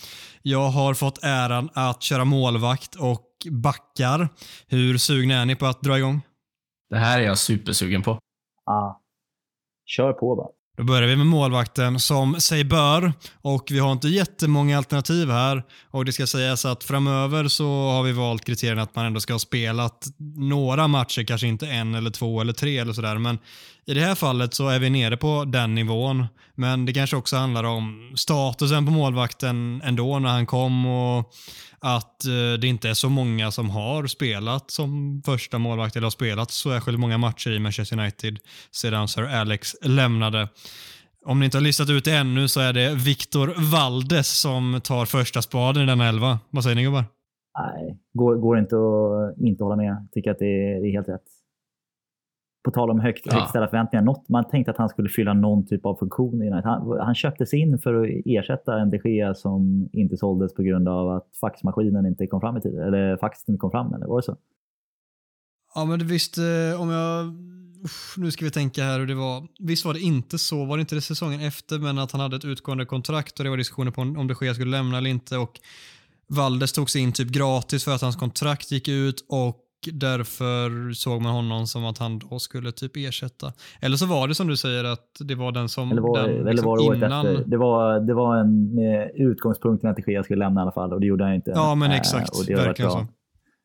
Jag 0.41 0.69
har 0.69 0.93
fått 0.93 1.23
äran 1.23 1.69
att 1.73 2.01
köra 2.01 2.25
målvakt 2.25 2.95
och 2.95 3.27
backar. 3.51 4.29
Hur 4.67 4.97
sugna 4.97 5.35
är 5.35 5.45
ni 5.45 5.55
på 5.55 5.65
att 5.65 5.81
dra 5.81 5.97
igång? 5.97 6.21
Det 6.89 6.97
här 6.97 7.19
är 7.19 7.23
jag 7.23 7.37
supersugen 7.37 8.03
på. 8.03 8.19
Ja. 8.65 9.01
Kör 9.85 10.13
på 10.13 10.35
bara. 10.35 10.56
Då 10.77 10.83
börjar 10.83 11.07
vi 11.07 11.15
med 11.15 11.25
målvakten 11.25 11.99
som 11.99 12.41
sig 12.41 12.63
bör. 12.63 13.13
Och 13.41 13.67
vi 13.69 13.79
har 13.79 13.91
inte 13.91 14.07
jättemånga 14.07 14.77
alternativ 14.77 15.29
här. 15.29 15.63
Och 15.91 16.05
det 16.05 16.13
ska 16.13 16.27
sägas 16.27 16.65
att 16.65 16.83
framöver 16.83 17.47
så 17.47 17.67
har 17.67 18.03
vi 18.03 18.11
valt 18.11 18.45
kriterierna 18.45 18.81
att 18.81 18.95
man 18.95 19.05
ändå 19.05 19.19
ska 19.19 19.33
ha 19.33 19.39
spelat 19.39 20.07
några 20.35 20.87
matcher, 20.87 21.23
kanske 21.23 21.47
inte 21.47 21.67
en 21.67 21.95
eller 21.95 22.09
två 22.09 22.41
eller 22.41 22.53
tre 22.53 22.77
eller 22.77 22.93
sådär. 22.93 23.17
Men 23.17 23.39
i 23.85 23.93
det 23.93 24.01
här 24.01 24.15
fallet 24.15 24.53
så 24.53 24.69
är 24.69 24.79
vi 24.79 24.89
nere 24.89 25.17
på 25.17 25.45
den 25.45 25.75
nivån. 25.75 26.25
Men 26.55 26.85
det 26.85 26.93
kanske 26.93 27.15
också 27.15 27.35
handlar 27.35 27.63
om 27.63 28.13
statusen 28.15 28.85
på 28.85 28.91
målvakten 28.91 29.81
ändå 29.85 30.19
när 30.19 30.29
han 30.29 30.45
kom 30.45 30.85
och 30.85 31.33
att 31.81 32.25
eh, 32.25 32.59
det 32.61 32.67
inte 32.67 32.89
är 32.89 32.93
så 32.93 33.09
många 33.09 33.51
som 33.51 33.69
har 33.69 34.07
spelat 34.07 34.71
som 34.71 35.21
första 35.25 35.57
målvakt 35.57 35.95
eller 35.95 36.05
har 36.05 36.11
spelat 36.11 36.51
så 36.51 36.69
särskilt 36.69 36.99
många 36.99 37.17
matcher 37.17 37.51
i 37.51 37.59
Manchester 37.59 37.99
United 37.99 38.39
sedan 38.71 39.07
Sir 39.07 39.23
Alex 39.23 39.75
lämnade. 39.81 40.47
Om 41.25 41.39
ni 41.39 41.45
inte 41.45 41.57
har 41.57 41.61
listat 41.61 41.89
ut 41.89 42.05
det 42.05 42.15
ännu 42.17 42.47
så 42.47 42.59
är 42.59 42.73
det 42.73 42.95
Victor 42.95 43.71
Valdes 43.71 44.39
som 44.39 44.81
tar 44.83 45.05
första 45.05 45.41
spaden 45.41 45.83
i 45.83 45.85
denna 45.85 46.07
elva. 46.07 46.39
Vad 46.49 46.63
säger 46.63 46.75
ni 46.75 46.83
gubbar? 46.83 47.05
Nej, 47.59 47.97
går, 48.13 48.35
går 48.35 48.59
inte 48.59 48.75
att 48.75 49.37
inte 49.47 49.63
hålla 49.63 49.75
med. 49.75 50.07
Tycker 50.11 50.31
att 50.31 50.39
det 50.39 50.45
är, 50.45 50.81
det 50.81 50.87
är 50.87 50.91
helt 50.91 51.09
rätt 51.09 51.36
på 52.67 52.71
tal 52.71 52.89
om 52.89 52.99
högt, 52.99 53.25
ja. 53.25 53.33
högt 53.33 53.49
ställda 53.49 53.67
förväntningar, 53.67 54.03
något, 54.03 54.29
man 54.29 54.49
tänkte 54.49 54.71
att 54.71 54.77
han 54.77 54.89
skulle 54.89 55.09
fylla 55.09 55.33
någon 55.33 55.65
typ 55.65 55.85
av 55.85 55.95
funktion 55.95 56.43
i 56.43 56.49
Han, 56.49 56.99
han 56.99 57.15
köptes 57.15 57.53
in 57.53 57.79
för 57.79 58.03
att 58.03 58.09
ersätta 58.25 58.79
en 58.79 58.89
de 58.89 58.99
Gea 59.03 59.33
som 59.33 59.89
inte 59.93 60.17
såldes 60.17 60.53
på 60.53 60.63
grund 60.63 60.87
av 60.89 61.09
att 61.09 61.27
faxmaskinen 61.41 62.05
inte 62.05 62.27
kom 62.27 62.41
fram 62.41 62.57
i 62.57 62.61
tid. 62.61 62.79
Eller 62.79 63.17
faxet 63.17 63.49
inte 63.49 63.59
kom 63.59 63.71
fram, 63.71 63.93
eller 63.93 64.07
var 64.07 64.17
det 64.17 64.23
så? 64.23 64.37
Ja, 65.75 65.85
men 65.85 66.07
visst, 66.07 66.37
eh, 66.37 66.81
om 66.81 66.89
jag... 66.89 67.25
nu 68.17 68.31
ska 68.31 68.45
vi 68.45 68.51
tänka 68.51 68.83
här 68.83 68.99
hur 68.99 69.07
det 69.07 69.15
var. 69.15 69.47
Visst 69.59 69.85
var 69.85 69.93
det 69.93 69.99
inte 69.99 70.37
så, 70.37 70.65
var 70.65 70.77
det 70.77 70.81
inte 70.81 70.95
det 70.95 71.01
säsongen 71.01 71.41
efter, 71.41 71.79
men 71.79 71.97
att 71.97 72.11
han 72.11 72.21
hade 72.21 72.35
ett 72.35 72.45
utgående 72.45 72.85
kontrakt 72.85 73.39
och 73.39 73.43
det 73.43 73.49
var 73.49 73.57
diskussioner 73.57 73.91
på 73.91 74.01
om 74.01 74.27
de 74.27 74.35
Gea 74.41 74.53
skulle 74.53 74.71
lämna 74.71 74.97
eller 74.97 75.09
inte 75.09 75.37
och 75.37 75.59
Valdes 76.29 76.73
togs 76.73 76.95
in 76.95 77.11
typ 77.11 77.27
gratis 77.27 77.83
för 77.83 77.95
att 77.95 78.01
hans 78.01 78.15
kontrakt 78.15 78.71
gick 78.71 78.87
ut 78.87 79.25
och 79.29 79.63
därför 79.93 80.93
såg 80.93 81.21
man 81.21 81.31
honom 81.31 81.67
som 81.67 81.85
att 81.85 81.97
han 81.97 82.19
då 82.19 82.39
skulle 82.39 82.71
typ 82.71 82.97
ersätta. 82.97 83.53
Eller 83.81 83.95
så 83.95 84.05
var 84.05 84.27
det 84.27 84.35
som 84.35 84.47
du 84.47 84.57
säger 84.57 84.83
att 84.83 85.17
det 85.19 85.35
var 85.35 85.51
den 85.51 85.69
som... 85.69 85.91
Eller 85.91 86.01
var, 86.01 86.21
den, 86.21 86.31
liksom 86.31 86.47
eller 86.47 86.63
var 86.63 86.77
det 86.91 86.97
innan... 86.97 87.27
efter. 87.27 87.49
Det 87.49 87.57
var, 87.57 87.99
det 87.99 88.13
var 88.13 88.37
en 88.37 88.75
med 88.75 89.11
utgångspunkten 89.15 89.89
att 89.89 90.07
Gea 90.07 90.23
skulle 90.23 90.39
lämna 90.39 90.61
i 90.61 90.63
alla 90.63 90.71
fall 90.71 90.93
och 90.93 90.99
det 90.99 91.05
gjorde 91.05 91.23
han 91.23 91.33
inte. 91.33 91.51
Ja, 91.55 91.75
men 91.75 91.91
äh, 91.91 91.97
exakt. 91.97 92.29
Och 92.29 92.45
det 92.47 92.55
verkligen 92.55 92.91
så. 92.91 93.07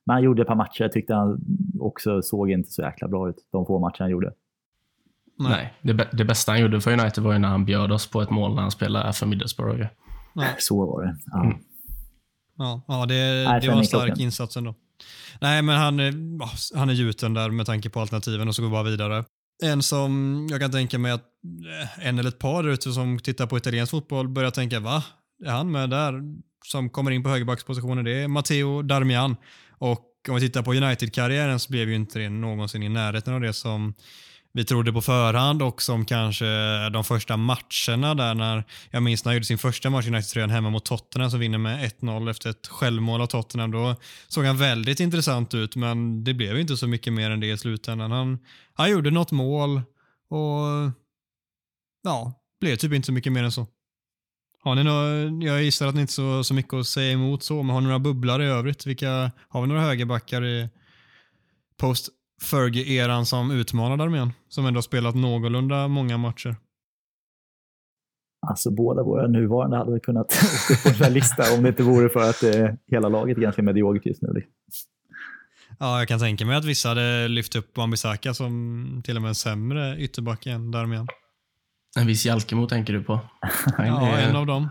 Men 0.07 0.15
han 0.15 0.23
gjorde 0.23 0.43
ett 0.43 0.49
par 0.49 0.55
matcher. 0.55 0.83
Jag 0.83 0.93
tyckte 0.93 1.15
han 1.15 1.41
också 1.81 2.23
såg 2.23 2.51
inte 2.51 2.71
så 2.71 2.83
jäkla 2.83 3.09
bra 3.09 3.29
ut, 3.29 3.37
de 3.53 3.67
få 3.67 3.79
matcher 3.79 4.01
han 4.01 4.11
gjorde. 4.11 4.33
Nej, 5.39 5.75
det, 5.83 6.09
det 6.13 6.25
bästa 6.25 6.53
han 6.53 6.61
gjorde 6.61 6.81
för 6.81 6.93
United 6.93 7.25
var 7.25 7.33
ju 7.33 7.39
när 7.39 7.49
han 7.49 7.65
bjöd 7.65 7.93
oss 7.93 8.11
på 8.11 8.23
ett 8.23 8.31
mål 8.31 8.55
när 8.55 8.63
han 8.63 8.71
spelade 8.71 9.13
för 9.13 9.27
Middlesbrough. 9.27 9.87
Ja. 10.35 10.45
Så 10.59 10.87
var 10.87 11.03
det. 11.03 11.17
Ja, 11.27 11.45
mm. 11.45 11.59
Ja, 12.63 12.83
ja 12.89 13.07
det, 13.07 13.15
det 13.61 13.69
var 13.69 13.79
en 13.79 13.87
stark 13.87 14.19
insats 14.19 14.57
ändå. 14.57 14.75
Nej, 15.41 15.63
men 15.63 15.77
han, 15.77 16.01
han 16.75 16.91
är 16.91 16.95
gjuten 16.95 17.35
där 17.35 17.51
med 17.51 17.67
tanke 17.67 17.91
på 17.91 18.01
alternativen 18.01 18.49
och 18.49 18.55
så 18.55 18.63
går 18.63 18.69
vi 18.69 18.73
bara 18.73 18.83
vidare. 18.83 19.25
En 19.63 19.83
som 19.83 20.47
jag 20.51 20.61
kan 20.61 20.73
tänka 20.73 20.99
mig 20.99 21.13
att 21.13 21.25
eh, 22.01 22.07
en 22.07 22.19
eller 22.19 22.29
ett 22.29 22.39
par 22.39 22.69
ute 22.69 22.93
som 22.93 23.19
tittar 23.19 23.47
på 23.47 23.59
italiensk 23.59 23.91
fotboll 23.91 24.29
börjar 24.29 24.51
tänka 24.51 24.81
va? 24.81 25.05
Är 25.45 25.51
han 25.51 25.71
med 25.71 25.91
där? 25.91 26.15
Som 26.65 26.91
kommer 26.91 27.11
in 27.11 27.23
på 27.23 27.29
högerbackspositionen, 27.29 28.05
det 28.05 28.23
är 28.23 28.29
Matteo 28.29 28.83
Darmian. 28.83 29.37
Och 29.71 30.09
om 30.29 30.35
vi 30.35 30.41
tittar 30.41 30.63
på 30.63 30.75
United-karriären 30.75 31.59
så 31.59 31.71
blev 31.71 31.89
ju 31.89 31.95
inte 31.95 32.19
det 32.19 32.29
någonsin 32.29 32.83
i 32.83 32.89
närheten 32.89 33.35
av 33.35 33.41
det 33.41 33.53
som 33.53 33.95
vi 34.55 34.65
trodde 34.65 34.93
på 34.93 35.03
förhand 35.03 35.63
och 35.63 35.83
som 35.83 36.05
kanske 36.05 36.45
de 36.89 37.05
första 37.05 37.37
matcherna 37.37 38.15
där 38.15 38.35
när, 38.35 38.65
jag 38.91 39.03
minns 39.03 39.25
när 39.25 39.31
han 39.31 39.37
gjorde 39.37 39.47
sin 39.47 39.59
första 39.59 39.91
match 39.91 40.07
i 40.07 40.09
United-tröjan 40.09 40.51
hemma 40.51 40.71
mot 40.71 40.85
Tottenham 40.85 41.31
som 41.31 41.41
vinner 41.41 41.59
med 41.59 41.91
1-0 42.01 42.31
efter 42.31 42.51
ett 42.51 42.67
självmål 42.67 43.21
av 43.21 43.27
Tottenham. 43.27 43.71
Då 43.71 43.97
såg 44.29 44.45
han 44.45 44.59
väldigt 44.59 45.01
intressant 45.01 45.55
ut 45.55 45.77
men 45.77 46.25
det 46.25 46.35
blev 46.35 46.59
inte 46.59 46.77
så 46.77 46.87
mycket 46.87 47.13
mer 47.13 47.31
än 47.31 47.41
det 47.41 47.51
i 47.51 47.59
slutändan. 47.59 48.11
Han, 48.11 48.39
han 48.75 48.91
gjorde 48.91 49.11
något 49.11 49.33
mål 49.33 49.83
och 50.29 50.93
ja, 52.03 52.33
blev 52.61 52.77
typ 52.77 52.93
inte 52.93 53.07
så 53.07 53.13
mycket 53.13 53.33
mer 53.33 53.43
än 53.43 53.53
så. 53.53 53.67
Har 54.65 54.75
ni 54.75 54.85
några, 54.85 55.47
jag 55.47 55.63
gissar 55.63 55.87
att 55.87 55.95
ni 55.95 56.01
inte 56.01 56.13
så, 56.13 56.45
så 56.45 56.55
mycket 56.55 56.75
att 56.75 56.87
säga 56.87 57.13
emot 57.13 57.43
så, 57.43 57.63
men 57.63 57.75
har 57.75 57.81
ni 57.81 57.87
några 57.87 57.99
bubblare 57.99 58.45
i 58.45 58.49
övrigt? 58.49 58.87
Vilka, 58.87 59.31
har 59.49 59.63
vi 59.63 59.69
några 59.69 59.81
högerbackar 59.81 60.45
i 60.45 60.69
post 61.77 62.09
Fergie-eran 62.43 63.27
som 63.27 63.51
utmanade 63.51 64.03
armén, 64.03 64.33
som 64.49 64.67
ändå 64.67 64.83
spelat 64.83 65.15
någorlunda 65.15 65.89
många 65.89 66.19
matcher. 66.19 66.57
Alltså 68.47 68.71
båda 68.71 69.03
våra 69.03 69.27
nuvarande 69.27 69.77
hade 69.77 69.91
väl 69.91 70.01
kunnat 70.01 70.27
åka 70.71 70.83
på 70.83 70.89
den 70.89 71.05
här 71.05 71.11
listan 71.11 71.47
om 71.57 71.63
det 71.63 71.69
inte 71.69 71.83
vore 71.83 72.09
för 72.09 72.31
att 72.31 72.43
eh, 72.43 72.75
hela 72.87 73.09
laget 73.09 73.37
är 73.37 73.43
ganska 73.43 73.63
mediokert 73.63 74.07
just 74.07 74.23
nu. 74.23 74.43
Ja, 75.79 75.99
jag 75.99 76.09
kan 76.09 76.19
tänka 76.19 76.47
mig 76.47 76.57
att 76.57 76.65
vissa 76.65 76.89
hade 76.89 77.29
lyft 77.29 77.57
upp 77.57 77.77
Wan-Bissaka 77.77 78.33
som 78.33 79.03
till 79.05 79.17
och 79.17 79.23
med 79.23 79.29
en 79.29 79.35
sämre 79.35 79.97
ytterback 79.99 80.47
än 80.47 80.71
Darmian. 80.71 81.09
En 81.99 82.07
viss 82.07 82.27
Jalkemo 82.27 82.67
tänker 82.67 82.93
du 82.93 83.03
på? 83.03 83.21
Han 83.77 83.87
ja, 83.87 84.17
är... 84.17 84.29
en 84.29 84.37
av 84.37 84.47
dem. 84.47 84.69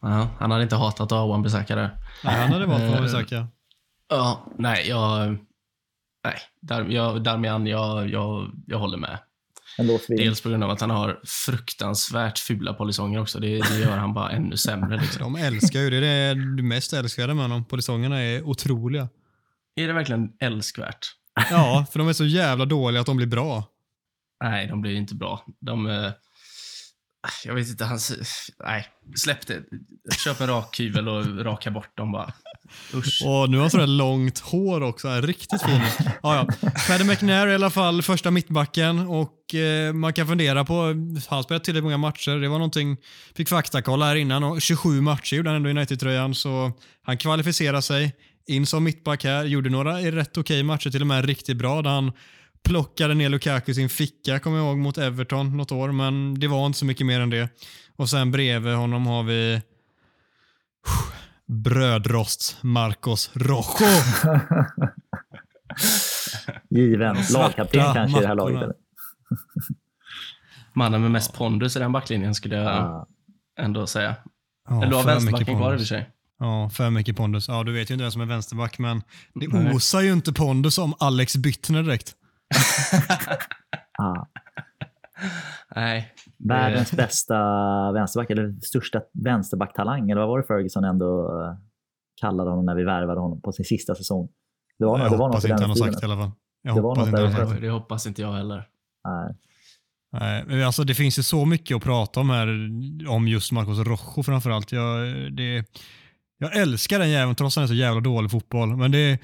Ja, 0.00 0.28
han 0.38 0.50
hade 0.50 0.62
inte 0.62 0.76
hatat 0.76 1.00
att 1.00 1.10
ha 1.10 1.26
Wan-Bissaka 1.26 1.74
där. 1.74 1.90
Nej, 2.24 2.34
han 2.34 2.52
hade 2.52 2.66
valt 2.66 2.82
Wan-Bissaka. 2.82 3.46
Ja, 4.08 4.46
nej, 4.58 4.88
jag, 4.88 5.36
Nej, 6.24 6.38
Dar, 6.60 6.84
jag, 6.84 7.22
Darmian, 7.22 7.66
jag, 7.66 8.10
jag, 8.10 8.50
jag 8.66 8.78
håller 8.78 8.98
med. 8.98 9.18
Dels 10.08 10.40
på 10.40 10.48
grund 10.48 10.64
av 10.64 10.70
att 10.70 10.80
han 10.80 10.90
har 10.90 11.20
fruktansvärt 11.24 12.38
fula 12.38 12.74
polisonger 12.74 13.20
också. 13.20 13.40
Det, 13.40 13.60
det 13.60 13.78
gör 13.78 13.96
han 13.96 14.14
bara 14.14 14.30
ännu 14.30 14.56
sämre. 14.56 15.00
Liksom. 15.00 15.22
De 15.22 15.42
älskar 15.42 15.80
ju 15.80 15.90
det. 15.90 16.00
Det 16.00 16.06
är 16.06 16.56
det 16.56 16.62
mest 16.62 16.92
älskade 16.92 17.34
med 17.34 17.44
honom. 17.44 17.64
Polisongerna 17.64 18.22
är 18.22 18.42
otroliga. 18.42 19.08
Är 19.76 19.86
det 19.86 19.92
verkligen 19.92 20.32
älskvärt? 20.40 21.06
Ja, 21.50 21.86
för 21.92 21.98
de 21.98 22.08
är 22.08 22.12
så 22.12 22.24
jävla 22.24 22.64
dåliga 22.64 23.00
att 23.00 23.06
de 23.06 23.16
blir 23.16 23.26
bra. 23.26 23.64
Nej, 24.44 24.66
de 24.66 24.80
blir 24.80 24.94
inte 24.94 25.14
bra. 25.14 25.44
De... 25.60 25.86
Eh, 25.86 26.10
jag 27.44 27.54
vet 27.54 27.68
inte, 27.68 27.84
han... 27.84 27.98
Nej, 28.64 28.86
släpp 29.16 29.46
det. 29.46 29.62
Köp 30.24 30.40
en 30.40 30.46
rak 30.46 30.80
hyvel 30.80 31.08
och 31.08 31.44
raka 31.44 31.70
bort 31.70 31.96
dem 31.96 32.12
bara. 32.12 32.32
Usch. 32.94 33.22
Och 33.24 33.50
nu 33.50 33.56
har 33.56 33.62
han 33.62 33.70
sådär 33.70 33.86
långt 33.86 34.38
hår 34.38 34.80
också. 34.80 35.08
Riktigt 35.08 35.62
fin. 35.62 35.80
Ja, 36.22 36.46
ja. 36.60 36.70
Paddy 36.88 37.04
McNair 37.04 37.46
är 37.46 37.50
i 37.50 37.54
alla 37.54 37.70
fall 37.70 38.02
första 38.02 38.30
mittbacken 38.30 38.98
och 38.98 39.54
eh, 39.54 39.92
man 39.92 40.12
kan 40.12 40.26
fundera 40.26 40.64
på, 40.64 40.94
han 41.28 41.42
spelat 41.42 41.64
tillräckligt 41.64 41.84
många 41.84 41.96
matcher. 41.96 42.30
Det 42.30 42.48
var 42.48 42.58
någonting, 42.58 42.96
fick 43.36 43.48
faktakolla 43.48 44.06
här 44.06 44.16
innan 44.16 44.44
och 44.44 44.62
27 44.62 45.00
matcher 45.00 45.36
gjorde 45.36 45.50
han 45.50 45.56
ändå 45.56 45.68
i 45.68 45.72
United-tröjan 45.72 46.34
så 46.34 46.72
han 47.02 47.16
kvalificerar 47.16 47.80
sig 47.80 48.14
in 48.46 48.66
som 48.66 48.84
mittback 48.84 49.24
här, 49.24 49.44
gjorde 49.44 49.70
några 49.70 49.98
rätt 49.98 50.36
okej 50.36 50.62
matcher, 50.62 50.90
till 50.90 51.00
och 51.00 51.06
med 51.06 51.24
riktigt 51.24 51.56
bra 51.56 51.82
där 51.82 51.90
han 51.90 52.12
plockade 52.64 53.14
ner 53.14 53.28
Lukaku 53.28 53.72
i 53.72 53.74
sin 53.74 53.88
ficka, 53.88 54.38
kommer 54.38 54.58
jag 54.58 54.66
ihåg, 54.66 54.78
mot 54.78 54.98
Everton 54.98 55.56
något 55.56 55.72
år, 55.72 55.92
men 55.92 56.40
det 56.40 56.48
var 56.48 56.66
inte 56.66 56.78
så 56.78 56.84
mycket 56.84 57.06
mer 57.06 57.20
än 57.20 57.30
det. 57.30 57.48
Och 57.96 58.10
sen 58.10 58.30
bredvid 58.30 58.74
honom 58.74 59.06
har 59.06 59.22
vi 59.22 59.60
brödrost 61.52 62.56
Marcos 62.62 63.30
Rojo. 63.34 63.86
Given. 66.70 67.16
Lagkapten 67.34 67.94
kanske 67.94 68.18
i 68.18 68.20
det 68.22 68.26
här 68.28 68.34
laget. 68.34 68.62
Eller? 68.62 68.74
Mannen 70.74 71.00
med 71.02 71.10
mest 71.10 71.34
pondus 71.34 71.76
i 71.76 71.78
den 71.78 71.92
backlinjen 71.92 72.34
skulle 72.34 72.56
jag 72.56 72.64
Ja. 72.66 73.06
ändå 73.60 73.86
säga. 73.86 74.16
Ja, 74.68 74.76
Eller 74.82 74.90
du 74.90 74.96
har 74.96 75.04
vänsterbacken 75.04 75.56
kvar 75.56 75.72
i 75.72 75.76
och 75.76 75.80
för 75.80 75.86
sig. 75.86 76.10
Ja, 76.38 76.70
för 76.70 76.90
mycket 76.90 77.16
pondus. 77.16 77.48
Ja, 77.48 77.62
du 77.64 77.72
vet 77.72 77.90
ju 77.90 77.94
inte 77.94 78.02
vem 78.04 78.10
som 78.12 78.20
är 78.20 78.26
vänsterback, 78.26 78.78
men 78.78 79.02
det 79.34 79.48
Nej. 79.48 79.74
osar 79.74 80.00
ju 80.00 80.12
inte 80.12 80.32
pondus 80.32 80.78
om 80.78 80.94
Alex 80.98 81.36
Byttner 81.36 81.82
direkt. 81.82 82.14
Ja. 83.98 84.28
Nej. 85.76 86.12
Världens 86.48 86.92
bästa 86.92 87.36
vänsterback, 87.92 88.30
eller 88.30 88.54
största 88.60 89.02
vänsterbacktalang, 89.24 90.10
eller 90.10 90.20
vad 90.20 90.28
var 90.28 90.38
det 90.38 90.46
Ferguson 90.46 90.84
ändå 90.84 91.40
eh, 91.40 91.56
kallade 92.20 92.50
honom 92.50 92.66
när 92.66 92.74
vi 92.74 92.84
värvade 92.84 93.20
honom 93.20 93.42
på 93.42 93.52
sin 93.52 93.64
sista 93.64 93.94
säsong? 93.94 94.28
Det 94.78 94.84
var, 94.84 94.98
jag 94.98 95.10
det 95.12 95.16
var 95.16 95.26
hoppas 95.26 95.44
inte 95.44 95.62
han 95.62 95.70
har 95.70 95.76
sagt 95.76 96.02
i 96.02 96.06
alla 96.06 96.16
fall. 96.16 96.30
Jag 96.62 96.76
Det 96.76 96.80
var 96.80 96.88
hoppas 96.96 97.08
inte 97.08 97.20
han. 97.20 97.60
Det 97.60 97.70
hoppas 97.70 98.06
inte 98.06 98.22
jag 98.22 98.32
heller. 98.32 98.68
Nej. 99.08 99.34
Nej, 100.12 100.44
men 100.46 100.62
alltså 100.66 100.84
det 100.84 100.94
finns 100.94 101.18
ju 101.18 101.22
så 101.22 101.44
mycket 101.44 101.76
att 101.76 101.82
prata 101.82 102.20
om 102.20 102.30
här, 102.30 102.48
om 103.08 103.28
just 103.28 103.52
Marcos 103.52 103.78
Rojo 103.78 104.22
framförallt. 104.22 104.72
Jag, 104.72 104.98
det, 105.36 105.64
jag 106.42 106.56
älskar 106.56 106.98
den 106.98 107.10
jäveln 107.10 107.34
trots 107.34 107.56
att 107.56 107.60
han 107.60 107.64
är 107.64 107.68
så 107.68 107.74
jävla 107.74 108.00
dålig 108.00 108.30
fotboll. 108.30 108.76
Men 108.76 108.90
det 108.90 108.98
är 108.98 109.18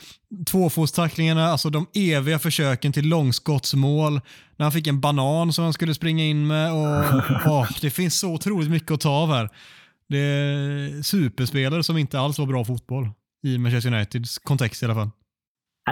tvåfotstacklingarna, 0.47 1.47
alltså 1.47 1.71
de 1.71 1.87
eviga 1.95 2.39
försöken 2.39 2.93
till 2.93 3.09
långskottsmål, 3.09 4.21
när 4.57 4.64
han 4.64 4.73
fick 4.73 4.87
en 4.87 5.01
banan 5.01 5.53
som 5.53 5.64
han 5.64 5.73
skulle 5.73 5.95
springa 5.95 6.25
in 6.25 6.47
med. 6.47 6.73
Och, 6.73 7.23
åh, 7.47 7.69
det 7.81 7.91
finns 7.91 8.19
så 8.19 8.33
otroligt 8.33 8.71
mycket 8.71 8.91
att 8.91 9.01
ta 9.01 9.11
av 9.11 9.29
här. 9.29 9.49
Det 10.09 10.19
är 10.19 11.03
superspelare 11.03 11.83
som 11.83 11.99
inte 11.99 12.21
alls 12.21 12.39
var 12.39 12.47
bra 12.47 12.64
fotboll 12.64 13.11
i 13.43 13.59
Manchester 13.59 13.95
Uniteds 13.95 14.39
kontext 14.39 14.83
i 14.83 14.85
alla 14.85 14.95
fall. 14.95 15.11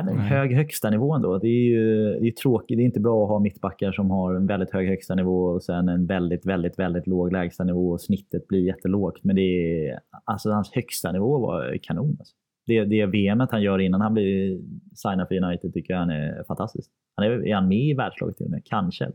Nej, 0.04 0.14
men 0.14 0.16
Nej. 0.16 0.26
hög 0.28 0.52
högsta 0.54 0.90
nivå 0.90 1.14
ändå. 1.14 1.38
Det 1.38 1.48
är 1.48 1.68
ju 1.70 2.18
det 2.20 2.26
är 2.28 2.32
tråkigt. 2.32 2.76
Det 2.76 2.82
är 2.82 2.84
inte 2.84 3.00
bra 3.00 3.22
att 3.22 3.28
ha 3.28 3.38
mittbackar 3.38 3.92
som 3.92 4.10
har 4.10 4.34
en 4.34 4.46
väldigt 4.46 4.72
hög 4.72 4.88
högsta 4.88 5.14
nivå 5.14 5.44
och 5.44 5.62
sen 5.62 5.88
en 5.88 6.06
väldigt, 6.06 6.46
väldigt, 6.46 6.78
väldigt 6.78 7.06
låg 7.06 7.32
lägsta 7.32 7.64
nivå 7.64 7.90
och 7.90 8.00
snittet 8.00 8.48
blir 8.48 8.66
jättelågt. 8.66 9.24
Men 9.24 9.36
det 9.36 9.42
är, 9.88 9.98
alltså 10.24 10.50
hans 10.50 10.72
högsta 10.74 11.12
nivå 11.12 11.38
var 11.38 11.78
kanon. 11.82 12.16
Alltså. 12.18 12.34
Det, 12.66 12.84
det 12.84 13.06
VMet 13.06 13.50
han 13.50 13.62
gör 13.62 13.78
innan 13.78 14.00
han 14.00 14.12
blir 14.12 14.60
signad 14.94 15.28
för 15.28 15.44
United 15.44 15.74
tycker 15.74 15.94
jag 15.94 16.00
han 16.00 16.10
är 16.10 16.44
fantastisk. 16.48 16.90
Han 17.16 17.26
är, 17.26 17.46
är 17.46 17.54
han 17.54 17.68
med 17.68 17.78
i 17.78 17.94
världslaget 17.94 18.36
till 18.36 18.46
och 18.46 18.50
med? 18.50 18.62
Kanske. 18.64 19.04
Eh, 19.04 19.10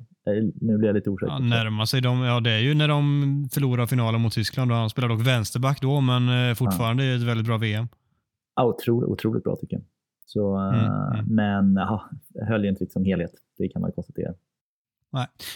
Nu 0.62 0.78
blir 0.78 0.88
jag 0.88 0.96
lite 0.96 1.10
osäker. 1.10 1.34
Ja, 1.34 1.40
närmar 1.40 1.86
sig 1.86 2.02
de, 2.02 2.22
ja 2.22 2.40
det 2.40 2.52
är 2.52 2.60
ju 2.60 2.74
när 2.74 2.88
de 2.88 3.04
förlorar 3.54 3.86
finalen 3.86 4.22
mot 4.22 4.34
Tyskland. 4.34 4.72
Då. 4.72 4.76
Han 4.76 4.90
spelar 4.90 5.10
dock 5.10 5.28
vänsterback 5.28 5.82
då, 5.82 6.02
men 6.02 6.50
eh, 6.50 6.56
fortfarande 6.56 7.04
är 7.04 7.08
det 7.10 7.16
ett 7.16 7.28
väldigt 7.28 7.48
bra 7.48 7.58
VM. 7.58 7.88
Ja, 8.56 8.66
otroligt, 8.66 9.10
otroligt 9.10 9.44
bra 9.44 9.56
tycker 9.62 9.76
jag. 9.76 9.84
Så, 10.34 10.56
eh, 10.58 10.84
Mm, 10.84 11.14
mm. 11.14 11.26
Men 11.36 11.76
ja, 11.76 12.10
höll 12.48 12.64
ju 12.64 12.70
inte 12.70 12.84
riktigt 12.84 12.94
som 12.94 13.06
helhet. 13.06 13.32
Det 13.58 13.68
kan 13.70 13.82
man 13.82 13.92
konstatera. 13.92 14.34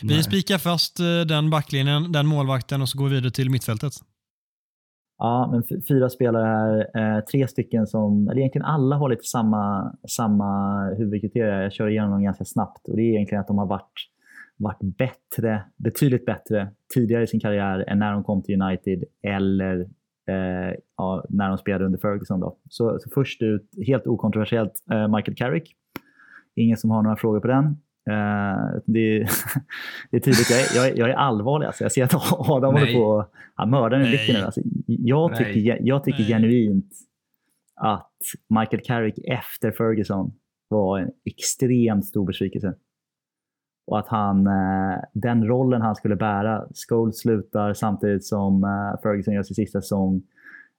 Vi 0.02 0.14
Nej. 0.14 0.24
spikar 0.24 0.58
fast 0.58 1.00
eh, 1.00 1.06
den 1.28 1.50
backlinjen, 1.50 2.12
den 2.12 2.28
målvakten 2.28 2.82
och 2.82 2.90
så 2.90 2.98
går 2.98 3.10
vi 3.10 3.16
vidare 3.16 3.32
till 3.32 3.50
mittfältet. 3.50 3.94
Ja, 5.18 5.50
men 5.52 5.84
fyra 5.88 6.10
spelare 6.10 6.46
här. 6.46 7.18
Eh, 7.18 7.24
tre 7.24 7.48
stycken 7.48 7.88
som, 7.88 8.28
eller 8.28 8.40
egentligen 8.40 8.66
alla 8.66 8.96
har 8.96 9.10
lite 9.10 9.24
samma, 9.24 9.96
samma 10.08 10.50
huvudkriterier. 10.98 11.62
Jag 11.62 11.74
kör 11.74 11.88
igenom 11.88 12.12
dem 12.12 12.24
ganska 12.24 12.46
snabbt. 12.46 12.88
Och 12.88 12.96
det 12.96 13.02
är 13.02 13.16
egentligen 13.16 13.42
att 13.42 13.48
de 13.48 13.58
har 13.58 13.66
varit, 13.66 13.94
varit 14.58 14.98
bättre, 14.98 15.64
betydligt 15.78 16.26
bättre 16.26 16.70
tidigare 16.94 17.24
i 17.24 17.28
sin 17.28 17.40
karriär 17.40 17.86
än 17.88 18.00
när 18.00 18.12
de 18.12 18.24
kom 18.24 18.44
till 18.44 18.62
United 18.62 19.04
eller 19.24 19.88
eh, 20.28 20.76
ja, 20.98 21.26
när 21.30 21.50
de 21.50 21.58
spelade 21.58 21.86
under 21.86 22.00
Ferguson. 22.00 22.40
Då. 22.40 22.58
Så, 22.70 23.00
så 23.00 23.10
först 23.10 23.42
ut, 23.42 23.70
helt 23.88 24.08
okontroversiellt, 24.08 24.74
eh, 24.92 25.08
Michael 25.08 25.36
Carrick. 25.38 25.76
Ingen 26.56 26.78
som 26.78 26.90
har 26.90 27.04
några 27.04 27.16
frågor 27.16 27.40
på 27.40 27.48
den. 27.48 27.66
Eh, 28.10 28.82
det, 28.86 29.00
är, 29.00 29.30
det 30.12 30.18
är 30.18 30.22
tydligt, 30.22 30.50
jag 30.50 30.60
är, 30.60 30.76
jag 30.76 30.88
är, 30.88 31.00
jag 31.00 31.10
är 31.10 31.14
allvarlig. 31.14 31.66
Alltså. 31.66 31.84
Jag 31.84 31.92
ser 31.92 32.04
att 32.04 32.14
Adam 32.50 32.74
håller 32.74 32.94
på 32.94 33.26
att 33.56 33.70
mörda 33.70 33.98
den 33.98 34.06
i 34.06 34.10
blicken. 34.10 34.46
Alltså, 34.46 34.62
jag 34.88 35.32
Nej. 35.32 35.54
tycker, 35.54 35.80
jag 35.82 36.04
tycker 36.04 36.20
Nej. 36.20 36.28
genuint 36.28 36.92
att 37.76 38.12
Michael 38.50 38.82
Carrick 38.84 39.18
efter 39.18 39.72
Ferguson 39.72 40.34
var 40.68 41.00
en 41.00 41.10
extremt 41.26 42.06
stor 42.06 42.26
besvikelse. 42.26 42.74
Och 43.88 44.00
att 44.00 44.08
han, 44.08 44.48
eh, 44.48 45.00
den 45.14 45.48
rollen 45.48 45.82
han 45.82 45.96
skulle 45.96 46.16
bära, 46.16 46.68
Scholes 46.88 47.20
slutar 47.20 47.74
samtidigt 47.74 48.26
som 48.26 48.64
eh, 48.64 49.02
Ferguson 49.04 49.34
gör 49.34 49.44
sin 49.44 49.56
sista 49.56 49.82
säsong. 49.82 50.22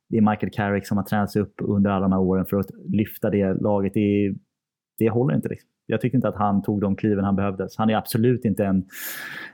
Det 0.08 0.16
är 0.16 0.30
Michael 0.30 0.52
Carrick 0.52 0.86
som 0.86 0.96
har 0.96 1.04
tränats 1.04 1.36
upp 1.36 1.54
under 1.58 1.90
alla 1.90 2.02
de 2.02 2.12
här 2.12 2.20
åren 2.20 2.46
för 2.46 2.56
att 2.56 2.70
lyfta 2.88 3.30
det 3.30 3.54
laget. 3.54 3.94
Det, 3.94 4.34
det 4.98 5.10
håller 5.10 5.34
inte. 5.34 5.48
Liksom. 5.48 5.70
Jag 5.86 6.00
tycker 6.00 6.18
inte 6.18 6.28
att 6.28 6.36
han 6.36 6.62
tog 6.62 6.80
de 6.80 6.96
kliven 6.96 7.24
han 7.24 7.36
behövdes. 7.36 7.76
Han 7.76 7.90
är 7.90 7.96
absolut 7.96 8.44
inte 8.44 8.64
en, 8.64 8.84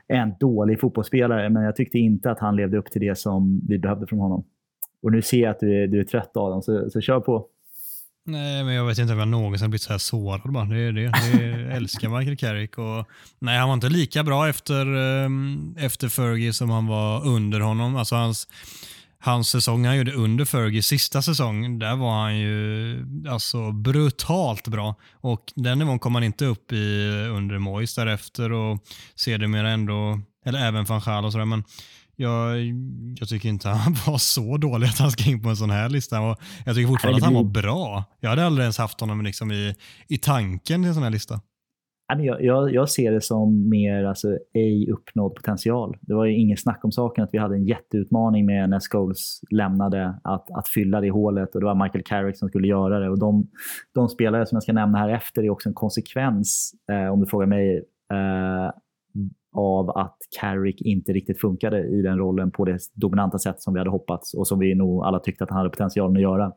en 0.08 0.32
dålig 0.40 0.80
fotbollsspelare, 0.80 1.50
men 1.50 1.62
jag 1.62 1.76
tyckte 1.76 1.98
inte 1.98 2.30
att 2.30 2.38
han 2.38 2.56
levde 2.56 2.78
upp 2.78 2.90
till 2.90 3.00
det 3.00 3.18
som 3.18 3.60
vi 3.68 3.78
behövde 3.78 4.06
från 4.06 4.18
honom. 4.18 4.44
Och 5.02 5.12
nu 5.12 5.22
ser 5.22 5.42
jag 5.42 5.50
att 5.50 5.60
du 5.60 5.82
är, 5.82 5.86
du 5.86 6.00
är 6.00 6.04
trött 6.04 6.36
Adam, 6.36 6.62
så, 6.62 6.90
så 6.90 7.00
kör 7.00 7.20
på. 7.20 7.46
Nej, 8.24 8.64
men 8.64 8.74
jag 8.74 8.84
vet 8.84 8.98
inte 8.98 9.12
om 9.12 9.18
jag 9.18 9.28
någonsin 9.28 9.70
blivit 9.70 9.82
så 9.82 9.92
här 9.92 9.98
sårad. 9.98 10.52
Bara. 10.52 10.64
Det 10.64 10.92
det. 10.92 11.10
det 11.10 11.46
jag 11.46 11.76
älskar 11.76 12.18
Michael 12.18 12.36
Carrick. 12.36 12.78
Och, 12.78 13.08
nej, 13.38 13.58
han 13.58 13.68
var 13.68 13.74
inte 13.74 13.88
lika 13.88 14.24
bra 14.24 14.48
efter, 14.48 14.86
ehm, 14.96 15.74
efter 15.78 16.08
Fergie 16.08 16.52
som 16.52 16.70
han 16.70 16.86
var 16.86 17.26
under 17.26 17.60
honom. 17.60 17.96
Alltså 17.96 18.14
hans, 18.14 18.48
hans 19.18 19.48
säsong 19.48 19.84
han 19.84 19.96
gjorde 19.96 20.12
under 20.12 20.44
Fergie, 20.44 20.82
sista 20.82 21.22
säsong, 21.22 21.78
där 21.78 21.96
var 21.96 22.22
han 22.22 22.38
ju 22.38 22.96
alltså 23.28 23.72
brutalt 23.72 24.68
bra. 24.68 24.94
Och 25.12 25.52
den 25.54 25.78
nivån 25.78 25.98
kom 25.98 26.14
han 26.14 26.24
inte 26.24 26.44
upp 26.46 26.72
i 26.72 27.08
eh, 27.08 27.36
under 27.36 27.58
Moise 27.58 28.04
därefter 28.04 28.52
och 28.52 28.78
sedermera 29.14 29.70
ändå, 29.70 30.20
eller 30.44 30.66
även 30.66 30.84
van 30.84 31.00
Gaal 31.00 31.24
och 31.24 31.32
sådär. 31.32 31.44
Men 31.44 31.64
jag, 32.16 32.58
jag 33.20 33.28
tycker 33.28 33.48
inte 33.48 33.68
han 33.68 33.92
var 34.06 34.18
så 34.18 34.56
dålig 34.56 34.86
att 34.86 34.98
han 34.98 35.10
ska 35.10 35.30
in 35.30 35.42
på 35.42 35.48
en 35.48 35.56
sån 35.56 35.70
här 35.70 35.88
lista. 35.88 36.20
Och 36.20 36.38
jag 36.66 36.74
tycker 36.74 36.88
fortfarande 36.88 37.20
Nej, 37.20 37.28
att 37.28 37.34
han 37.34 37.44
var 37.44 37.62
bra. 37.62 38.04
Jag 38.20 38.30
hade 38.30 38.46
aldrig 38.46 38.62
ens 38.62 38.78
haft 38.78 39.00
honom 39.00 39.22
liksom 39.22 39.52
i, 39.52 39.74
i 40.08 40.18
tanken 40.18 40.84
i 40.84 40.88
en 40.88 40.94
sån 40.94 41.02
här 41.02 41.10
lista. 41.10 41.40
Jag, 42.18 42.42
jag, 42.44 42.74
jag 42.74 42.88
ser 42.88 43.12
det 43.12 43.20
som 43.20 43.68
mer 43.68 44.04
alltså, 44.04 44.38
ej 44.54 44.90
uppnådd 44.90 45.34
potential. 45.34 45.96
Det 46.00 46.14
var 46.14 46.24
ju 46.24 46.36
ingen 46.36 46.56
snack 46.56 46.84
om 46.84 46.92
saken 46.92 47.24
att 47.24 47.30
vi 47.32 47.38
hade 47.38 47.54
en 47.54 47.64
jätteutmaning 47.64 48.46
med 48.46 48.70
när 48.70 48.80
Scholes 48.80 49.40
lämnade 49.50 50.14
att, 50.24 50.50
att 50.50 50.68
fylla 50.68 51.00
det 51.00 51.10
hålet 51.10 51.54
och 51.54 51.60
det 51.60 51.66
var 51.66 51.84
Michael 51.84 52.04
Carrick 52.04 52.38
som 52.38 52.48
skulle 52.48 52.68
göra 52.68 52.98
det. 52.98 53.10
Och 53.10 53.18
de, 53.18 53.48
de 53.94 54.08
spelare 54.08 54.46
som 54.46 54.56
jag 54.56 54.62
ska 54.62 54.72
nämna 54.72 54.98
här 54.98 55.08
efter 55.08 55.42
är 55.42 55.50
också 55.50 55.68
en 55.68 55.74
konsekvens, 55.74 56.74
eh, 56.92 57.12
om 57.12 57.20
du 57.20 57.26
frågar 57.26 57.46
mig, 57.46 57.76
eh, 58.12 58.70
av 59.56 59.90
att 59.90 60.16
Carrick 60.40 60.80
inte 60.82 61.12
riktigt 61.12 61.40
funkade 61.40 61.80
i 61.86 62.02
den 62.02 62.18
rollen 62.18 62.50
på 62.50 62.64
det 62.64 62.78
dominanta 62.94 63.38
sätt 63.38 63.62
som 63.62 63.74
vi 63.74 63.80
hade 63.80 63.90
hoppats 63.90 64.34
och 64.34 64.46
som 64.46 64.58
vi 64.58 64.74
nog 64.74 65.04
alla 65.04 65.18
tyckte 65.18 65.44
att 65.44 65.50
han 65.50 65.56
hade 65.58 65.70
potentialen 65.70 66.16
att 66.16 66.22
göra. 66.22 66.52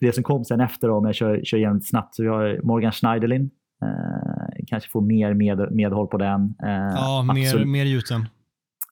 Det 0.00 0.12
som 0.12 0.24
kom 0.24 0.44
sen 0.44 0.60
efter, 0.60 0.88
då, 0.88 0.94
om 0.94 1.04
jag 1.04 1.14
kör, 1.14 1.40
kör 1.44 1.58
igenom 1.58 1.76
lite 1.76 1.86
snabbt, 1.86 2.14
så 2.14 2.22
vi 2.22 2.28
har 2.28 2.60
Morgan 2.62 2.92
Schneiderlin. 2.92 3.50
Eh, 3.82 4.64
kanske 4.66 4.90
får 4.90 5.00
mer 5.00 5.34
med, 5.34 5.72
medhåll 5.72 6.06
på 6.06 6.16
den. 6.18 6.54
Eh, 6.64 6.94
Ja, 6.94 7.22
mer, 7.34 7.64
mer 7.64 7.84
gjuten. 7.84 8.26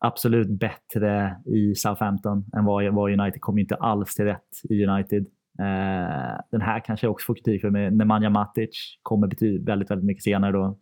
absolut 0.00 0.48
bättre 0.60 1.36
i 1.46 1.74
Southampton 1.74 2.44
än 2.56 2.64
vad, 2.64 2.94
vad 2.94 3.20
United. 3.20 3.40
Kom 3.40 3.58
inte 3.58 3.74
alls 3.74 4.14
till 4.14 4.24
rätt 4.24 4.48
i 4.70 4.84
United. 4.86 5.26
Eh, 5.58 6.40
den 6.50 6.60
här 6.60 6.84
kanske 6.84 7.06
jag 7.06 7.12
också 7.12 7.24
får 7.26 7.34
kritik 7.34 7.60
för 7.60 7.70
med 7.70 7.96
Nemanja 7.96 8.30
Matic. 8.30 8.98
Kommer 9.02 9.26
väldigt, 9.66 9.90
väldigt 9.90 10.06
mycket 10.06 10.24
senare 10.24 10.52
då. 10.52 10.78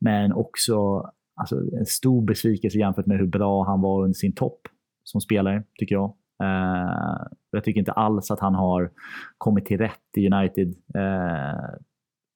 Men 0.00 0.32
också 0.32 1.02
alltså, 1.34 1.56
en 1.56 1.86
stor 1.86 2.22
besvikelse 2.22 2.78
jämfört 2.78 3.06
med 3.06 3.18
hur 3.18 3.26
bra 3.26 3.64
han 3.64 3.80
var 3.80 4.02
under 4.02 4.14
sin 4.14 4.34
topp 4.34 4.60
som 5.04 5.20
spelare, 5.20 5.62
tycker 5.78 5.94
jag. 5.94 6.14
Eh, 6.42 7.26
jag 7.50 7.64
tycker 7.64 7.78
inte 7.78 7.92
alls 7.92 8.30
att 8.30 8.40
han 8.40 8.54
har 8.54 8.90
kommit 9.38 9.66
till 9.66 9.78
rätt 9.78 10.16
i 10.16 10.26
United 10.26 10.74
eh, 10.94 11.74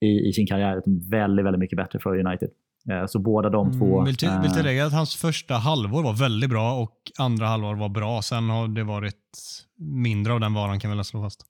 i, 0.01 0.29
i 0.29 0.33
sin 0.33 0.47
karriär. 0.47 0.77
Utan 0.77 1.09
väldigt, 1.09 1.45
väldigt 1.45 1.59
mycket 1.59 1.77
bättre 1.77 1.99
för 1.99 2.27
United. 2.27 2.49
Eh, 2.91 3.05
så 3.05 3.19
båda 3.19 3.49
de 3.49 3.79
två. 3.79 3.93
Mm, 3.93 4.05
vill, 4.05 4.15
till, 4.15 4.29
vill 4.41 4.51
eh, 4.51 4.57
tillägga 4.57 4.85
att 4.85 4.93
hans 4.93 5.15
första 5.15 5.53
halvår 5.53 6.03
var 6.03 6.13
väldigt 6.13 6.49
bra 6.49 6.81
och 6.81 6.95
andra 7.19 7.45
halvår 7.45 7.75
var 7.75 7.89
bra. 7.89 8.21
Sen 8.21 8.49
har 8.49 8.67
det 8.67 8.83
varit 8.83 9.15
mindre 9.77 10.33
av 10.33 10.39
den 10.39 10.53
varan 10.53 10.79
kan 10.79 10.91
vi 10.91 10.97
väl 10.97 11.05
slå 11.05 11.21
fast. 11.21 11.45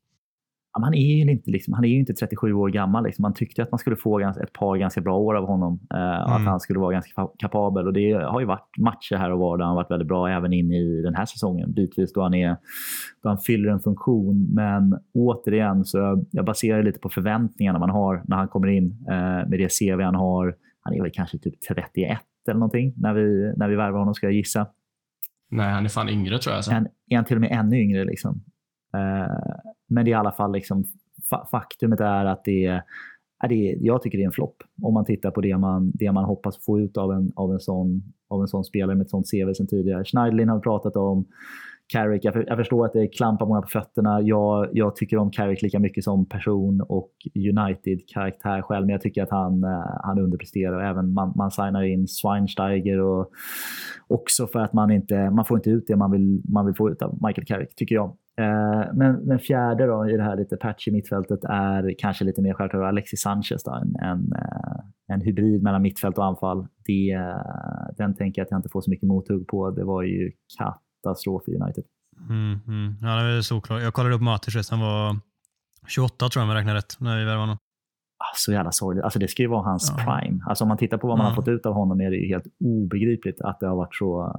Han, 0.83 0.93
är 0.93 1.15
ju 1.15 1.31
inte, 1.31 1.51
liksom, 1.51 1.73
han 1.73 1.85
är 1.85 1.89
inte 1.89 2.13
37 2.13 2.53
år 2.53 2.69
gammal. 2.69 3.03
Liksom. 3.03 3.21
Man 3.21 3.33
tyckte 3.33 3.63
att 3.63 3.71
man 3.71 3.79
skulle 3.79 3.95
få 3.95 4.19
ett 4.19 4.53
par 4.53 4.77
ganska 4.77 5.01
bra 5.01 5.17
år 5.17 5.35
av 5.35 5.47
honom. 5.47 5.79
Eh, 5.93 5.99
mm. 5.99 6.33
Att 6.33 6.45
han 6.45 6.59
skulle 6.59 6.79
vara 6.79 6.91
ganska 6.93 7.27
kapabel. 7.39 7.87
Och 7.87 7.93
det 7.93 8.11
har 8.13 8.39
ju 8.39 8.45
varit 8.45 8.77
matcher 8.77 9.15
här 9.15 9.31
och 9.31 9.39
var 9.39 9.57
där 9.57 9.65
han 9.65 9.75
varit 9.75 9.91
väldigt 9.91 10.07
bra, 10.07 10.29
även 10.29 10.53
in 10.53 10.71
i 10.71 11.01
den 11.01 11.15
här 11.15 11.25
säsongen. 11.25 11.73
Bitvis 11.73 12.13
då 12.13 12.21
han, 12.21 12.33
är, 12.33 12.57
då 13.23 13.29
han 13.29 13.37
fyller 13.37 13.69
en 13.69 13.79
funktion. 13.79 14.53
Men 14.53 14.99
återigen, 15.13 15.85
så 15.85 15.97
jag, 15.97 16.25
jag 16.31 16.45
baserar 16.45 16.83
lite 16.83 16.99
på 16.99 17.09
förväntningarna 17.09 17.79
man 17.79 17.89
har 17.89 18.23
när 18.25 18.37
han 18.37 18.47
kommer 18.47 18.67
in 18.67 19.05
eh, 19.09 19.49
med 19.49 19.59
det 19.59 19.79
CV 19.79 20.01
han 20.01 20.15
har. 20.15 20.55
Han 20.81 20.93
är 20.93 21.01
väl 21.01 21.11
kanske 21.13 21.37
typ 21.37 21.61
31 21.61 22.19
eller 22.47 22.59
någonting 22.59 22.93
när 22.97 23.13
vi, 23.13 23.53
när 23.57 23.69
vi 23.69 23.75
värvar 23.75 23.99
honom, 23.99 24.13
ska 24.13 24.25
jag 24.25 24.33
gissa. 24.33 24.67
Nej, 25.49 25.71
han 25.71 25.85
är 25.85 25.89
fan 25.89 26.09
yngre 26.09 26.39
tror 26.39 26.55
jag. 26.55 26.63
Så. 26.63 26.71
En, 26.71 26.87
är 27.09 27.15
han 27.15 27.25
till 27.25 27.37
och 27.37 27.41
med 27.41 27.51
ännu 27.51 27.81
yngre? 27.81 28.05
Liksom. 28.05 28.43
Eh, 28.93 29.71
men 29.87 30.05
det 30.05 30.11
är 30.11 30.13
i 30.13 30.15
alla 30.15 30.31
fall 30.31 30.51
liksom, 30.51 30.85
faktumet 31.51 31.99
är 31.99 32.25
att 32.25 32.43
det 32.43 32.65
är, 32.65 32.83
är 33.43 33.47
det, 33.47 33.77
jag 33.79 34.01
tycker 34.01 34.17
det 34.17 34.23
är 34.23 34.25
en 34.25 34.31
flopp 34.31 34.63
om 34.81 34.93
man 34.93 35.05
tittar 35.05 35.31
på 35.31 35.41
det 35.41 35.57
man, 35.57 35.91
det 35.93 36.11
man 36.11 36.25
hoppas 36.25 36.65
få 36.65 36.79
ut 36.79 36.97
av 36.97 37.11
en, 37.11 37.31
av, 37.35 37.53
en 37.53 37.59
sån, 37.59 38.13
av 38.29 38.41
en 38.41 38.47
sån 38.47 38.63
spelare 38.63 38.95
med 38.95 39.03
ett 39.03 39.09
sånt 39.09 39.31
CV 39.31 39.53
sen 39.53 39.67
tidigare. 39.67 40.05
Schneiderlin 40.05 40.49
har 40.49 40.55
vi 40.55 40.61
pratat 40.61 40.95
om. 40.95 41.25
Carrick, 41.93 42.25
jag, 42.25 42.33
för, 42.33 42.45
jag, 42.47 42.57
förstår 42.57 42.85
att 42.85 42.93
det 42.93 43.07
klampar 43.07 43.45
många 43.45 43.61
på 43.61 43.67
fötterna. 43.67 44.21
Jag, 44.21 44.69
jag 44.73 44.95
tycker 44.95 45.17
om 45.17 45.31
Carrick 45.31 45.61
lika 45.61 45.79
mycket 45.79 46.03
som 46.03 46.25
person 46.25 46.81
och 46.81 47.11
United-karaktär 47.35 48.61
själv, 48.61 48.85
men 48.85 48.93
jag 48.93 49.01
tycker 49.01 49.23
att 49.23 49.31
han, 49.31 49.63
eh, 49.63 49.83
han 50.03 50.19
underpresterar. 50.19 50.89
Även 50.89 51.13
man, 51.13 51.33
man 51.35 51.51
signar 51.51 51.83
in 51.83 52.07
Schweinsteiger 52.07 52.99
och 52.99 53.31
också 54.07 54.47
för 54.47 54.59
att 54.59 54.73
man 54.73 54.91
inte 54.91 55.29
man 55.29 55.45
får 55.45 55.57
inte 55.57 55.69
ut 55.69 55.87
det 55.87 55.95
man 55.95 56.11
vill, 56.11 56.41
man 56.49 56.65
vill 56.65 56.75
få 56.75 56.89
ut 56.89 57.01
av 57.01 57.17
Michael 57.27 57.47
Carrick, 57.47 57.75
tycker 57.75 57.95
jag. 57.95 58.17
Uh, 58.41 58.93
men, 58.93 59.15
men 59.15 59.39
fjärde 59.39 59.85
då, 59.85 60.09
i 60.09 60.17
det 60.17 60.23
här 60.23 60.37
lite 60.37 60.57
patchy 60.57 60.91
mittfältet 60.91 61.39
är 61.43 61.95
kanske 61.97 62.25
lite 62.25 62.41
mer 62.41 62.53
självklart 62.53 62.83
Alexis 62.83 63.21
Sanchez. 63.21 63.63
Då, 63.63 63.71
en, 63.71 63.95
en, 64.09 64.19
uh, 64.19 65.13
en 65.13 65.21
hybrid 65.21 65.63
mellan 65.63 65.81
mittfält 65.81 66.17
och 66.17 66.25
anfall. 66.25 66.67
Det, 66.85 67.19
den 67.97 68.15
tänker 68.15 68.41
jag 68.41 68.45
att 68.45 68.51
jag 68.51 68.57
inte 68.57 68.69
får 68.69 68.81
så 68.81 68.89
mycket 68.89 69.07
mothugg 69.07 69.47
på. 69.47 69.71
Det 69.71 69.83
var 69.83 70.03
ju 70.03 70.31
katastrof 70.57 71.43
i 71.47 71.55
United. 71.55 71.83
Mm, 72.29 72.59
mm. 72.67 72.95
Ja, 73.01 73.23
det 73.23 73.37
är 73.37 73.41
såklart. 73.41 73.81
Jag 73.81 73.93
kollade 73.93 74.15
upp 74.15 74.21
Matic, 74.21 74.71
han 74.71 74.79
var 74.79 75.19
28 75.87 76.29
tror 76.29 76.41
jag 76.41 76.43
om 76.43 76.55
jag 76.55 76.59
räknar 76.59 76.75
rätt 76.75 76.99
när 76.99 77.17
vi 77.17 77.25
värvade 77.25 77.39
honom. 77.39 77.57
Ah, 78.19 78.35
så 78.35 78.51
jävla 78.51 78.71
sorgligt. 78.71 79.03
Alltså 79.03 79.19
det 79.19 79.27
ska 79.27 79.41
ju 79.43 79.49
vara 79.49 79.63
hans 79.63 79.93
ja. 79.97 80.03
prime. 80.03 80.43
Alltså 80.45 80.63
om 80.63 80.67
man 80.67 80.77
tittar 80.77 80.97
på 80.97 81.07
vad 81.07 81.17
man 81.17 81.25
ja. 81.25 81.29
har 81.29 81.35
fått 81.35 81.47
ut 81.47 81.65
av 81.65 81.73
honom 81.73 82.01
är 82.01 82.09
det 82.09 82.17
ju 82.17 82.27
helt 82.27 82.45
obegripligt 82.59 83.41
att 83.41 83.59
det 83.59 83.67
har 83.67 83.75
varit 83.75 83.95
så, 83.95 84.35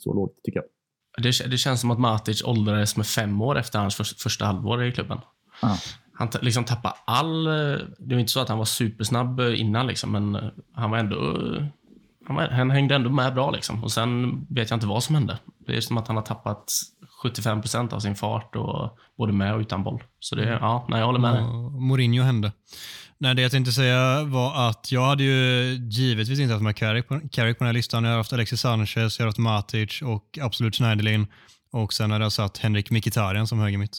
så 0.00 0.14
lågt, 0.14 0.42
tycker 0.42 0.60
jag. 0.60 0.68
Det, 1.16 1.50
det 1.50 1.58
känns 1.58 1.80
som 1.80 1.90
att 1.90 1.98
Matic 1.98 2.42
åldrades 2.44 2.96
med 2.96 3.06
fem 3.06 3.42
år 3.42 3.58
efter 3.58 3.78
hans 3.78 3.94
för, 3.94 4.04
första 4.04 4.46
halvår 4.46 4.84
i 4.84 4.92
klubben. 4.92 5.18
Ja. 5.62 5.78
Han 6.18 6.28
liksom 6.42 6.64
tappade 6.64 6.94
all... 7.04 7.44
Det 7.98 8.14
var 8.14 8.18
inte 8.18 8.32
så 8.32 8.40
att 8.40 8.48
han 8.48 8.58
var 8.58 8.64
supersnabb 8.64 9.40
innan, 9.40 9.86
liksom, 9.86 10.12
men 10.12 10.50
han 10.74 10.90
var 10.90 10.98
ändå 10.98 11.16
han, 12.26 12.52
han 12.52 12.70
hängde 12.70 12.94
ändå 12.94 13.10
med 13.10 13.34
bra 13.34 13.50
liksom. 13.50 13.84
Och 13.84 13.92
sen 13.92 14.40
vet 14.50 14.70
jag 14.70 14.76
inte 14.76 14.86
vad 14.86 15.02
som 15.02 15.14
hände. 15.14 15.38
Det 15.66 15.76
är 15.76 15.80
som 15.80 15.98
att 15.98 16.08
han 16.08 16.16
har 16.16 16.22
tappat 16.22 16.72
75% 17.24 17.94
av 17.94 18.00
sin 18.00 18.14
fart, 18.14 18.56
och, 18.56 18.98
både 19.18 19.32
med 19.32 19.54
och 19.54 19.60
utan 19.60 19.82
boll. 19.82 20.02
Så 20.20 20.34
det, 20.34 20.42
mm. 20.42 20.58
ja, 20.60 20.86
nej, 20.88 20.98
jag 20.98 21.06
håller 21.06 21.18
med 21.18 21.34
dig. 21.34 21.42
Mourinho 21.80 22.22
hände. 22.22 22.52
Nej, 23.24 23.34
det 23.34 23.42
jag 23.42 23.50
tänkte 23.50 23.72
säga 23.72 24.24
var 24.24 24.68
att 24.68 24.92
jag 24.92 25.00
hade 25.00 25.22
ju 25.22 25.74
givetvis 25.74 26.40
inte 26.40 26.52
haft 26.52 26.64
med 26.64 26.76
Carrick 26.76 27.08
på, 27.08 27.20
Carrick 27.30 27.58
på 27.58 27.64
den 27.64 27.68
här 27.68 27.72
listan. 27.74 28.04
Jag 28.04 28.10
har 28.10 28.16
haft 28.16 28.32
Alexis 28.32 28.60
Sanchez, 28.60 29.18
jag 29.18 29.24
har 29.24 29.28
haft 29.28 29.38
Matic 29.38 30.02
och 30.02 30.38
absolut 30.42 30.74
Schneiderlin. 30.74 31.26
Och 31.72 31.92
sen 31.92 32.10
hade 32.10 32.24
jag 32.24 32.32
satt 32.32 32.58
Henrik 32.58 32.90
Mkhitaryan 32.90 33.46
som 33.46 33.58
höger 33.58 33.78
mitt. 33.78 33.98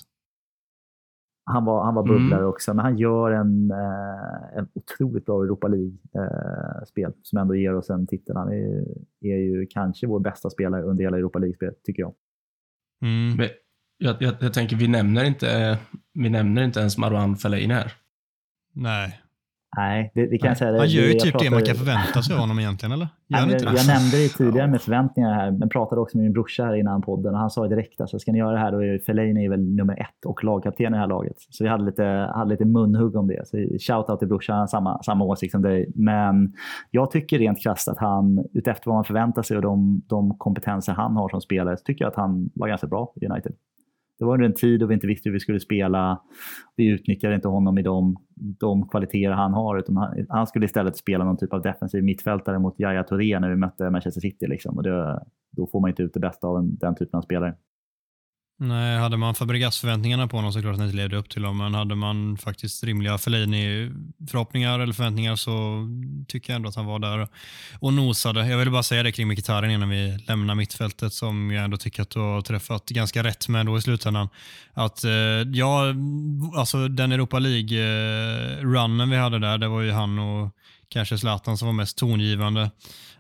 Han 1.46 1.66
var, 1.66 1.86
han 1.86 1.96
var 1.96 2.04
bubblare 2.04 2.40
mm. 2.40 2.50
också, 2.50 2.74
men 2.74 2.86
han 2.86 2.98
gör 2.98 3.32
en, 3.32 3.72
eh, 3.72 4.58
en 4.58 4.68
otroligt 4.74 5.26
bra 5.26 5.44
Europa 5.44 5.68
League-spel 5.68 7.10
eh, 7.10 7.16
som 7.22 7.40
ändå 7.40 7.56
ger 7.56 7.76
oss 7.76 7.90
en 7.90 8.08
titel. 8.08 8.36
Han 8.36 8.48
är, 8.48 8.86
är 9.22 9.38
ju 9.38 9.68
kanske 9.70 10.08
vår 10.08 10.20
bästa 10.20 10.50
spelare 10.50 10.84
under 10.84 11.04
hela 11.04 11.18
Europa 11.18 11.40
League-spelet, 11.40 11.84
tycker 11.84 12.02
jag. 12.02 12.14
Mm. 13.02 13.38
Men 13.38 13.50
jag, 13.98 14.16
jag, 14.20 14.36
jag, 14.40 14.54
tänker, 14.54 14.76
vi 14.76 14.88
nämner 14.88 15.24
inte, 15.24 15.78
vi 16.14 16.30
nämner 16.30 16.64
inte 16.64 16.80
ens 16.80 16.98
Marwan 16.98 17.36
Fellaini 17.36 17.74
här. 17.74 17.94
Nej. 18.76 19.22
Nej, 19.78 20.12
det, 20.16 20.28
det 20.28 20.38
kan 20.38 20.48
jag 20.48 20.58
säga. 20.58 20.78
Han 20.78 20.88
gör 20.88 21.04
ju 21.04 21.14
typ 21.14 21.32
pratar... 21.32 21.46
det 21.46 21.52
man 21.52 21.64
kan 21.64 21.76
förvänta 21.76 22.22
sig 22.22 22.34
av 22.34 22.40
honom 22.40 22.60
egentligen, 22.60 22.92
eller? 22.92 23.08
Gör 23.28 23.46
Nej, 23.46 23.58
jag, 23.64 23.74
jag 23.74 23.88
nämnde 23.88 24.18
det 24.18 24.30
tidigare 24.30 24.68
med 24.68 24.82
förväntningar 24.82 25.34
här, 25.34 25.52
men 25.52 25.70
pratade 25.70 26.02
också 26.02 26.18
med 26.18 26.24
min 26.24 26.34
brorsa 26.34 26.66
här 26.66 26.76
innan 26.76 27.02
podden 27.02 27.34
och 27.34 27.40
han 27.40 27.50
sa 27.50 27.68
direkt 27.68 28.02
alltså, 28.02 28.20
ska 28.20 28.32
ni 28.32 28.38
göra 28.40 28.52
det 28.52 28.60
här 28.60 28.72
då 28.72 28.84
är 28.84 29.00
Fellaini 29.00 29.46
är 29.46 29.50
väl 29.50 29.76
nummer 29.76 30.02
ett 30.02 30.26
och 30.26 30.44
lagkapten 30.44 30.86
i 30.86 30.90
det 30.90 30.98
här 30.98 31.08
laget. 31.08 31.36
Så 31.38 31.64
vi 31.64 31.70
hade 31.70 31.86
lite, 31.86 32.04
hade 32.36 32.50
lite 32.50 32.66
munhugg 32.66 33.16
om 33.16 33.28
det. 33.28 33.48
Så 33.48 33.58
shout-out 33.58 34.18
till 34.18 34.28
brorsan, 34.28 34.68
samma, 34.68 35.04
samma 35.04 35.26
åsikt 35.26 35.52
som 35.52 35.62
dig. 35.62 35.92
Men 35.96 36.54
jag 36.92 37.12
tycker 37.12 37.40
rent 37.40 37.64
krasst 37.64 37.88
att 37.88 37.98
han, 37.98 38.46
utefter 38.54 38.86
vad 38.86 38.96
man 38.96 39.06
förväntar 39.06 39.42
sig 39.42 39.58
och 39.58 39.64
de, 39.64 40.02
de 40.08 40.38
kompetenser 40.38 40.94
han 40.94 41.16
har 41.16 41.30
som 41.30 41.42
spelare, 41.42 41.78
så 41.78 41.84
tycker 41.84 42.06
jag 42.06 42.10
att 42.10 42.18
han 42.18 42.50
var 42.56 42.68
ganska 42.68 42.88
bra 42.88 43.14
i 43.22 43.26
United. 43.26 43.54
Det 44.20 44.26
var 44.26 44.34
under 44.34 44.46
en 44.46 44.54
tid 44.54 44.80
då 44.80 44.86
vi 44.86 44.94
inte 44.94 45.08
visste 45.08 45.30
hur 45.30 45.34
vi 45.34 45.40
skulle 45.40 45.60
spela. 45.60 46.22
Vi 46.76 46.88
utnyttjade 46.88 47.36
inte 47.36 47.48
honom 47.48 47.78
i 47.78 47.82
de, 47.82 48.16
de 48.36 48.88
kvaliteter 48.90 49.32
han 49.32 49.54
har. 49.54 49.80
Utan 49.80 49.98
han, 49.98 50.26
han, 50.30 50.48
skulle 50.48 50.66
istället 50.66 50.98
spela 50.98 51.24
någon 51.24 51.38
typ 51.38 51.54
av 51.54 51.62
defensiv 51.62 52.04
mittfältare 52.04 52.60
mot 52.60 52.80
Yahya 52.80 53.04
Touré 53.04 53.40
när 53.40 53.50
vi 53.50 53.56
mötte 53.56 53.90
Manchester 53.90 54.22
City. 54.22 54.48
Liksom. 54.48 54.78
Och 54.78 54.84
det, 54.84 55.20
då 55.52 55.68
får 55.68 55.82
man 55.82 55.90
inte 55.90 56.04
ut 56.04 56.14
det 56.14 56.20
bästa 56.20 56.48
av 56.48 56.58
en, 56.58 56.78
den 56.78 56.96
typen 56.96 57.18
av 57.18 57.22
spelare. 57.22 57.56
Nej, 58.58 58.98
hade 58.98 59.18
man 59.18 59.36
Fabregas-förväntningarna 59.36 60.28
på 60.28 60.38
honom 60.38 60.54
så 60.54 60.62
klart 60.62 60.74
att 60.74 60.80
han 60.80 60.88
inte 60.88 60.98
levde 60.98 61.18
upp 61.18 61.30
till 61.30 61.42
dem, 61.42 61.58
men 61.58 61.74
hade 61.74 61.96
man 61.96 62.38
faktiskt 62.38 62.84
rimliga 62.84 63.18
Fellini-förhoppningar 63.18 64.80
eller 64.80 64.94
förväntningar 64.94 65.36
så 65.36 65.88
tycker 66.28 66.54
jag 66.54 66.56
ändå 66.56 66.70
att 66.70 66.76
han 66.76 66.86
var 66.86 67.00
där 67.00 67.28
och 67.80 67.94
nosade. 67.94 68.48
Jag 68.48 68.58
ville 68.58 68.72
bara 68.72 68.84
säga 68.84 69.04
det 69.04 69.12
kring 69.12 69.28
Mkhitaryan 69.28 69.72
innan 69.72 69.90
vi 69.90 70.18
lämnar 70.28 70.56
mittfältet 70.56 71.14
som 71.14 71.52
jag 71.52 71.64
ändå 71.64 71.78
tycker 71.78 72.02
att 72.02 72.10
du 72.10 72.20
har 72.20 72.42
träffat 72.42 72.90
ganska 72.90 73.24
rätt 73.24 73.48
med 73.48 73.66
då 73.66 73.78
i 73.78 73.82
slutändan. 73.82 74.30
Att 74.74 75.04
eh, 75.04 75.12
ja, 75.54 75.84
alltså 76.58 76.88
den 76.88 77.12
Europa 77.12 77.40
League-runnen 77.40 79.08
eh, 79.08 79.12
vi 79.12 79.18
hade 79.18 79.40
där, 79.40 79.58
det 79.58 79.68
var 79.68 79.82
ju 79.82 79.92
han 79.92 80.20
och 80.20 80.52
kanske 80.90 81.18
Zlatan 81.18 81.58
som 81.58 81.66
var 81.66 81.74
mest 81.74 81.98
tongivande. 81.98 82.72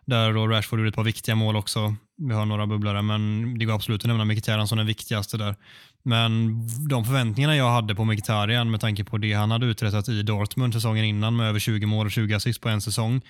Där 0.06 0.34
då 0.34 0.48
Rashford 0.48 0.80
gjorde 0.80 0.90
ett 0.90 0.96
par 0.96 1.04
viktiga 1.04 1.36
mål 1.36 1.56
också. 1.56 1.96
Vi 2.18 2.34
har 2.34 2.46
några 2.46 2.68
bubblare, 2.68 3.02
men 3.02 3.54
det 3.60 3.66
går 3.66 3.76
absolut 3.76 4.02
att 4.02 4.08
nämna 4.08 4.26
Mkhitaryan 4.26 4.68
som 4.68 4.78
den 4.78 4.88
viktigaste 4.88 5.38
där. 5.38 5.56
Men 6.04 6.62
de 6.90 7.06
förväntningarna 7.06 7.56
jag 7.56 7.70
hade 7.70 7.96
på 7.96 8.06
Mkhitaryan 8.06 8.72
med 8.72 8.82
tanke 8.82 9.04
på 9.04 9.18
det 9.18 9.34
han 9.34 9.52
hade 9.52 9.66
uträttat 9.66 10.10
i 10.10 10.24
Dortmund 10.24 10.74
säsongen 10.74 11.06
innan 11.06 11.36
med 11.36 11.50
över 11.50 11.60
20 11.60 11.86
mål 11.86 12.06
och 12.06 12.12
20 12.12 12.34
assist 12.34 12.62
på 12.62 12.70
en 12.70 12.82
säsong. 12.82 13.22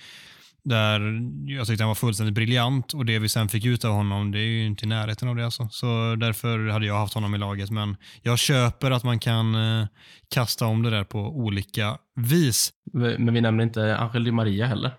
Där 0.65 1.21
jag 1.45 1.67
tyckte 1.67 1.83
han 1.83 1.87
var 1.87 1.95
fullständigt 1.95 2.35
briljant 2.35 2.93
och 2.93 3.05
det 3.05 3.19
vi 3.19 3.29
sen 3.29 3.47
fick 3.47 3.65
ut 3.65 3.85
av 3.85 3.91
honom 3.91 4.31
det 4.31 4.39
är 4.39 4.47
ju 4.47 4.65
inte 4.65 4.85
i 4.85 4.87
närheten 4.87 5.29
av 5.29 5.35
det. 5.35 5.45
Alltså. 5.45 5.67
Så 5.71 6.15
därför 6.19 6.69
hade 6.69 6.85
jag 6.85 6.99
haft 6.99 7.13
honom 7.13 7.35
i 7.35 7.37
laget. 7.37 7.71
Men 7.71 7.95
jag 8.21 8.39
köper 8.39 8.91
att 8.91 9.03
man 9.03 9.19
kan 9.19 9.55
eh, 9.55 9.87
kasta 10.35 10.65
om 10.65 10.83
det 10.83 10.89
där 10.89 11.03
på 11.03 11.19
olika 11.19 11.97
vis. 12.15 12.69
Men 12.93 13.33
vi 13.33 13.41
nämner 13.41 13.63
inte 13.63 13.97
Angel 13.97 14.23
Di 14.23 14.31
Maria 14.31 14.65
heller. 14.65 14.91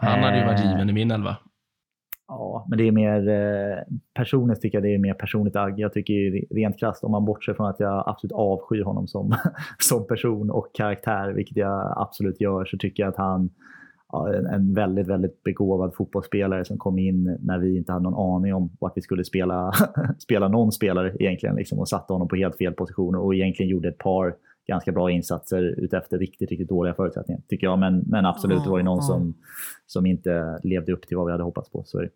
Han 0.00 0.22
hade 0.22 0.38
ju 0.38 0.44
varit 0.44 0.64
given 0.64 0.90
i 0.90 0.92
min 0.92 1.10
elva. 1.10 1.36
Ja, 2.28 2.66
men 2.68 2.78
det 2.78 2.88
är 2.88 2.92
mer 2.92 3.28
eh, 3.28 3.78
personligt 4.14 4.60
tycker 4.60 4.78
jag 4.78 4.82
det 4.82 4.94
är 4.94 4.98
mer 4.98 5.14
personligt 5.14 5.56
agg. 5.56 5.80
Jag 5.80 5.92
tycker 5.92 6.54
rent 6.54 6.78
krasst, 6.78 7.04
om 7.04 7.10
man 7.10 7.24
bortser 7.24 7.54
från 7.54 7.66
att 7.66 7.80
jag 7.80 8.04
absolut 8.06 8.32
avskyr 8.32 8.82
honom 8.82 9.06
som, 9.06 9.34
som 9.78 10.06
person 10.06 10.50
och 10.50 10.70
karaktär, 10.74 11.32
vilket 11.32 11.56
jag 11.56 11.94
absolut 11.96 12.40
gör, 12.40 12.64
så 12.64 12.78
tycker 12.78 13.02
jag 13.02 13.10
att 13.10 13.16
han 13.16 13.50
en 14.52 14.74
väldigt, 14.74 15.06
väldigt 15.06 15.42
begåvad 15.42 15.94
fotbollsspelare 15.94 16.64
som 16.64 16.78
kom 16.78 16.98
in 16.98 17.38
när 17.40 17.58
vi 17.58 17.76
inte 17.76 17.92
hade 17.92 18.02
någon 18.02 18.36
aning 18.36 18.54
om 18.54 18.70
vart 18.80 18.96
vi 18.96 19.00
skulle 19.00 19.24
spela, 19.24 19.72
spela 20.18 20.48
någon 20.48 20.72
spelare 20.72 21.16
egentligen 21.18 21.56
liksom, 21.56 21.78
och 21.78 21.88
satte 21.88 22.12
honom 22.12 22.28
på 22.28 22.36
helt 22.36 22.56
fel 22.56 22.72
positioner 22.72 23.18
och 23.18 23.34
egentligen 23.34 23.70
gjorde 23.70 23.88
ett 23.88 23.98
par 23.98 24.34
ganska 24.66 24.92
bra 24.92 25.10
insatser 25.10 25.62
utefter 25.62 26.18
riktigt, 26.18 26.50
riktigt 26.50 26.68
dåliga 26.68 26.94
förutsättningar, 26.94 27.42
tycker 27.48 27.66
jag. 27.66 27.78
Men, 27.78 28.04
men 28.06 28.26
absolut, 28.26 28.64
det 28.64 28.70
var 28.70 28.78
ju 28.78 28.84
någon 28.84 29.02
som, 29.02 29.34
som 29.86 30.06
inte 30.06 30.58
levde 30.62 30.92
upp 30.92 31.06
till 31.06 31.16
vad 31.16 31.26
vi 31.26 31.32
hade 31.32 31.44
hoppats 31.44 31.70
på. 31.70 31.82
Så 31.86 31.98
är 31.98 32.02
det. 32.02 32.10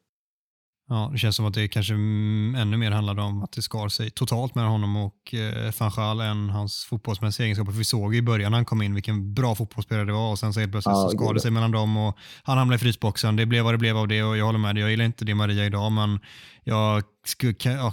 Ja, 0.88 1.08
det 1.12 1.18
känns 1.18 1.36
som 1.36 1.46
att 1.46 1.54
det 1.54 1.68
kanske 1.68 1.94
ännu 1.94 2.76
mer 2.76 2.90
handlade 2.90 3.22
om 3.22 3.42
att 3.42 3.52
det 3.52 3.62
skar 3.62 3.88
sig 3.88 4.10
totalt 4.10 4.54
mellan 4.54 4.70
honom 4.70 4.96
och 4.96 5.34
eh, 5.34 5.70
Fanchal 5.70 6.20
än 6.20 6.50
hans 6.50 6.84
fotbollsmässiga 6.84 7.44
egenskaper. 7.44 7.72
Vi 7.72 7.84
såg 7.84 8.14
i 8.14 8.22
början 8.22 8.52
när 8.52 8.58
han 8.58 8.64
kom 8.64 8.82
in 8.82 8.94
vilken 8.94 9.34
bra 9.34 9.54
fotbollsspelare 9.54 10.04
det 10.04 10.12
var 10.12 10.30
och 10.30 10.38
sen 10.38 10.52
så 10.52 10.60
helt 10.60 10.72
plötsligt 10.72 10.92
ja, 10.92 11.02
så 11.02 11.10
skadade 11.10 11.34
det 11.34 11.40
sig 11.40 11.50
mellan 11.50 11.70
dem 11.70 11.96
och 11.96 12.16
han 12.42 12.58
hamnade 12.58 12.76
i 12.76 12.78
frysboxen. 12.78 13.36
Det 13.36 13.46
blev 13.46 13.64
vad 13.64 13.74
det 13.74 13.78
blev 13.78 13.96
av 13.96 14.08
det 14.08 14.22
och 14.22 14.36
jag 14.36 14.46
håller 14.46 14.58
med 14.58 14.74
dig. 14.74 14.82
Jag 14.82 14.90
gillar 14.90 15.04
inte 15.04 15.24
det 15.24 15.34
Maria 15.34 15.66
idag 15.66 15.92
men 15.92 16.20
jag 16.64 17.02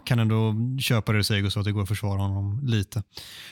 kan 0.06 0.20
ändå 0.20 0.56
köpa 0.82 1.12
det 1.12 1.18
du 1.18 1.24
säger 1.24 1.50
så 1.50 1.60
att 1.60 1.66
det 1.66 1.72
går 1.72 1.82
att 1.82 1.88
försvara 1.88 2.22
honom 2.22 2.60
lite. 2.64 3.04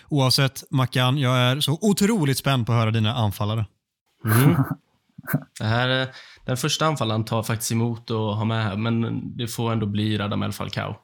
Oavsett 0.09 0.63
Mackan, 0.71 1.17
jag 1.17 1.37
är 1.37 1.59
så 1.59 1.77
otroligt 1.81 2.37
spänd 2.37 2.65
på 2.65 2.71
att 2.71 2.79
höra 2.79 2.91
dina 2.91 3.13
anfallare. 3.13 3.65
Mm. 4.25 4.55
Det 5.59 5.65
här, 5.65 6.01
eh, 6.01 6.07
den 6.47 6.57
första 6.57 6.85
anfallaren 6.85 7.25
tar 7.25 7.43
faktiskt 7.43 7.71
emot 7.71 8.11
och 8.11 8.35
har 8.35 8.45
med 8.45 8.63
här, 8.63 8.75
men 8.75 9.21
det 9.37 9.47
får 9.47 9.71
ändå 9.71 9.85
bli 9.85 10.17
Radamel 10.17 10.51
Falcao. 10.51 10.95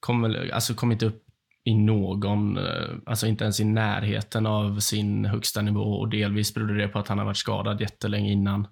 Kom, 0.00 0.36
alltså 0.52 0.74
kom 0.74 0.92
inte 0.92 1.06
upp 1.06 1.22
i 1.64 1.74
någon, 1.74 2.58
eh, 2.58 2.94
alltså 3.06 3.26
inte 3.26 3.44
ens 3.44 3.60
i 3.60 3.64
närheten 3.64 4.46
av 4.46 4.80
sin 4.80 5.24
högsta 5.24 5.62
nivå 5.62 5.80
och 5.80 6.08
delvis 6.08 6.54
berodde 6.54 6.74
det 6.74 6.88
på 6.88 6.98
att 6.98 7.08
han 7.08 7.18
har 7.18 7.24
varit 7.24 7.36
skadad 7.36 7.80
jättelänge 7.80 8.32
innan. 8.32 8.66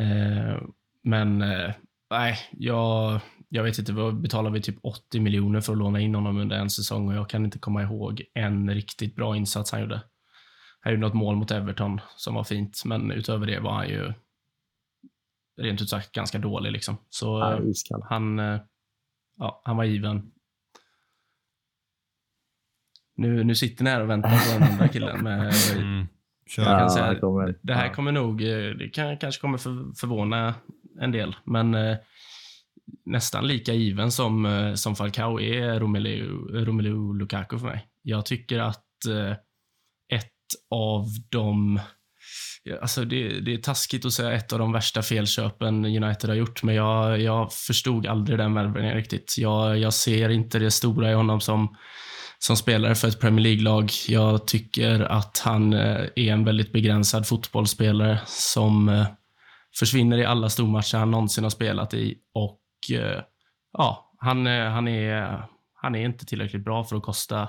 Eh, 0.00 0.62
men 1.04 1.42
eh, 1.42 1.70
nej, 2.10 2.38
jag, 2.52 3.20
jag 3.48 3.62
vet 3.62 3.78
inte, 3.78 3.92
vad 3.92 4.20
betalar 4.20 4.50
vi 4.50 4.62
typ 4.62 4.78
80 4.82 5.20
miljoner 5.20 5.60
för 5.60 5.72
att 5.72 5.78
låna 5.78 6.00
in 6.00 6.14
honom 6.14 6.38
under 6.38 6.56
en 6.56 6.70
säsong 6.70 7.08
och 7.08 7.14
jag 7.14 7.30
kan 7.30 7.44
inte 7.44 7.58
komma 7.58 7.82
ihåg 7.82 8.22
en 8.34 8.70
riktigt 8.70 9.16
bra 9.16 9.36
insats 9.36 9.72
han 9.72 9.80
gjorde. 9.80 10.00
Han 10.80 10.92
gjorde 10.92 11.06
något 11.06 11.14
mål 11.14 11.36
mot 11.36 11.50
Everton 11.50 12.00
som 12.16 12.34
var 12.34 12.44
fint, 12.44 12.82
men 12.84 13.10
utöver 13.10 13.46
det 13.46 13.60
var 13.60 13.72
han 13.72 13.88
ju 13.88 14.12
rent 15.56 15.82
ut 15.82 15.88
sagt 15.88 16.12
ganska 16.12 16.38
dålig. 16.38 16.72
Liksom. 16.72 16.96
Så 17.08 17.26
Ja, 17.26 17.52
eh, 17.96 18.06
han, 18.08 18.38
eh, 18.38 18.60
ja, 19.38 19.62
han 19.64 19.76
var 19.76 19.84
given. 19.84 20.30
Nu, 23.16 23.44
nu 23.44 23.54
sitter 23.54 23.84
ni 23.84 23.90
här 23.90 24.00
och 24.02 24.10
väntar 24.10 24.30
på 24.30 24.58
den 24.60 24.72
andra 24.72 24.88
killen. 24.92 25.22
Med, 25.24 25.52
Mm. 25.76 26.06
Kör. 26.46 26.62
jag 26.62 26.78
kan 26.80 26.90
säga, 26.90 27.20
kommer- 27.20 27.58
det 27.62 27.74
här 27.74 27.94
kommer 27.94 28.12
nog, 28.12 28.42
eh, 28.42 28.70
det 28.70 28.88
kan, 28.88 29.18
kanske 29.18 29.40
kommer 29.40 29.58
för, 29.58 29.92
förvåna 30.00 30.54
en 31.00 31.12
del, 31.12 31.36
men 31.44 31.74
eh, 31.74 31.96
nästan 33.04 33.46
lika 33.46 33.72
given 33.72 34.10
som, 34.12 34.72
som 34.76 34.96
Falcao 34.96 35.40
är 35.40 35.80
Romelu, 35.80 36.26
Romelu 36.64 37.12
Lukaku 37.18 37.58
för 37.58 37.66
mig. 37.66 37.86
Jag 38.02 38.26
tycker 38.26 38.58
att 38.58 39.06
eh, 39.10 39.30
ett 40.18 40.32
av 40.70 41.06
de 41.30 41.80
Alltså 42.82 43.04
det, 43.04 43.40
det 43.40 43.54
är 43.54 43.58
taskigt 43.58 44.04
att 44.04 44.12
säga 44.12 44.32
ett 44.32 44.52
av 44.52 44.58
de 44.58 44.72
värsta 44.72 45.02
felköpen 45.02 45.84
United 45.84 46.30
har 46.30 46.36
gjort, 46.36 46.62
men 46.62 46.74
jag, 46.74 47.20
jag 47.20 47.52
förstod 47.52 48.06
aldrig 48.06 48.38
den 48.38 48.54
värvningen 48.54 48.94
riktigt. 48.94 49.34
Jag, 49.38 49.78
jag 49.78 49.94
ser 49.94 50.28
inte 50.28 50.58
det 50.58 50.70
stora 50.70 51.10
i 51.10 51.14
honom 51.14 51.40
som, 51.40 51.76
som 52.38 52.56
spelare 52.56 52.94
för 52.94 53.08
ett 53.08 53.20
Premier 53.20 53.42
League-lag. 53.42 53.90
Jag 54.08 54.46
tycker 54.46 55.00
att 55.00 55.42
han 55.44 55.72
eh, 55.72 56.00
är 56.16 56.32
en 56.32 56.44
väldigt 56.44 56.72
begränsad 56.72 57.28
fotbollsspelare 57.28 58.20
som 58.26 58.88
eh, 58.88 59.06
försvinner 59.78 60.18
i 60.18 60.24
alla 60.24 60.48
stormatcher 60.48 60.98
han 60.98 61.10
någonsin 61.10 61.44
har 61.44 61.50
spelat 61.50 61.94
i 61.94 62.18
och 62.34 62.60
eh, 62.92 63.20
ja, 63.72 64.12
han, 64.18 64.46
han, 64.46 64.88
är, 64.88 65.44
han 65.74 65.94
är 65.94 66.04
inte 66.04 66.26
tillräckligt 66.26 66.64
bra 66.64 66.84
för 66.84 66.96
att 66.96 67.02
kosta 67.02 67.48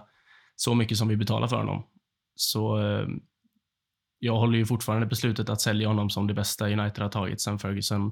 så 0.55 0.75
mycket 0.75 0.97
som 0.97 1.07
vi 1.07 1.17
betalar 1.17 1.47
för 1.47 1.57
honom. 1.57 1.83
Så 2.35 2.77
jag 4.25 4.35
håller 4.35 4.57
ju 4.57 4.65
fortfarande 4.65 5.05
beslutet 5.05 5.49
att 5.49 5.61
sälja 5.61 5.87
honom 5.87 6.09
som 6.09 6.27
det 6.27 6.33
bästa 6.33 6.65
United 6.65 7.03
har 7.03 7.09
tagit 7.09 7.41
sen 7.41 7.59
Ferguson 7.59 8.11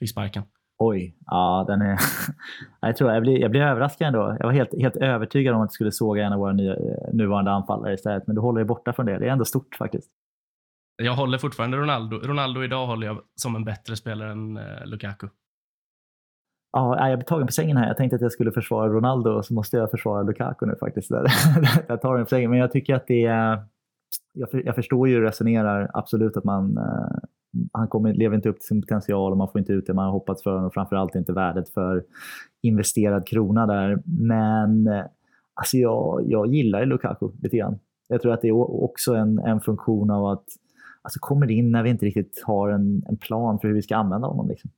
fick 0.00 0.10
sparken. 0.10 0.42
Oj, 0.78 1.16
ja 1.26 1.64
den 1.68 1.82
är... 1.82 1.98
jag, 2.80 2.96
tror, 2.96 3.12
jag, 3.12 3.22
blir, 3.22 3.38
jag 3.38 3.50
blir 3.50 3.60
överraskad 3.60 4.06
ändå. 4.06 4.36
Jag 4.38 4.46
var 4.46 4.52
helt, 4.52 4.80
helt 4.80 4.96
övertygad 4.96 5.54
om 5.54 5.62
att 5.62 5.68
du 5.68 5.72
skulle 5.72 5.92
såga 5.92 6.26
en 6.26 6.32
av 6.32 6.38
våra 6.38 6.52
nya, 6.52 6.76
nuvarande 7.12 7.50
anfallare 7.50 7.94
istället, 7.94 8.26
men 8.26 8.36
du 8.36 8.42
håller 8.42 8.58
dig 8.58 8.66
borta 8.66 8.92
från 8.92 9.06
det. 9.06 9.18
Det 9.18 9.26
är 9.26 9.30
ändå 9.30 9.44
stort 9.44 9.74
faktiskt. 9.74 10.10
Jag 11.02 11.14
håller 11.14 11.38
fortfarande 11.38 11.76
Ronaldo. 11.76 12.16
Ronaldo 12.16 12.64
idag 12.64 12.86
håller 12.86 13.06
jag 13.06 13.20
som 13.34 13.56
en 13.56 13.64
bättre 13.64 13.96
spelare 13.96 14.32
än 14.32 14.56
eh, 14.56 14.86
Lukaku. 14.86 15.28
Ja, 16.72 17.08
jag 17.08 17.18
blir 17.18 17.26
tagen 17.26 17.46
på 17.46 17.52
sängen 17.52 17.76
här. 17.76 17.86
Jag 17.86 17.96
tänkte 17.96 18.16
att 18.16 18.22
jag 18.22 18.32
skulle 18.32 18.52
försvara 18.52 18.88
Ronaldo 18.88 19.42
så 19.42 19.54
måste 19.54 19.76
jag 19.76 19.90
försvara 19.90 20.22
Lukaku 20.22 20.66
nu 20.66 20.76
faktiskt. 20.80 21.10
jag 21.88 22.00
tar 22.00 22.16
den 22.16 22.24
på 22.24 22.28
sängen, 22.28 22.50
men 22.50 22.58
jag 22.58 22.72
tycker 22.72 22.94
att 22.94 23.06
det 23.06 23.24
är... 23.24 23.72
Jag, 24.32 24.50
för, 24.50 24.62
jag 24.66 24.74
förstår 24.74 25.08
ju 25.08 25.14
hur 25.14 25.20
du 25.20 25.26
resonerar, 25.26 25.90
absolut 25.94 26.36
att 26.36 26.44
man... 26.44 26.76
Eh, 26.76 27.18
han 27.72 27.88
kommer, 27.88 28.14
lever 28.14 28.36
inte 28.36 28.48
upp 28.48 28.58
till 28.58 28.66
sin 28.66 28.82
potential 28.82 29.32
och 29.32 29.38
man 29.38 29.48
får 29.48 29.58
inte 29.58 29.72
ut 29.72 29.86
det 29.86 29.94
man 29.94 30.04
har 30.04 30.12
hoppats 30.12 30.42
för 30.42 30.64
och 30.64 30.74
framförallt 30.74 31.14
inte 31.14 31.32
värdet 31.32 31.68
för 31.68 32.04
investerad 32.62 33.26
krona 33.26 33.66
där. 33.66 34.02
Men 34.04 34.86
eh, 34.86 35.04
alltså 35.54 35.76
jag, 35.76 36.22
jag 36.26 36.46
gillar 36.46 36.86
Lukaku 36.86 37.28
lite 37.42 37.56
grann. 37.56 37.78
Jag 38.08 38.22
tror 38.22 38.32
att 38.32 38.42
det 38.42 38.48
är 38.48 38.82
också 38.82 39.14
en, 39.14 39.38
en 39.38 39.60
funktion 39.60 40.10
av 40.10 40.26
att 40.26 40.44
alltså 41.02 41.18
kommer 41.20 41.50
in 41.50 41.70
när 41.70 41.82
vi 41.82 41.90
inte 41.90 42.06
riktigt 42.06 42.42
har 42.46 42.68
en, 42.68 43.02
en 43.08 43.16
plan 43.16 43.58
för 43.58 43.68
hur 43.68 43.74
vi 43.74 43.82
ska 43.82 43.96
använda 43.96 44.28
honom. 44.28 44.48
Liksom. 44.48 44.70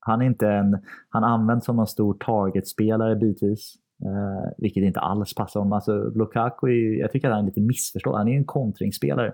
Han, 0.00 0.22
är 0.22 0.26
inte 0.26 0.48
en, 0.48 0.78
han 1.08 1.24
används 1.24 1.66
som 1.66 1.78
en 1.78 1.86
stor 1.86 2.14
targetspelare 2.14 3.16
bitvis, 3.16 3.74
Uh, 4.06 4.50
vilket 4.58 4.82
inte 4.82 5.00
alls 5.00 5.34
passar 5.34 5.60
honom. 5.60 5.72
Alltså, 5.72 5.92
Lukaku 6.14 6.66
är, 6.66 6.72
ju- 6.72 6.98
jag 6.98 7.12
tycker 7.12 7.28
att 7.28 7.34
han 7.34 7.42
är 7.42 7.46
lite 7.46 7.60
missförstådd. 7.60 8.16
Han 8.16 8.28
är 8.28 8.32
ju 8.32 8.38
en 8.38 8.44
kontringsspelare. 8.44 9.32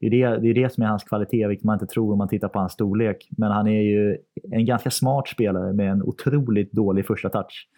Det 0.00 0.06
är 0.06 0.10
det, 0.10 0.40
det 0.40 0.48
är 0.48 0.54
det 0.54 0.72
som 0.72 0.82
är 0.82 0.88
hans 0.88 1.04
kvalitet, 1.04 1.46
vilket 1.46 1.64
man 1.64 1.74
inte 1.74 1.86
tror 1.86 2.12
om 2.12 2.18
man 2.18 2.28
tittar 2.28 2.48
på 2.48 2.58
hans 2.58 2.72
storlek. 2.72 3.28
Men 3.30 3.50
han 3.50 3.66
är 3.66 3.82
ju 3.82 4.16
en 4.50 4.64
ganska 4.64 4.90
smart 4.90 5.28
spelare 5.28 5.72
med 5.72 5.90
en 5.90 6.02
otroligt 6.02 6.72
dålig 6.72 7.06
första 7.06 7.28
touch. 7.28 7.68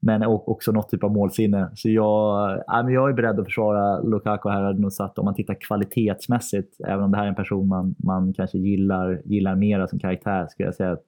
Men 0.00 0.22
också 0.26 0.72
något 0.72 0.88
typ 0.88 1.04
av 1.04 1.12
målsinne. 1.12 1.70
Så 1.74 1.90
jag, 1.90 2.62
jag 2.66 3.10
är 3.10 3.12
beredd 3.12 3.40
att 3.40 3.44
försvara 3.44 4.00
Lukaku 4.00 4.48
här. 4.48 4.62
Hade 4.62 4.80
nog 4.80 4.92
satt, 4.92 5.18
om 5.18 5.24
man 5.24 5.34
tittar 5.34 5.56
kvalitetsmässigt, 5.60 6.76
även 6.86 7.04
om 7.04 7.10
det 7.10 7.16
här 7.16 7.24
är 7.24 7.28
en 7.28 7.34
person 7.34 7.68
man, 7.68 7.94
man 8.04 8.32
kanske 8.32 8.58
gillar, 8.58 9.22
gillar 9.24 9.56
mera 9.56 9.86
som 9.86 9.98
karaktär, 9.98 10.46
skulle 10.46 10.66
jag 10.66 10.74
säga 10.74 10.92
att 10.92 11.04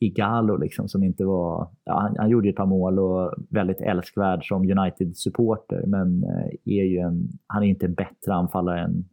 Igalo 0.00 0.56
liksom, 0.56 0.88
som 0.88 1.04
inte 1.04 1.24
var... 1.24 1.70
Ja, 1.84 2.00
han, 2.00 2.16
han 2.18 2.30
gjorde 2.30 2.46
ju 2.46 2.50
ett 2.50 2.56
par 2.56 2.66
mål 2.66 2.98
och 2.98 3.34
väldigt 3.50 3.80
älskvärd 3.80 4.48
som 4.48 4.62
United-supporter, 4.62 5.86
men 5.86 6.22
eh, 6.24 6.46
är 6.64 6.84
ju 6.84 6.98
en, 6.98 7.28
han 7.46 7.62
är 7.62 7.66
inte 7.66 7.86
en 7.86 7.94
bättre 7.94 8.34
anfallare 8.34 8.80
än 8.80 9.04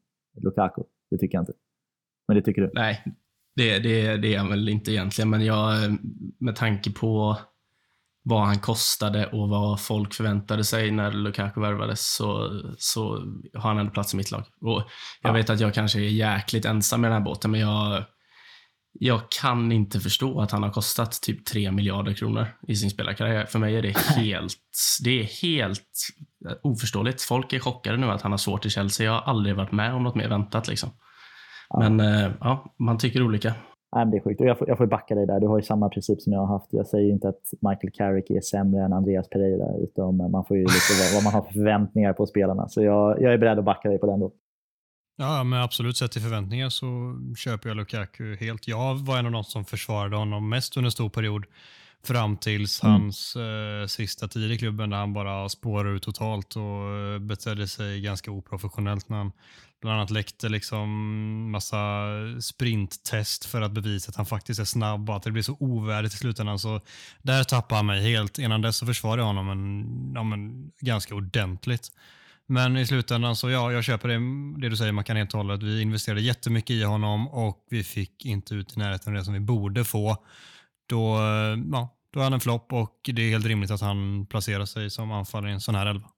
Lukaku. 0.41 0.81
Det 1.11 1.17
tycker 1.17 1.37
jag 1.37 1.41
inte. 1.41 1.53
Men 2.27 2.37
det 2.37 2.43
tycker 2.43 2.61
du? 2.61 2.71
Nej, 2.73 3.03
det, 3.55 3.79
det, 3.79 4.17
det 4.17 4.33
är 4.33 4.39
han 4.39 4.49
väl 4.49 4.69
inte 4.69 4.91
egentligen, 4.91 5.29
men 5.29 5.45
jag, 5.45 5.97
med 6.39 6.55
tanke 6.55 6.91
på 6.91 7.37
vad 8.25 8.41
han 8.41 8.59
kostade 8.59 9.25
och 9.27 9.49
vad 9.49 9.81
folk 9.81 10.13
förväntade 10.13 10.63
sig 10.63 10.91
när 10.91 11.11
Lukaku 11.11 11.61
värvades 11.61 12.15
så, 12.15 12.49
så 12.77 13.03
har 13.53 13.69
han 13.69 13.77
ändå 13.77 13.91
plats 13.91 14.13
i 14.13 14.17
mitt 14.17 14.31
lag. 14.31 14.43
Och 14.61 14.81
jag 15.21 15.29
Ja. 15.29 15.33
vet 15.33 15.49
att 15.49 15.59
jag 15.59 15.73
kanske 15.73 15.99
är 15.99 16.09
jäkligt 16.09 16.65
ensam 16.65 17.05
i 17.05 17.07
den 17.07 17.13
här 17.17 17.25
båten, 17.25 17.51
men 17.51 17.59
jag, 17.59 18.03
jag 18.99 19.21
kan 19.41 19.71
inte 19.71 19.99
förstå 19.99 20.41
att 20.41 20.51
han 20.51 20.63
har 20.63 20.69
kostat 20.69 21.21
typ 21.21 21.45
3 21.45 21.71
miljarder 21.71 22.13
kronor 22.13 22.45
i 22.67 22.75
sin 22.75 22.89
spelarkarriär. 22.89 23.45
För 23.45 23.59
mig 23.59 23.75
är 23.75 23.81
det 23.81 23.97
helt, 24.17 24.53
det 25.03 25.19
är 25.19 25.23
helt 25.23 25.81
oförståeligt. 26.61 27.21
Folk 27.21 27.53
är 27.53 27.59
chockade 27.59 27.97
nu 27.97 28.07
att 28.07 28.21
han 28.21 28.31
har 28.31 28.37
svårt 28.37 28.65
i 28.65 28.69
Chelsea. 28.69 29.05
Jag 29.05 29.13
har 29.13 29.21
aldrig 29.21 29.55
varit 29.55 29.71
med 29.71 29.93
om 29.93 30.03
något 30.03 30.15
mer 30.15 30.29
väntat. 30.29 30.67
Liksom. 30.67 30.89
Men 31.79 31.99
eh, 31.99 32.31
ja, 32.39 32.75
man 32.79 32.97
tycker 32.97 33.23
olika. 33.23 33.53
Nej, 33.95 34.05
det 34.05 34.17
är 34.17 34.21
sjukt. 34.21 34.41
Och 34.41 34.47
jag, 34.47 34.57
får, 34.57 34.69
jag 34.69 34.77
får 34.77 34.85
backa 34.85 35.15
dig 35.15 35.25
där. 35.25 35.39
Du 35.39 35.47
har 35.47 35.57
ju 35.57 35.63
samma 35.63 35.89
princip 35.89 36.21
som 36.21 36.33
jag 36.33 36.39
har 36.39 36.47
haft. 36.47 36.67
Jag 36.69 36.87
säger 36.87 37.11
inte 37.11 37.29
att 37.29 37.41
Michael 37.61 37.93
Carrick 37.93 38.29
är 38.29 38.41
sämre 38.41 38.83
än 38.83 38.93
Andreas 38.93 39.29
Pereira, 39.29 39.77
utan 39.77 40.31
man 40.31 40.45
får 40.45 40.57
ju 40.57 40.63
lite 40.63 40.93
vad, 40.99 41.13
vad 41.13 41.23
man 41.23 41.33
har 41.33 41.41
för 41.41 41.53
förväntningar 41.53 42.13
på 42.13 42.25
spelarna. 42.25 42.67
Så 42.67 42.83
jag, 42.83 43.21
jag 43.21 43.33
är 43.33 43.37
beredd 43.37 43.59
att 43.59 43.65
backa 43.65 43.89
dig 43.89 43.97
på 43.97 44.05
den 44.05 44.19
då. 44.19 44.31
Ja, 45.15 45.43
men 45.43 45.61
absolut 45.61 45.97
sett 45.97 46.11
till 46.11 46.21
förväntningar 46.21 46.69
så 46.69 47.19
köper 47.37 47.69
jag 47.69 47.77
Lukaku 47.77 48.35
helt. 48.35 48.67
Jag 48.67 48.95
var 48.95 49.17
en 49.17 49.25
av 49.25 49.31
de 49.31 49.43
som 49.43 49.65
försvarade 49.65 50.15
honom 50.15 50.49
mest 50.49 50.77
under 50.77 50.87
en 50.87 50.91
stor 50.91 51.09
period 51.09 51.45
fram 52.03 52.37
tills 52.37 52.83
Mm. 52.83 53.01
hans 53.01 53.35
eh, 53.35 53.87
sista 53.87 54.27
tid 54.27 54.51
i 54.51 54.57
klubben 54.57 54.89
där 54.89 54.97
han 54.97 55.13
bara 55.13 55.49
spårade 55.49 55.95
ut 55.95 56.03
totalt 56.03 56.55
och 56.55 56.89
eh, 56.97 57.19
betedde 57.19 57.67
sig 57.67 58.01
ganska 58.01 58.31
oprofessionellt 58.31 59.09
när 59.09 59.17
han 59.17 59.31
bland 59.81 59.97
annat 59.97 60.09
läckte 60.09 60.49
liksom 60.49 60.89
massa 61.51 62.05
sprinttest 62.41 63.45
för 63.45 63.61
att 63.61 63.71
bevisa 63.71 64.09
att 64.09 64.15
han 64.15 64.25
faktiskt 64.25 64.59
är 64.59 64.65
snabb 64.65 65.09
och 65.09 65.15
att 65.15 65.23
det 65.23 65.31
blir 65.31 65.43
så 65.43 65.57
ovärdigt 65.59 66.13
i 66.13 66.17
slutändan. 66.17 66.59
Så 66.59 66.81
där 67.21 67.43
tappade 67.43 67.75
han 67.79 67.85
mig 67.85 68.01
helt. 68.11 68.39
Innan 68.39 68.61
dess 68.61 68.77
så 68.77 68.85
försvarade 68.85 69.21
jag 69.21 69.27
honom 69.27 69.49
en, 69.49 70.11
ja, 70.15 70.23
men, 70.23 70.71
ganska 70.79 71.15
ordentligt. 71.15 71.91
Men 72.47 72.77
i 72.77 72.85
slutändan 72.85 73.35
så 73.35 73.49
ja, 73.49 73.71
jag 73.71 73.83
köper 73.83 74.07
det, 74.07 74.19
det 74.61 74.69
du 74.69 74.77
säger 74.77 74.91
man 74.91 75.03
kan 75.03 75.17
helt 75.17 75.33
och 75.33 75.37
hållet. 75.37 75.63
Vi 75.63 75.81
investerade 75.81 76.21
jättemycket 76.21 76.69
i 76.69 76.83
honom 76.83 77.27
och 77.27 77.65
vi 77.69 77.83
fick 77.83 78.25
inte 78.25 78.55
ut 78.55 78.77
i 78.77 78.79
närheten 78.79 79.13
av 79.13 79.17
det 79.19 79.25
som 79.25 79.33
vi 79.33 79.39
borde 79.39 79.83
få. 79.83 80.17
Då, 80.89 81.15
eh, 81.15 81.59
ja, 81.71 81.89
då 82.13 82.19
är 82.19 82.23
han 82.23 82.33
en 82.33 82.39
flopp 82.39 82.73
och 82.73 82.99
det 83.03 83.21
är 83.21 83.29
helt 83.29 83.45
rimligt 83.45 83.71
att 83.71 83.81
han 83.81 84.25
placerar 84.25 84.65
sig 84.65 84.89
som 84.89 85.11
anfallare 85.11 85.51
i 85.51 85.53
en 85.53 85.61
sån 85.61 85.75
här 85.75 85.85
elva. 85.85 86.09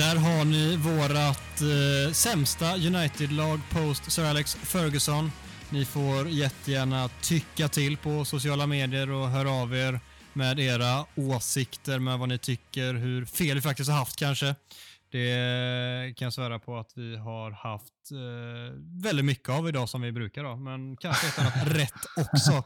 Där 0.00 0.16
har 0.16 0.44
ni 0.44 0.76
vårat 0.76 1.60
eh, 1.60 2.12
sämsta 2.12 2.76
United-lag 2.76 3.60
post 3.70 4.12
Sir 4.12 4.24
Alex 4.24 4.54
Ferguson. 4.54 5.32
Ni 5.70 5.84
får 5.84 6.28
jättegärna 6.28 7.08
tycka 7.08 7.68
till 7.68 7.96
på 7.96 8.24
sociala 8.24 8.66
medier 8.66 9.10
och 9.10 9.28
höra 9.28 9.50
av 9.50 9.74
er 9.74 10.00
med 10.32 10.60
era 10.60 11.06
åsikter 11.14 11.98
med 11.98 12.18
vad 12.18 12.28
ni 12.28 12.38
tycker, 12.38 12.94
hur 12.94 13.24
fel 13.24 13.56
vi 13.56 13.62
faktiskt 13.62 13.90
har 13.90 13.98
haft 13.98 14.16
kanske. 14.16 14.54
Det 15.10 16.14
kan 16.16 16.26
jag 16.26 16.32
svära 16.32 16.58
på 16.58 16.78
att 16.78 16.92
vi 16.94 17.16
har 17.16 17.50
haft 17.50 18.10
eh, 18.10 18.76
väldigt 19.02 19.24
mycket 19.24 19.48
av 19.48 19.68
idag 19.68 19.88
som 19.88 20.02
vi 20.02 20.12
brukar 20.12 20.44
ha, 20.44 20.56
men 20.56 20.96
kanske 20.96 21.26
ett 21.26 21.38
annat 21.38 21.66
rätt 21.66 22.06
också. 22.16 22.64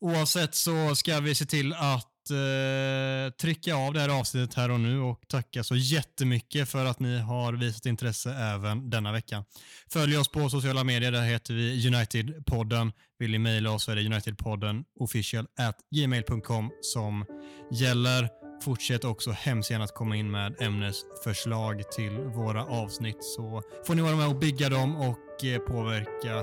Oavsett 0.00 0.54
så 0.54 0.94
ska 0.94 1.20
vi 1.20 1.34
se 1.34 1.44
till 1.46 1.74
att 1.74 2.13
att 2.24 2.30
eh, 2.30 3.36
trycka 3.36 3.74
av 3.74 3.94
det 3.94 4.00
här 4.00 4.20
avsnittet 4.20 4.54
här 4.54 4.70
och 4.70 4.80
nu 4.80 5.00
och 5.00 5.20
tacka 5.28 5.64
så 5.64 5.76
jättemycket 5.76 6.68
för 6.68 6.84
att 6.84 7.00
ni 7.00 7.18
har 7.18 7.52
visat 7.52 7.86
intresse 7.86 8.34
även 8.34 8.90
denna 8.90 9.12
vecka. 9.12 9.44
Följ 9.88 10.16
oss 10.16 10.28
på 10.28 10.50
sociala 10.50 10.84
medier, 10.84 11.12
där 11.12 11.22
heter 11.22 11.54
vi 11.54 11.88
Unitedpodden. 11.88 12.92
Vill 13.18 13.30
ni 13.30 13.38
mejla 13.38 13.70
oss 13.70 13.84
så 13.84 13.92
är 13.92 13.96
det 13.96 14.06
Unitedpodden 14.06 14.84
official 15.00 15.46
at 15.58 15.76
gmail.com 15.94 16.70
som 16.80 17.26
gäller. 17.72 18.28
Fortsätt 18.62 19.04
också 19.04 19.30
hemskt 19.30 19.70
gärna 19.70 19.84
att 19.84 19.94
komma 19.94 20.16
in 20.16 20.30
med 20.30 20.62
ämnesförslag 20.62 21.92
till 21.92 22.18
våra 22.18 22.64
avsnitt 22.64 23.18
så 23.20 23.62
får 23.86 23.94
ni 23.94 24.02
vara 24.02 24.16
med 24.16 24.28
och 24.28 24.38
bygga 24.38 24.68
dem 24.68 24.96
och 24.96 25.44
eh, 25.44 25.58
påverka 25.58 26.42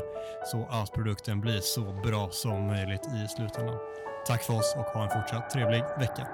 så 0.51 0.67
att 0.69 0.93
produkten 0.93 1.41
blir 1.41 1.59
så 1.59 2.01
bra 2.03 2.29
som 2.31 2.67
möjligt 2.67 3.05
i 3.05 3.27
slutändan. 3.35 3.77
Tack 4.25 4.43
för 4.43 4.53
oss 4.53 4.75
och 4.77 4.85
ha 4.85 5.03
en 5.03 5.09
fortsatt 5.09 5.49
trevlig 5.49 5.83
vecka. 5.99 6.27